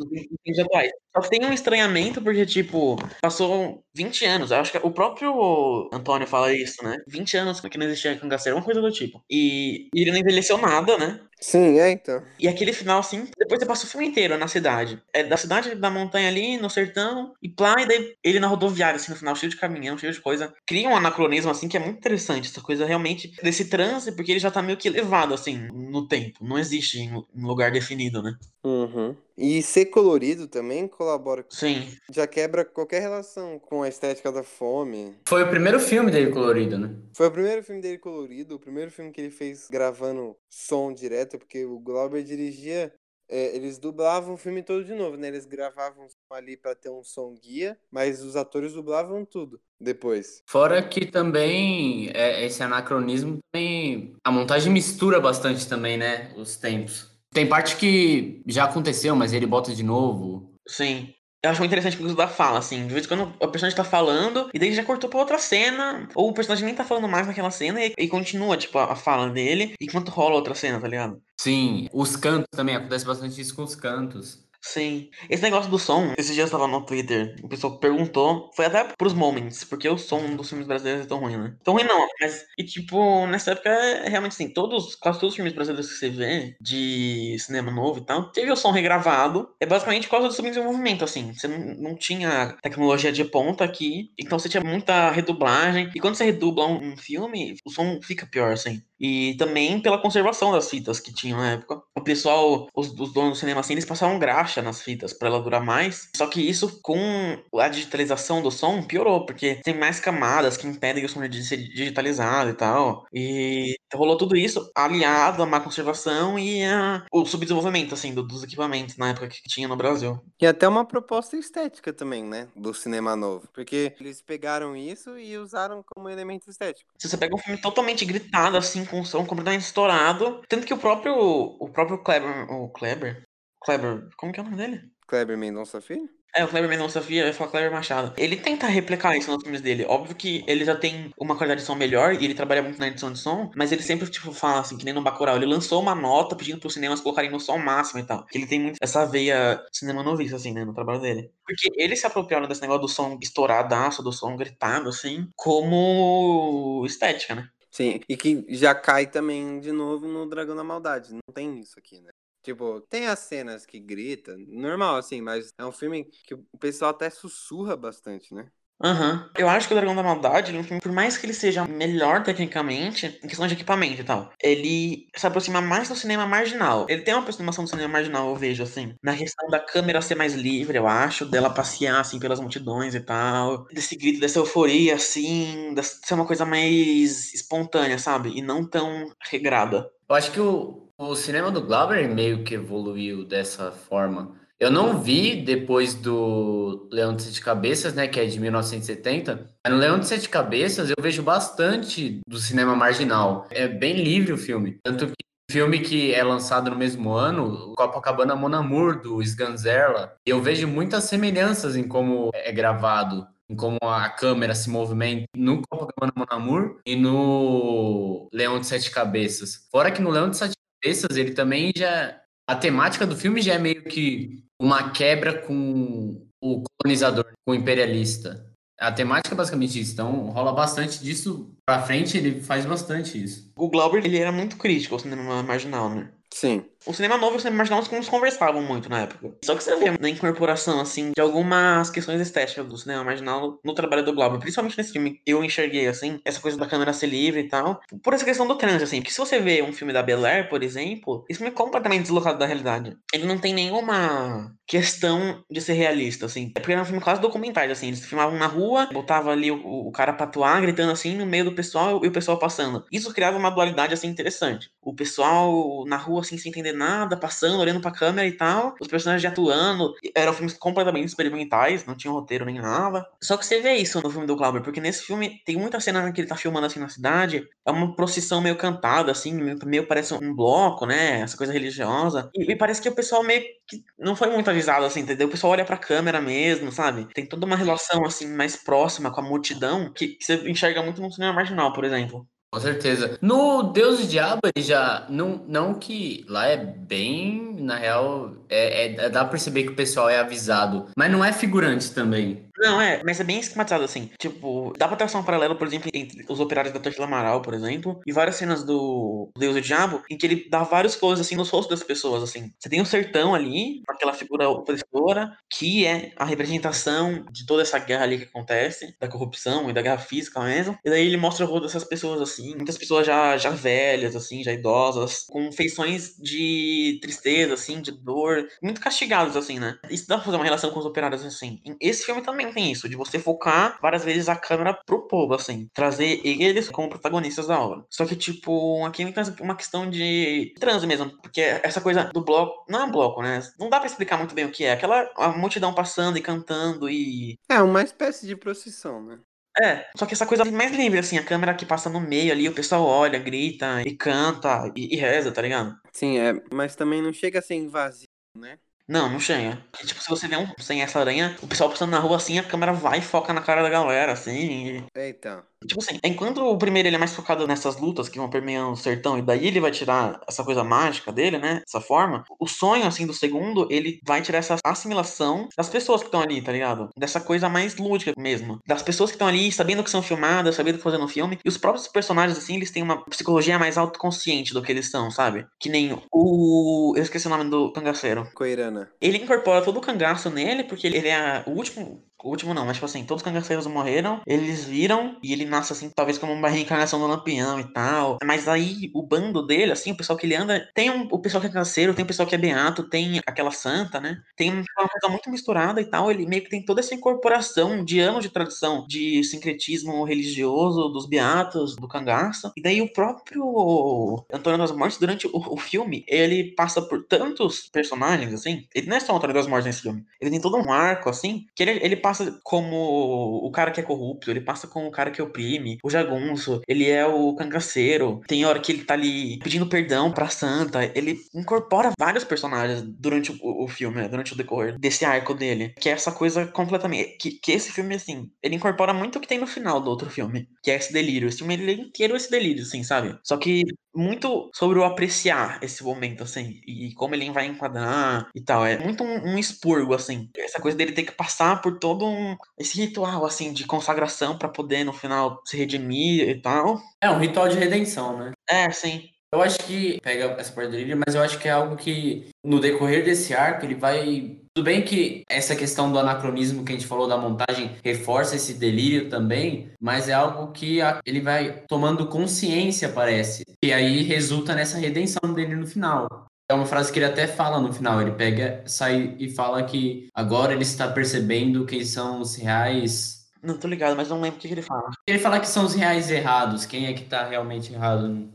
atuais. 0.60 0.92
Só 1.16 1.22
que 1.22 1.30
tem 1.30 1.46
um 1.46 1.54
estranhamento, 1.54 2.22
porque, 2.22 2.46
tipo, 2.46 2.98
passou 3.22 3.84
20 3.94 4.26
anos. 4.26 4.52
Eu 4.52 4.58
acho 4.58 4.72
que 4.72 4.80
o 4.82 4.92
próprio 4.92 5.90
Antônio 5.94 6.28
fala 6.28 6.54
isso, 6.54 6.84
né? 6.84 6.98
20 7.08 7.38
anos 7.38 7.60
que 7.62 7.78
não 7.78 7.86
existia 7.86 8.18
cangaceiro, 8.18 8.58
uma 8.58 8.66
coisa 8.66 8.82
do 8.82 8.92
tipo. 8.92 9.24
E, 9.30 9.90
e 9.94 10.02
ele 10.02 10.12
não 10.12 10.18
envelheceu 10.18 10.58
nada, 10.58 10.83
né? 10.98 11.20
Sim, 11.44 11.78
é 11.78 11.92
então. 11.92 12.24
E 12.40 12.48
aquele 12.48 12.72
final, 12.72 13.02
assim, 13.02 13.28
depois 13.38 13.60
você 13.60 13.66
passa 13.66 13.86
o 13.86 13.90
filme 13.90 14.08
inteiro 14.08 14.38
na 14.38 14.48
cidade. 14.48 15.04
É 15.12 15.26
da 15.26 15.36
cidade 15.36 15.76
da 15.76 15.90
montanha 15.90 16.30
ali, 16.30 16.58
no 16.58 16.70
sertão, 16.70 17.34
e 17.42 17.50
plá, 17.50 17.76
e 17.82 17.86
daí 17.86 18.16
ele 18.24 18.40
na 18.40 18.48
rodoviária, 18.48 18.96
assim, 18.96 19.12
no 19.12 19.18
final, 19.18 19.36
cheio 19.36 19.50
de 19.50 19.58
caminhão, 19.58 19.98
cheio 19.98 20.14
de 20.14 20.22
coisa. 20.22 20.54
Cria 20.66 20.88
um 20.88 20.96
anacronismo, 20.96 21.52
assim, 21.52 21.68
que 21.68 21.76
é 21.76 21.82
muito 21.82 21.98
interessante. 21.98 22.50
Essa 22.50 22.62
coisa 22.62 22.86
realmente 22.86 23.34
desse 23.44 23.66
transe, 23.66 24.14
porque 24.14 24.32
ele 24.32 24.40
já 24.40 24.50
tá 24.50 24.62
meio 24.62 24.78
que 24.78 24.88
elevado, 24.88 25.34
assim, 25.34 25.68
no 25.74 26.08
tempo. 26.08 26.40
Não 26.42 26.58
existe 26.58 27.00
em 27.00 27.14
um 27.14 27.46
lugar 27.46 27.72
definido, 27.72 28.24
né? 28.24 28.38
Uhum. 28.64 29.14
E 29.38 29.62
ser 29.62 29.88
colorido 29.88 30.48
também 30.48 30.88
colabora. 30.88 31.46
Sim. 31.50 31.88
Já 32.12 32.26
quebra 32.28 32.64
qualquer 32.64 33.02
relação 33.02 33.60
com 33.60 33.82
a 33.82 33.90
estética 33.90 34.32
da 34.32 34.44
fome. 34.44 35.18
Foi 35.28 35.44
o 35.44 35.50
primeiro 35.50 35.80
filme 35.80 36.12
dele 36.12 36.32
colorido, 36.32 36.78
né? 36.78 36.96
Foi 37.14 37.28
o 37.28 37.32
primeiro 37.32 37.64
filme 37.64 37.82
dele 37.82 37.98
colorido, 37.98 38.56
o 38.56 38.60
primeiro 38.60 38.92
filme 38.92 39.12
que 39.12 39.20
ele 39.20 39.32
fez 39.32 39.68
gravando 39.70 40.36
som 40.50 40.94
direto, 40.94 41.33
porque 41.38 41.66
o 41.66 41.80
Glauber 41.80 42.24
dirigia. 42.24 42.94
é, 43.30 43.56
eles 43.56 43.78
dublavam 43.80 44.34
o 44.36 44.38
filme 44.38 44.62
todo 44.62 44.84
de 44.84 44.94
novo, 44.94 45.18
né? 45.18 45.28
Eles 45.30 45.46
gravavam 45.46 46.08
ali 46.30 46.58
pra 46.58 46.76
ter 46.76 46.90
um 46.90 47.04
som 47.04 47.34
guia, 47.34 47.78
mas 47.90 48.22
os 48.22 48.36
atores 48.36 48.74
dublavam 48.74 49.26
tudo 49.26 49.60
depois. 49.80 50.44
Fora 50.48 50.82
que 50.88 51.06
também 51.06 52.10
é, 52.14 52.46
esse 52.46 52.62
anacronismo 52.62 53.40
também. 53.52 54.16
A 54.24 54.32
montagem 54.32 54.72
mistura 54.72 55.20
bastante 55.20 55.68
também, 55.68 55.98
né? 55.98 56.34
Os 56.36 56.58
tempos. 56.58 57.12
Tem 57.32 57.48
parte 57.48 57.78
que 57.78 58.44
já 58.46 58.66
aconteceu, 58.66 59.16
mas 59.16 59.34
ele 59.34 59.48
bota 59.48 59.74
de 59.74 59.84
novo. 59.84 60.54
Sim. 60.68 61.14
Eu 61.44 61.50
acho 61.52 61.60
muito 61.60 61.72
interessante 61.72 62.02
o 62.02 62.06
uso 62.06 62.16
da 62.16 62.28
fala, 62.28 62.60
assim. 62.60 62.88
De 62.88 62.94
vez 62.94 63.06
em 63.06 63.10
quando 63.10 63.34
o 63.38 63.48
personagem 63.50 63.76
tá 63.76 63.84
falando, 63.84 64.50
e 64.54 64.58
daí 64.58 64.74
já 64.74 64.84
cortou 64.84 65.10
pra 65.10 65.20
outra 65.20 65.38
cena, 65.38 66.08
ou 66.16 66.30
o 66.30 66.34
personagem 66.34 66.66
nem 66.66 66.74
tá 66.74 66.86
falando 66.86 67.08
mais 67.10 67.28
naquela 67.28 67.52
cena, 67.52 67.84
e, 67.84 67.94
e 67.98 68.08
continua, 68.08 68.56
tipo, 68.56 68.78
a, 68.78 68.94
a 68.94 68.96
fala 68.96 69.30
dele, 69.30 69.74
enquanto 69.82 70.08
rola 70.08 70.36
outra 70.36 70.56
cena, 70.56 70.80
tá 70.80 70.88
ligado? 70.88 71.22
Sim, 71.38 71.90
os 71.92 72.16
cantos 72.16 72.48
também, 72.50 72.76
acontece 72.76 73.06
bastante 73.06 73.42
isso 73.42 73.54
com 73.54 73.64
os 73.64 73.76
cantos. 73.76 74.42
Sim. 74.66 75.10
Esse 75.30 75.44
negócio 75.44 75.70
do 75.70 75.78
som, 75.78 76.14
esses 76.18 76.34
dias 76.34 76.50
eu 76.50 76.58
tava 76.58 76.72
no 76.72 76.86
Twitter, 76.86 77.36
o 77.44 77.50
pessoal 77.50 77.78
perguntou, 77.80 78.50
foi 78.56 78.66
até 78.66 78.86
pros 78.98 79.14
moments, 79.14 79.66
porque 79.66 79.90
o 79.90 79.98
som 79.98 80.36
dos 80.38 80.48
filmes 80.48 80.66
brasileiros 80.66 81.04
é 81.06 81.08
tão 81.08 81.20
ruim, 81.20 81.36
né? 81.36 81.54
Tão 81.64 81.74
ruim 81.74 81.84
não, 81.84 82.08
mas, 82.22 82.46
e 82.58 82.64
tipo, 82.64 83.28
nessa 83.28 83.52
época, 83.52 83.70
é 83.70 84.08
realmente 84.08 84.32
assim, 84.32 84.48
todos, 84.54 84.96
quase 84.96 85.20
todos 85.20 85.34
os 85.34 85.36
filmes 85.36 85.54
brasileiros 85.54 85.90
que 85.92 85.98
você 86.00 86.10
vê, 86.10 86.56
de 86.62 87.36
cinema 87.40 87.70
novo 87.72 88.00
e 88.00 88.06
tal, 88.06 88.32
teve 88.32 88.52
o 88.52 88.56
som 88.56 88.72
regravado, 88.72 89.50
é 89.60 89.66
basicamente 89.66 90.06
por 90.08 90.12
causa 90.12 90.30
do 90.30 90.34
subdesenvolvimento, 90.34 91.04
assim, 91.04 91.34
você 91.34 91.48
não, 91.48 91.94
tinha 91.98 92.56
tecnologia 92.62 93.12
de 93.12 93.26
ponta 93.26 93.66
aqui, 93.66 94.12
então 94.18 94.40
você 94.40 94.48
tinha 94.48 94.64
muita 94.64 95.12
redublagem, 95.12 95.92
e 95.94 96.00
quando 96.00 96.16
você 96.16 96.24
redubla 96.24 96.66
um, 96.68 96.94
um 96.94 96.98
filme, 96.98 97.58
o 97.66 97.70
som 97.70 98.00
fica 98.02 98.26
pior, 98.26 98.54
assim. 98.54 98.82
E 99.00 99.36
também 99.38 99.82
pela 99.82 100.02
conservação 100.02 100.54
das 100.54 100.70
fitas 100.70 101.00
que 101.02 101.14
tinham 101.14 101.38
na 101.38 101.52
época. 101.52 101.82
O 102.04 102.06
pessoal, 102.06 102.68
os, 102.76 102.90
os 103.00 103.14
donos 103.14 103.32
do 103.32 103.36
cinema 103.40 103.62
assim, 103.62 103.74
eles 103.74 103.86
passavam 103.86 104.20
graxa 104.20 104.62
nas 104.62 104.82
fitas 104.82 105.14
para 105.14 105.30
ela 105.30 105.42
durar 105.42 105.64
mais. 105.64 106.10
Só 106.16 106.28
que 106.28 106.42
isso, 106.42 106.82
com 106.82 107.38
a 107.58 107.70
digitalização 107.70 108.42
do 108.42 108.52
som, 108.52 108.84
piorou, 108.84 109.26
porque 109.26 109.62
tem 109.64 109.74
mais 109.78 110.02
camadas 110.02 110.58
que 110.58 110.68
impedem 110.68 111.06
o 111.06 111.10
som 111.10 111.26
de 111.28 111.44
ser 111.46 111.58
digitalizado 111.58 112.50
e 112.50 112.54
tal. 112.54 113.06
E 113.14 113.76
rolou 113.94 114.18
tudo 114.18 114.36
isso 114.36 114.70
aliado 114.76 115.42
à 115.42 115.46
má 115.46 115.62
conservação 115.62 116.38
e 116.38 116.64
a, 116.66 117.06
o 117.12 117.26
subdesenvolvimento, 117.26 117.94
assim, 117.94 118.14
do- 118.14 118.24
dos 118.28 118.44
equipamentos 118.44 118.98
na 118.98 119.10
época 119.12 119.30
que 119.30 119.42
tinha 119.48 119.68
no 119.68 119.78
Brasil. 119.78 120.20
E 120.42 120.46
até 120.46 120.68
uma 120.68 120.86
proposta 120.86 121.38
estética 121.38 121.94
também, 121.94 122.24
né? 122.24 122.50
Do 122.56 122.74
cinema 122.74 123.16
novo. 123.16 123.48
Porque 123.54 123.94
eles 124.00 124.22
pegaram 124.22 124.76
isso 124.76 125.18
e 125.18 125.38
usaram 125.38 125.84
como 125.96 126.10
elemento 126.10 126.50
estético. 126.50 126.90
Se 127.00 127.08
você 127.08 127.18
pega 127.18 127.36
um 127.36 127.40
filme 127.40 127.60
totalmente 127.62 128.04
gritado, 128.04 128.58
assim, 128.58 128.84
com 128.86 129.00
o 129.02 129.06
som 129.06 129.26
completamente 129.26 129.62
estourado, 129.62 130.42
tanto 130.50 130.66
que 130.66 130.74
o 130.74 130.78
próprio, 130.78 131.14
o 131.16 131.70
próprio 131.70 131.93
Kleber, 132.02 132.50
o 132.52 132.70
Kleber, 132.70 133.24
Kleber, 133.62 134.10
como 134.18 134.32
que 134.32 134.40
é 134.40 134.44
o 134.44 134.46
nome 134.46 134.58
dele? 134.58 134.82
Kleber 135.08 135.38
Mendonça 135.38 135.82
Filho? 135.82 136.10
É, 136.36 136.44
o 136.44 136.48
Kleber 136.48 136.68
Mendonça 136.68 137.00
Filho, 137.00 137.22
eu 137.22 137.28
ia 137.28 137.34
falar 137.34 137.52
Kleber 137.52 137.72
Machado. 137.72 138.12
Ele 138.18 138.36
tenta 138.36 138.66
replicar 138.66 139.16
isso 139.16 139.32
nos 139.32 139.44
filmes 139.44 139.62
dele. 139.62 139.86
Óbvio 139.88 140.16
que 140.16 140.44
ele 140.48 140.66
já 140.66 140.76
tem 140.76 141.12
uma 141.16 141.36
qualidade 141.36 141.62
de 141.62 141.68
som 141.68 141.76
melhor 141.76 142.16
e 142.16 142.26
ele 142.26 142.34
trabalha 142.34 142.64
muito 142.64 142.80
na 142.80 142.88
edição 142.88 143.14
de 143.14 143.20
som, 143.20 143.52
mas 143.56 143.72
ele 143.72 143.84
sempre, 143.84 144.10
tipo, 144.10 144.34
fala 144.34 144.62
assim, 144.62 144.76
que 144.76 144.84
nem 144.84 144.96
no 144.96 145.04
Bacurau. 145.04 145.36
Ele 145.36 145.46
lançou 145.46 145.80
uma 145.80 145.94
nota 145.94 146.36
pedindo 146.36 146.60
pros 146.60 146.74
cinemas 146.74 147.00
colocarem 147.00 147.30
no 147.30 147.40
som 147.40 147.60
máximo 147.60 148.00
e 148.00 148.04
tal. 148.04 148.26
Que 148.26 148.40
ele 148.40 148.48
tem 148.48 148.60
muito 148.60 148.78
essa 148.82 149.06
veia 149.06 149.64
cinema 149.72 150.02
novice, 150.02 150.34
assim, 150.34 150.54
né, 150.54 150.66
no 150.66 150.74
trabalho 150.74 151.02
dele. 151.02 151.30
Porque 151.46 151.72
eles 151.78 152.00
se 152.00 152.08
apropriaram 152.08 152.48
desse 152.48 152.62
negócio 152.62 152.82
do 152.82 152.88
som 152.88 153.20
estouradaço, 153.22 154.02
do 154.02 154.12
som 154.12 154.36
gritado, 154.36 154.90
assim, 154.90 155.30
como 155.36 156.84
estética, 156.88 157.36
né? 157.36 157.48
Sim, 157.74 158.00
e 158.08 158.16
que 158.16 158.46
já 158.56 158.76
cai 158.76 159.10
também 159.10 159.60
de 159.60 159.72
novo 159.72 160.08
no 160.08 160.30
Dragão 160.30 160.56
da 160.56 160.64
Maldade. 160.64 161.12
Não 161.14 161.34
tem 161.34 161.60
isso 161.60 161.80
aqui, 161.80 162.00
né? 162.02 162.12
Tipo, 162.44 162.82
tem 162.82 163.08
as 163.08 163.20
cenas 163.20 163.66
que 163.66 163.80
grita, 163.80 164.36
normal 164.48 164.98
assim, 164.98 165.22
mas 165.22 165.52
é 165.58 165.66
um 165.66 165.72
filme 165.72 166.04
que 166.06 166.36
o 166.36 166.46
pessoal 166.60 166.92
até 166.92 167.10
sussurra 167.10 167.76
bastante, 167.76 168.34
né? 168.34 168.52
Aham. 168.82 169.30
Eu 169.38 169.48
acho 169.48 169.68
que 169.68 169.74
o 169.74 169.78
Dragão 169.78 169.96
da 169.96 170.04
Maldade, 170.04 170.56
é 170.56 170.60
um 170.60 170.64
filme, 170.64 170.82
por 170.82 170.92
mais 170.92 171.18
que 171.18 171.26
ele 171.26 171.34
seja 171.34 171.66
melhor 171.66 172.24
tecnicamente, 172.24 173.20
em 173.24 173.28
questão 173.28 173.48
de 173.48 173.54
equipamento 173.54 174.02
e 174.02 174.04
tal, 174.04 174.32
ele 174.42 175.08
se 175.16 175.26
aproxima 175.26 175.62
mais 175.62 175.88
do 175.88 175.96
cinema 175.96 176.26
marginal. 176.26 176.86
Ele 176.90 177.02
tem 177.02 177.14
uma 177.14 177.22
aproximação 177.22 177.64
do 177.64 177.70
cinema 177.70 177.88
marginal, 177.88 178.30
eu 178.30 178.36
vejo, 178.36 178.64
assim. 178.64 178.94
Na 179.02 179.16
questão 179.16 179.50
da 179.50 179.60
câmera 179.60 180.02
ser 180.02 180.16
mais 180.16 180.34
livre, 180.34 180.78
eu 180.78 180.88
acho, 180.88 181.26
dela 181.26 181.50
passear, 181.50 182.00
assim, 182.00 182.20
pelas 182.20 182.40
multidões 182.40 182.94
e 182.94 183.00
tal. 183.00 183.66
Desse 183.72 183.96
grito, 183.96 184.20
dessa 184.20 184.40
euforia, 184.40 184.96
assim, 184.96 185.74
de 185.74 185.84
ser 185.84 186.14
uma 186.14 186.26
coisa 186.26 186.46
mais 186.46 187.34
espontânea, 187.34 187.98
sabe? 187.98 188.38
E 188.38 188.42
não 188.42 188.68
tão 188.68 189.12
regrada. 189.30 189.90
Eu 190.10 190.16
acho 190.16 190.32
que 190.32 190.40
o, 190.40 190.90
o 190.98 191.16
cinema 191.16 191.50
do 191.50 191.66
Glauber 191.66 192.08
meio 192.08 192.44
que 192.44 192.56
evoluiu 192.56 193.26
dessa 193.26 193.72
forma. 193.72 194.43
Eu 194.64 194.72
não 194.72 194.98
vi 194.98 195.42
depois 195.42 195.94
do 195.94 196.88
Leão 196.90 197.14
de 197.14 197.24
Sete 197.24 197.42
Cabeças, 197.42 197.94
né, 197.94 198.08
que 198.08 198.18
é 198.18 198.26
de 198.26 198.40
1970. 198.40 199.46
Mas 199.62 199.74
no 199.74 199.78
Leão 199.78 200.00
de 200.00 200.08
Sete 200.08 200.30
Cabeças 200.30 200.90
eu 200.90 200.96
vejo 201.02 201.22
bastante 201.22 202.22
do 202.26 202.38
cinema 202.38 202.74
marginal. 202.74 203.46
É 203.52 203.68
bem 203.68 204.02
livre 204.02 204.32
o 204.32 204.38
filme. 204.38 204.80
Tanto 204.82 205.08
que 205.08 205.16
filme 205.52 205.82
que 205.82 206.14
é 206.14 206.24
lançado 206.24 206.70
no 206.70 206.78
mesmo 206.78 207.12
ano, 207.12 207.74
Copacabana 207.76 208.38
Mon 208.38 208.56
Amour, 208.56 209.02
do 209.02 209.22
Sganzerla, 209.22 210.16
eu 210.26 210.42
vejo 210.42 210.66
muitas 210.66 211.04
semelhanças 211.04 211.76
em 211.76 211.86
como 211.86 212.32
é 212.34 212.50
gravado, 212.54 213.28
em 213.50 213.58
como 213.58 213.78
a 213.82 214.08
câmera 214.08 214.56
se 214.56 214.70
movimenta 214.70 215.26
no 215.36 215.62
Copacabana 215.68 216.14
Mon 216.16 216.26
Amour 216.30 216.80
e 216.86 216.96
no 216.96 218.30
Leão 218.32 218.62
de 218.62 218.68
Sete 218.68 218.90
Cabeças. 218.90 219.68
Fora 219.70 219.92
que 219.92 220.02
no 220.02 220.10
Leão 220.10 220.30
de 220.30 220.38
Sete 220.38 220.56
Cabeças 220.82 221.18
ele 221.18 221.34
também 221.34 221.74
já... 221.76 222.18
A 222.46 222.56
temática 222.56 223.08
do 223.08 223.16
filme 223.16 223.42
já 223.42 223.54
é 223.54 223.58
meio 223.58 223.86
que 223.86 224.44
uma 224.64 224.92
quebra 224.92 225.42
com 225.42 226.26
o 226.42 226.64
colonizador, 226.80 227.26
com 227.46 227.52
o 227.52 227.56
imperialista. 227.56 228.50
A 228.80 228.92
temática 228.92 229.36
é 229.36 229.38
basicamente 229.38 229.80
isso. 229.80 229.92
Então 229.92 230.30
rola 230.30 230.54
bastante 230.54 231.04
disso 231.04 231.54
pra 231.66 231.82
frente, 231.82 232.18
ele 232.18 232.42
faz 232.42 232.66
bastante 232.66 233.22
isso. 233.22 233.52
O 233.58 233.70
Glauber, 233.70 234.06
ele 234.06 234.18
era 234.18 234.32
muito 234.32 234.58
crítico 234.58 234.96
ao 234.96 235.00
cinema 235.00 235.44
marginal, 235.44 235.90
né? 235.90 236.10
Sim. 236.34 236.66
O 236.86 236.94
cinema 236.94 237.18
novo 237.18 237.36
e 237.36 237.38
o 237.38 237.40
cinema 237.40 237.58
marginal 237.58 237.84
não 237.92 238.04
se 238.04 238.10
conversavam 238.10 238.62
muito 238.62 238.90
na 238.90 239.02
época. 239.02 239.32
Só 239.44 239.56
que 239.56 239.64
você 239.64 239.76
vê 239.76 239.92
na 239.92 240.10
incorporação, 240.10 240.80
assim, 240.80 241.12
de 241.16 241.22
algumas 241.22 241.90
questões 241.90 242.20
estéticas 242.20 242.66
do 242.68 242.78
cinema 242.78 243.04
marginal 243.04 243.60
no 243.64 243.74
trabalho 243.74 244.04
do 244.04 244.14
Glauber. 244.14 244.40
Principalmente 244.40 244.78
nesse 244.78 244.92
filme, 244.92 245.22
eu 245.26 245.44
enxerguei, 245.44 245.88
assim, 245.88 246.20
essa 246.26 246.40
coisa 246.40 246.58
da 246.58 246.66
câmera 246.66 246.92
ser 246.94 247.08
livre 247.08 247.42
e 247.42 247.48
tal. 247.48 247.82
Por 248.04 248.14
essa 248.14 248.26
questão 248.26 248.48
do 248.48 248.56
trânsito, 248.56 248.84
assim. 248.84 248.98
Porque 248.98 249.14
se 249.14 249.20
você 249.20 249.40
vê 249.40 249.62
um 249.62 249.72
filme 249.74 249.94
da 249.94 250.04
Bel 250.04 250.26
Air, 250.26 250.50
por 250.50 250.64
exemplo, 250.64 251.26
esse 251.30 251.40
filme 251.40 251.54
é 251.54 251.56
completamente 251.56 252.04
deslocado 252.04 252.40
da 252.40 252.46
realidade. 252.46 252.98
Ele 253.14 253.26
não 253.26 253.38
tem 253.38 253.54
nenhuma 253.54 254.54
questão 254.68 255.44
de 255.50 255.62
ser 255.62 255.74
realista, 255.74 256.26
assim. 256.26 256.52
É 256.56 256.60
porque 256.60 256.74
era 256.74 256.82
um 256.82 256.86
filme 256.86 257.02
quase 257.02 257.22
documentário, 257.22 257.72
assim. 257.72 257.88
Eles 257.88 258.06
filmavam 258.06 258.38
na 258.38 258.48
rua, 258.48 258.90
botava 258.92 259.32
ali 259.32 259.52
o, 259.52 259.88
o 259.88 259.92
cara 259.92 260.14
pra 260.14 260.26
atuar, 260.26 260.62
gritando 260.62 260.92
assim, 260.92 261.16
no 261.16 261.26
meio 261.26 261.46
do 261.46 261.54
pessoal 261.54 262.04
e 262.04 262.08
o 262.08 262.12
pessoal 262.12 262.38
passando. 262.38 262.86
Isso 262.92 263.14
criava 263.14 263.38
uma 263.38 263.50
dualidade, 263.50 263.94
assim, 263.94 264.08
interessante. 264.08 264.70
o 264.82 264.94
pessoal 264.94 265.86
na 265.86 265.98
rua, 265.98 266.22
assim, 266.22 266.38
sem 266.38 266.52
nada, 266.74 267.18
passando, 267.18 267.60
olhando 267.60 267.82
pra 267.82 267.92
câmera 267.92 268.28
e 268.28 268.32
tal, 268.34 268.76
os 268.80 268.88
personagens 268.88 269.32
atuando. 269.32 269.94
Eram 270.16 270.34
filmes 270.34 270.54
completamente 270.54 271.08
experimentais, 271.08 271.86
não 271.86 271.96
tinha 271.96 272.12
roteiro 272.12 272.46
nem 272.46 272.60
nada. 272.60 273.06
Só 273.22 273.38
que 273.38 273.46
você 273.46 273.62
vê 273.62 273.76
isso 273.76 274.02
no 274.02 274.10
filme 274.10 274.28
do 274.28 274.36
Glauber, 274.36 274.62
porque 274.62 274.82
nesse 274.82 275.04
filme 275.04 275.42
tem 275.46 275.58
muita 275.58 275.80
cena 275.80 276.12
que 276.12 276.22
ele 276.22 276.28
tá 276.28 276.36
filmando 276.36 276.66
assim 276.66 276.80
na 276.80 276.90
cidade, 276.90 277.48
é 277.66 277.72
uma 277.72 277.96
procissão 277.96 278.42
meio 278.42 278.58
cantada, 278.58 279.12
assim, 279.12 279.34
meio 279.66 279.88
parece 279.88 280.14
um 280.14 280.36
bloco, 280.36 280.86
né? 280.86 281.22
Essa 281.22 281.38
coisa 281.38 281.54
religiosa. 281.54 282.30
E, 282.36 282.52
e 282.52 282.56
parece 282.56 282.82
que 282.82 282.90
o 282.90 282.96
pessoal 282.96 283.24
meio 283.24 283.44
que 283.68 283.84
não 283.98 284.16
foi 284.16 284.30
muito 284.30 284.50
avisado, 284.50 284.86
assim, 284.86 285.02
entendeu? 285.02 285.28
O 285.28 285.32
pessoal 285.32 285.54
olha 285.54 285.66
pra 285.66 285.78
câmera 285.78 286.22
mesmo, 286.22 286.72
sabe? 286.72 287.08
Tem 287.14 287.26
toda 287.26 287.46
uma 287.46 287.56
relação, 287.56 288.06
assim, 288.06 288.28
mais 288.28 288.56
próxima 288.56 289.12
com 289.12 289.22
a 289.22 289.24
multidão 289.24 289.92
que, 289.94 290.10
que 290.10 290.24
você 290.24 290.36
enxerga 290.50 290.82
muito 290.84 291.02
no 291.02 291.12
cinema 291.12 291.34
marginal, 291.34 291.74
por 291.74 291.84
exemplo. 291.84 292.28
Com 292.54 292.60
certeza. 292.60 293.18
No 293.20 293.64
Deus 293.64 294.00
e 294.02 294.06
Diabo, 294.06 294.42
ele 294.56 294.64
já. 294.64 295.08
Não, 295.10 295.44
não 295.48 295.74
que 295.74 296.24
lá 296.30 296.46
é 296.46 296.56
bem. 296.56 297.56
Na 297.60 297.78
real, 297.78 298.36
é, 298.48 298.94
é, 298.94 299.10
dá 299.10 299.22
pra 299.22 299.30
perceber 299.30 299.64
que 299.64 299.70
o 299.70 299.76
pessoal 299.76 300.08
é 300.08 300.20
avisado. 300.20 300.86
Mas 300.96 301.12
não 301.12 301.26
é 301.26 301.34
figurante 301.34 301.92
também. 301.92 302.46
Não, 302.58 302.80
é, 302.80 303.02
mas 303.04 303.20
é 303.20 303.24
bem 303.24 303.40
esquematizado 303.40 303.84
assim. 303.84 304.10
Tipo, 304.20 304.74
dá 304.78 304.88
pra 304.88 304.96
traçar 304.96 305.20
um 305.22 305.26
paralelo, 305.26 305.56
por 305.56 305.66
exemplo, 305.68 305.90
entre 305.94 306.24
os 306.30 306.40
operários 306.40 306.72
da 306.74 306.80
Tântila 306.80 307.06
Amaral, 307.08 307.42
por 307.42 307.54
exemplo, 307.54 308.00
e 308.06 308.12
várias 308.12 308.36
cenas 308.36 308.64
do 308.64 309.32
Deus 309.38 309.56
e 309.56 309.60
o 309.60 309.62
Diabo, 309.62 310.04
em 310.10 310.18
que 310.18 310.26
ele 310.26 310.48
dá 310.50 310.64
vários 310.64 310.96
closes 310.96 311.26
assim 311.26 311.36
nos 311.36 311.50
rostos 311.50 311.80
das 311.80 311.86
pessoas, 311.88 312.22
assim. 312.22 312.52
Você 312.60 312.70
tem 312.70 312.80
o 312.82 312.86
sertão 312.86 313.34
ali, 313.34 313.82
aquela 313.90 314.14
figura 314.14 314.48
opressora, 314.50 315.36
que 315.50 315.86
é 315.86 316.12
a 316.16 316.26
representação 316.26 317.26
de 317.32 317.46
toda 317.46 317.64
essa 317.64 317.80
guerra 317.80 318.04
ali 318.04 318.20
que 318.20 318.26
acontece, 318.26 318.96
da 319.02 319.08
corrupção 319.08 319.70
e 319.70 319.74
da 319.74 319.82
guerra 319.82 319.98
física 319.98 320.40
mesmo. 320.42 320.78
E 320.86 320.90
daí 320.90 321.08
ele 321.08 321.18
mostra 321.18 321.46
o 321.46 321.50
rosto 321.50 321.64
dessas 321.66 321.84
pessoas, 321.84 322.22
assim, 322.22 322.56
muitas 322.56 322.78
pessoas 322.78 323.06
já, 323.08 323.36
já 323.38 323.50
velhas, 323.50 324.16
assim, 324.16 324.44
já 324.44 324.54
idosas, 324.54 325.26
com 325.28 325.52
feições 325.52 326.16
de 326.18 327.00
tristeza, 327.02 327.56
assim, 327.56 327.82
de 327.82 327.92
dor, 327.92 328.48
muito 328.62 328.80
castigados, 328.80 329.36
assim, 329.36 329.60
né? 329.60 329.76
Isso 329.90 330.08
dá 330.08 330.16
pra 330.18 330.26
fazer 330.26 330.38
uma 330.38 330.44
relação 330.46 330.70
com 330.72 330.80
os 330.80 330.86
operários, 330.86 331.26
assim. 331.26 331.60
Esse 331.82 332.06
filme 332.06 332.22
também 332.22 332.43
também 332.44 332.54
tem 332.54 332.72
isso, 332.72 332.90
de 332.90 332.96
você 332.96 333.20
focar 333.20 333.78
várias 333.82 334.04
vezes 334.04 334.30
a 334.30 334.36
câmera 334.36 334.74
pro 334.86 335.08
povo, 335.08 335.34
assim, 335.34 335.68
trazer 335.74 336.22
eles 336.24 336.70
como 336.70 336.90
protagonistas 336.90 337.48
da 337.48 337.60
obra. 337.60 337.86
Só 337.90 338.06
que, 338.06 338.16
tipo, 338.16 338.86
aqui 338.86 339.04
é 339.04 339.44
uma 339.44 339.56
questão 339.56 339.90
de 339.90 340.54
transe 340.60 340.86
mesmo, 340.86 341.10
porque 341.22 341.42
essa 341.42 341.82
coisa 341.82 342.06
do 342.14 342.24
bloco, 342.24 342.66
não 342.70 342.82
é 342.82 342.84
um 342.86 342.92
bloco, 342.92 343.22
né? 343.22 343.42
Não 343.60 343.70
dá 343.70 343.80
para 343.80 343.88
explicar 343.88 344.18
muito 344.18 344.36
bem 344.36 344.46
o 344.46 344.52
que 344.52 344.66
é. 344.66 344.74
Aquela 344.74 345.10
a 345.16 345.30
multidão 345.30 345.74
passando 345.74 346.18
e 346.18 346.22
cantando 346.22 346.90
e. 346.90 347.38
É, 347.50 347.62
uma 347.62 347.82
espécie 347.82 348.28
de 348.28 348.36
procissão, 348.36 349.02
né? 349.04 349.20
É, 349.62 349.88
só 349.96 350.08
que 350.08 350.14
essa 350.14 350.26
coisa 350.26 350.44
mais 350.46 350.72
livre, 350.72 350.98
assim, 350.98 351.18
a 351.18 351.24
câmera 351.24 351.54
que 351.54 351.66
passa 351.66 351.88
no 351.88 352.02
meio 352.02 352.32
ali, 352.32 352.50
o 352.50 352.56
pessoal 352.56 352.84
olha, 352.84 353.20
grita 353.20 353.84
e 353.86 353.96
canta 353.96 354.72
e, 354.76 354.96
e 354.96 354.98
reza, 354.98 355.32
tá 355.32 355.44
ligado? 355.44 355.78
Sim, 355.92 356.18
é, 356.18 356.34
mas 356.52 356.76
também 356.76 357.04
não 357.04 357.14
chega 357.14 357.38
a 357.38 357.42
ser 357.42 357.54
invasivo, 357.54 358.08
né? 358.36 358.58
Não, 358.88 359.10
não 359.10 359.20
chega. 359.20 359.64
tipo, 359.86 360.02
se 360.02 360.10
você 360.10 360.28
vê 360.28 360.36
um 360.36 360.46
sem 360.60 360.82
essa 360.82 361.00
aranha, 361.00 361.38
o 361.42 361.48
pessoal 361.48 361.70
passando 361.70 361.92
na 361.92 362.00
rua 362.00 362.18
assim, 362.18 362.38
a 362.38 362.44
câmera 362.48 362.74
vai 362.74 363.00
e 363.00 363.02
foca 363.02 363.34
na 363.34 363.42
cara 363.42 363.64
da 363.64 363.70
galera, 363.70 364.12
assim. 364.12 364.78
E... 364.78 364.88
É, 364.94 365.10
então. 365.10 365.46
Tipo 365.68 365.82
assim, 365.82 366.00
enquanto 366.04 366.40
o 366.46 366.58
primeiro 366.58 366.88
ele 366.88 366.96
é 366.96 367.00
mais 367.00 367.14
focado 367.14 367.48
nessas 367.48 367.78
lutas 367.78 368.10
que 368.10 368.18
vão 368.18 368.30
permeando 368.30 368.72
o 368.72 368.78
sertão, 368.78 369.18
e 369.18 369.22
daí 369.22 369.48
ele 369.48 369.60
vai 369.60 369.72
tirar 369.72 370.20
essa 370.28 370.44
coisa 370.44 370.64
mágica 370.64 371.12
dele, 371.12 371.38
né? 371.38 371.62
Essa 371.68 371.82
forma. 371.82 372.24
O 372.40 372.48
sonho, 372.48 372.86
assim, 372.86 373.06
do 373.06 373.14
segundo, 373.14 373.68
ele 373.72 374.00
vai 374.06 374.22
tirar 374.22 374.40
essa 374.40 374.58
assimilação 374.64 375.48
das 375.58 375.70
pessoas 375.70 376.02
que 376.02 376.08
estão 376.08 376.22
ali, 376.22 376.42
tá 376.42 376.52
ligado? 376.52 376.90
Dessa 376.98 377.20
coisa 377.20 377.50
mais 377.50 377.76
lúdica 377.78 378.14
mesmo. 378.18 378.60
Das 378.68 378.82
pessoas 378.82 379.12
que 379.12 379.16
estão 379.16 379.28
ali, 379.28 379.52
sabendo 379.52 379.84
que 379.84 379.90
são 379.90 380.02
filmadas, 380.02 380.56
sabendo 380.56 380.78
que 380.78 380.84
fazendo 380.84 381.08
filme. 381.08 381.40
E 381.44 381.50
os 381.50 381.58
próprios 381.58 381.88
personagens, 381.88 382.38
assim, 382.38 382.56
eles 382.56 382.72
têm 382.72 382.84
uma 382.84 383.04
psicologia 383.06 383.60
mais 383.60 383.78
autoconsciente 383.78 384.54
do 384.54 384.62
que 384.62 384.72
eles 384.72 384.90
são, 384.90 385.10
sabe? 385.10 385.46
Que 385.60 385.70
nem 385.70 385.98
o. 386.12 386.94
Eu 386.96 387.04
esqueci 387.04 387.28
o 387.28 387.30
nome 387.30 387.50
do 387.50 387.72
cangaceiro. 387.72 388.28
Coirana. 388.34 388.90
Ele 389.02 389.18
incorpora 389.18 389.64
todo 389.64 389.78
o 389.78 389.82
cangaço 389.82 390.30
nele, 390.30 390.64
porque 390.64 390.88
ele 390.88 391.08
é 391.08 391.44
o 391.46 391.52
último 391.52 392.04
o 392.24 392.30
último 392.30 392.54
não, 392.54 392.66
mas 392.66 392.78
tipo 392.78 392.86
assim, 392.86 393.04
todos 393.04 393.22
os 393.22 393.26
cangaceiros 393.26 393.68
morreram, 393.68 394.22
eles 394.26 394.64
viram 394.64 395.18
e 395.22 395.34
ele 395.34 395.46
nasce 395.46 395.74
assim, 395.74 395.92
talvez 395.94 396.18
como 396.18 396.32
uma 396.32 396.48
reencarnação 396.50 397.00
do 397.00 397.08
Lampião 397.08 397.60
e 397.60 397.66
tal. 397.74 398.18
Mas 398.24 398.48
aí 398.48 398.90
o 398.94 399.04
bando 399.04 399.46
dele, 399.46 399.72
assim, 399.72 399.92
o 399.92 399.98
pessoal 399.98 400.18
que 400.18 400.26
ele 400.26 400.36
anda, 400.36 400.68
tem 400.74 400.90
um, 400.90 401.08
o 401.12 401.20
pessoal 401.20 401.42
que 401.42 401.48
é 401.48 401.50
cangaceiro, 401.50 401.94
tem 401.94 402.04
o 402.04 402.08
pessoal 402.08 402.28
que 402.28 402.36
é 402.36 402.38
beato, 402.38 402.90
tem 402.90 403.20
aquela 403.28 403.52
santa, 403.52 404.00
né? 404.00 404.18
Tem 404.36 404.50
uma 404.52 404.90
coisa 404.90 405.10
muito 405.10 405.30
misturada 405.30 405.82
e 405.82 405.86
tal. 405.86 406.10
Ele 406.10 406.26
meio 406.26 406.44
que 406.44 406.50
tem 406.50 406.64
toda 406.64 406.80
essa 406.80 406.96
incorporação 406.96 407.84
de 407.84 408.00
anos 408.00 408.24
de 408.24 408.30
tradição 408.30 408.86
de 408.88 409.24
sincretismo 409.24 410.04
religioso 410.04 410.90
dos 410.90 411.08
beatos, 411.08 411.76
do 411.76 411.88
cangaço. 411.88 412.52
E 412.56 412.62
daí 412.62 412.82
o 412.82 412.92
próprio 412.92 414.26
Antônio 414.32 414.60
das 414.60 414.72
Mortes, 414.72 414.98
durante 414.98 415.28
o, 415.28 415.32
o 415.34 415.58
filme, 415.58 416.06
ele 416.08 416.54
passa 416.56 416.82
por 416.82 417.04
tantos 417.06 417.70
personagens, 417.72 418.34
assim. 418.34 418.66
Ele 418.74 418.88
não 418.88 418.98
é 418.98 419.00
só 419.00 419.14
o 419.14 419.18
Antônio 419.18 419.36
das 419.36 419.48
Mortes 419.48 419.66
nesse 419.66 419.82
filme. 419.82 420.06
Ele 420.22 420.32
tem 420.32 420.42
todo 420.42 420.58
um 420.58 420.72
arco, 420.72 421.10
assim, 421.10 421.46
que 421.56 421.64
ele, 421.64 421.80
ele 421.84 421.96
passa 421.96 422.13
passa 422.14 422.40
como 422.44 423.42
o 423.44 423.52
cara 423.52 423.72
que 423.72 423.80
é 423.80 423.84
corrupto, 423.84 424.30
ele 424.30 424.42
passa 424.42 424.68
como 424.68 424.88
o 424.88 424.92
cara 424.92 425.10
que 425.10 425.22
oprime, 425.22 425.80
o 425.84 425.90
jagunço, 425.90 426.62
ele 426.68 426.88
é 426.88 427.06
o 427.06 427.36
cangaceiro. 427.36 428.22
Tem 428.28 428.46
hora 428.46 428.60
que 428.60 428.72
ele 428.72 428.84
tá 428.84 428.94
ali 428.94 429.40
pedindo 429.40 429.68
perdão 429.68 430.12
pra 430.12 430.30
santa. 430.30 430.86
Ele 430.96 431.20
incorpora 431.34 431.92
vários 432.00 432.24
personagens 432.24 432.84
durante 432.84 433.32
o, 433.32 433.64
o 433.64 433.68
filme, 433.68 433.98
né? 433.98 434.08
durante 434.08 434.34
o 434.34 434.38
decorrer 434.38 434.78
desse 434.78 435.04
arco 435.04 435.34
dele. 435.34 435.74
Que 435.80 435.90
é 435.90 435.94
essa 435.94 436.12
coisa 436.12 436.46
completamente. 436.46 437.18
Que, 437.18 437.32
que 437.32 437.52
esse 437.52 437.72
filme, 437.72 437.96
assim, 437.96 438.30
ele 438.42 438.56
incorpora 438.56 438.94
muito 438.94 439.18
o 439.18 439.22
que 439.22 439.28
tem 439.28 439.40
no 439.40 439.48
final 439.48 439.82
do 439.82 439.90
outro 439.90 440.10
filme, 440.10 440.48
que 440.62 440.70
é 440.70 440.76
esse 440.76 440.94
delírio. 440.94 441.28
Esse 441.28 441.40
filme 441.40 441.56
ele 441.56 441.72
é 441.72 441.76
inteiro 441.76 442.16
esse 442.16 442.30
delírio, 442.30 442.62
assim, 442.62 442.84
sabe? 442.84 443.18
Só 443.24 443.38
que 443.38 443.64
muito 443.96 444.50
sobre 444.54 444.80
o 444.80 444.84
apreciar 444.84 445.60
esse 445.62 445.84
momento, 445.84 446.24
assim, 446.24 446.62
e 446.68 446.94
como 446.94 447.16
ele 447.16 447.30
vai 447.32 447.46
enquadrar 447.46 448.30
e 448.34 448.42
tal. 448.42 448.66
É 448.66 448.78
muito 448.78 449.04
um, 449.04 449.34
um 449.34 449.38
expurgo, 449.38 449.94
assim. 449.94 450.30
Essa 450.38 450.62
coisa 450.62 450.78
dele 450.78 450.92
ter 450.92 451.04
que 451.04 451.12
passar 451.12 451.62
por 451.62 451.80
todo 451.80 452.06
um, 452.06 452.36
esse 452.58 452.80
ritual, 452.80 453.26
assim, 453.26 453.54
de 453.54 453.66
consagração 453.66 454.38
para 454.38 454.50
poder 454.50 454.84
no 454.84 454.94
final 454.94 455.42
se 455.46 455.58
redimir 455.58 456.30
e 456.30 456.42
tal. 456.42 456.82
É 457.02 457.10
um 457.10 457.20
ritual 457.20 457.48
de 457.48 457.58
redenção, 457.58 458.18
né? 458.18 458.32
É, 458.50 458.70
sim. 458.72 459.10
Eu 459.34 459.42
acho 459.42 459.58
que 459.60 460.00
pega 460.02 460.26
essa 460.40 460.52
parte 460.52 460.70
do 460.70 460.78
livro, 460.78 461.02
mas 461.04 461.16
eu 461.16 461.22
acho 461.24 461.40
que 461.40 461.48
é 461.48 461.52
algo 461.52 461.76
que 461.76 462.30
no 462.44 462.60
decorrer 462.60 463.04
desse 463.04 463.34
arco 463.34 463.66
ele 463.66 463.74
vai. 463.74 464.38
Tudo 464.56 464.66
bem 464.66 464.84
que 464.84 465.24
essa 465.28 465.56
questão 465.56 465.92
do 465.92 465.98
anacronismo 465.98 466.64
que 466.64 466.72
a 466.72 466.76
gente 466.76 466.86
falou 466.86 467.08
da 467.08 467.18
montagem 467.18 467.72
reforça 467.84 468.36
esse 468.36 468.54
delírio 468.54 469.10
também, 469.10 469.72
mas 469.82 470.08
é 470.08 470.14
algo 470.14 470.52
que 470.52 470.78
ele 471.06 471.22
vai 471.22 471.64
tomando 471.68 472.06
consciência, 472.08 472.88
parece. 472.90 473.44
E 473.64 473.74
aí 473.74 474.04
resulta 474.04 474.54
nessa 474.54 474.78
redenção 474.78 475.34
dele 475.34 475.56
no 475.56 475.66
final. 475.66 476.08
É 476.48 476.54
uma 476.54 476.68
frase 476.68 476.94
que 476.94 477.00
ele 477.00 477.08
até 477.08 477.26
fala 477.26 477.60
no 477.60 477.74
final. 477.74 478.00
Ele 478.00 478.12
pega, 478.12 478.64
sai 478.68 479.16
e 479.18 479.28
fala 479.28 479.64
que 479.64 480.08
agora 480.14 480.54
ele 480.54 480.62
está 480.62 480.88
percebendo 480.88 481.66
quem 481.66 481.84
são 481.84 482.22
os 482.22 482.36
reais. 482.36 483.26
Não 483.42 483.58
tô 483.58 483.68
ligado, 483.68 483.96
mas 483.96 484.10
não 484.10 484.22
lembro 484.22 484.38
o 484.38 484.40
que 484.40 484.48
ele 484.48 484.62
fala. 484.62 484.92
Ele 485.08 485.18
fala 485.18 485.40
que 485.40 485.48
são 485.48 485.66
os 485.66 485.74
reais 485.74 486.12
errados, 486.12 486.66
quem 486.68 486.86
é 486.86 486.94
que 486.94 487.06
tá 487.06 487.26
realmente 487.28 487.74
errado. 487.74 488.30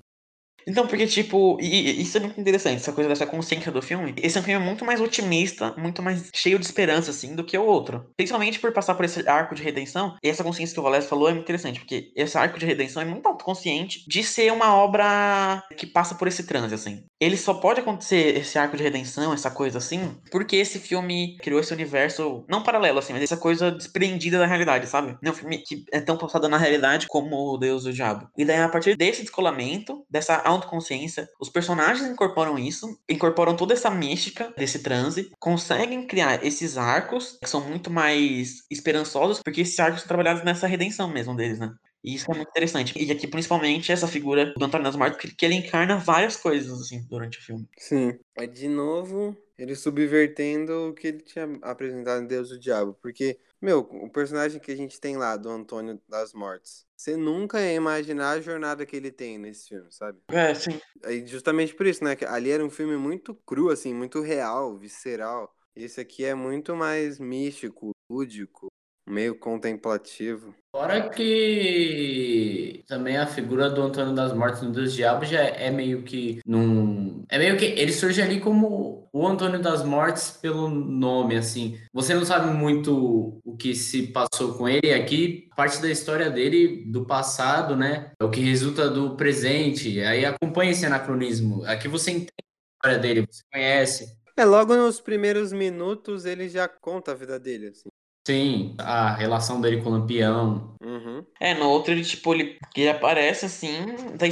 Então, 0.68 0.86
porque, 0.86 1.06
tipo, 1.06 1.56
e, 1.60 1.66
e, 1.66 2.02
isso 2.02 2.18
é 2.18 2.20
muito 2.20 2.38
interessante, 2.38 2.76
essa 2.76 2.92
coisa 2.92 3.08
dessa 3.08 3.26
consciência 3.26 3.72
do 3.72 3.80
filme. 3.80 4.14
Esse 4.18 4.36
é 4.36 4.40
um 4.40 4.44
filme 4.44 4.64
muito 4.64 4.84
mais 4.84 5.00
otimista, 5.00 5.74
muito 5.78 6.02
mais 6.02 6.30
cheio 6.34 6.58
de 6.58 6.66
esperança, 6.66 7.10
assim, 7.10 7.34
do 7.34 7.42
que 7.42 7.56
o 7.56 7.64
outro. 7.64 8.04
Principalmente 8.16 8.60
por 8.60 8.70
passar 8.72 8.94
por 8.94 9.06
esse 9.06 9.26
arco 9.26 9.54
de 9.54 9.62
redenção. 9.62 10.16
E 10.22 10.28
essa 10.28 10.44
consciência 10.44 10.74
que 10.74 10.80
o 10.80 10.82
Valério 10.82 11.06
falou 11.06 11.28
é 11.28 11.32
muito 11.32 11.44
interessante, 11.44 11.80
porque 11.80 12.12
esse 12.14 12.36
arco 12.36 12.58
de 12.58 12.66
redenção 12.66 13.00
é 13.00 13.06
muito 13.06 13.26
autoconsciente 13.26 14.04
de 14.06 14.22
ser 14.22 14.52
uma 14.52 14.74
obra 14.74 15.62
que 15.76 15.86
passa 15.86 16.14
por 16.14 16.28
esse 16.28 16.44
transe, 16.44 16.74
assim. 16.74 17.04
Ele 17.18 17.36
só 17.36 17.54
pode 17.54 17.80
acontecer 17.80 18.36
esse 18.36 18.58
arco 18.58 18.76
de 18.76 18.82
redenção, 18.82 19.32
essa 19.32 19.50
coisa 19.50 19.78
assim, 19.78 20.14
porque 20.30 20.56
esse 20.56 20.78
filme 20.78 21.38
criou 21.38 21.60
esse 21.60 21.72
universo, 21.72 22.44
não 22.46 22.62
paralelo, 22.62 22.98
assim, 22.98 23.14
mas 23.14 23.22
essa 23.22 23.36
coisa 23.36 23.70
desprendida 23.70 24.38
da 24.38 24.46
realidade, 24.46 24.86
sabe? 24.86 25.16
Não 25.22 25.30
é 25.30 25.34
um 25.34 25.36
filme 25.36 25.58
que 25.58 25.84
é 25.92 26.00
tão 26.00 26.18
passado 26.18 26.46
na 26.48 26.58
realidade 26.58 27.06
como 27.08 27.54
o 27.54 27.56
Deus 27.56 27.86
e 27.86 27.88
o 27.88 27.92
Diabo. 27.92 28.28
E 28.36 28.44
daí, 28.44 28.58
a 28.58 28.68
partir 28.68 28.96
desse 28.96 29.22
descolamento, 29.22 30.04
dessa 30.10 30.42
autoconsciência. 30.58 31.28
Os 31.40 31.48
personagens 31.48 32.08
incorporam 32.08 32.58
isso, 32.58 32.98
incorporam 33.08 33.56
toda 33.56 33.74
essa 33.74 33.90
mística 33.90 34.52
desse 34.56 34.80
transe, 34.80 35.30
conseguem 35.38 36.06
criar 36.06 36.44
esses 36.44 36.76
arcos 36.76 37.38
que 37.42 37.48
são 37.48 37.60
muito 37.60 37.90
mais 37.90 38.64
esperançosos, 38.70 39.42
porque 39.42 39.62
esses 39.62 39.78
arcos 39.78 40.00
são 40.00 40.08
trabalhados 40.08 40.44
nessa 40.44 40.66
redenção 40.66 41.08
mesmo 41.08 41.34
deles, 41.34 41.58
né? 41.58 41.72
E 42.04 42.14
isso 42.14 42.30
é 42.30 42.34
muito 42.34 42.48
interessante. 42.50 42.94
E 42.96 43.10
aqui, 43.10 43.26
principalmente, 43.26 43.90
essa 43.90 44.06
figura 44.06 44.52
do 44.54 44.64
Antônio 44.64 44.84
das 44.84 44.94
Mortes, 44.94 45.32
que, 45.32 45.44
ele 45.44 45.56
encarna 45.56 45.96
várias 45.96 46.36
coisas, 46.36 46.80
assim, 46.80 47.04
durante 47.08 47.38
o 47.38 47.42
filme. 47.42 47.68
Sim. 47.76 48.16
De 48.52 48.68
novo 48.68 49.36
ele 49.58 49.74
subvertendo 49.74 50.88
o 50.88 50.94
que 50.94 51.08
ele 51.08 51.20
tinha 51.20 51.58
apresentado 51.62 52.22
em 52.22 52.26
Deus 52.26 52.50
e 52.50 52.54
o 52.54 52.60
Diabo. 52.60 52.96
Porque, 53.02 53.36
meu, 53.60 53.80
o 53.80 54.10
personagem 54.10 54.60
que 54.60 54.70
a 54.70 54.76
gente 54.76 55.00
tem 55.00 55.16
lá, 55.16 55.36
do 55.36 55.48
Antônio 55.48 56.00
das 56.08 56.32
Mortes, 56.32 56.86
você 56.96 57.16
nunca 57.16 57.60
ia 57.60 57.74
imaginar 57.74 58.30
a 58.32 58.40
jornada 58.40 58.86
que 58.86 58.96
ele 58.96 59.10
tem 59.10 59.38
nesse 59.38 59.68
filme, 59.68 59.90
sabe? 59.90 60.18
É, 60.28 60.54
sim. 60.54 60.80
E 61.06 61.26
justamente 61.26 61.74
por 61.74 61.86
isso, 61.86 62.02
né? 62.04 62.16
Que 62.16 62.24
ali 62.24 62.50
era 62.50 62.64
um 62.64 62.70
filme 62.70 62.96
muito 62.96 63.34
cru, 63.34 63.70
assim, 63.70 63.94
muito 63.94 64.20
real, 64.20 64.76
visceral. 64.78 65.54
Esse 65.74 66.00
aqui 66.00 66.24
é 66.24 66.34
muito 66.34 66.74
mais 66.74 67.18
místico, 67.18 67.90
lúdico, 68.10 68.68
meio 69.08 69.34
contemplativo. 69.34 70.54
Fora 70.70 71.08
que 71.08 72.84
também 72.86 73.16
a 73.16 73.26
figura 73.26 73.70
do 73.70 73.82
Antônio 73.82 74.14
das 74.14 74.32
Mortes 74.32 74.62
no 74.62 74.70
Deus 74.70 74.92
Diabo 74.92 75.24
já 75.24 75.40
é 75.40 75.70
meio 75.70 76.02
que 76.02 76.40
num. 76.46 77.24
É 77.28 77.38
meio 77.38 77.56
que. 77.56 77.64
Ele 77.64 77.92
surge 77.92 78.20
ali 78.20 78.38
como 78.38 79.08
o 79.12 79.26
Antônio 79.26 79.60
das 79.60 79.82
Mortes 79.82 80.30
pelo 80.30 80.68
nome, 80.68 81.36
assim. 81.36 81.78
Você 81.92 82.14
não 82.14 82.24
sabe 82.24 82.52
muito 82.52 83.40
o 83.44 83.56
que 83.56 83.74
se 83.74 84.08
passou 84.08 84.54
com 84.54 84.68
ele. 84.68 84.92
Aqui, 84.92 85.48
parte 85.56 85.80
da 85.80 85.90
história 85.90 86.30
dele, 86.30 86.84
do 86.86 87.06
passado, 87.06 87.74
né? 87.74 88.12
É 88.20 88.24
o 88.24 88.30
que 88.30 88.40
resulta 88.40 88.90
do 88.90 89.16
presente. 89.16 90.00
Aí 90.02 90.24
acompanha 90.24 90.70
esse 90.70 90.84
anacronismo. 90.84 91.64
Aqui 91.64 91.88
você 91.88 92.10
entende 92.10 92.32
a 92.38 92.88
história 92.88 92.98
dele, 92.98 93.26
você 93.28 93.42
conhece. 93.50 94.18
É, 94.36 94.44
logo 94.44 94.76
nos 94.76 95.00
primeiros 95.00 95.52
minutos 95.52 96.24
ele 96.24 96.48
já 96.48 96.68
conta 96.68 97.10
a 97.10 97.14
vida 97.14 97.40
dele, 97.40 97.68
assim. 97.68 97.88
Sim, 98.28 98.74
a 98.78 99.14
relação 99.14 99.58
dele 99.58 99.80
com 99.80 99.88
o 99.88 99.92
Lampião. 99.92 100.76
Uhum. 100.82 101.24
É, 101.40 101.54
no 101.54 101.66
outro 101.70 101.92
ele, 101.94 102.04
tipo, 102.04 102.34
ele, 102.34 102.58
ele 102.76 102.90
aparece 102.90 103.46
assim. 103.46 103.72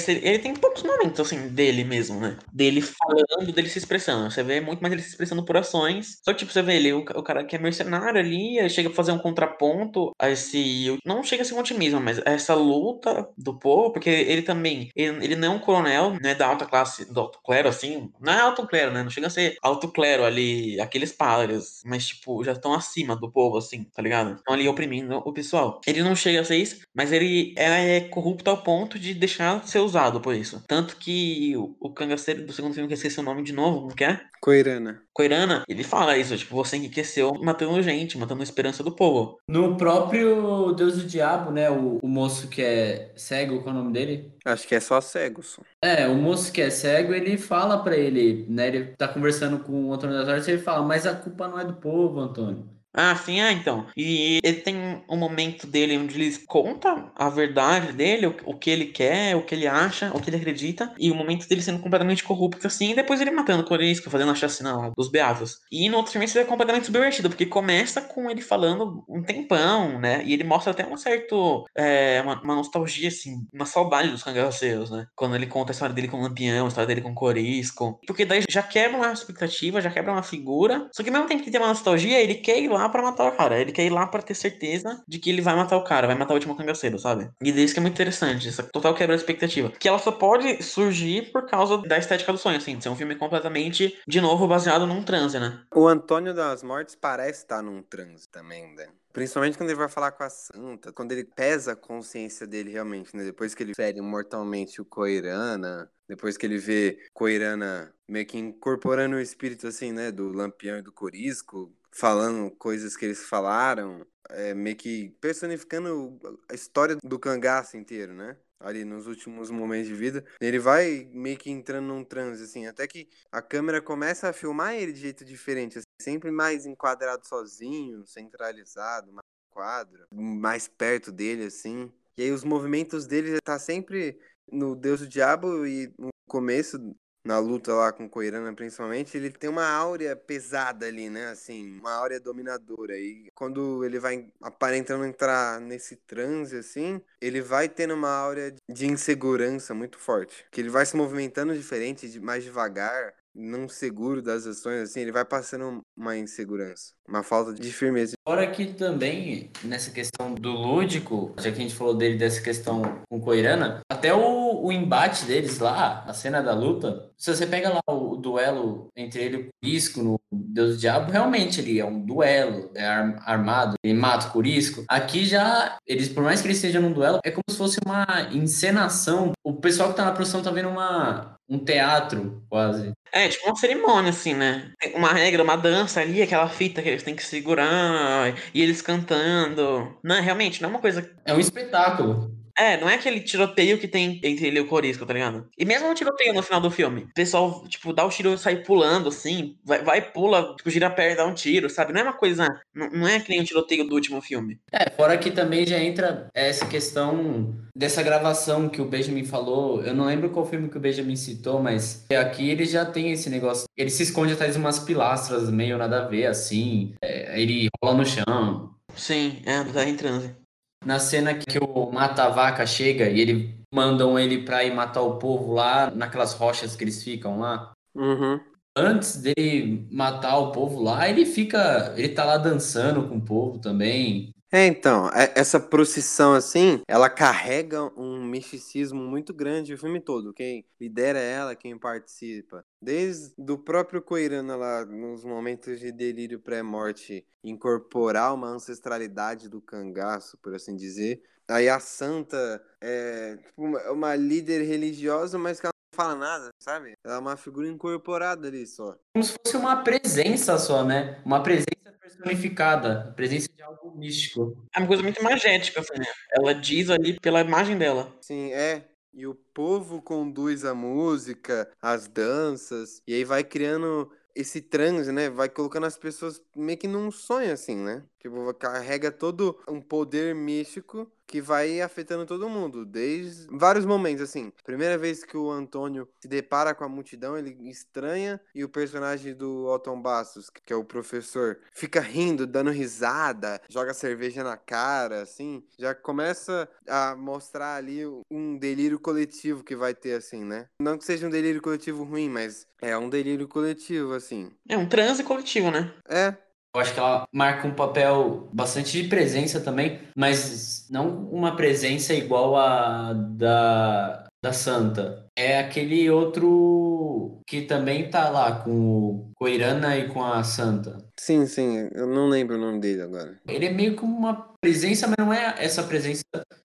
Ele 0.06 0.38
tem 0.38 0.54
poucos 0.54 0.82
momentos, 0.82 1.18
assim, 1.18 1.48
dele 1.48 1.82
mesmo, 1.82 2.20
né? 2.20 2.36
Dele 2.52 2.82
falando, 2.82 3.50
dele 3.54 3.70
se 3.70 3.78
expressando. 3.78 4.30
Você 4.30 4.42
vê 4.42 4.60
muito 4.60 4.80
mais 4.80 4.92
ele 4.92 5.00
se 5.00 5.08
expressando 5.08 5.42
por 5.46 5.56
ações. 5.56 6.18
Só 6.22 6.34
que, 6.34 6.40
tipo, 6.40 6.52
você 6.52 6.60
vê 6.60 6.76
ele, 6.76 6.92
o, 6.92 6.98
o 6.98 7.22
cara 7.22 7.42
que 7.42 7.56
é 7.56 7.58
mercenário 7.58 8.20
ali, 8.20 8.58
ele 8.58 8.68
chega 8.68 8.90
a 8.90 8.92
fazer 8.92 9.12
um 9.12 9.18
contraponto 9.18 10.12
a 10.18 10.28
esse. 10.28 10.98
Não 11.02 11.22
chega 11.22 11.40
a 11.42 11.46
ser 11.46 11.54
um 11.54 11.60
otimismo, 11.60 11.98
mas 11.98 12.18
a 12.18 12.32
essa 12.32 12.54
luta 12.54 13.26
do 13.38 13.58
povo, 13.58 13.92
porque 13.92 14.10
ele 14.10 14.42
também. 14.42 14.90
Ele, 14.94 15.24
ele 15.24 15.36
não 15.36 15.54
é 15.54 15.56
um 15.56 15.58
coronel, 15.58 16.18
não 16.22 16.30
é 16.30 16.34
da 16.34 16.46
alta 16.46 16.66
classe, 16.66 17.10
do 17.10 17.18
alto 17.18 17.38
clero, 17.42 17.68
assim. 17.70 18.10
Não 18.20 18.30
é 18.34 18.40
alto 18.40 18.66
clero, 18.66 18.92
né? 18.92 19.02
Não 19.02 19.10
chega 19.10 19.28
a 19.28 19.30
ser 19.30 19.56
alto 19.62 19.88
clero 19.88 20.22
ali, 20.22 20.78
aqueles 20.82 21.12
padres, 21.12 21.80
mas, 21.86 22.08
tipo, 22.08 22.44
já 22.44 22.52
estão 22.52 22.74
acima 22.74 23.16
do 23.16 23.32
povo, 23.32 23.56
assim 23.56 23.85
tá 23.94 24.02
ligado? 24.02 24.36
Estão 24.36 24.54
ali 24.54 24.68
oprimindo 24.68 25.16
o 25.16 25.32
pessoal. 25.32 25.80
Ele 25.86 26.02
não 26.02 26.14
chega 26.14 26.40
a 26.40 26.44
ser 26.44 26.56
isso, 26.56 26.80
mas 26.94 27.12
ele 27.12 27.54
é 27.56 28.00
corrupto 28.00 28.50
ao 28.50 28.62
ponto 28.62 28.98
de 28.98 29.14
deixar 29.14 29.60
de 29.60 29.70
ser 29.70 29.80
usado 29.80 30.20
por 30.20 30.34
isso. 30.34 30.62
Tanto 30.66 30.96
que 30.96 31.56
o, 31.56 31.76
o 31.80 31.90
cangaceiro 31.90 32.44
do 32.44 32.52
segundo 32.52 32.74
filme, 32.74 32.88
que 32.88 32.94
eu 32.94 32.96
esqueci 32.96 33.20
o 33.20 33.22
nome 33.22 33.42
de 33.42 33.52
novo, 33.52 33.82
como 33.82 33.94
que 33.94 34.04
é? 34.04 34.20
Coirana. 34.40 35.02
Coirana, 35.12 35.64
ele 35.68 35.82
fala 35.82 36.16
isso, 36.16 36.36
tipo, 36.36 36.54
você 36.54 36.76
enriqueceu 36.76 37.34
matando 37.42 37.82
gente, 37.82 38.18
matando 38.18 38.42
a 38.42 38.44
esperança 38.44 38.82
do 38.82 38.92
povo. 38.92 39.38
No 39.48 39.76
próprio 39.76 40.72
Deus 40.72 40.98
do 40.98 41.04
Diabo, 41.06 41.50
né, 41.50 41.70
o, 41.70 41.98
o 42.02 42.08
moço 42.08 42.48
que 42.48 42.62
é 42.62 43.12
cego, 43.16 43.62
qual 43.62 43.74
é 43.74 43.78
o 43.78 43.82
nome 43.82 43.92
dele? 43.92 44.32
Acho 44.44 44.68
que 44.68 44.74
é 44.74 44.80
só 44.80 45.00
cego, 45.00 45.42
só. 45.42 45.62
É, 45.82 46.06
o 46.06 46.14
moço 46.14 46.52
que 46.52 46.60
é 46.60 46.70
cego, 46.70 47.14
ele 47.14 47.36
fala 47.36 47.82
para 47.82 47.96
ele, 47.96 48.46
né, 48.48 48.68
ele 48.68 48.84
tá 48.96 49.08
conversando 49.08 49.58
com 49.58 49.86
o 49.86 49.92
Antônio 49.92 50.16
das 50.16 50.28
Artes, 50.28 50.48
ele 50.48 50.62
fala, 50.62 50.86
mas 50.86 51.06
a 51.06 51.14
culpa 51.14 51.48
não 51.48 51.58
é 51.58 51.64
do 51.64 51.74
povo, 51.74 52.20
Antônio. 52.20 52.75
Ah, 52.96 53.14
sim, 53.14 53.40
ah, 53.42 53.52
então. 53.52 53.86
E 53.94 54.40
ele 54.42 54.60
tem 54.60 55.04
um 55.06 55.16
momento 55.16 55.66
dele 55.66 55.98
onde 55.98 56.14
ele 56.20 56.38
conta 56.46 57.12
a 57.14 57.28
verdade 57.28 57.92
dele, 57.92 58.26
o, 58.26 58.36
o, 58.46 58.54
que 58.54 58.70
ele 58.70 58.86
quer, 58.86 59.36
o 59.36 59.42
que 59.42 59.54
ele 59.54 59.66
acha, 59.66 60.10
o 60.14 60.20
que 60.20 60.30
ele 60.30 60.38
acredita, 60.38 60.94
e 60.98 61.10
o 61.10 61.14
momento 61.14 61.46
dele 61.46 61.60
sendo 61.60 61.80
completamente 61.80 62.24
corrupto 62.24 62.66
assim, 62.66 62.92
e 62.92 62.94
depois 62.94 63.20
ele 63.20 63.30
matando 63.30 63.62
o 63.62 63.66
Corisco, 63.66 64.08
fazendo 64.08 64.32
a 64.32 64.34
chacina 64.34 64.74
lá 64.74 64.92
dos 64.96 65.10
Beavos. 65.10 65.60
E 65.70 65.90
no 65.90 65.98
outro 65.98 66.12
filme 66.12 66.24
isso 66.24 66.38
é 66.38 66.44
completamente 66.44 66.86
subvertido, 66.86 67.28
porque 67.28 67.44
começa 67.44 68.00
com 68.00 68.30
ele 68.30 68.40
falando 68.40 69.04
um 69.06 69.22
tempão, 69.22 69.98
né? 70.00 70.22
E 70.24 70.32
ele 70.32 70.44
mostra 70.44 70.72
até 70.72 70.86
um 70.86 70.96
certo. 70.96 71.66
É, 71.76 72.20
uma, 72.22 72.40
uma, 72.40 72.54
nostalgia, 72.54 73.08
assim, 73.08 73.46
uma 73.52 73.66
saudade 73.66 74.08
dos 74.08 74.22
cangaceiros, 74.22 74.90
né? 74.90 75.06
Quando 75.14 75.36
ele 75.36 75.46
conta 75.46 75.72
a 75.72 75.74
história 75.74 75.94
dele 75.94 76.08
com 76.08 76.18
o 76.18 76.22
Lampião, 76.22 76.64
a 76.64 76.68
história 76.68 76.86
dele 76.86 77.02
com 77.02 77.10
o 77.10 77.14
Corisco. 77.14 78.00
Porque 78.06 78.24
daí 78.24 78.42
já 78.48 78.62
quebra 78.62 78.96
uma 78.96 79.12
expectativa, 79.12 79.80
já 79.80 79.90
quebra 79.90 80.12
uma 80.12 80.22
figura. 80.22 80.88
Só 80.92 81.02
que 81.02 81.10
mesmo 81.10 81.26
tem 81.26 81.38
que 81.38 81.50
ter 81.50 81.58
uma 81.58 81.68
nostalgia, 81.68 82.20
ele 82.20 82.36
quer 82.36 82.58
ir 82.58 82.68
lá 82.68 82.85
para 82.88 83.02
matar 83.02 83.28
o 83.28 83.36
cara. 83.36 83.58
Ele 83.58 83.72
quer 83.72 83.84
ir 83.84 83.90
lá 83.90 84.06
para 84.06 84.22
ter 84.22 84.34
certeza 84.34 85.02
de 85.06 85.18
que 85.18 85.30
ele 85.30 85.42
vai 85.42 85.54
matar 85.54 85.76
o 85.76 85.84
cara, 85.84 86.06
vai 86.06 86.16
matar 86.16 86.32
o 86.32 86.36
último 86.36 86.56
cangaceiro, 86.56 86.98
sabe? 86.98 87.30
E 87.42 87.50
isso 87.50 87.74
que 87.74 87.80
é 87.80 87.82
muito 87.82 87.94
interessante, 87.94 88.48
essa 88.48 88.62
total 88.62 88.94
quebra 88.94 89.16
de 89.16 89.22
expectativa. 89.22 89.70
Que 89.70 89.88
ela 89.88 89.98
só 89.98 90.12
pode 90.12 90.62
surgir 90.62 91.32
por 91.32 91.46
causa 91.46 91.78
da 91.78 91.98
estética 91.98 92.32
do 92.32 92.38
sonho, 92.38 92.56
assim, 92.56 92.76
de 92.76 92.82
ser 92.82 92.88
um 92.88 92.96
filme 92.96 93.14
completamente, 93.16 93.98
de 94.06 94.20
novo, 94.20 94.46
baseado 94.46 94.86
num 94.86 95.02
transe, 95.02 95.38
né? 95.38 95.62
O 95.74 95.86
Antônio 95.86 96.34
das 96.34 96.62
Mortes 96.62 96.94
parece 96.94 97.42
estar 97.42 97.62
num 97.62 97.82
transe 97.82 98.28
também, 98.28 98.74
né? 98.74 98.86
Principalmente 99.12 99.56
quando 99.56 99.70
ele 99.70 99.78
vai 99.78 99.88
falar 99.88 100.12
com 100.12 100.24
a 100.24 100.28
santa, 100.28 100.92
quando 100.92 101.12
ele 101.12 101.24
pesa 101.24 101.72
a 101.72 101.76
consciência 101.76 102.46
dele 102.46 102.70
realmente, 102.70 103.16
né? 103.16 103.24
Depois 103.24 103.54
que 103.54 103.62
ele 103.62 103.74
fere 103.74 103.98
mortalmente 104.02 104.78
o 104.78 104.84
Coirana, 104.84 105.90
depois 106.06 106.36
que 106.36 106.44
ele 106.44 106.58
vê 106.58 106.98
Coirana 107.14 107.94
meio 108.06 108.26
que 108.26 108.36
incorporando 108.36 109.16
o 109.16 109.20
espírito, 109.20 109.66
assim, 109.66 109.90
né? 109.90 110.12
Do 110.12 110.30
Lampião 110.32 110.76
e 110.76 110.82
do 110.82 110.92
Corisco, 110.92 111.72
falando 111.96 112.50
coisas 112.52 112.96
que 112.96 113.04
eles 113.04 113.24
falaram, 113.24 114.06
é, 114.30 114.54
meio 114.54 114.76
que 114.76 115.10
personificando 115.20 116.18
a 116.48 116.54
história 116.54 116.96
do 117.02 117.18
cangaço 117.18 117.76
inteiro, 117.76 118.12
né? 118.12 118.36
Ali 118.60 118.84
nos 118.84 119.06
últimos 119.06 119.50
momentos 119.50 119.88
de 119.88 119.94
vida. 119.94 120.24
Ele 120.40 120.58
vai 120.58 121.08
meio 121.12 121.36
que 121.36 121.50
entrando 121.50 121.86
num 121.86 122.04
transe, 122.04 122.42
assim, 122.42 122.66
até 122.66 122.86
que 122.86 123.08
a 123.30 123.42
câmera 123.42 123.80
começa 123.80 124.28
a 124.28 124.32
filmar 124.32 124.74
ele 124.74 124.92
de 124.92 125.00
jeito 125.00 125.24
diferente, 125.24 125.78
assim, 125.78 125.84
sempre 126.00 126.30
mais 126.30 126.66
enquadrado 126.66 127.26
sozinho, 127.26 128.06
centralizado, 128.06 129.12
mais 129.12 129.24
quadro, 129.50 130.06
mais 130.10 130.68
perto 130.68 131.10
dele, 131.10 131.44
assim. 131.44 131.92
E 132.18 132.22
aí 132.22 132.30
os 132.30 132.44
movimentos 132.44 133.06
dele 133.06 133.38
tá 133.42 133.58
sempre 133.58 134.18
no 134.50 134.74
Deus 134.74 135.00
do 135.00 135.08
Diabo 135.08 135.66
e 135.66 135.92
no 135.98 136.08
começo 136.28 136.78
na 137.26 137.38
luta 137.38 137.74
lá 137.74 137.92
com 137.92 138.04
o 138.06 138.08
Coirana, 138.08 138.52
principalmente, 138.54 139.16
ele 139.16 139.30
tem 139.30 139.50
uma 139.50 139.68
áurea 139.68 140.14
pesada 140.14 140.86
ali, 140.86 141.10
né? 141.10 141.26
Assim, 141.26 141.78
uma 141.80 141.92
áurea 141.92 142.20
dominadora. 142.20 142.96
E 142.96 143.28
quando 143.34 143.84
ele 143.84 143.98
vai 143.98 144.28
aparentando 144.40 145.04
entrar 145.04 145.60
nesse 145.60 145.96
transe, 145.96 146.56
assim, 146.56 147.00
ele 147.20 147.40
vai 147.40 147.68
tendo 147.68 147.94
uma 147.94 148.10
áurea 148.10 148.54
de 148.68 148.86
insegurança 148.86 149.74
muito 149.74 149.98
forte. 149.98 150.46
Que 150.52 150.60
ele 150.60 150.70
vai 150.70 150.86
se 150.86 150.96
movimentando 150.96 151.52
diferente, 151.52 152.20
mais 152.20 152.44
devagar, 152.44 153.12
não 153.36 153.68
seguro 153.68 154.22
das 154.22 154.46
ações, 154.46 154.82
assim, 154.82 155.00
ele 155.00 155.12
vai 155.12 155.24
passando 155.24 155.82
uma 155.96 156.16
insegurança, 156.16 156.92
uma 157.06 157.22
falta 157.22 157.52
de 157.52 157.70
firmeza. 157.72 158.14
Fora 158.26 158.50
que 158.50 158.66
também, 158.66 159.50
nessa 159.62 159.90
questão 159.90 160.34
do 160.34 160.50
lúdico, 160.50 161.34
já 161.38 161.52
que 161.52 161.58
a 161.58 161.62
gente 161.62 161.74
falou 161.74 161.94
dele 161.94 162.16
dessa 162.16 162.40
questão 162.40 163.02
com 163.08 163.20
Coirana, 163.20 163.80
até 163.90 164.12
o, 164.14 164.64
o 164.64 164.72
embate 164.72 165.26
deles 165.26 165.58
lá, 165.58 166.02
a 166.06 166.12
cena 166.14 166.42
da 166.42 166.54
luta, 166.54 167.10
se 167.16 167.34
você 167.34 167.46
pega 167.46 167.68
lá 167.68 167.82
o, 167.88 168.16
duelo 168.16 168.88
entre 168.96 169.22
ele 169.22 169.36
e 169.36 169.40
o 169.40 169.48
Curisco 169.62 170.02
no 170.02 170.20
Deus 170.32 170.74
do 170.74 170.76
Diabo, 170.78 171.12
realmente 171.12 171.60
ele 171.60 171.78
é 171.78 171.84
um 171.84 172.04
duelo, 172.04 172.70
é 172.74 172.86
armado, 172.86 173.74
ele 173.84 173.94
mata 173.94 174.28
o 174.28 174.32
Curisco. 174.32 174.84
Aqui 174.88 175.24
já, 175.24 175.76
eles, 175.86 176.08
por 176.08 176.22
mais 176.22 176.40
que 176.40 176.46
eles 176.46 176.56
estejam 176.56 176.82
num 176.82 176.92
duelo, 176.92 177.20
é 177.24 177.30
como 177.30 177.44
se 177.48 177.56
fosse 177.56 177.78
uma 177.84 178.06
encenação. 178.32 179.32
O 179.44 179.54
pessoal 179.54 179.90
que 179.90 179.96
tá 179.96 180.04
na 180.04 180.12
produção 180.12 180.42
tá 180.42 180.50
vendo 180.50 180.68
uma, 180.68 181.35
um 181.48 181.58
teatro, 181.58 182.42
quase. 182.48 182.92
É, 183.12 183.28
tipo 183.28 183.46
uma 183.46 183.56
cerimônia, 183.56 184.10
assim, 184.10 184.34
né? 184.34 184.72
Tem 184.78 184.94
uma 184.94 185.12
regra, 185.12 185.42
uma 185.42 185.56
dança 185.56 186.00
ali, 186.00 186.22
aquela 186.22 186.48
fita 186.48 186.82
que 186.82 186.88
eles 186.88 187.02
têm 187.02 187.14
que 187.14 187.24
segurar, 187.24 188.34
e 188.52 188.62
eles 188.62 188.82
cantando. 188.82 189.96
Não, 190.02 190.20
realmente, 190.20 190.60
não 190.60 190.68
é 190.68 190.72
uma 190.72 190.80
coisa. 190.80 191.08
É 191.24 191.32
um 191.32 191.40
espetáculo. 191.40 192.34
É, 192.58 192.78
não 192.78 192.88
é 192.88 192.94
aquele 192.94 193.20
tiroteio 193.20 193.78
que 193.78 193.86
tem 193.86 194.18
entre 194.22 194.46
ele 194.46 194.58
e 194.58 194.60
o 194.60 194.66
Corisco, 194.66 195.04
tá 195.04 195.12
ligado? 195.12 195.46
E 195.58 195.64
mesmo 195.64 195.90
o 195.90 195.94
tiroteio 195.94 196.32
no 196.32 196.42
final 196.42 196.60
do 196.60 196.70
filme, 196.70 197.02
o 197.02 197.14
pessoal, 197.14 197.62
tipo, 197.68 197.92
dá 197.92 198.04
o 198.04 198.08
tiro 198.08 198.32
e 198.32 198.38
sai 198.38 198.56
pulando, 198.56 199.10
assim, 199.10 199.56
vai, 199.62 199.82
vai 199.82 200.00
pula, 200.00 200.54
tipo, 200.56 200.70
gira 200.70 200.86
a 200.86 200.90
perna 200.90 201.12
e 201.12 201.16
dá 201.16 201.26
um 201.26 201.34
tiro, 201.34 201.68
sabe? 201.68 201.92
Não 201.92 202.00
é 202.00 202.04
uma 202.04 202.12
coisa. 202.14 202.48
Não, 202.74 202.88
não 202.90 203.08
é 203.08 203.20
que 203.20 203.28
nem 203.28 203.40
o 203.40 203.44
tiroteio 203.44 203.86
do 203.86 203.94
último 203.94 204.22
filme. 204.22 204.58
É, 204.72 204.88
fora 204.90 205.18
que 205.18 205.30
também 205.30 205.66
já 205.66 205.78
entra 205.78 206.28
essa 206.34 206.66
questão 206.66 207.54
dessa 207.74 208.02
gravação 208.02 208.68
que 208.70 208.80
o 208.80 208.88
Benjamin 208.88 209.24
falou. 209.24 209.82
Eu 209.82 209.94
não 209.94 210.06
lembro 210.06 210.30
qual 210.30 210.46
filme 210.46 210.70
que 210.70 210.78
o 210.78 210.80
Benjamin 210.80 211.16
citou, 211.16 211.62
mas 211.62 212.06
aqui 212.10 212.48
ele 212.48 212.64
já 212.64 212.86
tem 212.86 213.12
esse 213.12 213.28
negócio. 213.28 213.66
Ele 213.76 213.90
se 213.90 214.02
esconde 214.02 214.32
atrás 214.32 214.54
de 214.54 214.58
umas 214.58 214.78
pilastras 214.78 215.50
meio 215.50 215.76
nada 215.76 216.04
a 216.04 216.08
ver, 216.08 216.26
assim. 216.26 216.94
É, 217.02 217.40
ele 217.40 217.68
rola 217.82 217.98
no 217.98 218.06
chão. 218.06 218.74
Sim, 218.94 219.42
é, 219.44 219.62
tá 219.62 219.84
em 219.84 219.94
transe 219.94 220.45
na 220.86 221.00
cena 221.00 221.34
que 221.34 221.58
o 221.58 221.90
mata-vaca 221.90 222.64
chega 222.64 223.10
e 223.10 223.20
ele 223.20 223.58
mandam 223.74 224.16
ele 224.16 224.44
pra 224.44 224.62
ir 224.62 224.72
matar 224.72 225.02
o 225.02 225.18
povo 225.18 225.52
lá 225.52 225.90
naquelas 225.90 226.32
rochas 226.32 226.76
que 226.76 226.84
eles 226.84 227.02
ficam 227.02 227.40
lá. 227.40 227.72
Uhum. 227.92 228.38
Antes 228.78 229.20
dele 229.20 229.88
matar 229.90 230.38
o 230.38 230.52
povo 230.52 230.80
lá, 230.80 231.08
ele 231.08 231.26
fica. 231.26 231.92
Ele 231.96 232.10
tá 232.10 232.24
lá 232.24 232.38
dançando 232.38 233.08
com 233.08 233.16
o 233.16 233.20
povo 233.20 233.58
também. 233.58 234.30
É, 234.52 234.64
então, 234.66 235.08
é, 235.08 235.32
essa 235.34 235.58
procissão 235.58 236.32
assim, 236.32 236.80
ela 236.86 237.10
carrega 237.10 237.82
um 237.98 238.24
misticismo 238.24 239.00
muito 239.00 239.34
grande 239.34 239.74
o 239.74 239.78
filme 239.78 240.00
todo. 240.00 240.32
Quem 240.32 240.64
lidera 240.80 241.18
ela, 241.18 241.56
quem 241.56 241.76
participa. 241.76 242.64
Desde 242.80 243.34
o 243.38 243.58
próprio 243.58 244.00
Coirana 244.00 244.54
lá, 244.54 244.84
nos 244.84 245.24
momentos 245.24 245.80
de 245.80 245.90
delírio 245.90 246.38
pré-morte, 246.38 247.26
incorporar 247.42 248.32
uma 248.34 248.48
ancestralidade 248.48 249.48
do 249.48 249.60
cangaço, 249.60 250.38
por 250.38 250.54
assim 250.54 250.76
dizer. 250.76 251.20
Aí 251.48 251.68
a 251.68 251.80
santa 251.80 252.62
é 252.80 253.36
tipo, 253.36 253.62
uma, 253.62 253.90
uma 253.90 254.16
líder 254.16 254.62
religiosa, 254.62 255.38
mas 255.38 255.60
que 255.60 255.66
ela 255.66 255.72
não 255.74 255.96
fala 255.96 256.14
nada, 256.16 256.50
sabe? 256.60 256.94
Ela 257.04 257.16
é 257.16 257.18
uma 257.18 257.36
figura 257.36 257.68
incorporada 257.68 258.46
ali 258.46 258.66
só. 258.66 258.96
Como 259.14 259.24
se 259.24 259.34
fosse 259.44 259.56
uma 259.56 259.82
presença 259.82 260.56
só, 260.58 260.84
né? 260.84 261.20
Uma 261.24 261.42
presença 261.42 261.75
personificada, 262.16 263.08
a 263.08 263.12
presença 263.12 263.48
de 263.54 263.62
algo 263.62 263.96
místico. 263.96 264.56
É 264.74 264.78
uma 264.78 264.88
coisa 264.88 265.02
muito 265.02 265.20
imagética, 265.20 265.80
assim, 265.80 265.98
né? 265.98 266.06
Ela 266.32 266.52
diz 266.54 266.90
ali 266.90 267.18
pela 267.20 267.40
imagem 267.40 267.76
dela. 267.76 268.12
Sim, 268.20 268.52
é. 268.52 268.88
E 269.12 269.26
o 269.26 269.34
povo 269.34 270.02
conduz 270.02 270.64
a 270.64 270.74
música, 270.74 271.70
as 271.80 272.06
danças, 272.06 273.00
e 273.06 273.14
aí 273.14 273.24
vai 273.24 273.42
criando 273.42 274.10
esse 274.34 274.60
transe, 274.60 275.10
né? 275.10 275.30
Vai 275.30 275.48
colocando 275.48 275.86
as 275.86 275.96
pessoas 275.96 276.42
meio 276.54 276.76
que 276.76 276.86
num 276.86 277.10
sonho, 277.10 277.52
assim, 277.52 277.76
né? 277.76 278.04
Tipo, 278.20 278.52
carrega 278.52 279.10
todo 279.10 279.58
um 279.66 279.80
poder 279.80 280.34
místico 280.34 281.10
que 281.26 281.40
vai 281.40 281.80
afetando 281.80 282.24
todo 282.24 282.48
mundo, 282.48 282.84
desde 282.84 283.46
vários 283.50 283.84
momentos, 283.84 284.22
assim. 284.22 284.52
Primeira 284.64 284.96
vez 284.96 285.24
que 285.24 285.36
o 285.36 285.50
Antônio 285.50 286.08
se 286.20 286.28
depara 286.28 286.74
com 286.74 286.84
a 286.84 286.88
multidão, 286.88 287.36
ele 287.36 287.56
estranha, 287.68 288.40
e 288.54 288.62
o 288.64 288.68
personagem 288.68 289.34
do 289.34 289.66
Otton 289.66 290.00
Bastos, 290.00 290.48
que 290.50 290.72
é 290.72 290.76
o 290.76 290.84
professor, 290.84 291.58
fica 291.72 292.00
rindo, 292.00 292.46
dando 292.46 292.70
risada, 292.70 293.60
joga 293.68 293.92
cerveja 293.92 294.44
na 294.44 294.56
cara, 294.56 295.22
assim. 295.22 295.62
Já 295.78 295.94
começa 295.94 296.68
a 296.88 297.16
mostrar 297.16 297.76
ali 297.76 298.02
um 298.30 298.56
delírio 298.56 298.98
coletivo 298.98 299.64
que 299.64 299.76
vai 299.76 299.94
ter, 299.94 300.14
assim, 300.14 300.44
né? 300.44 300.68
Não 300.80 300.96
que 300.96 301.04
seja 301.04 301.26
um 301.26 301.30
delírio 301.30 301.62
coletivo 301.62 302.04
ruim, 302.04 302.28
mas 302.28 302.66
é 302.80 302.96
um 302.96 303.08
delírio 303.08 303.48
coletivo, 303.48 304.12
assim. 304.12 304.50
É 304.68 304.76
um 304.76 304.88
transe 304.88 305.22
coletivo, 305.22 305.70
né? 305.70 305.92
É, 306.08 306.34
eu 306.76 306.80
acho 306.80 306.92
que 306.92 307.00
ela 307.00 307.26
marca 307.32 307.66
um 307.66 307.74
papel 307.74 308.50
bastante 308.52 309.02
de 309.02 309.08
presença 309.08 309.60
também, 309.60 309.98
mas 310.14 310.86
não 310.90 311.26
uma 311.30 311.56
presença 311.56 312.12
igual 312.12 312.54
a 312.54 313.14
da, 313.14 314.26
da 314.44 314.52
Santa. 314.52 315.24
É 315.34 315.58
aquele 315.58 316.10
outro 316.10 317.40
que 317.46 317.62
também 317.62 318.10
tá 318.10 318.28
lá 318.28 318.60
com 318.60 318.70
o 318.70 319.30
Coirana 319.36 319.96
e 319.96 320.08
com 320.08 320.22
a 320.22 320.44
Santa. 320.44 320.98
Sim, 321.18 321.46
sim, 321.46 321.88
eu 321.94 322.06
não 322.06 322.28
lembro 322.28 322.56
o 322.56 322.60
nome 322.60 322.78
dele 322.78 323.00
agora. 323.00 323.38
Ele 323.48 323.66
é 323.66 323.72
meio 323.72 323.96
como 323.96 324.14
uma 324.14 324.54
presença, 324.60 325.06
mas 325.06 325.16
não 325.18 325.32
é 325.32 325.54
essa 325.58 325.82
presença 325.82 326.24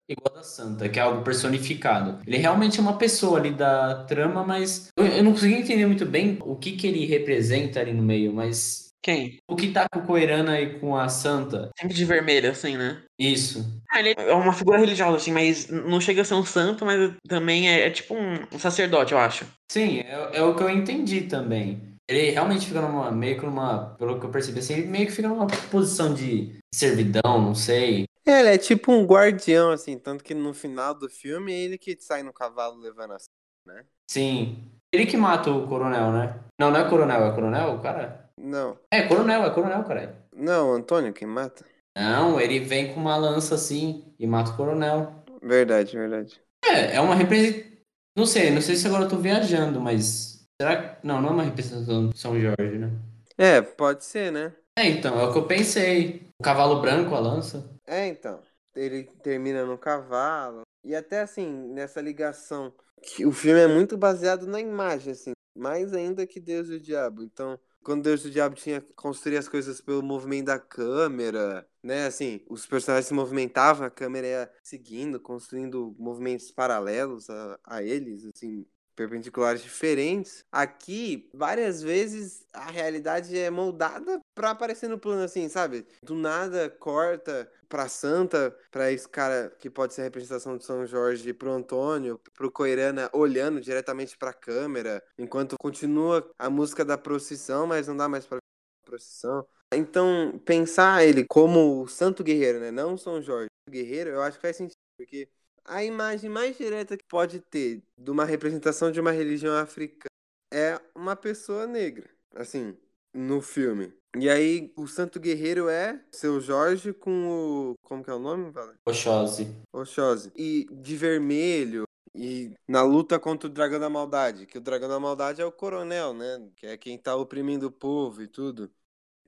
igual 0.10 0.34
a 0.34 0.40
da 0.40 0.44
Santa, 0.44 0.90
que 0.90 1.00
é 1.00 1.02
algo 1.02 1.24
personificado. 1.24 2.20
Ele 2.28 2.38
realmente 2.38 2.80
é 2.80 2.82
uma 2.82 2.98
pessoa 2.98 3.40
ali 3.40 3.52
da 3.52 4.04
trama, 4.04 4.44
mas 4.44 4.90
eu, 4.98 5.06
eu 5.06 5.24
não 5.24 5.32
consegui 5.32 5.56
entender 5.56 5.86
muito 5.86 6.06
bem 6.06 6.38
o 6.42 6.58
que, 6.58 6.74
que 6.74 6.86
ele 6.86 7.06
representa 7.06 7.80
ali 7.80 7.94
no 7.94 8.04
meio, 8.04 8.34
mas 8.34 8.91
quem? 9.02 9.38
O 9.50 9.56
que 9.56 9.72
tá 9.72 9.88
com 9.92 10.00
o 10.00 10.06
Coirana 10.06 10.60
e 10.60 10.80
com 10.80 10.96
a 10.96 11.10
Santa. 11.10 11.70
Sempre 11.80 11.96
de 11.96 12.06
vermelho, 12.06 12.50
assim, 12.50 12.78
né? 12.78 13.02
Isso. 13.18 13.66
Ah, 13.90 14.00
ele 14.00 14.14
é 14.18 14.34
uma 14.34 14.54
figura 14.54 14.78
religiosa, 14.78 15.18
assim, 15.18 15.32
mas 15.32 15.68
não 15.68 16.00
chega 16.00 16.22
a 16.22 16.26
ser 16.26 16.36
um 16.36 16.46
santo, 16.46 16.86
mas 16.86 17.14
também 17.28 17.70
é, 17.70 17.88
é 17.88 17.90
tipo 17.90 18.16
um 18.16 18.60
sacerdote, 18.60 19.14
eu 19.14 19.20
acho. 19.20 19.46
Sim, 19.72 20.00
é, 20.00 20.38
é, 20.38 20.44
o 20.44 20.56
que 20.56 20.64
eu 20.64 20.70
entendi 20.70 21.22
também. 21.22 21.82
Ele 22.08 22.32
realmente 22.32 22.68
fica 22.68 22.82
numa, 22.82 23.12
meio 23.12 23.40
que 23.40 23.46
numa, 23.46 23.96
pelo 23.98 24.20
que 24.20 24.26
eu 24.26 24.32
percebi, 24.32 24.60
assim, 24.60 24.74
ele 24.74 24.88
meio 24.88 25.06
que 25.06 25.14
fica 25.14 25.28
numa 25.28 25.48
posição 25.48 26.14
de 26.14 26.60
servidão, 26.74 27.42
não 27.42 27.56
sei. 27.56 28.06
É, 28.26 28.40
ele 28.40 28.50
é 28.50 28.58
tipo 28.58 28.92
um 28.92 29.06
guardião, 29.06 29.72
assim, 29.72 29.98
tanto 29.98 30.24
que 30.24 30.34
no 30.34 30.54
final 30.54 30.94
do 30.94 31.10
filme 31.10 31.52
é 31.52 31.60
ele 31.60 31.78
que 31.78 31.98
sai 32.00 32.22
no 32.22 32.34
cavalo 32.34 32.80
levando 32.80 33.14
a 33.14 33.18
né? 33.66 33.86
Sim. 34.10 34.58
Ele 34.94 35.06
que 35.06 35.16
mata 35.16 35.50
o 35.50 35.68
coronel, 35.68 36.12
né? 36.12 36.40
Não, 36.60 36.70
não 36.70 36.80
é 36.80 36.90
coronel, 36.90 37.26
é 37.26 37.34
coronel, 37.34 37.76
o 37.76 37.82
cara? 37.82 38.21
Não. 38.42 38.76
É, 38.90 39.04
coronel, 39.04 39.44
é 39.44 39.50
coronel, 39.52 39.84
caralho. 39.84 40.16
Não, 40.36 40.74
Antônio 40.74 41.14
quem 41.14 41.28
mata. 41.28 41.64
Não, 41.96 42.40
ele 42.40 42.60
vem 42.60 42.92
com 42.92 43.00
uma 43.00 43.16
lança 43.16 43.54
assim 43.54 44.04
e 44.18 44.26
mata 44.26 44.52
o 44.52 44.58
coronel. 44.58 45.24
Verdade, 45.44 45.96
verdade. 45.96 46.42
É, 46.66 46.96
é 46.96 47.02
uma 47.02 47.14
representação. 47.14 47.72
Não 48.18 48.26
sei, 48.26 48.50
não 48.50 48.62
sei 48.62 48.76
se 48.76 48.88
agora 48.88 49.04
eu 49.04 49.10
tô 49.10 49.18
viajando, 49.18 49.80
mas. 49.80 50.46
Será 50.60 50.96
que. 50.96 51.08
Não, 51.08 51.22
não 51.22 51.30
é 51.30 51.34
uma 51.34 51.44
representação 51.44 52.10
de 52.10 52.18
São 52.18 52.40
Jorge, 52.40 52.78
né? 52.78 52.92
É, 53.38 53.62
pode 53.62 54.04
ser, 54.06 54.32
né? 54.32 54.54
É, 54.78 54.88
então, 54.88 55.20
é 55.20 55.24
o 55.24 55.32
que 55.32 55.38
eu 55.38 55.46
pensei. 55.46 56.28
O 56.40 56.44
cavalo 56.44 56.82
branco, 56.82 57.14
a 57.14 57.20
lança. 57.20 57.64
É, 57.86 58.08
então. 58.08 58.42
Ele 58.76 59.04
termina 59.22 59.66
no 59.66 59.78
cavalo. 59.78 60.62
E 60.84 60.96
até 60.96 61.22
assim, 61.22 61.48
nessa 61.74 62.02
ligação. 62.02 62.74
Que 63.04 63.26
o 63.26 63.32
filme 63.32 63.60
é 63.60 63.68
muito 63.68 63.98
baseado 63.98 64.48
na 64.48 64.60
imagem, 64.60 65.14
assim. 65.14 65.32
Mais 65.56 65.94
ainda 65.94 66.26
que 66.26 66.40
Deus 66.40 66.70
e 66.70 66.76
o 66.76 66.80
Diabo. 66.80 67.24
Então, 67.24 67.60
quando 67.84 68.04
Deus 68.04 68.24
do 68.24 68.32
Diabo 68.32 68.56
tinha 68.56 68.82
construir 68.96 69.38
as 69.38 69.50
coisas 69.50 69.82
pelo 69.82 70.04
movimento 70.04 70.48
da 70.48 70.60
câmera, 70.60 71.68
né? 71.84 72.06
Assim, 72.06 72.42
os 72.50 72.66
personagens 72.66 73.08
se 73.08 73.14
movimentavam, 73.14 73.86
a 73.86 73.90
câmera 73.90 74.28
ia 74.28 74.52
seguindo, 74.64 75.20
construindo 75.20 75.96
movimentos 75.98 76.52
paralelos 76.52 77.30
a, 77.30 77.60
a 77.64 77.84
eles, 77.84 78.26
assim, 78.26 78.66
perpendiculares 78.96 79.62
diferentes. 79.62 80.44
Aqui, 80.52 81.30
várias 81.34 81.82
vezes 81.82 82.46
a 82.54 82.70
realidade 82.70 83.38
é 83.38 83.50
moldada 83.50 84.20
para 84.36 84.52
aparecer 84.52 84.90
no 84.90 85.00
plano 85.00 85.24
assim, 85.24 85.48
sabe? 85.50 85.86
Do 86.04 86.16
nada 86.16 86.70
corta 86.70 87.52
pra 87.70 87.88
Santa, 87.88 88.56
para 88.70 88.92
esse 88.92 89.08
cara 89.08 89.56
que 89.58 89.70
pode 89.70 89.94
ser 89.94 90.02
a 90.02 90.04
representação 90.04 90.58
de 90.58 90.66
São 90.66 90.86
Jorge, 90.86 91.34
pro 91.34 91.52
Antônio, 91.52 92.20
pro 92.34 92.52
Coirana 92.52 93.10
olhando 93.14 93.62
diretamente 93.62 94.18
para 94.18 94.32
a 94.32 94.34
câmera, 94.34 95.02
enquanto 95.18 95.56
continua 95.58 96.30
a 96.38 96.50
música 96.50 96.84
da 96.84 96.98
procissão, 96.98 97.66
mas 97.66 97.88
não 97.88 97.96
dá 97.96 98.10
mais 98.10 98.26
para 98.26 98.40
procissão. 98.84 99.48
Então, 99.74 100.38
pensar 100.44 101.06
ele 101.06 101.24
como 101.24 101.82
o 101.82 101.88
santo 101.88 102.24
guerreiro, 102.26 102.60
né? 102.60 102.72
Não 102.72 102.98
São 102.98 103.22
Jorge, 103.22 103.48
guerreiro, 103.70 104.10
eu 104.10 104.22
acho 104.22 104.38
que 104.38 104.42
faz 104.42 104.58
sentido, 104.58 104.76
porque 104.98 105.30
a 105.66 105.84
imagem 105.84 106.30
mais 106.30 106.58
direta 106.58 106.98
que 106.98 107.06
pode 107.06 107.40
ter 107.40 107.84
de 107.98 108.12
uma 108.12 108.26
representação 108.26 108.92
de 108.92 109.00
uma 109.00 109.12
religião 109.12 109.56
africana 109.56 110.10
é 110.54 110.80
uma 110.94 111.16
pessoa 111.16 111.66
negra, 111.66 112.10
assim, 112.36 112.78
no 113.14 113.42
filme. 113.42 113.94
E 114.18 114.30
aí, 114.30 114.74
o 114.76 114.88
Santo 114.88 115.20
Guerreiro 115.20 115.70
é 115.70 116.04
seu 116.12 116.42
Jorge 116.42 116.92
com 116.92 117.28
o. 117.30 117.76
Como 117.82 118.04
que 118.04 118.10
é 118.10 118.14
o 118.14 118.20
nome, 118.20 118.52
Vale? 118.52 118.74
Oxóssi. 118.86 119.48
Oxóssi. 119.72 120.32
E 120.36 120.68
de 120.70 120.98
vermelho. 120.98 121.84
E 122.14 122.54
na 122.68 122.84
luta 122.84 123.18
contra 123.18 123.48
o 123.48 123.52
Dragão 123.52 123.80
da 123.80 123.90
Maldade, 123.90 124.46
que 124.46 124.58
o 124.58 124.62
Dragão 124.62 124.90
da 124.90 125.00
Maldade 125.00 125.42
é 125.42 125.46
o 125.46 125.52
coronel, 125.52 126.14
né? 126.14 126.46
Que 126.58 126.66
é 126.68 126.78
quem 126.78 126.98
tá 126.98 127.16
oprimindo 127.16 127.68
o 127.68 127.72
povo 127.72 128.22
e 128.22 128.28
tudo 128.28 128.70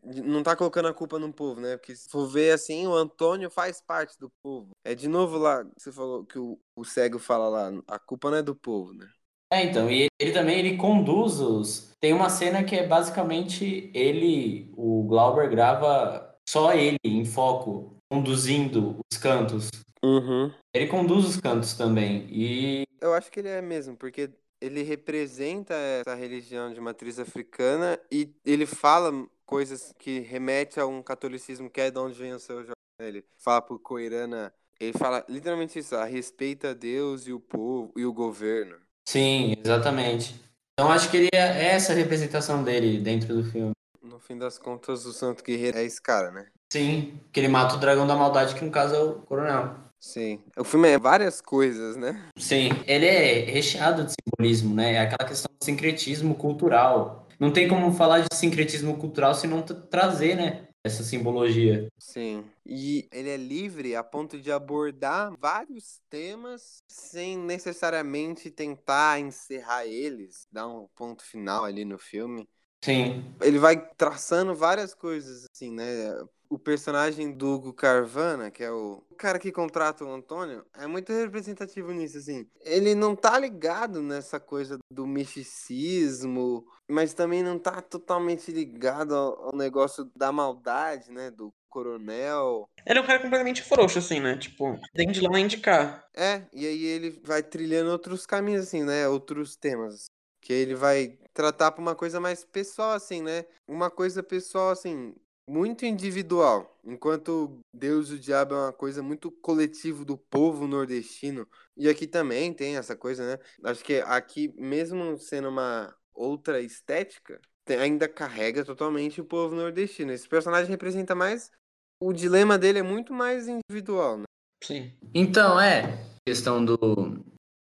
não 0.04 0.44
tá 0.44 0.56
colocando 0.56 0.88
a 0.88 0.94
culpa 0.94 1.18
no 1.18 1.32
povo, 1.32 1.62
né? 1.62 1.78
Porque 1.78 1.96
se 1.96 2.10
for 2.10 2.28
ver 2.28 2.52
assim, 2.52 2.86
o 2.88 2.94
Antônio 2.94 3.50
faz 3.50 3.82
parte 3.82 4.18
do 4.20 4.30
povo. 4.44 4.70
É 4.84 4.94
de 4.94 5.08
novo 5.08 5.38
lá, 5.38 5.66
você 5.78 5.92
falou 5.92 6.26
que 6.26 6.38
o, 6.38 6.60
o 6.76 6.84
cego 6.84 7.20
fala 7.20 7.48
lá, 7.48 7.72
a 7.88 8.00
culpa 8.00 8.30
não 8.30 8.38
é 8.38 8.44
do 8.44 8.56
povo, 8.56 8.94
né? 8.94 9.08
É, 9.52 9.66
então, 9.66 9.90
e 9.90 10.08
ele 10.20 10.32
também 10.32 10.58
ele 10.58 10.78
conduz 10.78 11.40
os. 11.40 11.94
Tem 12.00 12.12
uma 12.12 12.30
cena 12.30 12.64
que 12.64 12.76
é 12.76 12.88
basicamente 12.88 13.92
ele, 13.94 14.74
o 14.76 15.04
Glauber 15.04 15.48
grava 15.48 16.36
só 16.50 16.74
ele 16.74 16.98
em 17.04 17.24
foco, 17.24 17.96
conduzindo 18.12 19.00
os 19.12 19.18
cantos. 19.18 19.70
Uhum. 20.04 20.52
Ele 20.74 20.88
conduz 20.88 21.26
os 21.26 21.40
cantos 21.40 21.76
também. 21.76 22.28
E. 22.32 22.84
Eu 23.00 23.14
acho 23.14 23.32
que 23.32 23.40
ele 23.40 23.50
é 23.50 23.62
mesmo, 23.62 23.96
porque 23.96 24.32
ele 24.60 24.82
representa 24.82 25.74
essa 25.74 26.16
religião 26.16 26.74
de 26.74 26.80
matriz 26.80 27.20
africana 27.20 28.00
e 28.12 28.34
ele 28.46 28.66
fala 28.66 29.12
coisas 29.54 29.94
que 30.00 30.20
remete 30.22 30.80
a 30.80 30.88
um 30.88 31.04
catolicismo 31.04 31.70
que 31.70 31.80
é 31.80 31.92
de 31.92 32.00
onde 32.00 32.18
vem 32.18 32.34
o 32.34 32.40
seu 32.40 32.58
Jorge. 32.58 32.72
Ele 33.00 33.24
fala 33.38 33.62
pro 33.62 33.78
Coirana, 33.78 34.52
ele 34.80 34.94
fala 34.94 35.24
literalmente 35.30 35.78
isso, 35.78 35.96
a 35.96 36.06
respeita 36.06 36.74
Deus 36.74 37.28
e 37.28 37.34
o 37.34 37.40
povo 37.40 37.92
e 37.96 38.04
o 38.04 38.12
governo. 38.12 38.78
Sim, 39.08 39.54
exatamente. 39.64 40.34
Então 40.74 40.92
acho 40.92 41.12
que 41.12 41.18
ele 41.18 41.30
é 41.32 41.68
essa 41.68 41.94
representação 41.94 42.64
dele 42.64 43.00
dentro 43.00 43.36
do 43.36 43.44
filme. 43.44 43.74
No 44.02 44.18
fim 44.18 44.40
das 44.40 44.58
contas, 44.58 45.06
o 45.06 45.14
Santo 45.14 45.44
Guerreiro 45.44 45.78
é 45.78 45.84
esse 45.84 46.02
cara, 46.02 46.32
né? 46.32 46.48
Sim, 46.72 47.20
que 47.32 47.40
ele 47.40 47.48
mata 47.48 47.76
o 47.76 47.80
dragão 47.80 48.08
da 48.08 48.16
maldade, 48.16 48.56
que 48.56 48.66
no 48.66 48.72
caso 48.72 48.96
é 48.96 49.04
o 49.04 49.14
coronel. 49.22 49.76
Sim. 50.00 50.42
O 50.58 50.64
filme 50.64 50.90
é 50.90 50.98
várias 50.98 51.42
coisas, 51.42 51.96
né? 51.96 52.20
Sim, 52.40 52.70
ele 52.88 53.06
é 53.06 53.42
recheado 53.52 54.04
de 54.04 54.14
simbolismo, 54.14 54.74
né? 54.74 54.94
É 54.94 55.00
aquela 55.02 55.30
questão 55.30 55.50
do 55.60 55.64
sincretismo 55.64 56.34
cultural 56.34 57.23
não 57.44 57.52
tem 57.52 57.68
como 57.68 57.92
falar 57.92 58.22
de 58.22 58.34
sincretismo 58.34 58.98
cultural 58.98 59.36
se 59.36 59.48
não 59.48 59.62
trazer, 59.62 60.36
né? 60.36 60.70
Essa 60.82 61.04
simbologia. 61.04 61.90
Sim. 61.98 62.46
E 62.66 63.08
ele 63.12 63.30
é 63.30 63.38
livre 63.38 63.96
a 63.96 64.04
ponto 64.04 64.40
de 64.40 64.50
abordar 64.52 65.34
vários 65.38 66.02
temas 66.10 66.78
sem 66.88 67.38
necessariamente 67.38 68.50
tentar 68.50 69.20
encerrar 69.20 69.86
eles, 69.86 70.48
dar 70.50 70.68
um 70.68 70.88
ponto 70.96 71.24
final 71.24 71.66
ali 71.66 71.84
no 71.84 71.98
filme. 71.98 72.48
Sim. 72.82 73.24
Ele 73.42 73.60
vai 73.60 73.78
traçando 73.96 74.56
várias 74.56 74.94
coisas, 74.94 75.46
assim, 75.54 75.72
né? 75.72 76.14
O 76.54 76.60
personagem 76.60 77.32
do 77.32 77.56
Hugo 77.56 77.74
Carvana, 77.74 78.52
que 78.52 78.64
é 78.64 78.72
o 78.72 79.04
cara 79.18 79.40
que 79.40 79.52
contrata 79.52 80.06
o 80.06 80.14
Antônio, 80.14 80.64
é 80.78 80.86
muito 80.86 81.12
representativo 81.12 81.92
nisso, 81.92 82.20
assim. 82.20 82.48
Ele 82.62 82.94
não 82.94 83.16
tá 83.16 83.40
ligado 83.40 84.04
nessa 84.04 84.40
coisa 84.40 84.78
do 84.92 85.08
misticismo, 85.08 86.64
mas 86.88 87.14
também 87.14 87.42
não 87.42 87.58
tá 87.58 87.82
totalmente 87.82 88.52
ligado 88.52 89.16
ao, 89.16 89.48
ao 89.48 89.56
negócio 89.56 90.12
da 90.16 90.32
maldade, 90.32 91.12
né? 91.12 91.32
Do 91.32 91.52
coronel. 91.70 92.70
Ele 92.86 93.00
é 93.00 93.02
um 93.02 93.06
cara 93.06 93.20
completamente 93.20 93.64
frouxo, 93.64 93.98
assim, 93.98 94.20
né? 94.20 94.38
Tipo, 94.38 94.80
tem 94.94 95.12
de 95.12 95.22
lá 95.22 95.40
indicar. 95.40 96.08
É, 96.16 96.44
e 96.54 96.68
aí 96.68 96.86
ele 96.86 97.20
vai 97.24 97.42
trilhando 97.42 97.90
outros 97.90 98.28
caminhos, 98.28 98.68
assim, 98.68 98.84
né? 98.84 99.08
Outros 99.08 99.56
temas. 99.56 100.06
Que 100.40 100.54
ele 100.54 100.76
vai 100.76 101.18
tratar 101.34 101.72
pra 101.72 101.82
uma 101.82 101.96
coisa 101.96 102.20
mais 102.20 102.46
pessoal, 102.46 102.92
assim, 102.92 103.24
né? 103.24 103.46
Uma 103.68 103.90
coisa 103.90 104.22
pessoal, 104.22 104.70
assim, 104.70 105.16
muito 105.48 105.86
individual, 105.86 106.80
enquanto 106.84 107.60
Deus 107.74 108.10
e 108.10 108.14
o 108.14 108.20
Diabo 108.20 108.56
é 108.56 108.58
uma 108.58 108.74
coisa 108.74 109.04
muito 109.04 109.32
coletivo 109.32 110.06
do 110.06 110.18
povo 110.18 110.68
nordestino. 110.68 111.48
E 111.76 111.90
aqui 111.90 112.08
também 112.08 112.54
tem 112.54 112.78
essa 112.78 112.96
coisa, 112.96 113.26
né? 113.26 113.44
Acho 113.64 113.84
que 113.84 114.02
aqui, 114.02 114.54
mesmo 114.58 115.18
sendo 115.18 115.50
uma 115.50 115.94
outra 116.14 116.62
estética, 116.62 117.40
ainda 117.68 118.08
carrega 118.08 118.64
totalmente 118.64 119.22
o 119.22 119.26
povo 119.26 119.56
nordestino. 119.56 120.12
Esse 120.12 120.28
personagem 120.28 120.70
representa 120.70 121.16
mais. 121.16 121.52
O 122.00 122.14
dilema 122.14 122.58
dele 122.58 122.80
é 122.80 122.84
muito 122.84 123.14
mais 123.14 123.48
individual, 123.48 124.18
né? 124.18 124.26
Sim. 124.64 124.94
Então, 125.14 125.60
é. 125.60 125.98
Questão 126.26 126.64
do. 126.64 126.78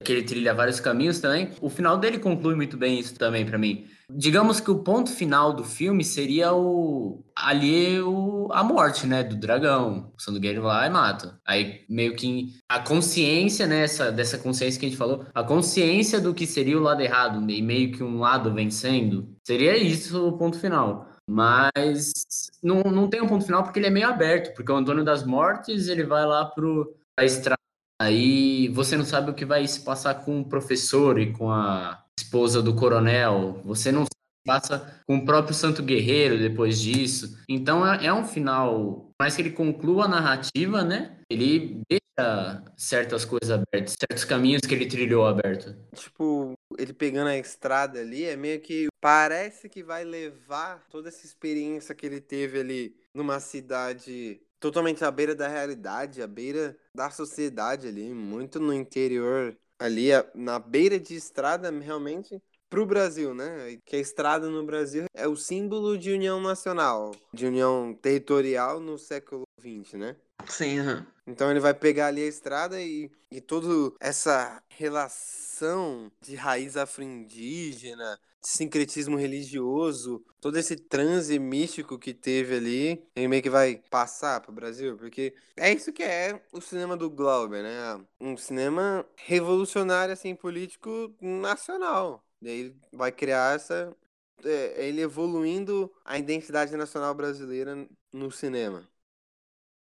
Que 0.04 0.12
ele 0.12 0.24
trilha 0.24 0.54
vários 0.54 0.80
caminhos 0.80 1.20
também. 1.20 1.50
O 1.62 1.70
final 1.70 1.98
dele 1.98 2.20
conclui 2.20 2.56
muito 2.56 2.78
bem 2.78 3.00
isso 3.00 3.18
também 3.18 3.46
para 3.46 3.58
mim. 3.58 3.86
Digamos 4.10 4.60
que 4.60 4.70
o 4.70 4.80
ponto 4.80 5.10
final 5.10 5.54
do 5.54 5.64
filme 5.64 6.04
seria 6.04 6.54
o 6.54 7.24
ali 7.36 8.00
o, 8.02 8.48
a 8.52 8.64
morte, 8.64 9.08
né, 9.08 9.24
do 9.24 9.36
dragão. 9.36 10.12
O 10.16 10.22
Sandugueiro 10.22 10.64
lá 10.64 10.86
e 10.86 10.90
mata. 10.90 11.40
Aí 11.46 11.82
meio 11.90 12.16
que 12.16 12.54
a 12.70 12.80
consciência, 12.80 13.66
né, 13.66 13.84
essa, 13.84 14.12
dessa 14.12 14.38
consciência 14.38 14.80
que 14.80 14.86
a 14.86 14.90
gente 14.90 14.98
falou, 14.98 15.26
a 15.34 15.44
consciência 15.44 16.20
do 16.20 16.34
que 16.34 16.46
seria 16.46 16.78
o 16.78 16.82
lado 16.82 17.02
errado 17.02 17.50
e 17.50 17.62
meio 17.62 17.92
que 17.92 18.04
um 18.04 18.20
lado 18.20 18.54
vencendo, 18.54 19.30
seria 19.44 19.78
isso 19.78 20.28
o 20.28 20.38
ponto 20.38 20.60
final. 20.60 21.08
Mas 21.28 22.12
não, 22.62 22.82
não 22.84 23.10
tem 23.10 23.22
um 23.22 23.28
ponto 23.28 23.46
final 23.46 23.64
porque 23.64 23.80
ele 23.80 23.88
é 23.88 23.90
meio 23.90 24.08
aberto, 24.08 24.54
porque 24.54 24.72
o 24.72 24.76
Antônio 24.76 25.04
das 25.04 25.26
Mortes, 25.26 25.88
ele 25.88 26.04
vai 26.04 26.26
lá 26.26 26.46
pro 26.46 26.94
a 27.18 27.24
estrada 27.24 27.63
Aí 28.04 28.68
você 28.68 28.98
não 28.98 29.06
sabe 29.06 29.32
o 29.32 29.34
que 29.34 29.46
vai 29.46 29.66
se 29.66 29.80
passar 29.80 30.16
com 30.26 30.42
o 30.42 30.46
professor 30.46 31.18
e 31.18 31.32
com 31.32 31.50
a 31.50 32.04
esposa 32.20 32.62
do 32.62 32.76
coronel. 32.76 33.62
Você 33.64 33.94
não 33.94 34.06
passa 34.46 35.02
com 35.08 35.16
o 35.16 35.26
próprio 35.26 35.56
Santo 35.56 35.82
Guerreiro 35.82 36.38
depois 36.38 36.82
disso. 36.82 37.38
Então 37.48 37.88
é, 37.88 38.08
é 38.08 38.14
um 38.14 38.26
final, 38.26 39.10
mais 39.18 39.38
que 39.38 39.42
ele 39.42 39.52
conclua 39.52 40.04
a 40.04 40.10
narrativa, 40.10 40.84
né? 40.84 41.18
Ele 41.30 41.82
deixa 41.90 42.62
certas 42.76 43.24
coisas 43.24 43.52
abertas, 43.52 43.96
certos 43.98 44.26
caminhos 44.26 44.64
que 44.68 44.74
ele 44.76 44.86
trilhou 44.86 45.26
aberto. 45.26 45.74
Tipo, 45.96 46.52
ele 46.78 46.92
pegando 46.92 47.30
a 47.30 47.38
estrada 47.38 48.02
ali, 48.02 48.26
é 48.26 48.36
meio 48.36 48.60
que 48.60 48.88
parece 49.02 49.70
que 49.70 49.82
vai 49.82 50.04
levar 50.04 50.84
toda 50.92 51.08
essa 51.08 51.26
experiência 51.26 51.96
que 51.96 52.06
ele 52.06 52.20
teve 52.20 52.60
ali 52.60 52.96
numa 53.16 53.40
cidade 53.40 54.42
totalmente 54.64 55.04
à 55.04 55.12
beira 55.12 55.36
da 55.36 55.46
realidade, 55.46 56.22
à 56.22 56.28
beira 56.28 56.78
da 56.96 57.10
sociedade 57.10 57.86
ali, 57.86 58.14
muito 58.14 58.62
no 58.62 58.74
interior 58.74 59.58
ali, 59.78 60.08
na 60.34 60.58
beira 60.58 60.98
de 60.98 61.18
estrada, 61.18 61.70
realmente 61.70 62.42
para 62.70 62.82
o 62.82 62.86
Brasil, 62.86 63.34
né? 63.36 63.78
Que 63.84 63.98
a 63.98 64.00
estrada 64.00 64.50
no 64.50 64.66
Brasil 64.66 65.04
é 65.14 65.28
o 65.28 65.36
símbolo 65.36 65.98
de 65.98 66.14
união 66.14 66.40
nacional, 66.40 67.12
de 67.34 67.46
união 67.46 67.94
territorial 67.94 68.80
no 68.80 68.98
século 68.98 69.44
XX, 69.60 69.96
né? 69.96 70.16
Sim, 70.48 70.80
uhum. 70.80 71.06
Então 71.28 71.52
ele 71.52 71.60
vai 71.60 71.74
pegar 71.74 72.08
ali 72.08 72.24
a 72.24 72.28
estrada 72.28 72.82
e, 72.82 73.12
e 73.30 73.42
toda 73.42 73.94
essa 74.00 74.64
relação 74.70 76.10
de 76.22 76.36
raiz 76.36 76.78
afro-indígena, 76.78 78.18
sincretismo 78.44 79.18
religioso, 79.18 80.24
todo 80.42 80.58
esse 80.58 80.76
transe 80.76 81.40
místico 81.40 81.98
que 81.98 82.14
teve 82.14 82.56
ali, 82.56 83.08
ele 83.16 83.28
meio 83.28 83.42
que 83.42 83.50
vai 83.50 83.78
passar 83.90 84.42
para 84.42 84.52
o 84.52 84.54
Brasil, 84.54 84.98
porque 84.98 85.34
é 85.56 85.72
isso 85.72 85.94
que 85.94 86.04
é 86.04 86.42
o 86.52 86.62
cinema 86.62 86.98
do 86.98 87.10
Glauber, 87.10 87.64
né? 87.64 88.06
Um 88.20 88.36
cinema 88.38 89.06
revolucionário, 89.16 90.14
assim, 90.14 90.36
político 90.36 91.16
nacional. 91.22 92.24
Daí 92.42 92.76
vai 92.92 93.12
criar 93.12 93.56
essa. 93.56 93.96
É, 94.44 94.88
ele 94.88 95.02
evoluindo 95.02 95.92
a 96.04 96.18
identidade 96.18 96.76
nacional 96.76 97.16
brasileira 97.16 97.88
no 98.12 98.30
cinema. 98.32 98.88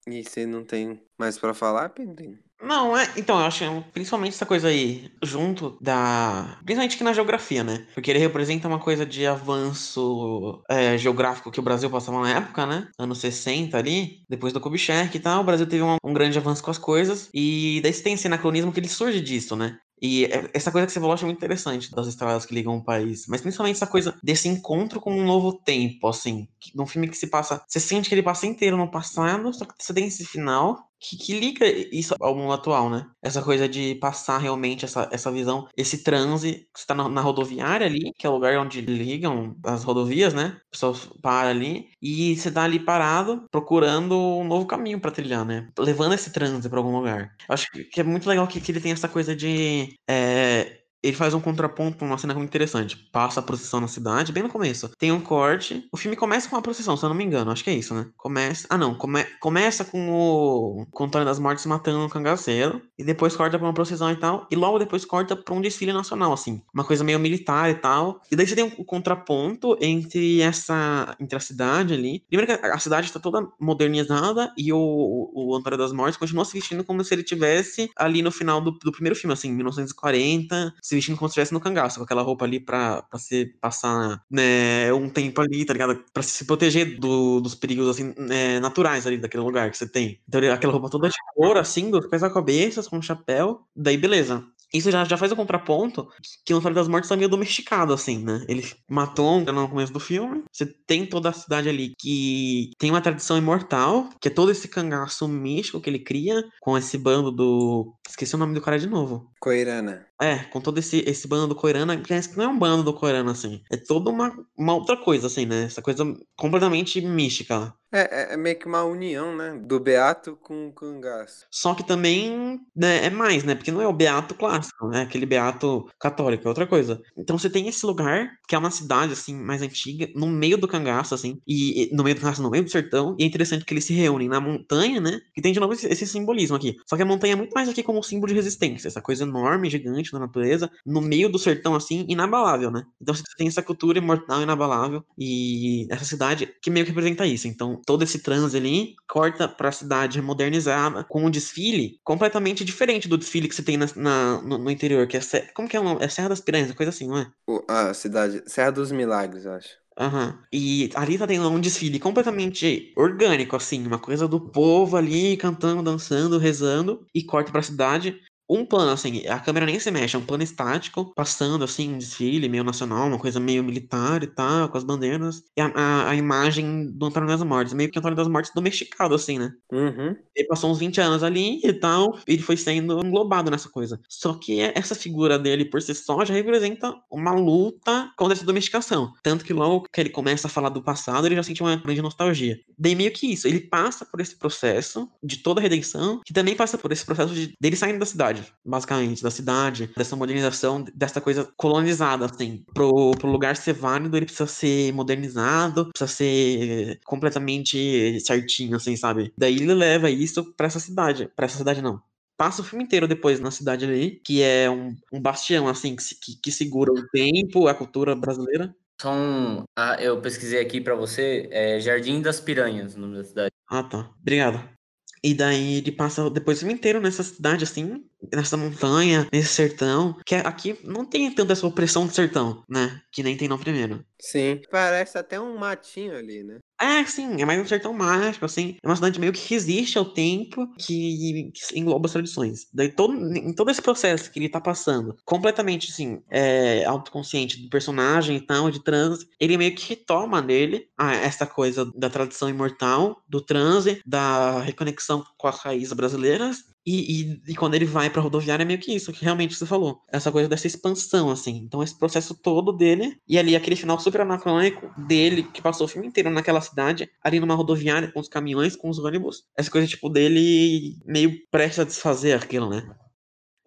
E 0.07 0.23
você 0.23 0.45
não 0.45 0.65
tem 0.65 1.05
mais 1.17 1.37
para 1.37 1.53
falar, 1.53 1.89
Pedrinho? 1.89 2.46
Não, 2.61 2.97
é. 2.97 3.07
Então, 3.15 3.39
eu 3.39 3.45
acho 3.45 3.63
principalmente 3.93 4.33
essa 4.33 4.45
coisa 4.45 4.67
aí, 4.69 5.11
junto 5.23 5.77
da. 5.79 6.57
Principalmente 6.65 6.95
aqui 6.95 7.03
na 7.03 7.13
geografia, 7.13 7.63
né? 7.63 7.85
Porque 7.93 8.09
ele 8.09 8.19
representa 8.19 8.67
uma 8.67 8.79
coisa 8.79 9.05
de 9.05 9.27
avanço 9.27 10.63
é, 10.69 10.97
geográfico 10.97 11.51
que 11.51 11.59
o 11.59 11.63
Brasil 11.63 11.89
passava 11.89 12.19
na 12.21 12.37
época, 12.37 12.65
né? 12.65 12.87
Anos 12.97 13.19
60 13.19 13.77
ali, 13.77 14.21
depois 14.27 14.53
do 14.53 14.59
Kubitschek 14.59 15.15
e 15.15 15.19
tal. 15.19 15.41
O 15.41 15.45
Brasil 15.45 15.67
teve 15.67 15.83
um, 15.83 15.97
um 16.03 16.13
grande 16.13 16.37
avanço 16.37 16.63
com 16.63 16.71
as 16.71 16.79
coisas. 16.79 17.29
E 17.33 17.79
daí 17.83 17.93
você 17.93 18.01
tem 18.01 18.13
esse 18.13 18.25
anacronismo 18.27 18.71
que 18.71 18.79
ele 18.79 18.89
surge 18.89 19.21
disso, 19.21 19.55
né? 19.55 19.77
E 20.01 20.25
é, 20.25 20.49
essa 20.53 20.71
coisa 20.71 20.85
que 20.85 20.93
você 20.93 20.99
falou 20.99 21.11
eu 21.11 21.15
acho 21.15 21.25
muito 21.25 21.37
interessante 21.37 21.91
das 21.91 22.07
estradas 22.07 22.45
que 22.45 22.53
ligam 22.53 22.75
o 22.77 22.83
país. 22.83 23.25
Mas 23.27 23.41
principalmente 23.41 23.75
essa 23.75 23.87
coisa 23.87 24.15
desse 24.23 24.47
encontro 24.47 24.99
com 24.99 25.11
um 25.13 25.25
novo 25.25 25.53
tempo, 25.53 26.07
assim. 26.07 26.47
Num 26.73 26.87
filme 26.87 27.07
que 27.07 27.17
se 27.17 27.27
passa. 27.27 27.63
Você 27.67 27.79
sente 27.79 28.09
que 28.09 28.15
ele 28.15 28.23
passa 28.23 28.47
inteiro 28.47 28.77
no 28.77 28.89
passado, 28.89 29.53
só 29.53 29.65
que 29.65 29.73
você 29.77 29.93
tem 29.93 30.07
esse 30.07 30.25
final 30.25 30.86
que, 30.99 31.17
que, 31.17 31.39
liga 31.39 31.65
isso 31.67 32.15
ao 32.19 32.35
mundo 32.35 32.53
atual, 32.53 32.89
né? 32.89 33.05
Essa 33.21 33.41
coisa 33.41 33.67
de 33.67 33.95
passar 33.95 34.37
realmente 34.37 34.85
essa, 34.85 35.09
essa 35.11 35.31
visão, 35.31 35.67
esse 35.75 36.03
transe, 36.03 36.67
você 36.75 36.85
tá 36.85 36.95
na, 36.95 37.07
na, 37.09 37.21
rodoviária 37.21 37.85
ali, 37.85 38.11
que 38.17 38.25
é 38.25 38.29
o 38.29 38.33
lugar 38.33 38.57
onde 38.57 38.81
ligam 38.81 39.55
as 39.63 39.83
rodovias, 39.83 40.33
né? 40.33 40.57
O 40.67 40.71
pessoal 40.71 40.95
para 41.21 41.49
ali, 41.49 41.89
e 42.01 42.35
você 42.35 42.51
tá 42.51 42.63
ali 42.63 42.79
parado, 42.79 43.45
procurando 43.51 44.17
um 44.17 44.43
novo 44.43 44.65
caminho 44.65 44.99
para 44.99 45.11
trilhar, 45.11 45.45
né? 45.45 45.69
Levando 45.77 46.13
esse 46.13 46.31
transe 46.31 46.69
para 46.69 46.79
algum 46.79 46.95
lugar. 46.95 47.35
Acho 47.49 47.67
que 47.71 47.99
é 47.99 48.03
muito 48.03 48.27
legal 48.27 48.47
que, 48.47 48.59
que 48.61 48.71
ele 48.71 48.81
tem 48.81 48.91
essa 48.91 49.07
coisa 49.07 49.35
de. 49.35 49.95
É, 50.09 50.76
ele 51.03 51.15
faz 51.15 51.33
um 51.33 51.39
contraponto 51.39 52.03
uma 52.03 52.17
cena 52.17 52.33
muito 52.33 52.49
interessante. 52.49 52.97
Passa 53.11 53.39
a 53.39 53.43
procissão 53.43 53.79
na 53.79 53.87
cidade, 53.87 54.31
bem 54.31 54.43
no 54.43 54.49
começo. 54.49 54.89
Tem 54.97 55.11
um 55.11 55.21
corte. 55.21 55.87
O 55.91 55.97
filme 55.97 56.15
começa 56.15 56.49
com 56.49 56.55
a 56.55 56.61
procissão, 56.61 56.97
se 56.97 57.05
eu 57.05 57.09
não 57.09 57.15
me 57.15 57.23
engano. 57.23 57.51
Acho 57.51 57.63
que 57.63 57.69
é 57.69 57.73
isso, 57.73 57.93
né? 57.93 58.07
Começa. 58.17 58.67
Ah, 58.69 58.77
não. 58.77 58.95
Come... 58.95 59.23
Começa 59.39 59.85
com 59.85 60.09
o. 60.09 60.85
O 60.91 61.03
Antônio 61.03 61.25
das 61.25 61.39
Mortes 61.39 61.65
matando 61.65 61.99
um 61.99 62.09
cangaceiro. 62.09 62.81
E 62.97 63.03
depois 63.03 63.35
corta 63.35 63.57
pra 63.57 63.67
uma 63.67 63.73
procissão 63.73 64.11
e 64.11 64.15
tal. 64.15 64.47
E 64.51 64.55
logo 64.55 64.79
depois 64.79 65.05
corta 65.05 65.35
pra 65.35 65.53
um 65.53 65.61
desfile 65.61 65.93
nacional, 65.93 66.33
assim. 66.33 66.61
Uma 66.73 66.83
coisa 66.83 67.03
meio 67.03 67.19
militar 67.19 67.69
e 67.69 67.75
tal. 67.75 68.21
E 68.31 68.35
daí 68.35 68.47
você 68.47 68.55
tem 68.55 68.65
um 68.65 68.83
contraponto 68.83 69.77
entre 69.79 70.41
essa. 70.41 71.15
Entre 71.19 71.35
a 71.35 71.39
cidade 71.39 71.93
ali. 71.93 72.23
Lembra 72.31 72.57
que 72.57 72.65
a 72.65 72.79
cidade 72.79 73.11
tá 73.11 73.19
toda 73.19 73.47
modernizada 73.59 74.51
e 74.57 74.73
o, 74.73 75.31
o 75.33 75.55
Antônio 75.55 75.77
das 75.77 75.91
Mortes 75.91 76.17
continua 76.17 76.45
se 76.45 76.53
vestindo 76.53 76.83
como 76.83 77.03
se 77.03 77.13
ele 77.13 77.23
tivesse 77.23 77.89
ali 77.95 78.21
no 78.21 78.31
final 78.31 78.59
do, 78.59 78.71
do 78.71 78.91
primeiro 78.91 79.15
filme, 79.17 79.33
assim, 79.33 79.51
1940 79.53 80.73
se 80.87 80.95
vestindo 80.95 81.17
como 81.17 81.27
se 81.27 81.33
estivesse 81.33 81.53
no 81.53 81.59
cangaço, 81.59 81.99
com 81.99 82.05
aquela 82.05 82.21
roupa 82.21 82.45
ali 82.45 82.61
pra, 82.61 83.01
pra 83.01 83.19
se 83.19 83.45
passar 83.59 84.23
né, 84.31 84.93
um 84.93 85.09
tempo 85.09 85.41
ali, 85.41 85.65
tá 85.65 85.73
ligado? 85.73 86.01
Pra 86.13 86.23
se 86.23 86.45
proteger 86.45 86.97
do, 86.97 87.41
dos 87.41 87.55
perigos, 87.55 87.89
assim, 87.89 88.13
é, 88.29 88.57
naturais 88.61 89.05
ali 89.05 89.17
daquele 89.17 89.43
lugar 89.43 89.69
que 89.69 89.77
você 89.77 89.85
tem. 89.85 90.21
Então, 90.25 90.39
aquela 90.49 90.71
roupa 90.71 90.89
toda 90.89 91.09
de 91.09 91.15
cor, 91.35 91.57
assim, 91.57 91.91
dos 91.91 92.07
pés 92.07 92.23
a 92.23 92.29
cabeça, 92.29 92.81
com 92.83 92.99
um 92.99 93.01
chapéu. 93.01 93.67
Daí, 93.75 93.97
beleza. 93.97 94.45
Isso 94.73 94.91
já, 94.91 95.03
já 95.03 95.17
faz 95.17 95.31
o 95.31 95.35
contraponto 95.35 96.07
que 96.45 96.53
o 96.53 96.57
Antônio 96.57 96.75
das 96.75 96.87
Mortes 96.87 97.09
tá 97.09 97.15
meio 97.15 97.29
domesticado, 97.29 97.93
assim, 97.93 98.23
né? 98.23 98.45
Ele 98.47 98.63
matou 98.89 99.37
um 99.37 99.43
no 99.43 99.69
começo 99.69 99.93
do 99.93 99.99
filme. 99.99 100.43
Você 100.51 100.65
tem 100.65 101.05
toda 101.05 101.29
a 101.29 101.33
cidade 101.33 101.69
ali 101.69 101.93
que 101.97 102.71
tem 102.77 102.89
uma 102.89 103.01
tradição 103.01 103.37
imortal, 103.37 104.09
que 104.21 104.27
é 104.27 104.31
todo 104.31 104.51
esse 104.51 104.67
cangaço 104.67 105.27
místico 105.27 105.79
que 105.79 105.89
ele 105.89 105.99
cria 105.99 106.43
com 106.61 106.77
esse 106.77 106.97
bando 106.97 107.31
do. 107.31 107.93
Esqueci 108.07 108.35
o 108.35 108.37
nome 108.37 108.53
do 108.53 108.61
cara 108.61 108.77
de 108.77 108.87
novo. 108.87 109.31
Coirana. 109.39 110.06
É, 110.19 110.37
com 110.45 110.59
todo 110.59 110.79
esse, 110.79 111.03
esse 111.07 111.27
bando 111.27 111.47
do 111.47 111.55
Coirana, 111.55 111.95
que 111.97 112.13
não 112.35 112.43
é 112.43 112.47
um 112.47 112.57
bando 112.57 112.83
do 112.83 112.93
Coirana, 112.93 113.31
assim. 113.31 113.61
É 113.71 113.77
toda 113.77 114.09
uma, 114.09 114.33
uma 114.57 114.73
outra 114.73 114.97
coisa, 114.97 115.27
assim, 115.27 115.45
né? 115.45 115.65
Essa 115.65 115.81
coisa 115.81 116.03
completamente 116.35 116.99
mística. 117.01 117.73
É, 117.91 117.99
é, 117.99 118.33
é, 118.33 118.37
meio 118.37 118.57
que 118.59 118.65
uma 118.65 118.83
união, 118.83 119.35
né? 119.35 119.57
Do 119.63 119.79
Beato 119.79 120.35
com 120.41 120.67
o 120.67 120.73
cangaço. 120.73 121.45
Só 121.49 121.73
que 121.73 121.87
também 121.87 122.59
né, 122.75 123.05
é 123.05 123.09
mais, 123.09 123.43
né? 123.43 123.55
Porque 123.55 123.71
não 123.71 123.81
é 123.81 123.87
o 123.87 123.93
Beato 123.93 124.35
clássico, 124.35 124.87
né? 124.87 125.03
Aquele 125.03 125.25
Beato 125.25 125.87
católico, 125.99 126.45
é 126.45 126.49
outra 126.49 126.67
coisa. 126.67 127.01
Então 127.17 127.37
você 127.37 127.49
tem 127.49 127.67
esse 127.67 127.85
lugar, 127.85 128.29
que 128.47 128.55
é 128.55 128.57
uma 128.57 128.71
cidade, 128.71 129.13
assim, 129.13 129.35
mais 129.35 129.61
antiga, 129.61 130.09
no 130.15 130.27
meio 130.27 130.57
do 130.57 130.67
cangaço, 130.67 131.15
assim, 131.15 131.39
e 131.47 131.89
no 131.93 132.03
meio 132.03 132.15
do 132.15 132.21
cangaço, 132.21 132.41
no 132.41 132.49
meio 132.49 132.63
do 132.63 132.69
sertão, 132.69 133.15
e 133.17 133.23
é 133.23 133.27
interessante 133.27 133.63
que 133.63 133.73
eles 133.73 133.85
se 133.85 133.93
reúnem 133.93 134.27
na 134.27 134.41
montanha, 134.41 134.99
né? 134.99 135.21
Que 135.33 135.41
tem 135.41 135.53
de 135.53 135.59
novo 135.59 135.73
esse, 135.73 135.87
esse 135.87 136.05
simbolismo 136.05 136.57
aqui. 136.57 136.75
Só 136.85 136.97
que 136.97 137.03
a 137.03 137.05
montanha 137.05 137.33
é 137.33 137.37
muito 137.37 137.53
mais 137.53 137.69
aqui 137.69 137.83
como 137.83 137.99
um 137.99 138.03
símbolo 138.03 138.27
de 138.27 138.35
resistência, 138.35 138.87
essa 138.89 139.01
coisa 139.01 139.23
enorme, 139.23 139.69
gigante 139.69 140.06
da 140.11 140.19
natureza, 140.19 140.69
no 140.85 141.01
meio 141.01 141.29
do 141.29 141.39
sertão, 141.39 141.75
assim, 141.75 142.05
inabalável, 142.07 142.71
né? 142.71 142.85
Então 143.01 143.13
você 143.13 143.23
tem 143.37 143.47
essa 143.47 143.61
cultura 143.61 143.97
imortal, 143.97 144.41
inabalável, 144.41 145.03
e 145.17 145.87
essa 145.89 146.05
cidade 146.05 146.53
que 146.61 146.69
meio 146.69 146.85
que 146.85 146.91
representa 146.91 147.25
isso. 147.25 147.47
Então, 147.47 147.81
todo 147.85 148.03
esse 148.03 148.19
transe 148.19 148.57
ali, 148.57 148.95
corta 149.07 149.47
pra 149.47 149.71
cidade 149.71 150.21
modernizada, 150.21 151.03
com 151.03 151.25
um 151.25 151.29
desfile 151.29 151.99
completamente 152.03 152.63
diferente 152.63 153.07
do 153.07 153.17
desfile 153.17 153.47
que 153.47 153.55
você 153.55 153.63
tem 153.63 153.77
na, 153.77 153.87
na 153.95 154.41
no, 154.41 154.57
no, 154.57 154.71
interior, 154.71 155.07
que 155.07 155.17
é. 155.17 155.21
Como 155.53 155.67
que 155.67 155.75
é 155.75 155.79
o 155.79 155.83
nome? 155.83 156.03
É 156.03 156.07
Serra 156.09 156.29
das 156.29 156.41
Piranhas, 156.41 156.71
coisa 156.73 156.89
assim, 156.89 157.07
não 157.07 157.17
é? 157.17 157.31
A 157.67 157.93
cidade. 157.93 158.43
Serra 158.45 158.71
dos 158.71 158.91
Milagres, 158.91 159.45
eu 159.45 159.53
acho. 159.53 159.69
Aham. 159.99 160.27
Uhum. 160.27 160.33
E 160.53 160.89
ali 160.93 161.17
tá 161.17 161.25
tendo 161.25 161.49
um 161.49 161.59
desfile 161.59 161.99
completamente 161.99 162.93
orgânico, 162.95 163.55
assim, 163.55 163.85
uma 163.85 163.97
coisa 163.97 164.27
do 164.27 164.39
povo 164.39 164.95
ali 164.95 165.35
cantando, 165.37 165.81
dançando, 165.81 166.37
rezando, 166.37 167.05
e 167.13 167.23
corta 167.23 167.51
pra 167.51 167.63
cidade 167.63 168.21
um 168.49 168.65
plano, 168.65 168.91
assim, 168.91 169.25
a 169.27 169.39
câmera 169.39 169.65
nem 169.65 169.79
se 169.79 169.91
mexe, 169.91 170.15
é 170.15 170.19
um 170.19 170.25
plano 170.25 170.43
estático, 170.43 171.13
passando, 171.15 171.63
assim, 171.63 171.93
um 171.93 171.97
desfile 171.97 172.49
meio 172.49 172.63
nacional, 172.63 173.07
uma 173.07 173.19
coisa 173.19 173.39
meio 173.39 173.63
militar 173.63 174.23
e 174.23 174.27
tal, 174.27 174.69
com 174.69 174.77
as 174.77 174.83
bandeiras, 174.83 175.43
e 175.55 175.61
a, 175.61 175.71
a, 175.75 176.09
a 176.09 176.15
imagem 176.15 176.91
do 176.91 177.05
Antônio 177.05 177.27
das 177.27 177.43
Mortes, 177.43 177.73
meio 177.73 177.91
que 177.91 177.97
o 177.97 177.99
Antônio 177.99 178.17
das 178.17 178.27
Mortes 178.27 178.51
domesticado, 178.53 179.13
assim, 179.15 179.37
né? 179.39 179.53
Uhum. 179.71 180.15
Ele 180.35 180.47
passou 180.47 180.71
uns 180.71 180.79
20 180.79 181.01
anos 181.01 181.23
ali 181.23 181.59
e 181.63 181.73
tal, 181.73 182.17
e 182.27 182.33
ele 182.33 182.41
foi 182.41 182.57
sendo 182.57 182.99
englobado 183.05 183.51
nessa 183.51 183.69
coisa. 183.69 183.99
Só 184.07 184.33
que 184.33 184.61
essa 184.61 184.95
figura 184.95 185.37
dele, 185.37 185.65
por 185.65 185.81
si 185.81 185.93
só, 185.93 186.23
já 186.23 186.33
representa 186.33 186.95
uma 187.11 187.31
luta 187.31 188.11
contra 188.15 188.33
essa 188.33 188.45
domesticação. 188.45 189.13
Tanto 189.21 189.43
que 189.43 189.53
logo 189.53 189.87
que 189.91 189.99
ele 189.99 190.09
começa 190.09 190.47
a 190.47 190.49
falar 190.49 190.69
do 190.69 190.81
passado, 190.81 191.25
ele 191.25 191.35
já 191.35 191.43
sente 191.43 191.61
uma 191.61 191.75
grande 191.75 192.01
nostalgia. 192.01 192.59
Daí 192.77 192.95
meio 192.95 193.11
que 193.11 193.31
isso, 193.31 193.47
ele 193.47 193.59
passa 193.59 194.05
por 194.05 194.21
esse 194.21 194.35
processo 194.35 195.09
de 195.23 195.37
toda 195.37 195.59
a 195.59 195.63
redenção, 195.63 196.21
que 196.25 196.33
também 196.33 196.55
passa 196.55 196.77
por 196.77 196.91
esse 196.91 197.05
processo 197.05 197.33
de, 197.33 197.53
dele 197.59 197.75
saindo 197.75 197.99
da 197.99 198.05
cidade, 198.05 198.36
basicamente, 198.65 199.23
da 199.23 199.31
cidade, 199.31 199.89
dessa 199.95 200.15
modernização, 200.15 200.85
dessa 200.93 201.21
coisa 201.21 201.47
colonizada, 201.55 202.25
assim. 202.25 202.63
Pro, 202.73 203.11
pro 203.11 203.29
lugar 203.29 203.55
ser 203.55 203.73
válido, 203.73 204.15
ele 204.17 204.25
precisa 204.25 204.47
ser 204.47 204.93
modernizado, 204.93 205.89
precisa 205.91 206.15
ser 206.15 206.99
completamente 207.05 208.19
certinho, 208.21 208.77
assim, 208.77 208.95
sabe? 208.95 209.33
Daí 209.37 209.55
ele 209.55 209.73
leva 209.73 210.09
isso 210.09 210.53
pra 210.53 210.67
essa 210.67 210.79
cidade. 210.79 211.29
Pra 211.35 211.45
essa 211.45 211.57
cidade, 211.57 211.81
não 211.81 212.01
passa 212.37 212.61
o 212.61 212.63
filme 212.63 212.85
inteiro 212.85 213.07
depois 213.07 213.39
na 213.39 213.49
cidade 213.49 213.83
ali, 213.83 214.21
que 214.23 214.43
é 214.43 214.69
um, 214.69 214.95
um 215.11 215.19
bastião, 215.19 215.67
assim, 215.67 215.95
que, 215.95 216.15
que, 216.15 216.41
que, 216.43 216.51
segura 216.51 216.93
o 216.93 217.07
tempo, 217.07 217.67
a 217.67 217.73
cultura 217.73 218.15
brasileira. 218.15 218.73
São. 219.01 219.63
Ah, 219.75 219.97
eu 219.99 220.21
pesquisei 220.21 220.61
aqui 220.61 220.79
para 220.79 220.95
você, 220.95 221.47
é 221.51 221.79
Jardim 221.79 222.21
das 222.21 222.39
Piranhas, 222.39 222.95
o 222.95 222.99
nome 222.99 223.17
da 223.17 223.23
cidade. 223.23 223.51
Ah, 223.67 223.83
tá. 223.83 224.11
Obrigado. 224.21 224.77
E 225.23 225.33
daí 225.33 225.77
ele 225.77 225.91
passa 225.91 226.29
depois 226.29 226.57
o 226.57 226.59
filme 226.61 226.75
inteiro 226.75 227.01
nessa 227.01 227.23
cidade, 227.23 227.63
assim, 227.63 228.05
nessa 228.33 228.57
montanha, 228.57 229.27
nesse 229.31 229.49
sertão. 229.49 230.15
Que 230.25 230.35
aqui 230.35 230.77
não 230.83 231.05
tem 231.05 231.31
tanta 231.31 231.53
essa 231.53 231.67
opressão 231.67 232.05
do 232.05 232.13
sertão, 232.13 232.63
né? 232.69 233.01
Que 233.11 233.23
nem 233.23 233.37
tem 233.37 233.47
no 233.47 233.59
primeiro. 233.59 234.03
Sim. 234.19 234.61
Parece 234.71 235.17
até 235.17 235.39
um 235.39 235.57
matinho 235.57 236.15
ali, 236.15 236.43
né? 236.43 236.57
É, 236.79 237.03
sim, 237.05 237.41
é 237.41 237.45
mais 237.45 237.59
um 237.59 237.65
sertão 237.65 237.91
mágico, 237.91 238.45
assim. 238.45 238.77
É 238.83 238.87
uma 238.87 238.95
cidade 238.95 239.19
meio 239.19 239.33
que 239.33 239.49
resiste 239.49 239.97
ao 239.97 240.05
tempo, 240.05 240.67
que, 240.77 241.51
que 241.51 241.79
engloba 241.79 242.05
as 242.05 242.13
tradições. 242.13 242.67
Daí, 242.71 242.89
todo, 242.89 243.15
em 243.35 243.53
todo 243.53 243.71
esse 243.71 243.81
processo 243.81 244.31
que 244.31 244.39
ele 244.39 244.49
tá 244.49 244.61
passando, 244.61 245.15
completamente, 245.25 245.91
assim, 245.91 246.21
é, 246.29 246.85
autoconsciente 246.85 247.61
do 247.61 247.69
personagem 247.69 248.37
e 248.37 248.41
tal, 248.41 248.69
de 248.69 248.83
transe, 248.83 249.27
ele 249.39 249.57
meio 249.57 249.73
que 249.75 249.89
retoma 249.89 250.39
nele 250.39 250.87
ah, 250.97 251.15
essa 251.15 251.47
coisa 251.47 251.91
da 251.95 252.09
tradição 252.09 252.47
imortal, 252.47 253.23
do 253.27 253.41
transe, 253.41 254.01
da 254.05 254.61
reconexão 254.61 255.23
com 255.35 255.47
as 255.47 255.57
raízes 255.59 255.93
brasileiras, 255.93 256.57
e, 256.87 257.21
e, 257.21 257.41
e, 257.51 257.55
quando 257.55 257.75
ele 257.75 257.83
vai 257.83 258.09
pra 258.09 258.21
rodoviária 258.21 258.63
é 258.63 258.65
meio 258.65 258.79
que 258.79 258.95
isso, 258.95 259.11
que 259.11 259.25
realmente 259.25 259.53
você 259.53 259.65
falou. 259.65 260.01
Essa 260.09 260.31
coisa 260.31 260.47
dessa 260.47 260.67
expansão, 260.67 261.29
assim. 261.29 261.57
Então, 261.57 261.83
esse 261.83 261.97
processo 261.99 262.33
todo 262.33 262.71
dele, 262.71 263.19
e 263.27 263.37
ali 263.37 263.57
aquele 263.57 263.75
final 263.75 263.99
super 263.99 264.21
anacrônico 264.21 264.89
dele, 264.97 265.43
que 265.43 265.61
passou 265.61 265.85
o 265.85 265.89
filme 265.89 266.07
inteiro 266.07 266.29
naquela 266.29 266.61
cidade, 266.61 267.09
ali 267.21 267.41
numa 267.41 267.55
rodoviária, 267.55 268.09
com 268.09 268.21
os 268.21 268.29
caminhões, 268.29 268.77
com 268.77 268.89
os 268.89 268.99
ônibus. 268.99 269.43
Essa 269.57 269.69
coisa, 269.69 269.85
tipo, 269.85 270.07
dele 270.07 270.95
meio 271.05 271.37
prestes 271.51 271.79
a 271.79 271.83
desfazer 271.83 272.41
aquilo, 272.41 272.69
né? 272.69 272.89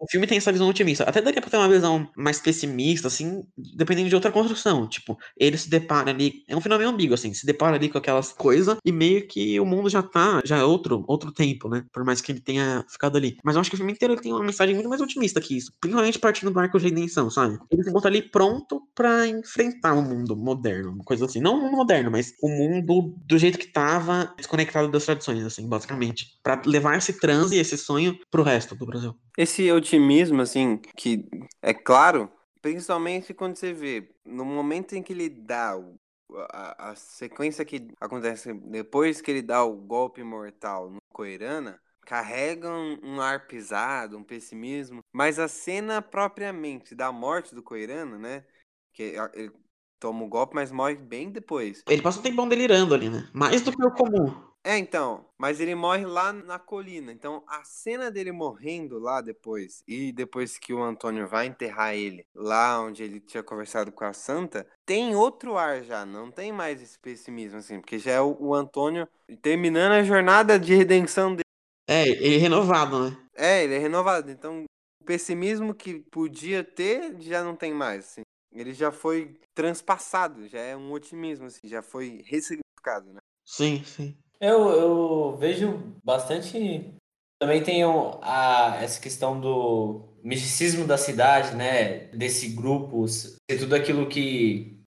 O 0.01 0.07
filme 0.09 0.25
tem 0.25 0.37
essa 0.39 0.51
visão 0.51 0.67
otimista. 0.67 1.03
Até 1.03 1.21
daria 1.21 1.39
pra 1.39 1.49
ter 1.49 1.57
uma 1.57 1.69
visão 1.69 2.09
mais 2.17 2.39
pessimista, 2.39 3.07
assim, 3.07 3.43
dependendo 3.75 4.09
de 4.09 4.15
outra 4.15 4.31
construção. 4.31 4.87
Tipo, 4.87 5.15
ele 5.37 5.55
se 5.57 5.69
depara 5.69 6.09
ali. 6.09 6.43
É 6.47 6.55
um 6.55 6.61
final 6.61 6.79
meio 6.79 6.89
ambíguo, 6.89 7.13
assim, 7.13 7.31
se 7.35 7.45
depara 7.45 7.75
ali 7.75 7.87
com 7.87 7.99
aquelas 7.99 8.33
coisas 8.33 8.77
e 8.83 8.91
meio 8.91 9.27
que 9.27 9.59
o 9.59 9.65
mundo 9.65 9.89
já 9.89 10.01
tá. 10.01 10.41
Já 10.43 10.57
é 10.57 10.63
outro, 10.63 11.05
outro 11.07 11.31
tempo, 11.31 11.69
né? 11.69 11.85
Por 11.93 12.03
mais 12.03 12.19
que 12.19 12.31
ele 12.31 12.41
tenha 12.41 12.83
ficado 12.89 13.15
ali. 13.15 13.37
Mas 13.43 13.53
eu 13.55 13.61
acho 13.61 13.69
que 13.69 13.75
o 13.75 13.77
filme 13.77 13.91
inteiro 13.93 14.15
tem 14.19 14.33
uma 14.33 14.43
mensagem 14.43 14.73
muito 14.73 14.89
mais 14.89 15.01
otimista 15.01 15.39
que 15.39 15.55
isso. 15.55 15.71
Principalmente 15.79 16.17
partindo 16.17 16.51
do 16.51 16.59
arco 16.59 16.79
de 16.79 16.85
redenção, 16.85 17.29
sabe? 17.29 17.59
Ele 17.69 17.83
se 17.83 17.89
encontra 17.89 18.09
ali 18.09 18.23
pronto 18.23 18.81
para 18.95 19.27
enfrentar 19.27 19.93
o 19.93 20.01
mundo 20.01 20.35
moderno, 20.35 20.93
uma 20.93 21.03
coisa 21.03 21.25
assim. 21.25 21.39
Não 21.39 21.59
o 21.59 21.61
mundo 21.61 21.77
moderno, 21.77 22.09
mas 22.09 22.33
o 22.41 22.49
mundo 22.49 23.15
do 23.25 23.37
jeito 23.37 23.59
que 23.59 23.67
tava, 23.67 24.33
desconectado 24.35 24.89
das 24.89 25.05
tradições, 25.05 25.43
assim, 25.43 25.67
basicamente. 25.67 26.25
para 26.43 26.61
levar 26.65 26.97
esse 26.97 27.13
transe, 27.19 27.57
esse 27.57 27.77
sonho 27.77 28.17
pro 28.31 28.43
resto 28.43 28.75
do 28.75 28.85
Brasil. 28.85 29.15
Esse 29.37 29.71
otimismo, 29.71 30.41
assim, 30.41 30.77
que 30.95 31.25
é 31.61 31.73
claro, 31.73 32.31
principalmente 32.61 33.33
quando 33.33 33.55
você 33.55 33.73
vê, 33.73 34.09
no 34.25 34.45
momento 34.45 34.93
em 34.93 35.01
que 35.01 35.13
ele 35.13 35.29
dá 35.29 35.77
o, 35.77 35.97
a, 36.51 36.91
a, 36.91 36.95
sequência 36.95 37.65
que 37.65 37.87
acontece 37.99 38.53
depois 38.53 39.21
que 39.21 39.31
ele 39.31 39.41
dá 39.41 39.63
o 39.63 39.75
golpe 39.75 40.23
mortal 40.23 40.89
no 40.89 40.99
Coirana, 41.13 41.79
carrega 42.05 42.69
um, 42.69 42.99
um 43.03 43.21
ar 43.21 43.47
pisado, 43.47 44.17
um 44.17 44.23
pessimismo, 44.23 45.01
mas 45.13 45.39
a 45.39 45.47
cena 45.47 46.01
propriamente 46.01 46.93
da 46.93 47.11
morte 47.11 47.55
do 47.55 47.63
Coirana, 47.63 48.17
né, 48.17 48.43
que 48.93 49.15
ele 49.33 49.51
toma 49.99 50.23
o 50.25 50.27
golpe, 50.27 50.55
mas 50.55 50.71
morre 50.71 50.95
bem 50.95 51.29
depois. 51.29 51.83
Ele 51.87 52.01
passa 52.01 52.19
um 52.19 52.23
tempão 52.23 52.49
delirando 52.49 52.93
ali, 52.93 53.09
né? 53.09 53.29
Mais 53.33 53.61
do 53.61 53.71
que 53.71 53.85
o 53.85 53.91
comum. 53.91 54.50
É, 54.63 54.77
então, 54.77 55.25
mas 55.39 55.59
ele 55.59 55.73
morre 55.73 56.05
lá 56.05 56.31
na 56.31 56.59
colina. 56.59 57.11
Então, 57.11 57.43
a 57.47 57.63
cena 57.63 58.11
dele 58.11 58.31
morrendo 58.31 58.99
lá 58.99 59.19
depois, 59.19 59.83
e 59.87 60.11
depois 60.11 60.57
que 60.57 60.71
o 60.71 60.83
Antônio 60.83 61.27
vai 61.27 61.47
enterrar 61.47 61.95
ele, 61.95 62.23
lá 62.35 62.79
onde 62.79 63.03
ele 63.03 63.19
tinha 63.19 63.41
conversado 63.41 63.91
com 63.91 64.05
a 64.05 64.13
Santa, 64.13 64.67
tem 64.85 65.15
outro 65.15 65.57
ar 65.57 65.83
já, 65.83 66.05
não 66.05 66.29
tem 66.29 66.51
mais 66.51 66.79
esse 66.79 66.99
pessimismo, 66.99 67.57
assim, 67.57 67.79
porque 67.79 67.97
já 67.97 68.11
é 68.11 68.21
o, 68.21 68.37
o 68.39 68.53
Antônio 68.53 69.07
terminando 69.41 69.93
a 69.93 70.03
jornada 70.03 70.59
de 70.59 70.75
redenção 70.75 71.31
dele. 71.31 71.41
É, 71.87 72.07
ele 72.07 72.35
é 72.35 72.37
renovado, 72.37 73.09
né? 73.09 73.17
É, 73.33 73.63
ele 73.63 73.73
é 73.73 73.79
renovado. 73.79 74.29
Então, 74.29 74.65
o 75.01 75.05
pessimismo 75.05 75.73
que 75.73 75.99
podia 76.11 76.63
ter 76.63 77.19
já 77.19 77.43
não 77.43 77.55
tem 77.55 77.73
mais, 77.73 78.05
assim. 78.05 78.21
Ele 78.53 78.73
já 78.73 78.91
foi 78.91 79.39
transpassado, 79.55 80.47
já 80.47 80.59
é 80.59 80.77
um 80.77 80.91
otimismo, 80.91 81.47
assim, 81.47 81.67
já 81.67 81.81
foi 81.81 82.21
ressignificado, 82.25 83.11
né? 83.11 83.19
Sim, 83.45 83.83
sim. 83.83 84.17
Eu, 84.41 84.69
eu 84.69 85.37
vejo 85.37 85.79
bastante. 86.03 86.91
Também 87.39 87.61
tem 87.61 87.83
a, 87.83 88.79
essa 88.81 88.99
questão 88.99 89.39
do 89.39 90.01
misticismo 90.23 90.87
da 90.87 90.97
cidade, 90.97 91.55
né? 91.55 92.07
Desse 92.07 92.49
grupo, 92.49 93.07
ser 93.07 93.59
tudo 93.59 93.75
aquilo 93.75 94.09
que. 94.09 94.79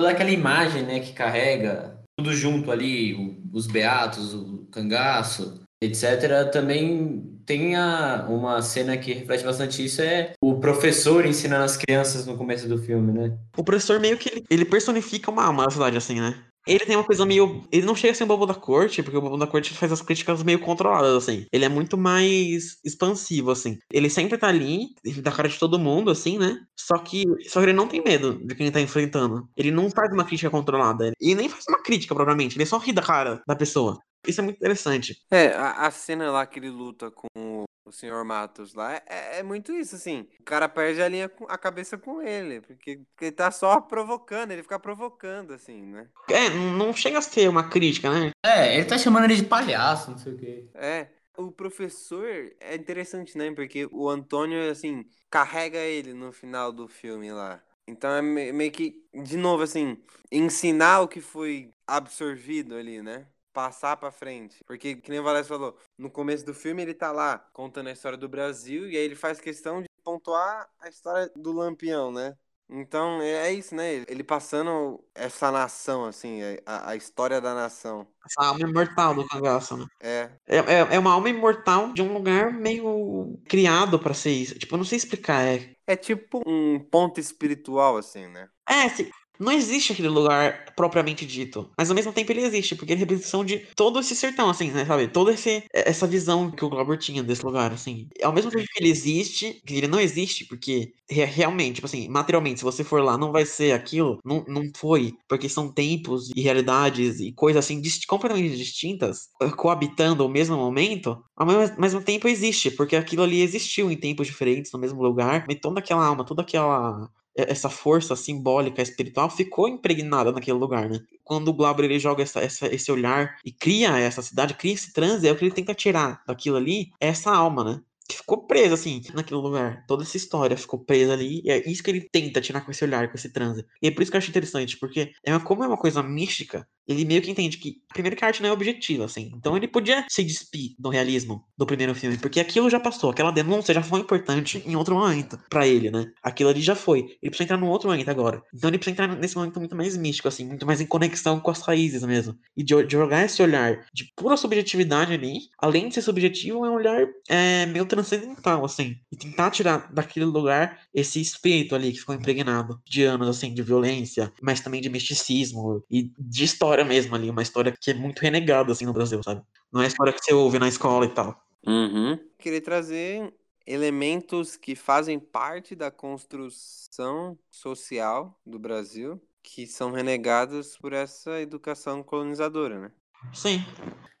toda 0.00 0.12
aquela 0.12 0.30
imagem, 0.30 0.82
né? 0.82 1.00
Que 1.00 1.12
carrega 1.12 2.00
tudo 2.18 2.32
junto 2.32 2.72
ali, 2.72 3.38
os 3.52 3.66
beatos, 3.66 4.32
o 4.32 4.66
cangaço, 4.70 5.60
etc. 5.82 6.50
Também 6.50 7.38
tem 7.44 7.76
a, 7.76 8.26
uma 8.28 8.62
cena 8.62 8.96
que 8.96 9.12
reflete 9.12 9.44
bastante 9.44 9.84
isso, 9.84 10.00
é 10.00 10.32
o 10.42 10.58
professor 10.58 11.26
ensinando 11.26 11.64
as 11.64 11.76
crianças 11.76 12.24
no 12.24 12.36
começo 12.36 12.68
do 12.68 12.78
filme, 12.78 13.12
né? 13.12 13.36
O 13.56 13.64
professor 13.64 14.00
meio 14.00 14.16
que 14.16 14.30
ele, 14.30 14.44
ele 14.48 14.64
personifica 14.64 15.30
uma 15.30 15.52
na 15.52 15.70
cidade, 15.70 15.96
assim, 15.96 16.20
né? 16.20 16.42
Ele 16.66 16.84
tem 16.86 16.96
uma 16.96 17.04
coisa 17.04 17.26
meio. 17.26 17.64
Ele 17.72 17.86
não 17.86 17.94
chega 17.94 18.12
a 18.12 18.14
ser 18.14 18.24
um 18.24 18.28
bobo 18.28 18.46
da 18.46 18.54
corte, 18.54 19.02
porque 19.02 19.16
o 19.16 19.20
bobo 19.20 19.36
da 19.36 19.46
corte 19.46 19.74
faz 19.74 19.92
as 19.92 20.02
críticas 20.02 20.42
meio 20.42 20.60
controladas, 20.60 21.14
assim. 21.14 21.46
Ele 21.52 21.64
é 21.64 21.68
muito 21.68 21.96
mais 21.98 22.78
expansivo, 22.84 23.50
assim. 23.50 23.78
Ele 23.92 24.08
sempre 24.08 24.38
tá 24.38 24.48
ali, 24.48 24.88
da 25.22 25.32
cara 25.32 25.48
de 25.48 25.58
todo 25.58 25.78
mundo, 25.78 26.10
assim, 26.10 26.38
né? 26.38 26.58
Só 26.76 26.98
que, 26.98 27.24
só 27.48 27.60
que 27.60 27.66
ele 27.66 27.72
não 27.72 27.88
tem 27.88 28.02
medo 28.02 28.38
de 28.44 28.54
quem 28.54 28.66
ele 28.66 28.74
tá 28.74 28.80
enfrentando. 28.80 29.48
Ele 29.56 29.70
não 29.70 29.90
faz 29.90 30.12
uma 30.12 30.24
crítica 30.24 30.50
controlada. 30.50 31.12
E 31.20 31.34
nem 31.34 31.48
faz 31.48 31.64
uma 31.68 31.82
crítica, 31.82 32.14
propriamente. 32.14 32.56
Ele 32.56 32.66
só 32.66 32.78
ri 32.78 32.92
da 32.92 33.02
cara 33.02 33.42
da 33.46 33.56
pessoa. 33.56 33.98
Isso 34.26 34.40
é 34.40 34.44
muito 34.44 34.56
interessante. 34.56 35.16
É, 35.30 35.48
a, 35.48 35.86
a 35.86 35.90
cena 35.90 36.30
lá 36.30 36.46
que 36.46 36.58
ele 36.60 36.70
luta 36.70 37.10
com 37.10 37.51
o 37.84 37.92
senhor 37.92 38.24
Matos 38.24 38.74
lá, 38.74 38.94
é, 39.06 39.38
é, 39.38 39.42
muito 39.42 39.72
isso, 39.72 39.96
assim. 39.96 40.26
O 40.40 40.44
cara 40.44 40.68
perde 40.68 41.02
a 41.02 41.08
linha, 41.08 41.30
a 41.48 41.58
cabeça 41.58 41.98
com 41.98 42.22
ele, 42.22 42.60
porque, 42.60 43.00
porque 43.10 43.24
ele 43.26 43.32
tá 43.32 43.50
só 43.50 43.80
provocando, 43.80 44.52
ele 44.52 44.62
fica 44.62 44.78
provocando, 44.78 45.52
assim, 45.52 45.82
né? 45.82 46.06
É, 46.30 46.50
não 46.50 46.92
chega 46.92 47.18
a 47.18 47.22
ser 47.22 47.48
uma 47.48 47.68
crítica, 47.68 48.10
né? 48.10 48.30
É, 48.44 48.76
ele 48.76 48.84
tá 48.84 48.96
chamando 48.96 49.24
ele 49.24 49.36
de 49.36 49.44
palhaço, 49.44 50.10
não 50.10 50.18
sei 50.18 50.32
o 50.32 50.38
quê. 50.38 50.68
É. 50.74 51.08
O 51.36 51.50
professor 51.50 52.26
é 52.60 52.74
interessante, 52.74 53.36
né? 53.38 53.50
Porque 53.52 53.88
o 53.90 54.08
Antônio, 54.08 54.70
assim, 54.70 55.04
carrega 55.30 55.78
ele 55.78 56.12
no 56.12 56.30
final 56.30 56.70
do 56.70 56.86
filme 56.86 57.32
lá. 57.32 57.60
Então 57.86 58.10
é 58.10 58.22
meio 58.22 58.70
que, 58.70 59.02
de 59.12 59.36
novo, 59.36 59.62
assim, 59.62 59.98
ensinar 60.30 61.00
o 61.00 61.08
que 61.08 61.20
foi 61.20 61.70
absorvido 61.86 62.76
ali, 62.76 63.02
né? 63.02 63.26
Passar 63.52 63.96
para 63.96 64.10
frente. 64.10 64.62
Porque, 64.66 64.96
que 64.96 65.10
nem 65.10 65.20
o 65.20 65.24
Valécio 65.24 65.48
falou, 65.48 65.76
no 65.98 66.10
começo 66.10 66.44
do 66.44 66.54
filme 66.54 66.82
ele 66.82 66.94
tá 66.94 67.12
lá 67.12 67.38
contando 67.52 67.88
a 67.88 67.92
história 67.92 68.18
do 68.18 68.28
Brasil 68.28 68.88
e 68.90 68.96
aí 68.96 69.04
ele 69.04 69.14
faz 69.14 69.40
questão 69.40 69.82
de 69.82 69.88
pontuar 70.02 70.68
a 70.80 70.88
história 70.88 71.30
do 71.36 71.52
Lampião, 71.52 72.10
né? 72.10 72.36
Então 72.74 73.20
é, 73.20 73.48
é 73.48 73.52
isso, 73.52 73.74
né? 73.74 74.04
Ele 74.08 74.24
passando 74.24 75.04
essa 75.14 75.50
nação, 75.50 76.06
assim, 76.06 76.40
é, 76.42 76.62
a, 76.64 76.90
a 76.90 76.96
história 76.96 77.40
da 77.40 77.54
nação. 77.54 78.06
Essa 78.24 78.48
alma 78.48 78.60
imortal 78.60 79.14
do 79.14 79.28
cangaço, 79.28 79.76
né? 79.76 79.86
É. 80.00 80.30
é. 80.46 80.56
É, 80.94 80.98
uma 80.98 81.12
alma 81.12 81.28
imortal 81.28 81.92
de 81.92 82.00
um 82.00 82.14
lugar 82.14 82.52
meio 82.52 83.38
criado 83.46 83.98
para 83.98 84.14
ser 84.14 84.30
isso. 84.30 84.58
Tipo, 84.58 84.74
eu 84.74 84.78
não 84.78 84.84
sei 84.84 84.96
explicar. 84.96 85.46
É, 85.46 85.74
é 85.86 85.96
tipo 85.96 86.42
um 86.46 86.80
ponto 86.80 87.20
espiritual, 87.20 87.98
assim, 87.98 88.26
né? 88.26 88.48
É, 88.66 88.88
se, 88.88 89.10
Não 89.38 89.52
existe 89.52 89.92
aquele 89.92 90.08
lugar 90.08 90.72
propriamente 90.76 91.26
dito. 91.26 91.70
Mas 91.76 91.90
ao 91.90 91.96
mesmo 91.96 92.12
tempo 92.12 92.30
ele 92.32 92.42
existe, 92.42 92.74
porque 92.74 92.92
ele 92.92 92.98
é 93.00 93.02
representação 93.02 93.44
de 93.44 93.58
todo 93.74 93.98
esse 93.98 94.14
sertão, 94.14 94.48
assim, 94.50 94.70
né? 94.70 94.84
Sabe? 94.84 95.08
Toda 95.08 95.32
esse, 95.32 95.64
essa 95.72 96.06
visão 96.06 96.50
que 96.50 96.64
o 96.64 96.68
Glauber 96.68 96.98
tinha 96.98 97.22
desse 97.22 97.44
lugar, 97.44 97.72
assim. 97.72 98.08
Ao 98.22 98.32
mesmo 98.32 98.50
tempo 98.50 98.66
que 98.72 98.82
ele 98.82 98.90
existe, 98.90 99.60
que 99.66 99.74
ele 99.74 99.88
não 99.88 100.00
existe, 100.00 100.44
porque 100.46 100.92
realmente, 101.10 101.76
tipo 101.76 101.86
assim, 101.86 102.08
materialmente, 102.08 102.60
se 102.60 102.64
você 102.64 102.84
for 102.84 103.02
lá, 103.02 103.18
não 103.18 103.32
vai 103.32 103.44
ser 103.44 103.72
aquilo. 103.72 104.18
Não, 104.24 104.44
não 104.46 104.70
foi. 104.76 105.12
Porque 105.28 105.48
são 105.48 105.72
tempos 105.72 106.30
e 106.34 106.40
realidades 106.40 107.20
e 107.20 107.32
coisas 107.32 107.64
assim 107.64 107.80
dist 107.80 108.06
completamente 108.06 108.56
distintas, 108.56 109.28
eh, 109.40 109.50
coabitando 109.50 110.22
ao 110.22 110.28
mesmo 110.28 110.56
momento. 110.56 111.22
Ao 111.36 111.46
mesmo, 111.46 111.80
mesmo 111.80 112.02
tempo 112.02 112.28
existe, 112.28 112.70
porque 112.70 112.96
aquilo 112.96 113.22
ali 113.22 113.40
existiu 113.40 113.90
em 113.90 113.96
tempos 113.96 114.26
diferentes, 114.26 114.72
no 114.72 114.78
mesmo 114.78 115.02
lugar. 115.02 115.44
E 115.48 115.54
toda 115.56 115.80
aquela 115.80 116.04
alma, 116.04 116.24
toda 116.24 116.42
aquela 116.42 117.08
essa 117.36 117.68
força 117.70 118.14
simbólica 118.16 118.82
espiritual 118.82 119.30
ficou 119.30 119.68
impregnada 119.68 120.32
naquele 120.32 120.58
lugar, 120.58 120.88
né? 120.88 121.00
Quando 121.24 121.48
o 121.48 121.54
Glauber 121.54 121.84
ele 121.84 121.98
joga 121.98 122.22
essa, 122.22 122.40
essa, 122.40 122.66
esse 122.74 122.90
olhar 122.92 123.38
e 123.44 123.52
cria 123.52 123.98
essa 123.98 124.22
cidade, 124.22 124.54
cria 124.54 124.74
esse 124.74 124.92
transe, 124.92 125.26
é 125.26 125.32
o 125.32 125.36
que 125.36 125.44
ele 125.44 125.54
tenta 125.54 125.74
tirar 125.74 126.22
daquilo 126.26 126.56
ali, 126.56 126.92
é 127.00 127.08
essa 127.08 127.30
alma, 127.30 127.64
né? 127.64 127.80
Ficou 128.14 128.46
presa, 128.46 128.74
assim, 128.74 129.02
naquele 129.14 129.40
lugar. 129.40 129.84
Toda 129.86 130.02
essa 130.02 130.16
história 130.16 130.56
ficou 130.56 130.84
presa 130.84 131.12
ali. 131.12 131.42
E 131.44 131.50
é 131.50 131.70
isso 131.70 131.82
que 131.82 131.90
ele 131.90 132.08
tenta 132.10 132.40
tirar 132.40 132.60
com 132.62 132.70
esse 132.70 132.84
olhar, 132.84 133.08
com 133.08 133.16
esse 133.16 133.32
transe. 133.32 133.64
E 133.82 133.88
é 133.88 133.90
por 133.90 134.02
isso 134.02 134.10
que 134.10 134.16
eu 134.16 134.18
acho 134.18 134.30
interessante, 134.30 134.78
porque 134.78 135.12
é 135.24 135.32
uma, 135.32 135.40
como 135.40 135.64
é 135.64 135.66
uma 135.66 135.76
coisa 135.76 136.02
mística, 136.02 136.66
ele 136.86 137.04
meio 137.04 137.22
que 137.22 137.30
entende 137.30 137.58
que, 137.58 137.76
primeiro, 137.88 138.16
que 138.16 138.24
a 138.24 138.28
arte 138.28 138.42
não 138.42 138.48
é 138.48 138.52
objetiva, 138.52 139.04
assim. 139.04 139.30
Então 139.34 139.56
ele 139.56 139.68
podia 139.68 140.04
se 140.08 140.24
despir 140.24 140.74
do 140.78 140.88
realismo 140.88 141.44
do 141.56 141.66
primeiro 141.66 141.94
filme, 141.94 142.18
porque 142.18 142.40
aquilo 142.40 142.68
já 142.68 142.80
passou, 142.80 143.10
aquela 143.10 143.30
denúncia 143.30 143.72
já 143.72 143.82
foi 143.82 144.00
importante 144.00 144.62
em 144.66 144.74
outro 144.74 144.94
momento 144.96 145.38
para 145.48 145.66
ele, 145.66 145.90
né? 145.90 146.06
Aquilo 146.22 146.50
ali 146.50 146.60
já 146.60 146.74
foi. 146.74 147.00
Ele 147.22 147.30
precisa 147.30 147.44
entrar 147.44 147.56
num 147.56 147.68
outro 147.68 147.88
momento 147.88 148.08
agora. 148.08 148.42
Então 148.54 148.68
ele 148.68 148.78
precisa 148.78 148.92
entrar 148.92 149.16
nesse 149.16 149.36
momento 149.36 149.58
muito 149.58 149.76
mais 149.76 149.96
místico, 149.96 150.28
assim, 150.28 150.44
muito 150.44 150.66
mais 150.66 150.80
em 150.80 150.86
conexão 150.86 151.40
com 151.40 151.50
as 151.50 151.60
raízes 151.60 152.02
mesmo. 152.02 152.36
E 152.56 152.64
de, 152.64 152.82
de 152.84 152.92
jogar 152.92 153.24
esse 153.24 153.42
olhar 153.42 153.86
de 153.92 154.12
pura 154.16 154.36
subjetividade 154.36 155.12
ali, 155.12 155.38
além 155.58 155.88
de 155.88 155.94
ser 155.94 156.02
subjetivo, 156.02 156.64
é 156.64 156.70
um 156.70 156.74
olhar 156.74 157.06
é, 157.28 157.66
meio 157.66 157.86
transcendental, 158.04 158.64
assim. 158.64 158.96
E 159.10 159.16
tentar 159.16 159.50
tirar 159.50 159.92
daquele 159.92 160.26
lugar 160.26 160.80
esse 160.92 161.20
espírito 161.20 161.74
ali 161.74 161.92
que 161.92 162.00
ficou 162.00 162.14
impregnado 162.14 162.80
de 162.84 163.04
anos, 163.04 163.28
assim, 163.28 163.54
de 163.54 163.62
violência, 163.62 164.32
mas 164.42 164.60
também 164.60 164.80
de 164.80 164.88
misticismo 164.88 165.84
e 165.90 166.12
de 166.18 166.44
história 166.44 166.72
história 166.72 166.84
mesmo 166.84 167.14
ali, 167.14 167.30
uma 167.30 167.42
história 167.42 167.74
que 167.78 167.90
é 167.90 167.94
muito 167.94 168.20
renegada, 168.20 168.72
assim, 168.72 168.84
no 168.84 168.92
Brasil, 168.92 169.22
sabe? 169.22 169.42
Não 169.72 169.80
é 169.80 169.84
a 169.84 169.88
história 169.88 170.12
que 170.12 170.22
você 170.22 170.32
ouve 170.32 170.58
na 170.58 170.68
escola 170.68 171.06
e 171.06 171.08
tal. 171.08 171.40
Uhum. 171.66 172.18
Queria 172.38 172.60
trazer 172.60 173.32
elementos 173.66 174.56
que 174.56 174.74
fazem 174.74 175.18
parte 175.18 175.74
da 175.74 175.90
construção 175.90 177.38
social 177.50 178.38
do 178.44 178.58
Brasil, 178.58 179.20
que 179.42 179.66
são 179.66 179.92
renegados 179.92 180.76
por 180.76 180.92
essa 180.92 181.40
educação 181.40 182.02
colonizadora, 182.02 182.78
né? 182.78 182.92
Sim. 183.32 183.64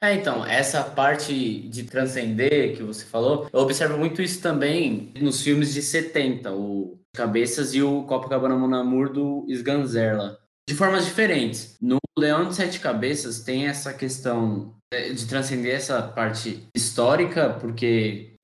É, 0.00 0.14
então, 0.14 0.44
essa 0.44 0.82
parte 0.82 1.68
de 1.68 1.84
transcender 1.84 2.76
que 2.76 2.82
você 2.82 3.04
falou, 3.04 3.48
eu 3.52 3.60
observo 3.60 3.96
muito 3.96 4.20
isso 4.20 4.42
também 4.42 5.12
nos 5.20 5.40
filmes 5.42 5.72
de 5.72 5.80
70, 5.80 6.52
o 6.52 6.98
Cabeças 7.14 7.72
e 7.72 7.82
o 7.82 8.02
Copacabana 8.04 8.56
Monamur 8.56 9.12
do 9.12 9.46
Sganzerla 9.48 10.38
de 10.68 10.74
formas 10.74 11.04
diferentes. 11.04 11.76
No 11.80 11.98
Leão 12.18 12.46
de 12.46 12.54
Sete 12.54 12.78
Cabeças 12.78 13.40
tem 13.40 13.66
essa 13.66 13.92
questão 13.92 14.74
é, 14.92 15.12
de 15.12 15.26
transcender 15.26 15.74
essa 15.74 16.02
parte 16.02 16.68
histórica, 16.74 17.56
porque 17.60 18.36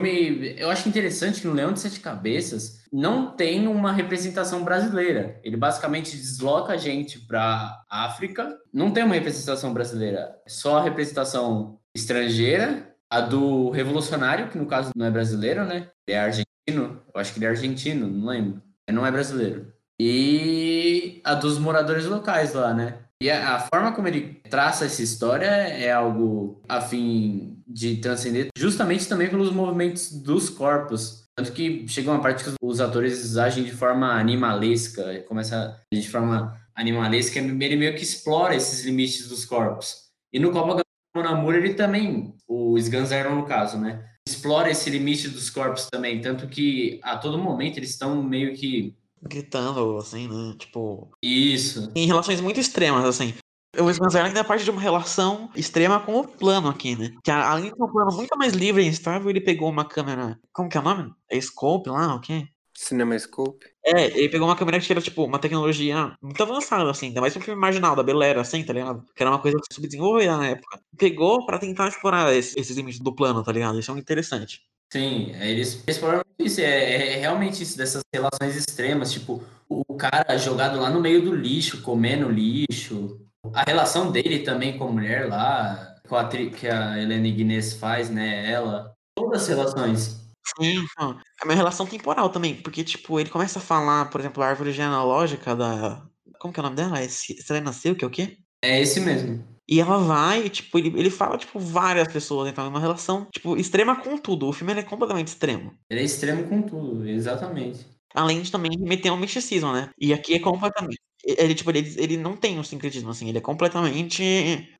eu 0.57 0.69
acho 0.69 0.89
interessante 0.89 1.41
que 1.41 1.47
no 1.47 1.53
Leão 1.53 1.71
de 1.71 1.79
Sete 1.79 1.99
Cabeças 1.99 2.83
não 2.91 3.35
tem 3.35 3.67
uma 3.67 3.91
representação 3.91 4.63
brasileira. 4.63 5.39
Ele 5.43 5.55
basicamente 5.55 6.17
desloca 6.17 6.73
a 6.73 6.77
gente 6.77 7.19
para 7.19 7.83
África, 7.89 8.57
não 8.73 8.91
tem 8.91 9.03
uma 9.03 9.13
representação 9.15 9.71
brasileira, 9.73 10.35
é 10.45 10.49
só 10.49 10.79
a 10.79 10.83
representação 10.83 11.79
estrangeira, 11.95 12.95
a 13.11 13.21
do 13.21 13.69
revolucionário, 13.69 14.49
que 14.49 14.57
no 14.57 14.65
caso 14.65 14.91
não 14.95 15.05
é 15.05 15.11
brasileiro, 15.11 15.65
né? 15.65 15.89
Ele 16.07 16.17
é 16.17 16.19
argentino, 16.19 17.03
eu 17.13 17.21
acho 17.21 17.33
que 17.33 17.39
ele 17.39 17.45
é 17.45 17.49
argentino, 17.49 18.07
não 18.07 18.27
lembro. 18.27 18.61
Ele 18.87 18.97
não 18.97 19.05
é 19.05 19.11
brasileiro 19.11 19.71
e 19.99 21.19
a 21.25 21.35
dos 21.35 21.59
moradores 21.59 22.05
locais 22.05 22.53
lá, 22.53 22.73
né? 22.73 22.99
E 23.21 23.29
a, 23.29 23.55
a, 23.55 23.59
forma 23.59 23.91
como 23.91 24.07
ele 24.07 24.41
traça 24.49 24.85
essa 24.85 25.03
história 25.03 25.45
é 25.45 25.91
algo 25.91 26.61
a 26.69 26.79
fim 26.79 27.61
de 27.67 27.97
transcender 27.97 28.47
justamente 28.57 29.09
também 29.09 29.29
pelos 29.29 29.51
movimentos 29.51 30.11
dos 30.11 30.49
corpos. 30.49 31.25
Tanto 31.35 31.51
que 31.51 31.85
chega 31.87 32.11
uma 32.11 32.21
parte 32.21 32.45
que 32.45 32.53
os 32.61 32.79
atores 32.79 33.35
agem 33.35 33.65
de 33.65 33.73
forma 33.73 34.13
animalesca, 34.13 35.21
começa 35.27 35.81
a 35.93 35.95
de 35.95 36.09
forma 36.09 36.57
animalesca, 36.73 37.39
ele 37.39 37.75
meio 37.75 37.95
que 37.95 38.03
explora 38.03 38.55
esses 38.55 38.85
limites 38.85 39.27
dos 39.27 39.43
corpos. 39.43 40.09
E 40.31 40.39
no 40.39 40.51
Copacabana 40.51 40.83
Namur 41.15 41.55
ele 41.55 41.73
também, 41.73 42.33
o 42.47 42.77
Sganzero 42.77 43.35
no 43.35 43.45
caso, 43.45 43.77
né? 43.77 44.05
Explora 44.27 44.69
esse 44.69 44.89
limite 44.89 45.27
dos 45.27 45.49
corpos 45.49 45.87
também, 45.91 46.21
tanto 46.21 46.47
que 46.47 46.99
a 47.03 47.17
todo 47.17 47.37
momento 47.37 47.77
eles 47.77 47.89
estão 47.89 48.21
meio 48.23 48.53
que 48.53 48.95
gritando, 49.21 49.97
assim, 49.97 50.27
né? 50.27 50.55
Tipo. 50.57 51.09
Isso. 51.21 51.91
Em 51.95 52.05
relações 52.05 52.41
muito 52.41 52.59
extremas, 52.59 53.05
assim. 53.05 53.33
O 53.77 53.93
Spencer 53.93 54.25
ainda 54.25 54.39
é 54.39 54.43
parte 54.43 54.63
de 54.63 54.71
uma 54.71 54.81
relação 54.81 55.49
extrema 55.55 55.99
com 55.99 56.19
o 56.19 56.27
plano 56.27 56.69
aqui, 56.69 56.95
né? 56.95 57.11
Que 57.23 57.29
além 57.29 57.71
de 57.71 57.81
um 57.81 57.87
plano 57.87 58.15
muito 58.15 58.35
mais 58.35 58.53
livre 58.53 58.83
e 58.83 58.87
estável, 58.87 59.29
ele 59.29 59.41
pegou 59.41 59.69
uma 59.69 59.85
câmera. 59.85 60.39
Como 60.51 60.67
que 60.67 60.77
é 60.77 60.81
o 60.81 60.83
nome? 60.83 61.13
É 61.29 61.39
Scope 61.39 61.89
lá, 61.89 62.15
o 62.15 62.19
quê? 62.19 62.47
Cinemascope. 62.75 63.65
É, 63.85 64.05
ele 64.17 64.29
pegou 64.29 64.47
uma 64.47 64.55
câmera 64.55 64.79
que 64.79 64.85
tira, 64.85 65.01
tipo, 65.01 65.25
uma 65.25 65.37
tecnologia 65.37 66.15
muito 66.21 66.41
avançada, 66.41 66.89
assim, 66.89 67.07
ainda 67.07 67.21
mais 67.21 67.35
um 67.35 67.41
filme 67.41 67.59
marginal 67.59 67.95
da 67.95 68.01
Belera, 68.01 68.39
assim, 68.39 68.63
tá 68.63 68.71
ligado? 68.71 69.03
Que 69.13 69.21
era 69.21 69.31
uma 69.31 69.41
coisa 69.41 69.57
subdesenvolvida 69.71 70.37
na 70.37 70.47
época. 70.47 70.79
Pegou 70.97 71.45
pra 71.45 71.59
tentar 71.59 71.89
explorar 71.89 72.33
esses, 72.33 72.55
esses 72.55 72.77
limites 72.77 73.01
do 73.01 73.13
plano, 73.13 73.43
tá 73.43 73.51
ligado? 73.51 73.79
Isso 73.79 73.91
é 73.91 73.93
muito 73.93 74.05
interessante. 74.05 74.61
Sim, 74.91 75.31
é, 75.35 75.51
eles 75.51 75.83
exploram 75.87 76.21
isso, 76.39 76.59
é, 76.61 77.13
é, 77.13 77.19
realmente 77.19 77.61
isso, 77.61 77.77
dessas 77.77 78.01
relações 78.11 78.55
extremas, 78.55 79.11
tipo, 79.11 79.43
o 79.67 79.95
cara 79.95 80.35
jogado 80.37 80.79
lá 80.79 80.89
no 80.89 80.99
meio 80.99 81.21
do 81.21 81.35
lixo, 81.35 81.81
comendo 81.81 82.29
lixo, 82.29 83.21
a 83.53 83.63
relação 83.63 84.11
dele 84.11 84.39
também 84.39 84.77
com 84.77 84.85
a 84.85 84.91
mulher 84.91 85.29
lá, 85.29 85.95
com 86.07 86.15
a 86.15 86.27
que 86.27 86.67
a 86.67 86.97
Helena 86.97 87.27
Ignes 87.27 87.73
faz, 87.73 88.09
né, 88.09 88.51
ela, 88.51 88.91
todas 89.15 89.43
as 89.43 89.47
relações. 89.47 90.19
Sim, 90.59 90.83
é 90.99 91.45
uma 91.45 91.53
relação 91.53 91.85
temporal 91.85 92.29
também, 92.29 92.55
porque, 92.55 92.83
tipo, 92.83 93.19
ele 93.19 93.29
começa 93.29 93.59
a 93.59 93.61
falar, 93.61 94.09
por 94.09 94.19
exemplo, 94.19 94.41
a 94.41 94.47
árvore 94.47 94.71
genealógica 94.71 95.55
da... 95.55 96.03
Como 96.39 96.51
que 96.51 96.59
é 96.59 96.61
o 96.61 96.63
nome 96.63 96.75
dela? 96.75 96.99
É 96.99 97.07
Selena 97.07 97.73
Silk, 97.73 98.03
é 98.03 98.07
o 98.07 98.09
quê? 98.09 98.37
É 98.63 98.81
esse 98.81 98.99
mesmo. 98.99 99.45
E 99.69 99.79
ela 99.79 99.99
vai, 99.99 100.49
tipo, 100.49 100.79
ele, 100.79 100.87
ele 100.99 101.11
fala, 101.11 101.37
tipo, 101.37 101.59
várias 101.59 102.11
pessoas, 102.11 102.49
então 102.49 102.65
é 102.65 102.69
uma 102.69 102.79
relação, 102.79 103.27
tipo, 103.31 103.55
extrema 103.55 103.95
com 103.95 104.17
tudo. 104.17 104.47
O 104.47 104.51
filme 104.51 104.73
é 104.73 104.81
completamente 104.81 105.27
extremo. 105.27 105.71
Ele 105.87 105.99
é 105.99 106.03
extremo 106.03 106.47
com 106.47 106.63
tudo, 106.63 107.07
exatamente. 107.07 107.85
Além 108.15 108.41
de 108.41 108.51
também 108.51 108.71
meter 108.79 109.11
um 109.11 109.17
misticismo, 109.17 109.71
né? 109.71 109.91
E 110.01 110.11
aqui 110.11 110.33
é 110.33 110.39
completamente. 110.39 110.99
Ele, 111.23 111.53
tipo, 111.53 111.69
ele, 111.69 111.93
ele 111.97 112.17
não 112.17 112.35
tem 112.35 112.57
um 112.57 112.63
sincretismo, 112.63 113.11
assim, 113.11 113.29
ele 113.29 113.37
é 113.37 113.41
completamente 113.41 114.23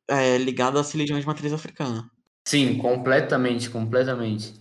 é, 0.09 0.37
ligado 0.39 0.79
às 0.79 0.91
religiões 0.91 1.21
de 1.21 1.27
matriz 1.27 1.53
africana. 1.53 2.09
Sim, 2.47 2.79
completamente, 2.79 3.69
completamente. 3.69 4.55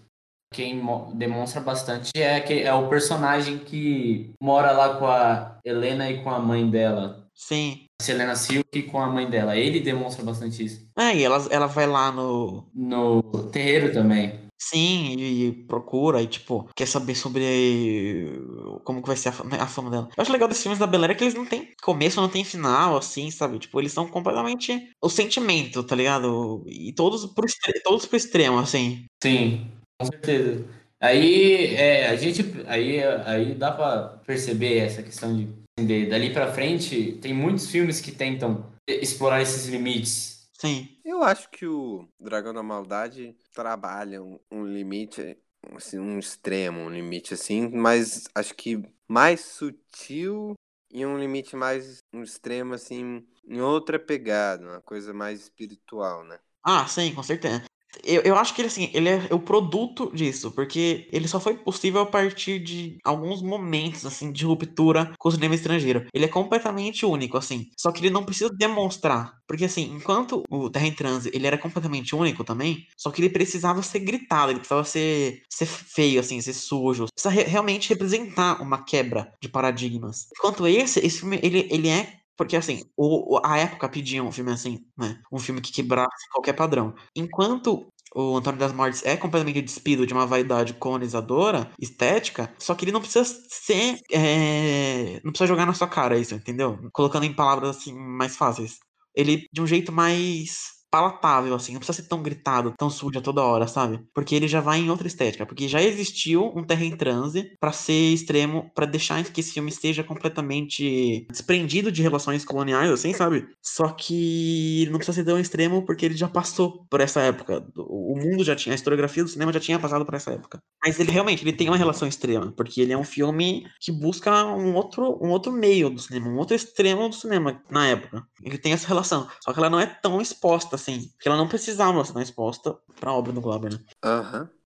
Quem 0.53 0.83
demonstra 1.15 1.63
bastante 1.63 2.11
é, 2.15 2.39
que, 2.41 2.61
é 2.61 2.75
o 2.75 2.89
personagem 2.89 3.59
que 3.59 4.31
mora 4.43 4.73
lá 4.73 4.99
com 4.99 5.07
a 5.07 5.59
Helena 5.65 6.11
e 6.11 6.23
com 6.23 6.29
a 6.29 6.39
mãe 6.39 6.69
dela. 6.69 7.27
Sim. 7.35 7.88
Selena 8.01 8.37
Silk 8.37 8.83
com 8.85 9.01
a 9.01 9.09
mãe 9.09 9.29
dela. 9.29 9.57
Ele 9.57 9.81
demonstra 9.81 10.25
bastante 10.25 10.65
isso. 10.65 10.89
É, 10.97 11.17
e 11.17 11.25
ela, 11.25 11.47
ela 11.51 11.67
vai 11.67 11.87
lá 11.87 12.13
no. 12.13 12.69
No 12.75 13.23
terreiro 13.51 13.93
também. 13.93 14.49
Sim, 14.61 15.15
e 15.17 15.53
procura 15.53 16.21
e, 16.21 16.27
tipo, 16.27 16.69
quer 16.75 16.87
saber 16.87 17.15
sobre 17.15 18.43
como 18.83 19.01
que 19.01 19.07
vai 19.07 19.17
ser 19.17 19.29
a, 19.29 19.63
a 19.63 19.67
fama 19.67 19.89
dela. 19.89 20.09
Eu 20.17 20.21
acho 20.21 20.33
legal 20.33 20.49
desses 20.49 20.65
filmes 20.65 20.81
da 20.81 20.87
Bela 20.87 21.15
que 21.15 21.23
eles 21.23 21.35
não 21.35 21.47
tem 21.47 21.71
começo, 21.81 22.21
não 22.21 22.29
tem 22.29 22.45
final, 22.45 22.97
assim, 22.97 23.31
sabe? 23.31 23.61
Tipo, 23.61 23.81
eles 23.81 23.93
são 23.93 24.09
completamente 24.09 24.91
o 25.01 25.09
sentimento, 25.09 25.85
tá 25.85 25.95
ligado? 25.95 26.65
E 26.67 26.93
todos 26.93 27.25
pro, 27.27 27.47
todos 27.85 28.05
pro 28.07 28.17
extremo, 28.17 28.59
assim. 28.59 29.07
Sim, 29.23 29.71
com 29.97 30.07
certeza. 30.07 30.65
Aí, 31.01 31.77
é, 31.77 32.09
a 32.09 32.17
gente, 32.17 32.45
aí, 32.67 33.01
aí 33.25 33.55
dá 33.55 33.71
pra 33.71 34.21
perceber 34.27 34.79
essa 34.79 35.05
questão 35.05 35.37
de 35.37 35.49
Dali 35.87 36.33
para 36.33 36.53
frente, 36.53 37.13
tem 37.21 37.33
muitos 37.33 37.71
filmes 37.71 38.01
que 38.01 38.13
tentam 38.13 38.73
explorar 38.87 39.43
esses 39.43 39.67
limites. 39.67 40.49
Sim. 40.59 40.89
Eu 41.05 41.23
acho 41.23 41.49
que 41.51 41.67
o 41.67 42.09
Dragão 42.19 42.53
da 42.53 42.63
Maldade 42.63 43.37
trabalha 43.55 44.23
um, 44.23 44.39
um 44.51 44.65
limite, 44.65 45.37
assim, 45.75 45.99
um 45.99 46.19
extremo, 46.19 46.81
um 46.81 46.91
limite 46.91 47.35
assim, 47.35 47.69
mas 47.69 48.25
acho 48.35 48.55
que 48.55 48.83
mais 49.07 49.41
sutil 49.41 50.55
e 50.91 51.05
um 51.07 51.19
limite 51.19 51.55
mais 51.55 51.99
um 52.13 52.23
extremo 52.23 52.75
assim, 52.75 53.27
em 53.47 53.61
outra 53.61 53.99
pegada, 53.99 54.65
uma 54.65 54.81
coisa 54.81 55.13
mais 55.13 55.41
espiritual, 55.41 56.25
né? 56.25 56.39
Ah, 56.63 56.87
sim, 56.87 57.15
com 57.15 57.23
certeza. 57.23 57.68
Eu, 58.05 58.23
eu 58.23 58.37
acho 58.37 58.55
que 58.55 58.61
ele, 58.61 58.69
assim, 58.69 58.91
ele 58.93 59.09
é 59.09 59.29
o 59.31 59.39
produto 59.39 60.11
disso, 60.15 60.51
porque 60.51 61.09
ele 61.13 61.29
só 61.29 61.41
foi 61.41 61.57
possível 61.57 62.01
a 62.01 62.07
partir 62.07 62.59
de 62.59 62.99
alguns 63.05 63.43
momentos, 63.43 64.05
assim, 64.05 64.33
de 64.33 64.45
ruptura 64.45 65.13
com 65.19 65.29
o 65.29 65.33
cinema 65.33 65.55
estrangeiro. 65.55 66.07
Ele 66.13 66.25
é 66.25 66.29
completamente 66.29 67.05
único, 67.07 67.37
assim. 67.37 67.69
Só 67.77 67.91
que 67.91 68.01
ele 68.01 68.11
não 68.11 68.25
precisa 68.25 68.51
demonstrar. 68.51 69.39
Porque, 69.47 69.65
assim, 69.65 69.95
enquanto 69.95 70.43
o 70.51 70.69
Terra 70.69 70.87
em 70.87 70.93
Transe, 70.93 71.31
ele 71.33 71.47
era 71.47 71.57
completamente 71.57 72.15
único 72.15 72.45
também, 72.45 72.87
só 72.97 73.11
que 73.11 73.21
ele 73.21 73.31
precisava 73.31 73.83
ser 73.83 74.01
gritado, 74.01 74.53
ele 74.53 74.59
precisava 74.59 74.85
ser, 74.85 75.43
ser 75.49 75.67
feio, 75.67 76.21
assim, 76.21 76.41
ser 76.41 76.53
sujo. 76.53 77.07
Precisa 77.15 77.31
re 77.31 77.43
realmente 77.45 77.89
representar 77.89 78.61
uma 78.61 78.85
quebra 78.85 79.33
de 79.41 79.49
paradigmas. 79.49 80.29
Enquanto 80.37 80.67
esse, 80.67 81.01
esse 81.01 81.21
filme, 81.21 81.41
ele, 81.43 81.67
ele 81.71 81.89
é 81.89 82.18
porque, 82.39 82.57
assim, 82.57 82.85
o, 82.97 83.41
a 83.45 83.59
época 83.59 83.89
pedia 83.89 84.23
um 84.23 84.31
filme 84.33 84.53
assim, 84.53 84.87
né? 84.97 85.21
Um 85.33 85.39
filme 85.39 85.61
que 85.61 85.73
quebrasse 85.73 86.31
qualquer 86.33 86.55
padrão. 86.55 86.95
Enquanto 87.17 87.93
o 88.15 88.37
Antônio 88.37 88.59
das 88.61 88.73
Mortes 88.73 89.05
é 89.05 89.17
completamente 89.17 89.61
despido 89.61 90.07
de 90.07 90.15
uma 90.15 90.25
vaidade 90.27 90.75
colonizadora, 90.75 91.71
estética, 91.81 92.55
só 92.59 92.75
que 92.75 92.85
ele 92.85 92.93
não 92.93 93.01
precisa 93.01 93.25
ser. 93.51 93.99
É... 94.13 95.21
Não 95.25 95.33
precisa 95.33 95.49
jogar 95.49 95.67
na 95.67 95.75
sua 95.75 95.89
cara 95.89 96.17
isso, 96.19 96.35
entendeu? 96.35 96.79
Colocando 96.93 97.25
em 97.25 97.35
palavras 97.35 97.77
assim 97.77 97.93
mais 97.95 98.37
fáceis. 98.37 98.79
Ele, 99.15 99.47
de 99.53 99.61
um 99.61 99.67
jeito 99.67 99.91
mais 99.93 100.78
palatável, 100.91 101.55
assim, 101.55 101.73
não 101.73 101.81
precisa 101.81 102.03
ser 102.03 102.09
tão 102.09 102.23
gritado, 102.23 102.75
tão 102.79 102.91
sujo 102.91 103.19
a 103.19 103.23
toda 103.23 103.43
hora, 103.43 103.67
sabe? 103.67 104.01
Porque 104.15 104.35
ele 104.35 104.49
já 104.49 104.61
vai 104.61 104.79
em 104.79 104.91
outra 104.91 105.07
estética, 105.07 105.47
porque 105.47 105.69
já 105.69 105.83
existiu 105.83 106.53
um 106.55 106.65
Terra 106.65 106.85
em 106.85 106.97
Transe 106.97 107.53
para 107.61 107.73
ser 107.73 108.13
extremo, 108.13 108.71
para 108.75 108.87
deixar 108.87 109.23
que 109.25 109.41
esse 109.41 109.53
filme 109.53 109.71
seja 109.71 110.05
completamente 110.05 111.27
desprendido 111.31 111.93
de 111.93 112.03
relações 112.03 112.45
coloniais, 112.45 112.91
assim, 112.91 113.13
sabe? 113.13 113.47
Só 113.63 113.89
que 113.89 114.87
não 114.91 114.99
precisa 114.99 115.17
ser 115.17 115.25
tão 115.25 115.39
extremo 115.39 115.85
porque 115.85 116.07
ele 116.07 116.17
já 116.17 116.29
passou 116.29 116.87
por 116.91 117.01
essa 117.01 117.21
época. 117.21 117.67
O 117.77 118.17
mundo 118.17 118.45
já 118.45 118.57
tinha, 118.57 118.75
a 118.75 118.77
historiografia 118.77 119.25
do 119.25 119.31
cinema 119.31 119.53
já 119.53 119.61
tinha 119.61 119.79
passado 119.79 120.05
por 120.05 120.15
essa 120.15 120.33
época. 120.33 120.59
Mas 120.83 120.99
ele 120.99 121.11
realmente, 121.11 121.43
ele 121.43 121.53
tem 121.53 121.69
uma 121.69 121.77
relação 121.77 122.09
extrema, 122.09 122.53
porque 122.57 122.81
ele 122.81 122.93
é 122.93 122.99
um 122.99 123.05
filme 123.05 123.67
que 123.81 123.93
busca 123.93 124.45
um 124.47 124.75
outro, 124.75 125.19
um 125.23 125.31
outro 125.31 125.53
meio 125.53 125.91
do 125.91 126.01
cinema, 126.01 126.29
um 126.29 126.39
outro 126.39 126.55
extremo 126.55 127.09
do 127.09 127.15
cinema 127.15 127.61
na 127.71 127.89
época. 127.89 128.25
Ele 128.43 128.57
tem 128.57 128.73
essa 128.73 128.87
relação, 128.87 129.29
só 129.43 129.53
que 129.53 129.59
ela 129.59 129.69
não 129.69 129.81
é 129.81 129.87
tão 129.87 130.21
exposta 130.21 130.78
assim. 130.79 131.09
Porque 131.11 131.29
ela 131.29 131.37
não 131.37 131.49
precisava 131.49 132.05
ser 132.05 132.21
exposta 132.21 132.77
pra 132.99 133.13
obra 133.13 133.33
do 133.33 133.41
Glauber, 133.41 133.73
né? 133.73 133.79
Aham. 134.03 134.43
Uhum. 134.43 134.59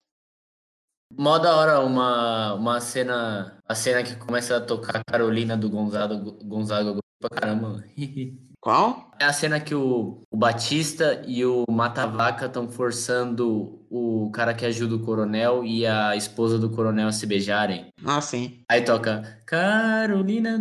Mó 1.15 1.39
da 1.39 1.55
hora 1.57 1.81
uma, 1.81 2.55
uma 2.55 2.81
cena. 2.81 3.59
A 3.69 3.75
cena 3.75 4.03
que 4.03 4.17
começa 4.17 4.57
a 4.57 4.61
tocar 4.61 5.05
Carolina 5.05 5.57
do 5.57 5.69
Gonzaga, 5.69 6.17
Gonzaga 6.17 6.99
pra 7.21 7.29
caramba. 7.29 7.85
Qual? 8.63 9.11
É 9.19 9.25
a 9.25 9.33
cena 9.33 9.59
que 9.59 9.75
o, 9.75 10.21
o 10.31 10.37
Batista 10.37 11.21
e 11.27 11.45
o 11.45 11.65
Matavaca 11.69 12.47
estão 12.47 12.69
forçando 12.71 13.85
o 13.91 14.31
cara 14.31 14.55
que 14.55 14.65
ajuda 14.65 14.95
o 14.95 15.05
coronel 15.05 15.65
e 15.65 15.85
a 15.85 16.15
esposa 16.15 16.61
do 16.61 16.71
coronel 16.71 17.09
a 17.09 17.13
se 17.13 17.27
beijarem. 17.27 17.89
Ah, 18.05 18.21
sim. 18.21 18.63
Aí 18.71 18.83
toca 18.83 19.43
Carolina. 19.45 20.61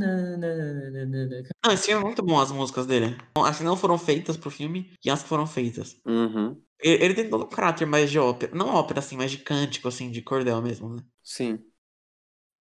Ah, 1.64 1.74
esse 1.74 1.86
filme 1.86 2.02
é 2.02 2.06
muito 2.06 2.24
bom 2.24 2.40
as 2.40 2.52
músicas 2.52 2.88
dele. 2.88 3.16
As 3.36 3.60
que 3.60 3.64
não 3.64 3.78
foram 3.78 4.00
feitas 4.00 4.36
pro 4.36 4.50
filme 4.50 4.92
e 5.06 5.12
as 5.12 5.22
que 5.22 5.30
foram 5.30 5.46
feitas. 5.46 5.96
Uhum. 6.04 6.60
Ele, 6.82 7.04
ele 7.06 7.14
tem 7.14 7.30
todo 7.30 7.46
um 7.46 7.50
caráter 7.50 7.86
mais 7.86 8.10
de 8.10 8.18
ópera. 8.18 8.52
Não 8.56 8.70
ópera, 8.70 9.00
assim, 9.00 9.16
mas 9.16 9.30
de 9.30 9.38
cântico, 9.38 9.88
assim, 9.88 10.10
de 10.10 10.24
cordel 10.24 10.60
mesmo, 10.60 10.90
né? 10.96 11.04
Sim. 11.22 11.60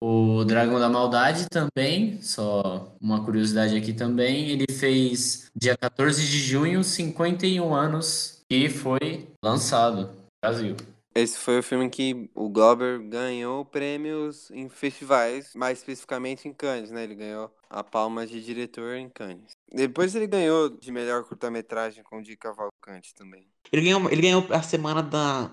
O 0.05 0.43
Dragão 0.43 0.81
da 0.81 0.89
Maldade 0.89 1.47
também, 1.49 2.21
só 2.21 2.93
uma 2.99 3.23
curiosidade 3.23 3.77
aqui 3.77 3.93
também, 3.93 4.49
ele 4.49 4.65
fez 4.69 5.49
dia 5.55 5.77
14 5.77 6.27
de 6.27 6.39
junho, 6.39 6.83
51 6.83 7.73
anos, 7.73 8.43
e 8.49 8.67
foi 8.67 9.29
lançado 9.41 10.07
no 10.07 10.25
Brasil. 10.41 10.75
Esse 11.15 11.37
foi 11.37 11.59
o 11.59 11.63
filme 11.63 11.89
que 11.89 12.29
o 12.35 12.49
Glauber 12.49 12.99
ganhou 12.99 13.63
prêmios 13.63 14.51
em 14.51 14.67
festivais, 14.67 15.53
mais 15.55 15.77
especificamente 15.77 16.49
em 16.49 16.53
Cannes, 16.53 16.91
né? 16.91 17.05
Ele 17.05 17.15
ganhou 17.15 17.49
a 17.69 17.81
palma 17.81 18.27
de 18.27 18.43
diretor 18.43 18.97
em 18.97 19.07
Cannes. 19.07 19.53
Depois 19.71 20.13
ele 20.15 20.27
ganhou 20.27 20.69
de 20.69 20.91
melhor 20.91 21.23
curta-metragem 21.23 22.03
com 22.03 22.21
Di 22.21 22.35
Cavalcante 22.35 23.15
também. 23.15 23.45
Ele 23.71 23.83
ganhou, 23.83 24.11
ele 24.11 24.21
ganhou 24.21 24.45
a 24.49 24.61
semana 24.61 25.01
da 25.01 25.49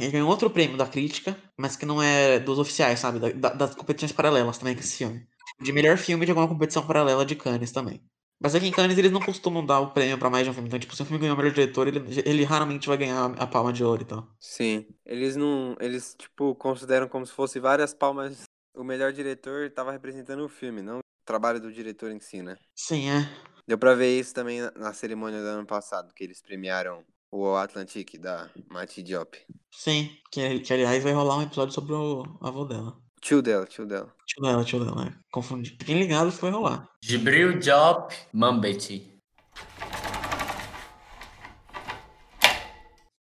ele 0.00 0.10
ganhou 0.10 0.28
outro 0.28 0.50
prêmio 0.50 0.76
da 0.76 0.86
crítica, 0.86 1.36
mas 1.56 1.76
que 1.76 1.86
não 1.86 2.02
é 2.02 2.38
dos 2.38 2.58
oficiais, 2.58 2.98
sabe? 2.98 3.18
Da, 3.18 3.30
da, 3.30 3.54
das 3.54 3.74
competições 3.74 4.12
paralelas 4.12 4.58
também 4.58 4.74
com 4.74 4.80
esse 4.80 4.96
filme. 4.96 5.26
De 5.60 5.72
melhor 5.72 5.96
filme 5.96 6.24
de 6.24 6.30
alguma 6.30 6.48
competição 6.48 6.86
paralela 6.86 7.24
de 7.24 7.36
Cannes 7.36 7.72
também. 7.72 8.02
Mas 8.38 8.54
aqui 8.54 8.66
em 8.66 8.72
Cannes 8.72 8.98
eles 8.98 9.12
não 9.12 9.20
costumam 9.20 9.64
dar 9.64 9.80
o 9.80 9.92
prêmio 9.92 10.18
pra 10.18 10.28
mais 10.28 10.44
de 10.44 10.50
um 10.50 10.52
filme. 10.52 10.68
Então, 10.68 10.78
tipo, 10.78 10.94
se 10.94 11.02
um 11.02 11.06
filme 11.06 11.20
ganhou 11.20 11.34
o 11.34 11.38
melhor 11.38 11.52
diretor, 11.52 11.88
ele, 11.88 12.02
ele 12.24 12.44
raramente 12.44 12.86
vai 12.88 12.96
ganhar 12.96 13.24
a 13.38 13.46
palma 13.46 13.72
de 13.72 13.82
ouro 13.82 14.02
e 14.02 14.04
tal. 14.04 14.28
Sim. 14.38 14.86
Eles 15.04 15.36
não. 15.36 15.76
Eles, 15.80 16.14
tipo, 16.18 16.54
consideram 16.54 17.08
como 17.08 17.24
se 17.24 17.32
fosse 17.32 17.58
várias 17.58 17.94
palmas. 17.94 18.42
O 18.74 18.84
melhor 18.84 19.10
diretor 19.12 19.70
tava 19.70 19.90
representando 19.90 20.44
o 20.44 20.50
filme, 20.50 20.82
não 20.82 20.98
o 20.98 21.00
trabalho 21.24 21.58
do 21.58 21.72
diretor 21.72 22.10
em 22.10 22.20
si, 22.20 22.42
né? 22.42 22.56
Sim, 22.74 23.08
é. 23.08 23.26
Deu 23.66 23.78
pra 23.78 23.94
ver 23.94 24.18
isso 24.18 24.34
também 24.34 24.60
na 24.76 24.92
cerimônia 24.92 25.40
do 25.40 25.48
ano 25.48 25.66
passado, 25.66 26.12
que 26.14 26.22
eles 26.22 26.42
premiaram 26.42 27.02
o 27.30 27.54
Atlantic 27.54 28.18
da 28.18 28.50
Mati 28.70 29.02
Diop. 29.02 29.36
Sim, 29.70 30.10
que, 30.30 30.60
que 30.60 30.72
aliás 30.72 31.02
vai 31.02 31.12
rolar 31.12 31.38
um 31.38 31.42
episódio 31.42 31.74
sobre 31.74 31.92
o 31.92 32.24
avô 32.40 32.64
dela. 32.64 32.96
Tio 33.20 33.42
dela, 33.42 33.66
tio 33.66 33.86
dela. 33.86 34.14
Tio 34.26 34.42
dela, 34.42 34.64
tio 34.64 34.84
dela, 34.84 35.08
é. 35.08 35.12
Confundi. 35.32 35.70
Fiquem 35.70 35.98
ligados 35.98 36.36
que 36.36 36.42
vai 36.42 36.50
rolar. 36.50 36.88
Gibril 37.02 37.58
Diop 37.58 38.14
Mambeti. 38.32 39.12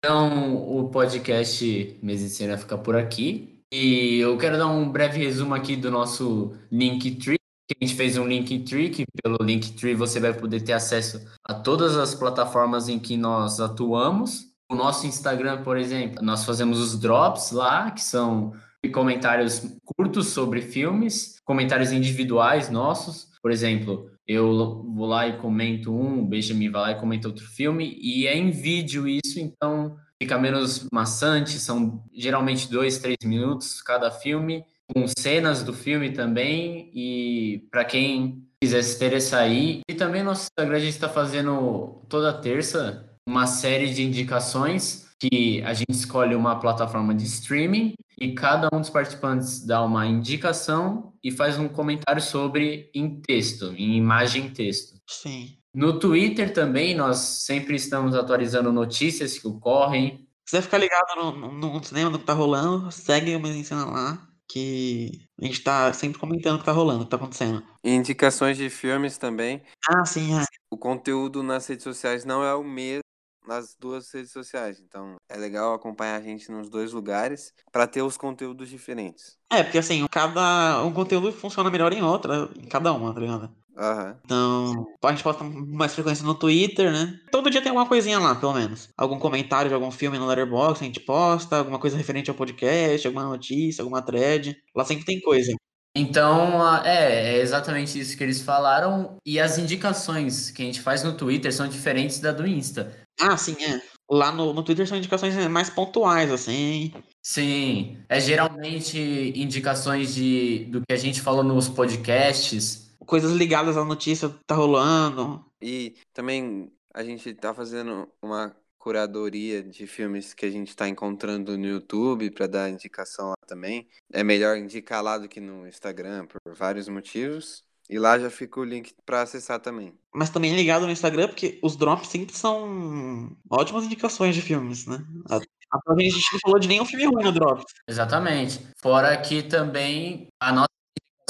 Então, 0.04 0.56
o 0.56 0.90
podcast 0.90 2.00
Medicina 2.02 2.58
fica 2.58 2.78
por 2.78 2.96
aqui. 2.96 3.64
E 3.72 4.18
eu 4.18 4.38
quero 4.38 4.58
dar 4.58 4.68
um 4.68 4.92
breve 4.92 5.20
resumo 5.20 5.54
aqui 5.54 5.76
do 5.76 5.92
nosso 5.92 6.58
Linktree 6.72 7.41
a 7.80 7.86
gente 7.86 7.96
fez 7.96 8.18
um 8.18 8.28
Linktree, 8.28 8.90
que 8.90 9.06
pelo 9.22 9.38
Linktree 9.42 9.96
você 9.96 10.20
vai 10.20 10.34
poder 10.34 10.62
ter 10.62 10.74
acesso 10.74 11.22
a 11.44 11.54
todas 11.54 11.98
as 11.98 12.14
plataformas 12.16 12.90
em 12.90 13.00
que 13.00 13.18
nós 13.18 13.60
atuamos. 13.60 14.46
O 14.70 14.76
nosso 14.76 15.06
Instagram, 15.06 15.64
por 15.64 15.78
exemplo, 15.78 16.24
nós 16.24 16.46
fazemos 16.46 16.80
os 16.80 17.00
drops 17.00 17.52
lá, 17.52 17.92
que 17.92 18.02
são 18.02 18.54
comentários 18.94 19.62
curtos 19.84 20.28
sobre 20.28 20.62
filmes, 20.62 21.36
comentários 21.46 21.92
individuais 21.92 22.70
nossos. 22.70 23.28
Por 23.42 23.52
exemplo, 23.52 24.10
eu 24.28 24.84
vou 24.96 25.08
lá 25.08 25.28
e 25.28 25.38
comento 25.38 25.94
um, 25.94 26.22
o 26.22 26.26
Benjamin 26.26 26.70
vai 26.70 26.82
lá 26.82 26.92
e 26.92 27.00
comenta 27.00 27.28
outro 27.28 27.46
filme, 27.46 27.98
e 28.02 28.28
é 28.28 28.36
em 28.36 28.50
vídeo 28.50 29.08
isso, 29.08 29.40
então 29.40 29.98
fica 30.22 30.38
menos 30.38 30.88
maçante, 30.94 31.60
são 31.60 32.04
geralmente 32.14 32.70
dois, 32.70 33.00
três 33.00 33.18
minutos 33.26 33.82
cada 33.82 34.10
filme, 34.12 34.64
com 34.94 35.06
cenas 35.08 35.64
do 35.64 35.74
filme 35.74 36.12
também 36.12 36.92
e 36.94 37.68
para 37.72 37.86
quem 37.86 38.44
quiser 38.62 38.84
se 38.84 38.96
interessar 38.96 39.42
aí. 39.42 39.82
E 39.90 39.94
também 39.94 40.24
nosso 40.24 40.44
Instagram 40.44 40.78
a 40.78 40.80
gente 40.80 40.94
está 40.94 41.10
fazendo 41.10 42.04
toda 42.08 42.34
terça 42.34 43.08
uma 43.28 43.48
série 43.48 43.94
de 43.94 44.04
indicações 44.04 45.08
que 45.20 45.62
a 45.64 45.74
gente 45.74 45.92
escolhe 45.92 46.36
uma 46.36 46.60
plataforma 46.60 47.14
de 47.14 47.24
streaming 47.26 47.94
e 48.20 48.34
cada 48.34 48.68
um 48.74 48.80
dos 48.80 48.90
participantes 48.90 49.66
dá 49.66 49.84
uma 49.84 50.06
indicação 50.06 51.14
e 51.24 51.32
faz 51.32 51.60
um 51.60 51.68
comentário 51.68 52.22
sobre 52.22 52.90
em 52.94 53.22
texto, 53.22 53.74
em 53.78 53.96
imagem 53.96 54.48
e 54.48 54.50
texto. 54.50 55.00
Sim. 55.08 55.58
No 55.74 56.00
Twitter 56.00 56.52
também 56.52 56.96
nós 56.96 57.18
sempre 57.18 57.76
estamos 57.76 58.16
atualizando 58.16 58.72
notícias 58.72 59.38
que 59.38 59.48
ocorrem. 59.48 60.28
Se 60.46 60.56
quiser 60.58 60.64
ficar 60.64 60.80
ligado 60.80 61.16
no, 61.16 61.52
no, 61.52 61.74
no 61.74 61.84
cinema, 61.84 62.10
no 62.10 62.20
que 62.20 62.26
tá 62.26 62.34
rolando, 62.34 62.92
segue 62.92 63.36
o 63.36 63.40
Medicina 63.40 63.86
lá 63.86 64.31
que 64.52 65.28
a 65.42 65.46
gente 65.46 65.64
tá 65.64 65.94
sempre 65.94 66.20
comentando 66.20 66.56
o 66.56 66.60
que 66.60 66.66
tá 66.66 66.72
rolando, 66.72 67.02
o 67.02 67.06
que 67.06 67.12
tá 67.12 67.18
acontecendo. 67.18 67.64
Indicações 67.84 68.58
de 68.58 68.70
filmes 68.70 69.18
também. 69.18 69.62
Ah, 69.88 70.06
sim, 70.06 70.38
é. 70.38 70.44
O 70.70 70.78
conteúdo 70.78 71.42
nas 71.42 71.68
redes 71.68 71.84
sociais 71.84 72.26
não 72.26 72.44
é 72.44 72.54
o 72.54 72.64
mesmo 72.64 73.02
nas 73.48 73.76
duas 73.80 74.12
redes 74.12 74.32
sociais. 74.32 74.80
Então 74.80 75.16
é 75.30 75.36
legal 75.38 75.74
acompanhar 75.74 76.16
a 76.16 76.22
gente 76.22 76.52
nos 76.52 76.70
dois 76.70 76.92
lugares 76.92 77.54
para 77.72 77.88
ter 77.88 78.02
os 78.02 78.18
conteúdos 78.18 78.70
diferentes. 78.70 79.38
É, 79.52 79.64
porque 79.64 79.78
assim, 79.78 80.06
cada 80.10 80.84
um 80.84 80.94
conteúdo 80.94 81.32
funciona 81.32 81.70
melhor 81.70 81.92
em 81.92 82.02
outra, 82.02 82.50
em 82.56 82.68
cada 82.68 82.94
uma, 82.94 83.14
tá 83.14 83.20
ligado? 83.20 83.61
Uhum. 83.82 84.16
Então, 84.24 84.86
a 85.04 85.10
gente 85.10 85.24
posta 85.24 85.44
mais 85.44 85.96
frequência 85.96 86.24
no 86.24 86.36
Twitter, 86.36 86.92
né? 86.92 87.20
Todo 87.32 87.50
dia 87.50 87.62
tem 87.62 87.70
alguma 87.70 87.88
coisinha 87.88 88.20
lá, 88.20 88.36
pelo 88.36 88.54
menos. 88.54 88.90
Algum 88.96 89.18
comentário 89.18 89.70
de 89.70 89.74
algum 89.74 89.90
filme 89.90 90.20
no 90.20 90.28
Letterboxd, 90.28 90.84
a 90.84 90.88
gente 90.88 91.00
posta, 91.00 91.58
alguma 91.58 91.80
coisa 91.80 91.98
referente 91.98 92.30
ao 92.30 92.36
podcast, 92.36 93.08
alguma 93.08 93.26
notícia, 93.26 93.82
alguma 93.82 94.02
thread. 94.04 94.56
Lá 94.76 94.86
sempre 94.86 95.06
tem 95.06 95.20
coisa. 95.20 95.56
Então, 95.96 96.64
é, 96.86 97.38
é 97.38 97.42
exatamente 97.42 98.00
isso 98.00 98.16
que 98.16 98.24
eles 98.24 98.42
falaram. 98.42 99.18
E 99.26 99.40
as 99.40 99.58
indicações 99.58 100.52
que 100.52 100.62
a 100.62 100.66
gente 100.66 100.80
faz 100.80 101.04
no 101.04 101.18
Twitter 101.18 101.52
são 101.52 101.68
diferentes 101.68 102.20
da 102.20 102.32
do 102.32 102.46
Insta. 102.46 102.96
Ah, 103.20 103.36
sim, 103.36 103.56
é. 103.64 103.82
Lá 104.10 104.32
no, 104.32 104.54
no 104.54 104.64
Twitter 104.64 104.88
são 104.88 104.98
indicações 104.98 105.36
mais 105.48 105.70
pontuais, 105.70 106.32
assim. 106.32 106.94
Sim, 107.24 107.98
é 108.08 108.20
geralmente 108.20 109.34
indicações 109.36 110.14
de, 110.14 110.66
do 110.66 110.82
que 110.82 110.94
a 110.94 110.98
gente 110.98 111.22
falou 111.22 111.44
nos 111.44 111.68
podcasts 111.68 112.91
coisas 113.12 113.34
ligadas 113.34 113.76
à 113.76 113.84
notícia 113.84 114.30
que 114.30 114.40
tá 114.48 114.56
rolando. 114.56 115.46
E 115.62 115.96
também 116.14 116.72
a 116.94 117.04
gente 117.04 117.34
tá 117.34 117.54
fazendo 117.54 118.08
uma 118.22 118.56
curadoria 118.80 119.62
de 119.62 119.86
filmes 119.86 120.34
que 120.34 120.46
a 120.46 120.50
gente 120.50 120.70
está 120.70 120.88
encontrando 120.88 121.58
no 121.58 121.66
YouTube 121.68 122.32
para 122.32 122.48
dar 122.48 122.70
indicação 122.70 123.32
lá 123.32 123.36
também. 123.46 123.86
É 124.14 124.24
melhor 124.24 124.56
indicar 124.56 125.04
lá 125.04 125.18
do 125.18 125.28
que 125.28 125.42
no 125.42 125.68
Instagram 125.68 126.26
por 126.26 126.56
vários 126.56 126.88
motivos. 126.88 127.66
E 127.90 128.00
lá 128.00 128.18
já 128.18 128.30
fica 128.30 128.62
o 128.62 128.64
link 128.64 128.94
para 129.06 129.24
acessar 129.24 129.60
também. 129.60 129.94
Mas 130.16 130.30
também 130.30 130.56
ligado 130.56 130.86
no 130.86 130.92
Instagram, 130.92 131.28
porque 131.28 131.60
os 131.62 131.76
drops 131.76 132.08
sempre 132.08 132.34
são 132.34 133.36
ótimas 133.50 133.84
indicações 133.84 134.34
de 134.34 134.42
filmes, 134.42 134.88
né? 134.88 135.04
A, 135.30 135.36
a 135.36 136.00
gente 136.00 136.32
não 136.32 136.40
falou 136.40 136.60
de 136.60 136.70
nenhum 136.70 136.86
filme 136.86 137.08
ruim 137.08 137.26
no 137.26 137.34
drop. 137.34 137.62
Exatamente. 137.86 138.66
Fora 138.82 139.18
que 139.18 139.44
também 139.44 140.30
a 140.40 140.54
nossa 140.54 140.72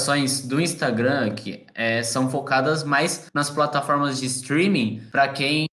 indicações 0.02 0.42
do 0.42 0.60
Instagram 0.60 1.36
que 1.36 1.66
é, 1.76 2.02
são 2.04 2.30
focadas 2.30 2.84
mais 2.84 3.30
nas 3.34 3.50
plataformas 3.50 4.20
de 4.20 4.26
streaming 4.26 5.02
para 5.12 5.30
quem 5.30 5.68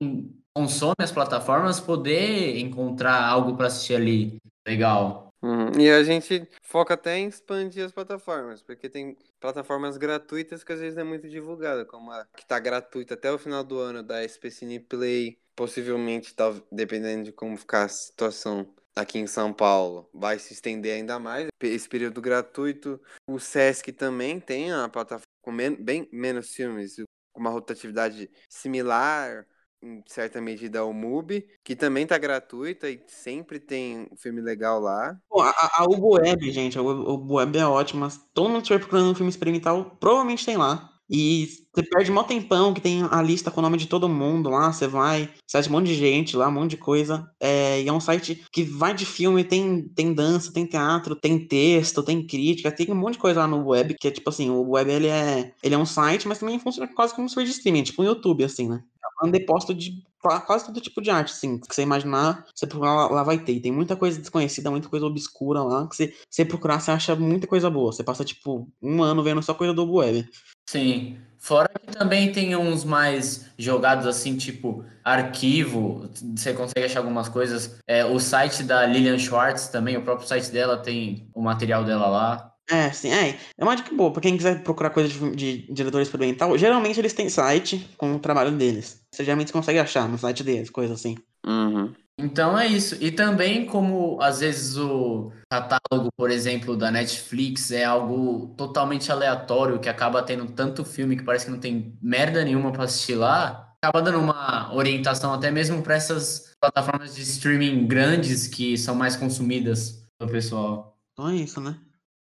consome 0.54 0.96
as 0.98 1.12
plataformas 1.12 1.80
poder 1.80 2.58
encontrar 2.58 3.24
algo 3.24 3.56
para 3.56 3.66
assistir 3.68 3.94
ali 3.94 4.38
legal. 4.66 5.32
Uhum. 5.40 5.70
E 5.78 5.88
a 5.88 6.02
gente 6.02 6.48
foca 6.62 6.94
até 6.94 7.16
em 7.16 7.28
expandir 7.28 7.84
as 7.84 7.92
plataformas, 7.92 8.60
porque 8.60 8.88
tem 8.88 9.16
plataformas 9.38 9.96
gratuitas 9.96 10.64
que 10.64 10.72
às 10.72 10.80
vezes 10.80 10.96
não 10.96 11.02
é 11.02 11.04
muito 11.04 11.28
divulgada, 11.28 11.84
como 11.84 12.10
a 12.10 12.26
que 12.36 12.42
está 12.42 12.58
gratuita 12.58 13.14
até 13.14 13.30
o 13.30 13.38
final 13.38 13.62
do 13.62 13.78
ano 13.78 14.02
da 14.02 14.24
SPCine 14.24 14.80
Play, 14.80 15.38
possivelmente, 15.54 16.34
tá, 16.34 16.52
dependendo 16.72 17.24
de 17.24 17.32
como 17.32 17.56
ficar 17.56 17.84
a 17.84 17.88
situação 17.88 18.66
aqui 19.00 19.18
em 19.18 19.26
São 19.26 19.52
Paulo, 19.52 20.08
vai 20.12 20.38
se 20.38 20.52
estender 20.52 20.94
ainda 20.94 21.18
mais 21.18 21.48
esse 21.62 21.88
período 21.88 22.20
gratuito. 22.20 23.00
O 23.26 23.38
Sesc 23.38 23.92
também 23.92 24.40
tem 24.40 24.72
a 24.72 24.88
plataforma 24.88 25.26
com 25.42 25.52
men 25.52 25.74
bem 25.74 26.08
menos 26.12 26.50
filmes, 26.52 26.96
com 27.32 27.40
uma 27.40 27.50
rotatividade 27.50 28.30
similar 28.48 29.46
em 29.80 30.02
certa 30.06 30.40
medida, 30.40 30.84
o 30.84 30.92
MUBI, 30.92 31.46
que 31.62 31.76
também 31.76 32.04
tá 32.04 32.18
gratuita 32.18 32.90
e 32.90 33.00
sempre 33.06 33.60
tem 33.60 34.08
um 34.10 34.16
filme 34.16 34.40
legal 34.40 34.80
lá. 34.80 35.16
A, 35.32 35.82
a 35.82 35.84
Ubo 35.84 36.16
Web, 36.16 36.50
gente, 36.50 36.76
a 36.76 36.82
Ubo 36.82 37.34
Web 37.34 37.56
é 37.56 37.64
ótima. 37.64 38.08
Todo 38.34 38.48
mundo 38.48 38.62
estiver 38.62 38.80
procurando 38.80 39.10
um 39.10 39.14
filme 39.14 39.30
experimental, 39.30 39.96
provavelmente 40.00 40.44
tem 40.44 40.56
lá. 40.56 40.97
E 41.10 41.48
você 41.72 41.82
perde 41.82 42.10
mó 42.10 42.22
tempão 42.22 42.74
que 42.74 42.80
tem 42.80 43.02
a 43.10 43.22
lista 43.22 43.50
com 43.50 43.60
o 43.60 43.62
nome 43.62 43.78
de 43.78 43.86
todo 43.86 44.08
mundo 44.08 44.50
lá, 44.50 44.72
você 44.72 44.86
vai, 44.86 45.30
site 45.46 45.68
um 45.68 45.72
monte 45.72 45.86
de 45.86 45.94
gente 45.94 46.36
lá, 46.36 46.48
um 46.48 46.52
monte 46.52 46.70
de 46.72 46.76
coisa. 46.76 47.30
É, 47.40 47.80
e 47.82 47.88
é 47.88 47.92
um 47.92 48.00
site 48.00 48.44
que 48.52 48.62
vai 48.62 48.94
de 48.94 49.06
filme, 49.06 49.44
tem, 49.44 49.88
tem 49.88 50.12
dança, 50.12 50.52
tem 50.52 50.66
teatro, 50.66 51.16
tem 51.16 51.38
texto, 51.38 52.02
tem 52.02 52.26
crítica, 52.26 52.70
tem 52.70 52.90
um 52.90 52.94
monte 52.94 53.14
de 53.14 53.20
coisa 53.20 53.40
lá 53.40 53.46
no 53.46 53.68
web, 53.68 53.94
que 53.98 54.08
é 54.08 54.10
tipo 54.10 54.28
assim, 54.28 54.50
o 54.50 54.70
web 54.70 54.90
ele 54.90 55.08
é, 55.08 55.52
ele 55.62 55.74
é 55.74 55.78
um 55.78 55.86
site, 55.86 56.28
mas 56.28 56.38
também 56.38 56.58
funciona 56.58 56.92
quase 56.94 57.14
como 57.14 57.26
um 57.26 57.28
serviço 57.28 57.52
de 57.52 57.58
streaming, 57.58 57.82
tipo 57.84 58.02
um 58.02 58.06
YouTube, 58.06 58.44
assim, 58.44 58.68
né? 58.68 58.82
um 59.22 59.30
depósito 59.30 59.74
de 59.74 60.02
quase 60.20 60.66
todo 60.66 60.80
tipo 60.80 61.00
de 61.00 61.10
arte, 61.10 61.32
assim, 61.32 61.58
que 61.58 61.74
você 61.74 61.82
imaginar, 61.82 62.44
você 62.54 62.66
procurar 62.66 62.94
lá, 62.94 63.08
lá, 63.08 63.22
vai 63.22 63.38
ter. 63.38 63.52
E 63.52 63.60
tem 63.60 63.72
muita 63.72 63.96
coisa 63.96 64.18
desconhecida, 64.18 64.70
muita 64.70 64.88
coisa 64.88 65.06
obscura 65.06 65.62
lá, 65.62 65.86
que 65.86 65.96
você, 65.96 66.14
você 66.28 66.44
procurar, 66.44 66.80
você 66.80 66.90
acha 66.90 67.14
muita 67.14 67.46
coisa 67.46 67.70
boa. 67.70 67.92
Você 67.92 68.02
passa, 68.02 68.24
tipo, 68.24 68.68
um 68.82 69.02
ano 69.02 69.22
vendo 69.22 69.42
só 69.42 69.54
coisa 69.54 69.72
do 69.72 69.90
web. 69.90 70.28
Sim. 70.68 71.18
Fora 71.38 71.68
que 71.68 71.92
também 71.96 72.32
tem 72.32 72.56
uns 72.56 72.84
mais 72.84 73.46
jogados 73.56 74.06
assim, 74.06 74.36
tipo 74.36 74.84
arquivo, 75.04 76.10
você 76.36 76.52
consegue 76.52 76.84
achar 76.84 76.98
algumas 76.98 77.28
coisas. 77.28 77.78
É, 77.86 78.04
o 78.04 78.18
site 78.18 78.64
da 78.64 78.84
Lilian 78.84 79.18
Schwartz 79.18 79.68
também, 79.68 79.96
o 79.96 80.02
próprio 80.02 80.26
site 80.26 80.50
dela 80.50 80.76
tem 80.76 81.30
o 81.32 81.40
material 81.40 81.84
dela 81.84 82.08
lá. 82.08 82.52
É, 82.70 82.90
sim, 82.92 83.10
é. 83.10 83.38
É 83.56 83.64
uma 83.64 83.74
dica 83.74 83.94
boa. 83.94 84.12
Pra 84.12 84.20
quem 84.20 84.36
quiser 84.36 84.62
procurar 84.62 84.90
coisa 84.90 85.08
de, 85.08 85.34
de 85.34 85.72
diretor 85.72 86.00
experimental, 86.02 86.56
geralmente 86.58 87.00
eles 87.00 87.14
têm 87.14 87.28
site 87.28 87.88
com 87.96 88.14
o 88.14 88.18
trabalho 88.18 88.52
deles. 88.52 89.00
Você 89.12 89.24
geralmente 89.24 89.52
consegue 89.52 89.78
achar 89.78 90.08
no 90.08 90.18
site 90.18 90.44
deles, 90.44 90.68
coisa 90.68 90.94
assim. 90.94 91.16
Uhum. 91.46 91.92
Então 92.18 92.58
é 92.58 92.66
isso. 92.66 92.96
E 93.00 93.10
também, 93.10 93.64
como 93.64 94.20
às 94.20 94.40
vezes 94.40 94.76
o 94.76 95.32
catálogo, 95.50 96.10
por 96.16 96.30
exemplo, 96.30 96.76
da 96.76 96.90
Netflix 96.90 97.70
é 97.70 97.84
algo 97.84 98.54
totalmente 98.56 99.10
aleatório, 99.10 99.78
que 99.78 99.88
acaba 99.88 100.22
tendo 100.22 100.46
tanto 100.46 100.84
filme 100.84 101.16
que 101.16 101.22
parece 101.22 101.46
que 101.46 101.52
não 101.52 101.60
tem 101.60 101.96
merda 102.02 102.44
nenhuma 102.44 102.72
para 102.72 102.84
assistir 102.84 103.14
lá, 103.14 103.72
acaba 103.80 104.02
dando 104.02 104.18
uma 104.18 104.74
orientação 104.74 105.32
até 105.32 105.50
mesmo 105.50 105.80
para 105.80 105.94
essas 105.94 106.52
plataformas 106.60 107.14
de 107.14 107.22
streaming 107.22 107.86
grandes 107.86 108.48
que 108.48 108.76
são 108.76 108.96
mais 108.96 109.14
consumidas 109.14 110.04
pelo 110.18 110.30
pessoal. 110.30 110.98
Então 111.12 111.28
é 111.28 111.36
isso, 111.36 111.60
né? 111.60 111.76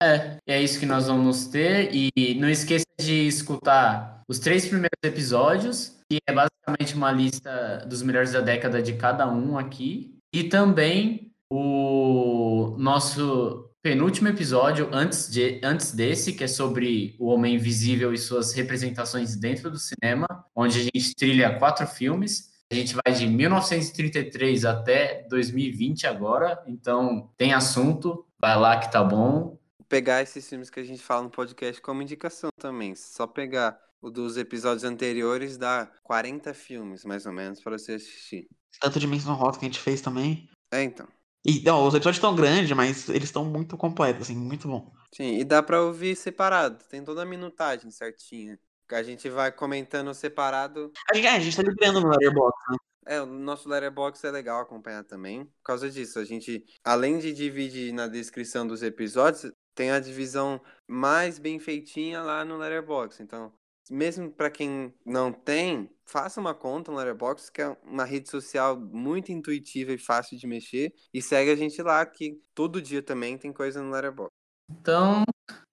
É, 0.04 0.38
é 0.46 0.62
isso 0.62 0.80
que 0.80 0.86
nós 0.86 1.08
vamos 1.08 1.48
ter. 1.48 1.90
E 1.94 2.36
não 2.36 2.50
esqueça 2.50 2.86
de 3.00 3.26
escutar 3.28 4.22
os 4.28 4.38
três 4.38 4.66
primeiros 4.66 5.00
episódios, 5.02 5.98
que 6.10 6.18
é 6.28 6.34
basicamente 6.34 6.96
uma 6.96 7.12
lista 7.12 7.86
dos 7.88 8.02
melhores 8.02 8.34
da 8.34 8.42
década 8.42 8.82
de 8.82 8.94
cada 8.94 9.28
um 9.28 9.58
aqui. 9.58 10.18
E 10.34 10.44
também 10.44 11.32
o 11.50 12.76
nosso 12.78 13.70
penúltimo 13.82 14.28
episódio 14.28 14.90
antes, 14.92 15.30
de, 15.30 15.62
antes 15.64 15.94
desse, 15.94 16.34
que 16.34 16.44
é 16.44 16.48
sobre 16.48 17.16
o 17.20 17.28
Homem 17.28 17.56
Invisível 17.56 18.14
e 18.14 18.18
suas 18.18 18.54
representações 18.54 19.36
dentro 19.36 19.70
do 19.70 19.78
cinema, 19.78 20.28
onde 20.56 20.80
a 20.80 20.84
gente 20.84 21.16
trilha 21.16 21.58
quatro 21.60 21.86
filmes. 21.88 22.52
A 22.72 22.76
gente 22.76 22.96
vai 22.96 23.14
de 23.14 23.28
1933 23.28 24.66
até 24.66 25.26
2020 25.30 26.08
agora, 26.08 26.62
então 26.66 27.30
tem 27.38 27.54
assunto, 27.54 28.26
vai 28.42 28.58
lá 28.58 28.78
que 28.78 28.92
tá 28.92 29.04
bom 29.04 29.58
pegar 29.94 30.24
esses 30.24 30.49
filmes 30.49 30.72
que 30.72 30.80
a 30.80 30.84
gente 30.84 31.03
fala 31.03 31.22
no 31.22 31.30
podcast 31.30 31.80
como 31.80 32.02
indicação 32.02 32.49
também. 32.60 32.95
Só 32.95 33.28
pegar 33.28 33.80
o 34.02 34.10
dos 34.10 34.38
episódios 34.38 34.84
anteriores 34.84 35.56
dá 35.56 35.88
40 36.02 36.52
filmes, 36.56 37.06
mais 37.06 37.28
ou 37.28 37.32
menos, 37.32 37.61
para 37.61 37.78
você 37.78 37.94
assistir. 37.94 38.48
Tanto 38.82 38.99
de 38.99 39.06
Menção 39.06 39.36
Rosa 39.36 39.60
que 39.60 39.65
a 39.65 39.68
gente 39.68 39.80
fez 39.80 40.02
também. 40.02 40.49
É, 40.72 40.82
então. 40.82 41.07
E, 41.45 41.61
não, 41.61 41.86
os 41.86 41.94
episódios 41.94 42.18
estão 42.18 42.36
grandes, 42.36 42.72
mas 42.76 43.07
eles 43.07 43.26
estão 43.26 43.45
muito 43.45 43.78
completos, 43.78 44.24
assim, 44.24 44.36
muito 44.36 44.68
bom. 44.68 44.91
Sim, 45.14 45.38
e 45.38 45.44
dá 45.44 45.61
pra 45.61 45.84
ouvir 45.84 46.15
separado. 46.15 46.84
Tem 46.90 47.03
toda 47.03 47.22
a 47.22 47.26
minutagem 47.26 47.91
certinha. 47.91 48.57
A 48.91 49.03
gente 49.03 49.30
vai 49.30 49.52
comentando 49.52 50.11
separado. 50.15 50.91
A 51.11 51.15
gente, 51.15 51.28
é, 51.28 51.36
a 51.36 51.40
gente 51.40 51.56
tá 51.56 51.61
liberando 51.61 52.02
no 52.02 52.10
Letterboxd, 52.10 52.72
né? 52.72 52.78
É, 53.06 53.22
o 53.22 53.26
nosso 53.26 53.70
Letterboxd 53.70 54.26
é 54.26 54.32
legal 54.32 54.61
acompanhar 54.61 55.03
também. 55.03 55.45
Por 55.45 55.64
causa 55.64 55.90
disso, 55.90 56.18
a 56.18 56.26
gente, 56.26 56.64
além 56.84 57.20
de 57.20 57.32
dividir 57.32 57.94
na 57.94 58.07
descrição 58.07 58.65
dos 58.65 58.82
episódios, 58.82 59.52
tem 59.76 59.91
a 59.91 60.00
divisão 60.00 60.62
mais 60.88 61.40
bem 61.40 61.60
feitinha 61.60 62.22
lá 62.22 62.45
no 62.45 62.58
Letterboxd. 62.58 63.24
Então, 63.24 63.52
mesmo 63.90 64.32
para 64.32 64.50
quem 64.50 64.94
não 65.06 65.32
tem, 65.32 65.90
faça 66.06 66.40
uma 66.40 66.54
conta 66.54 66.91
no 66.91 66.98
Letterboxd, 66.98 67.52
que 67.52 67.62
é 67.62 67.78
uma 67.84 68.06
rede 68.06 68.30
social 68.30 68.80
muito 68.80 69.32
intuitiva 69.32 69.91
e 69.91 69.98
fácil 69.98 70.38
de 70.38 70.48
mexer, 70.48 70.94
e 71.14 71.22
segue 71.22 71.52
a 71.52 71.56
gente 71.56 71.82
lá, 71.82 72.06
que 72.06 72.40
todo 72.54 72.82
dia 72.82 73.02
também 73.02 73.38
tem 73.38 73.52
coisa 73.52 73.82
no 73.82 73.91
Letterboxd. 73.91 74.32
Então, 74.72 75.24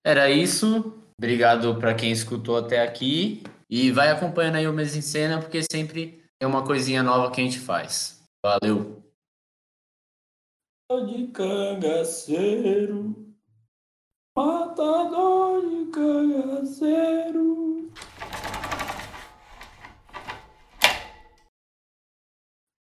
era 0.04 0.30
isso. 0.30 1.04
Obrigado 1.18 1.78
para 1.78 1.94
quem 1.94 2.10
escutou 2.10 2.56
até 2.56 2.82
aqui 2.82 3.42
e 3.68 3.92
vai 3.92 4.10
acompanhando 4.10 4.56
aí 4.56 4.66
o 4.66 4.72
mês 4.72 4.96
em 4.96 5.02
cena, 5.02 5.40
porque 5.40 5.60
sempre 5.70 6.24
é 6.40 6.46
uma 6.46 6.64
coisinha 6.64 7.02
nova 7.02 7.30
que 7.30 7.40
a 7.40 7.44
gente 7.44 7.60
faz. 7.60 8.22
Valeu. 8.42 9.02
De 11.06 11.28
cangaceiro 11.28 13.29
matador 14.36 15.60
de 15.68 15.90
cangaceiro. 15.90 17.90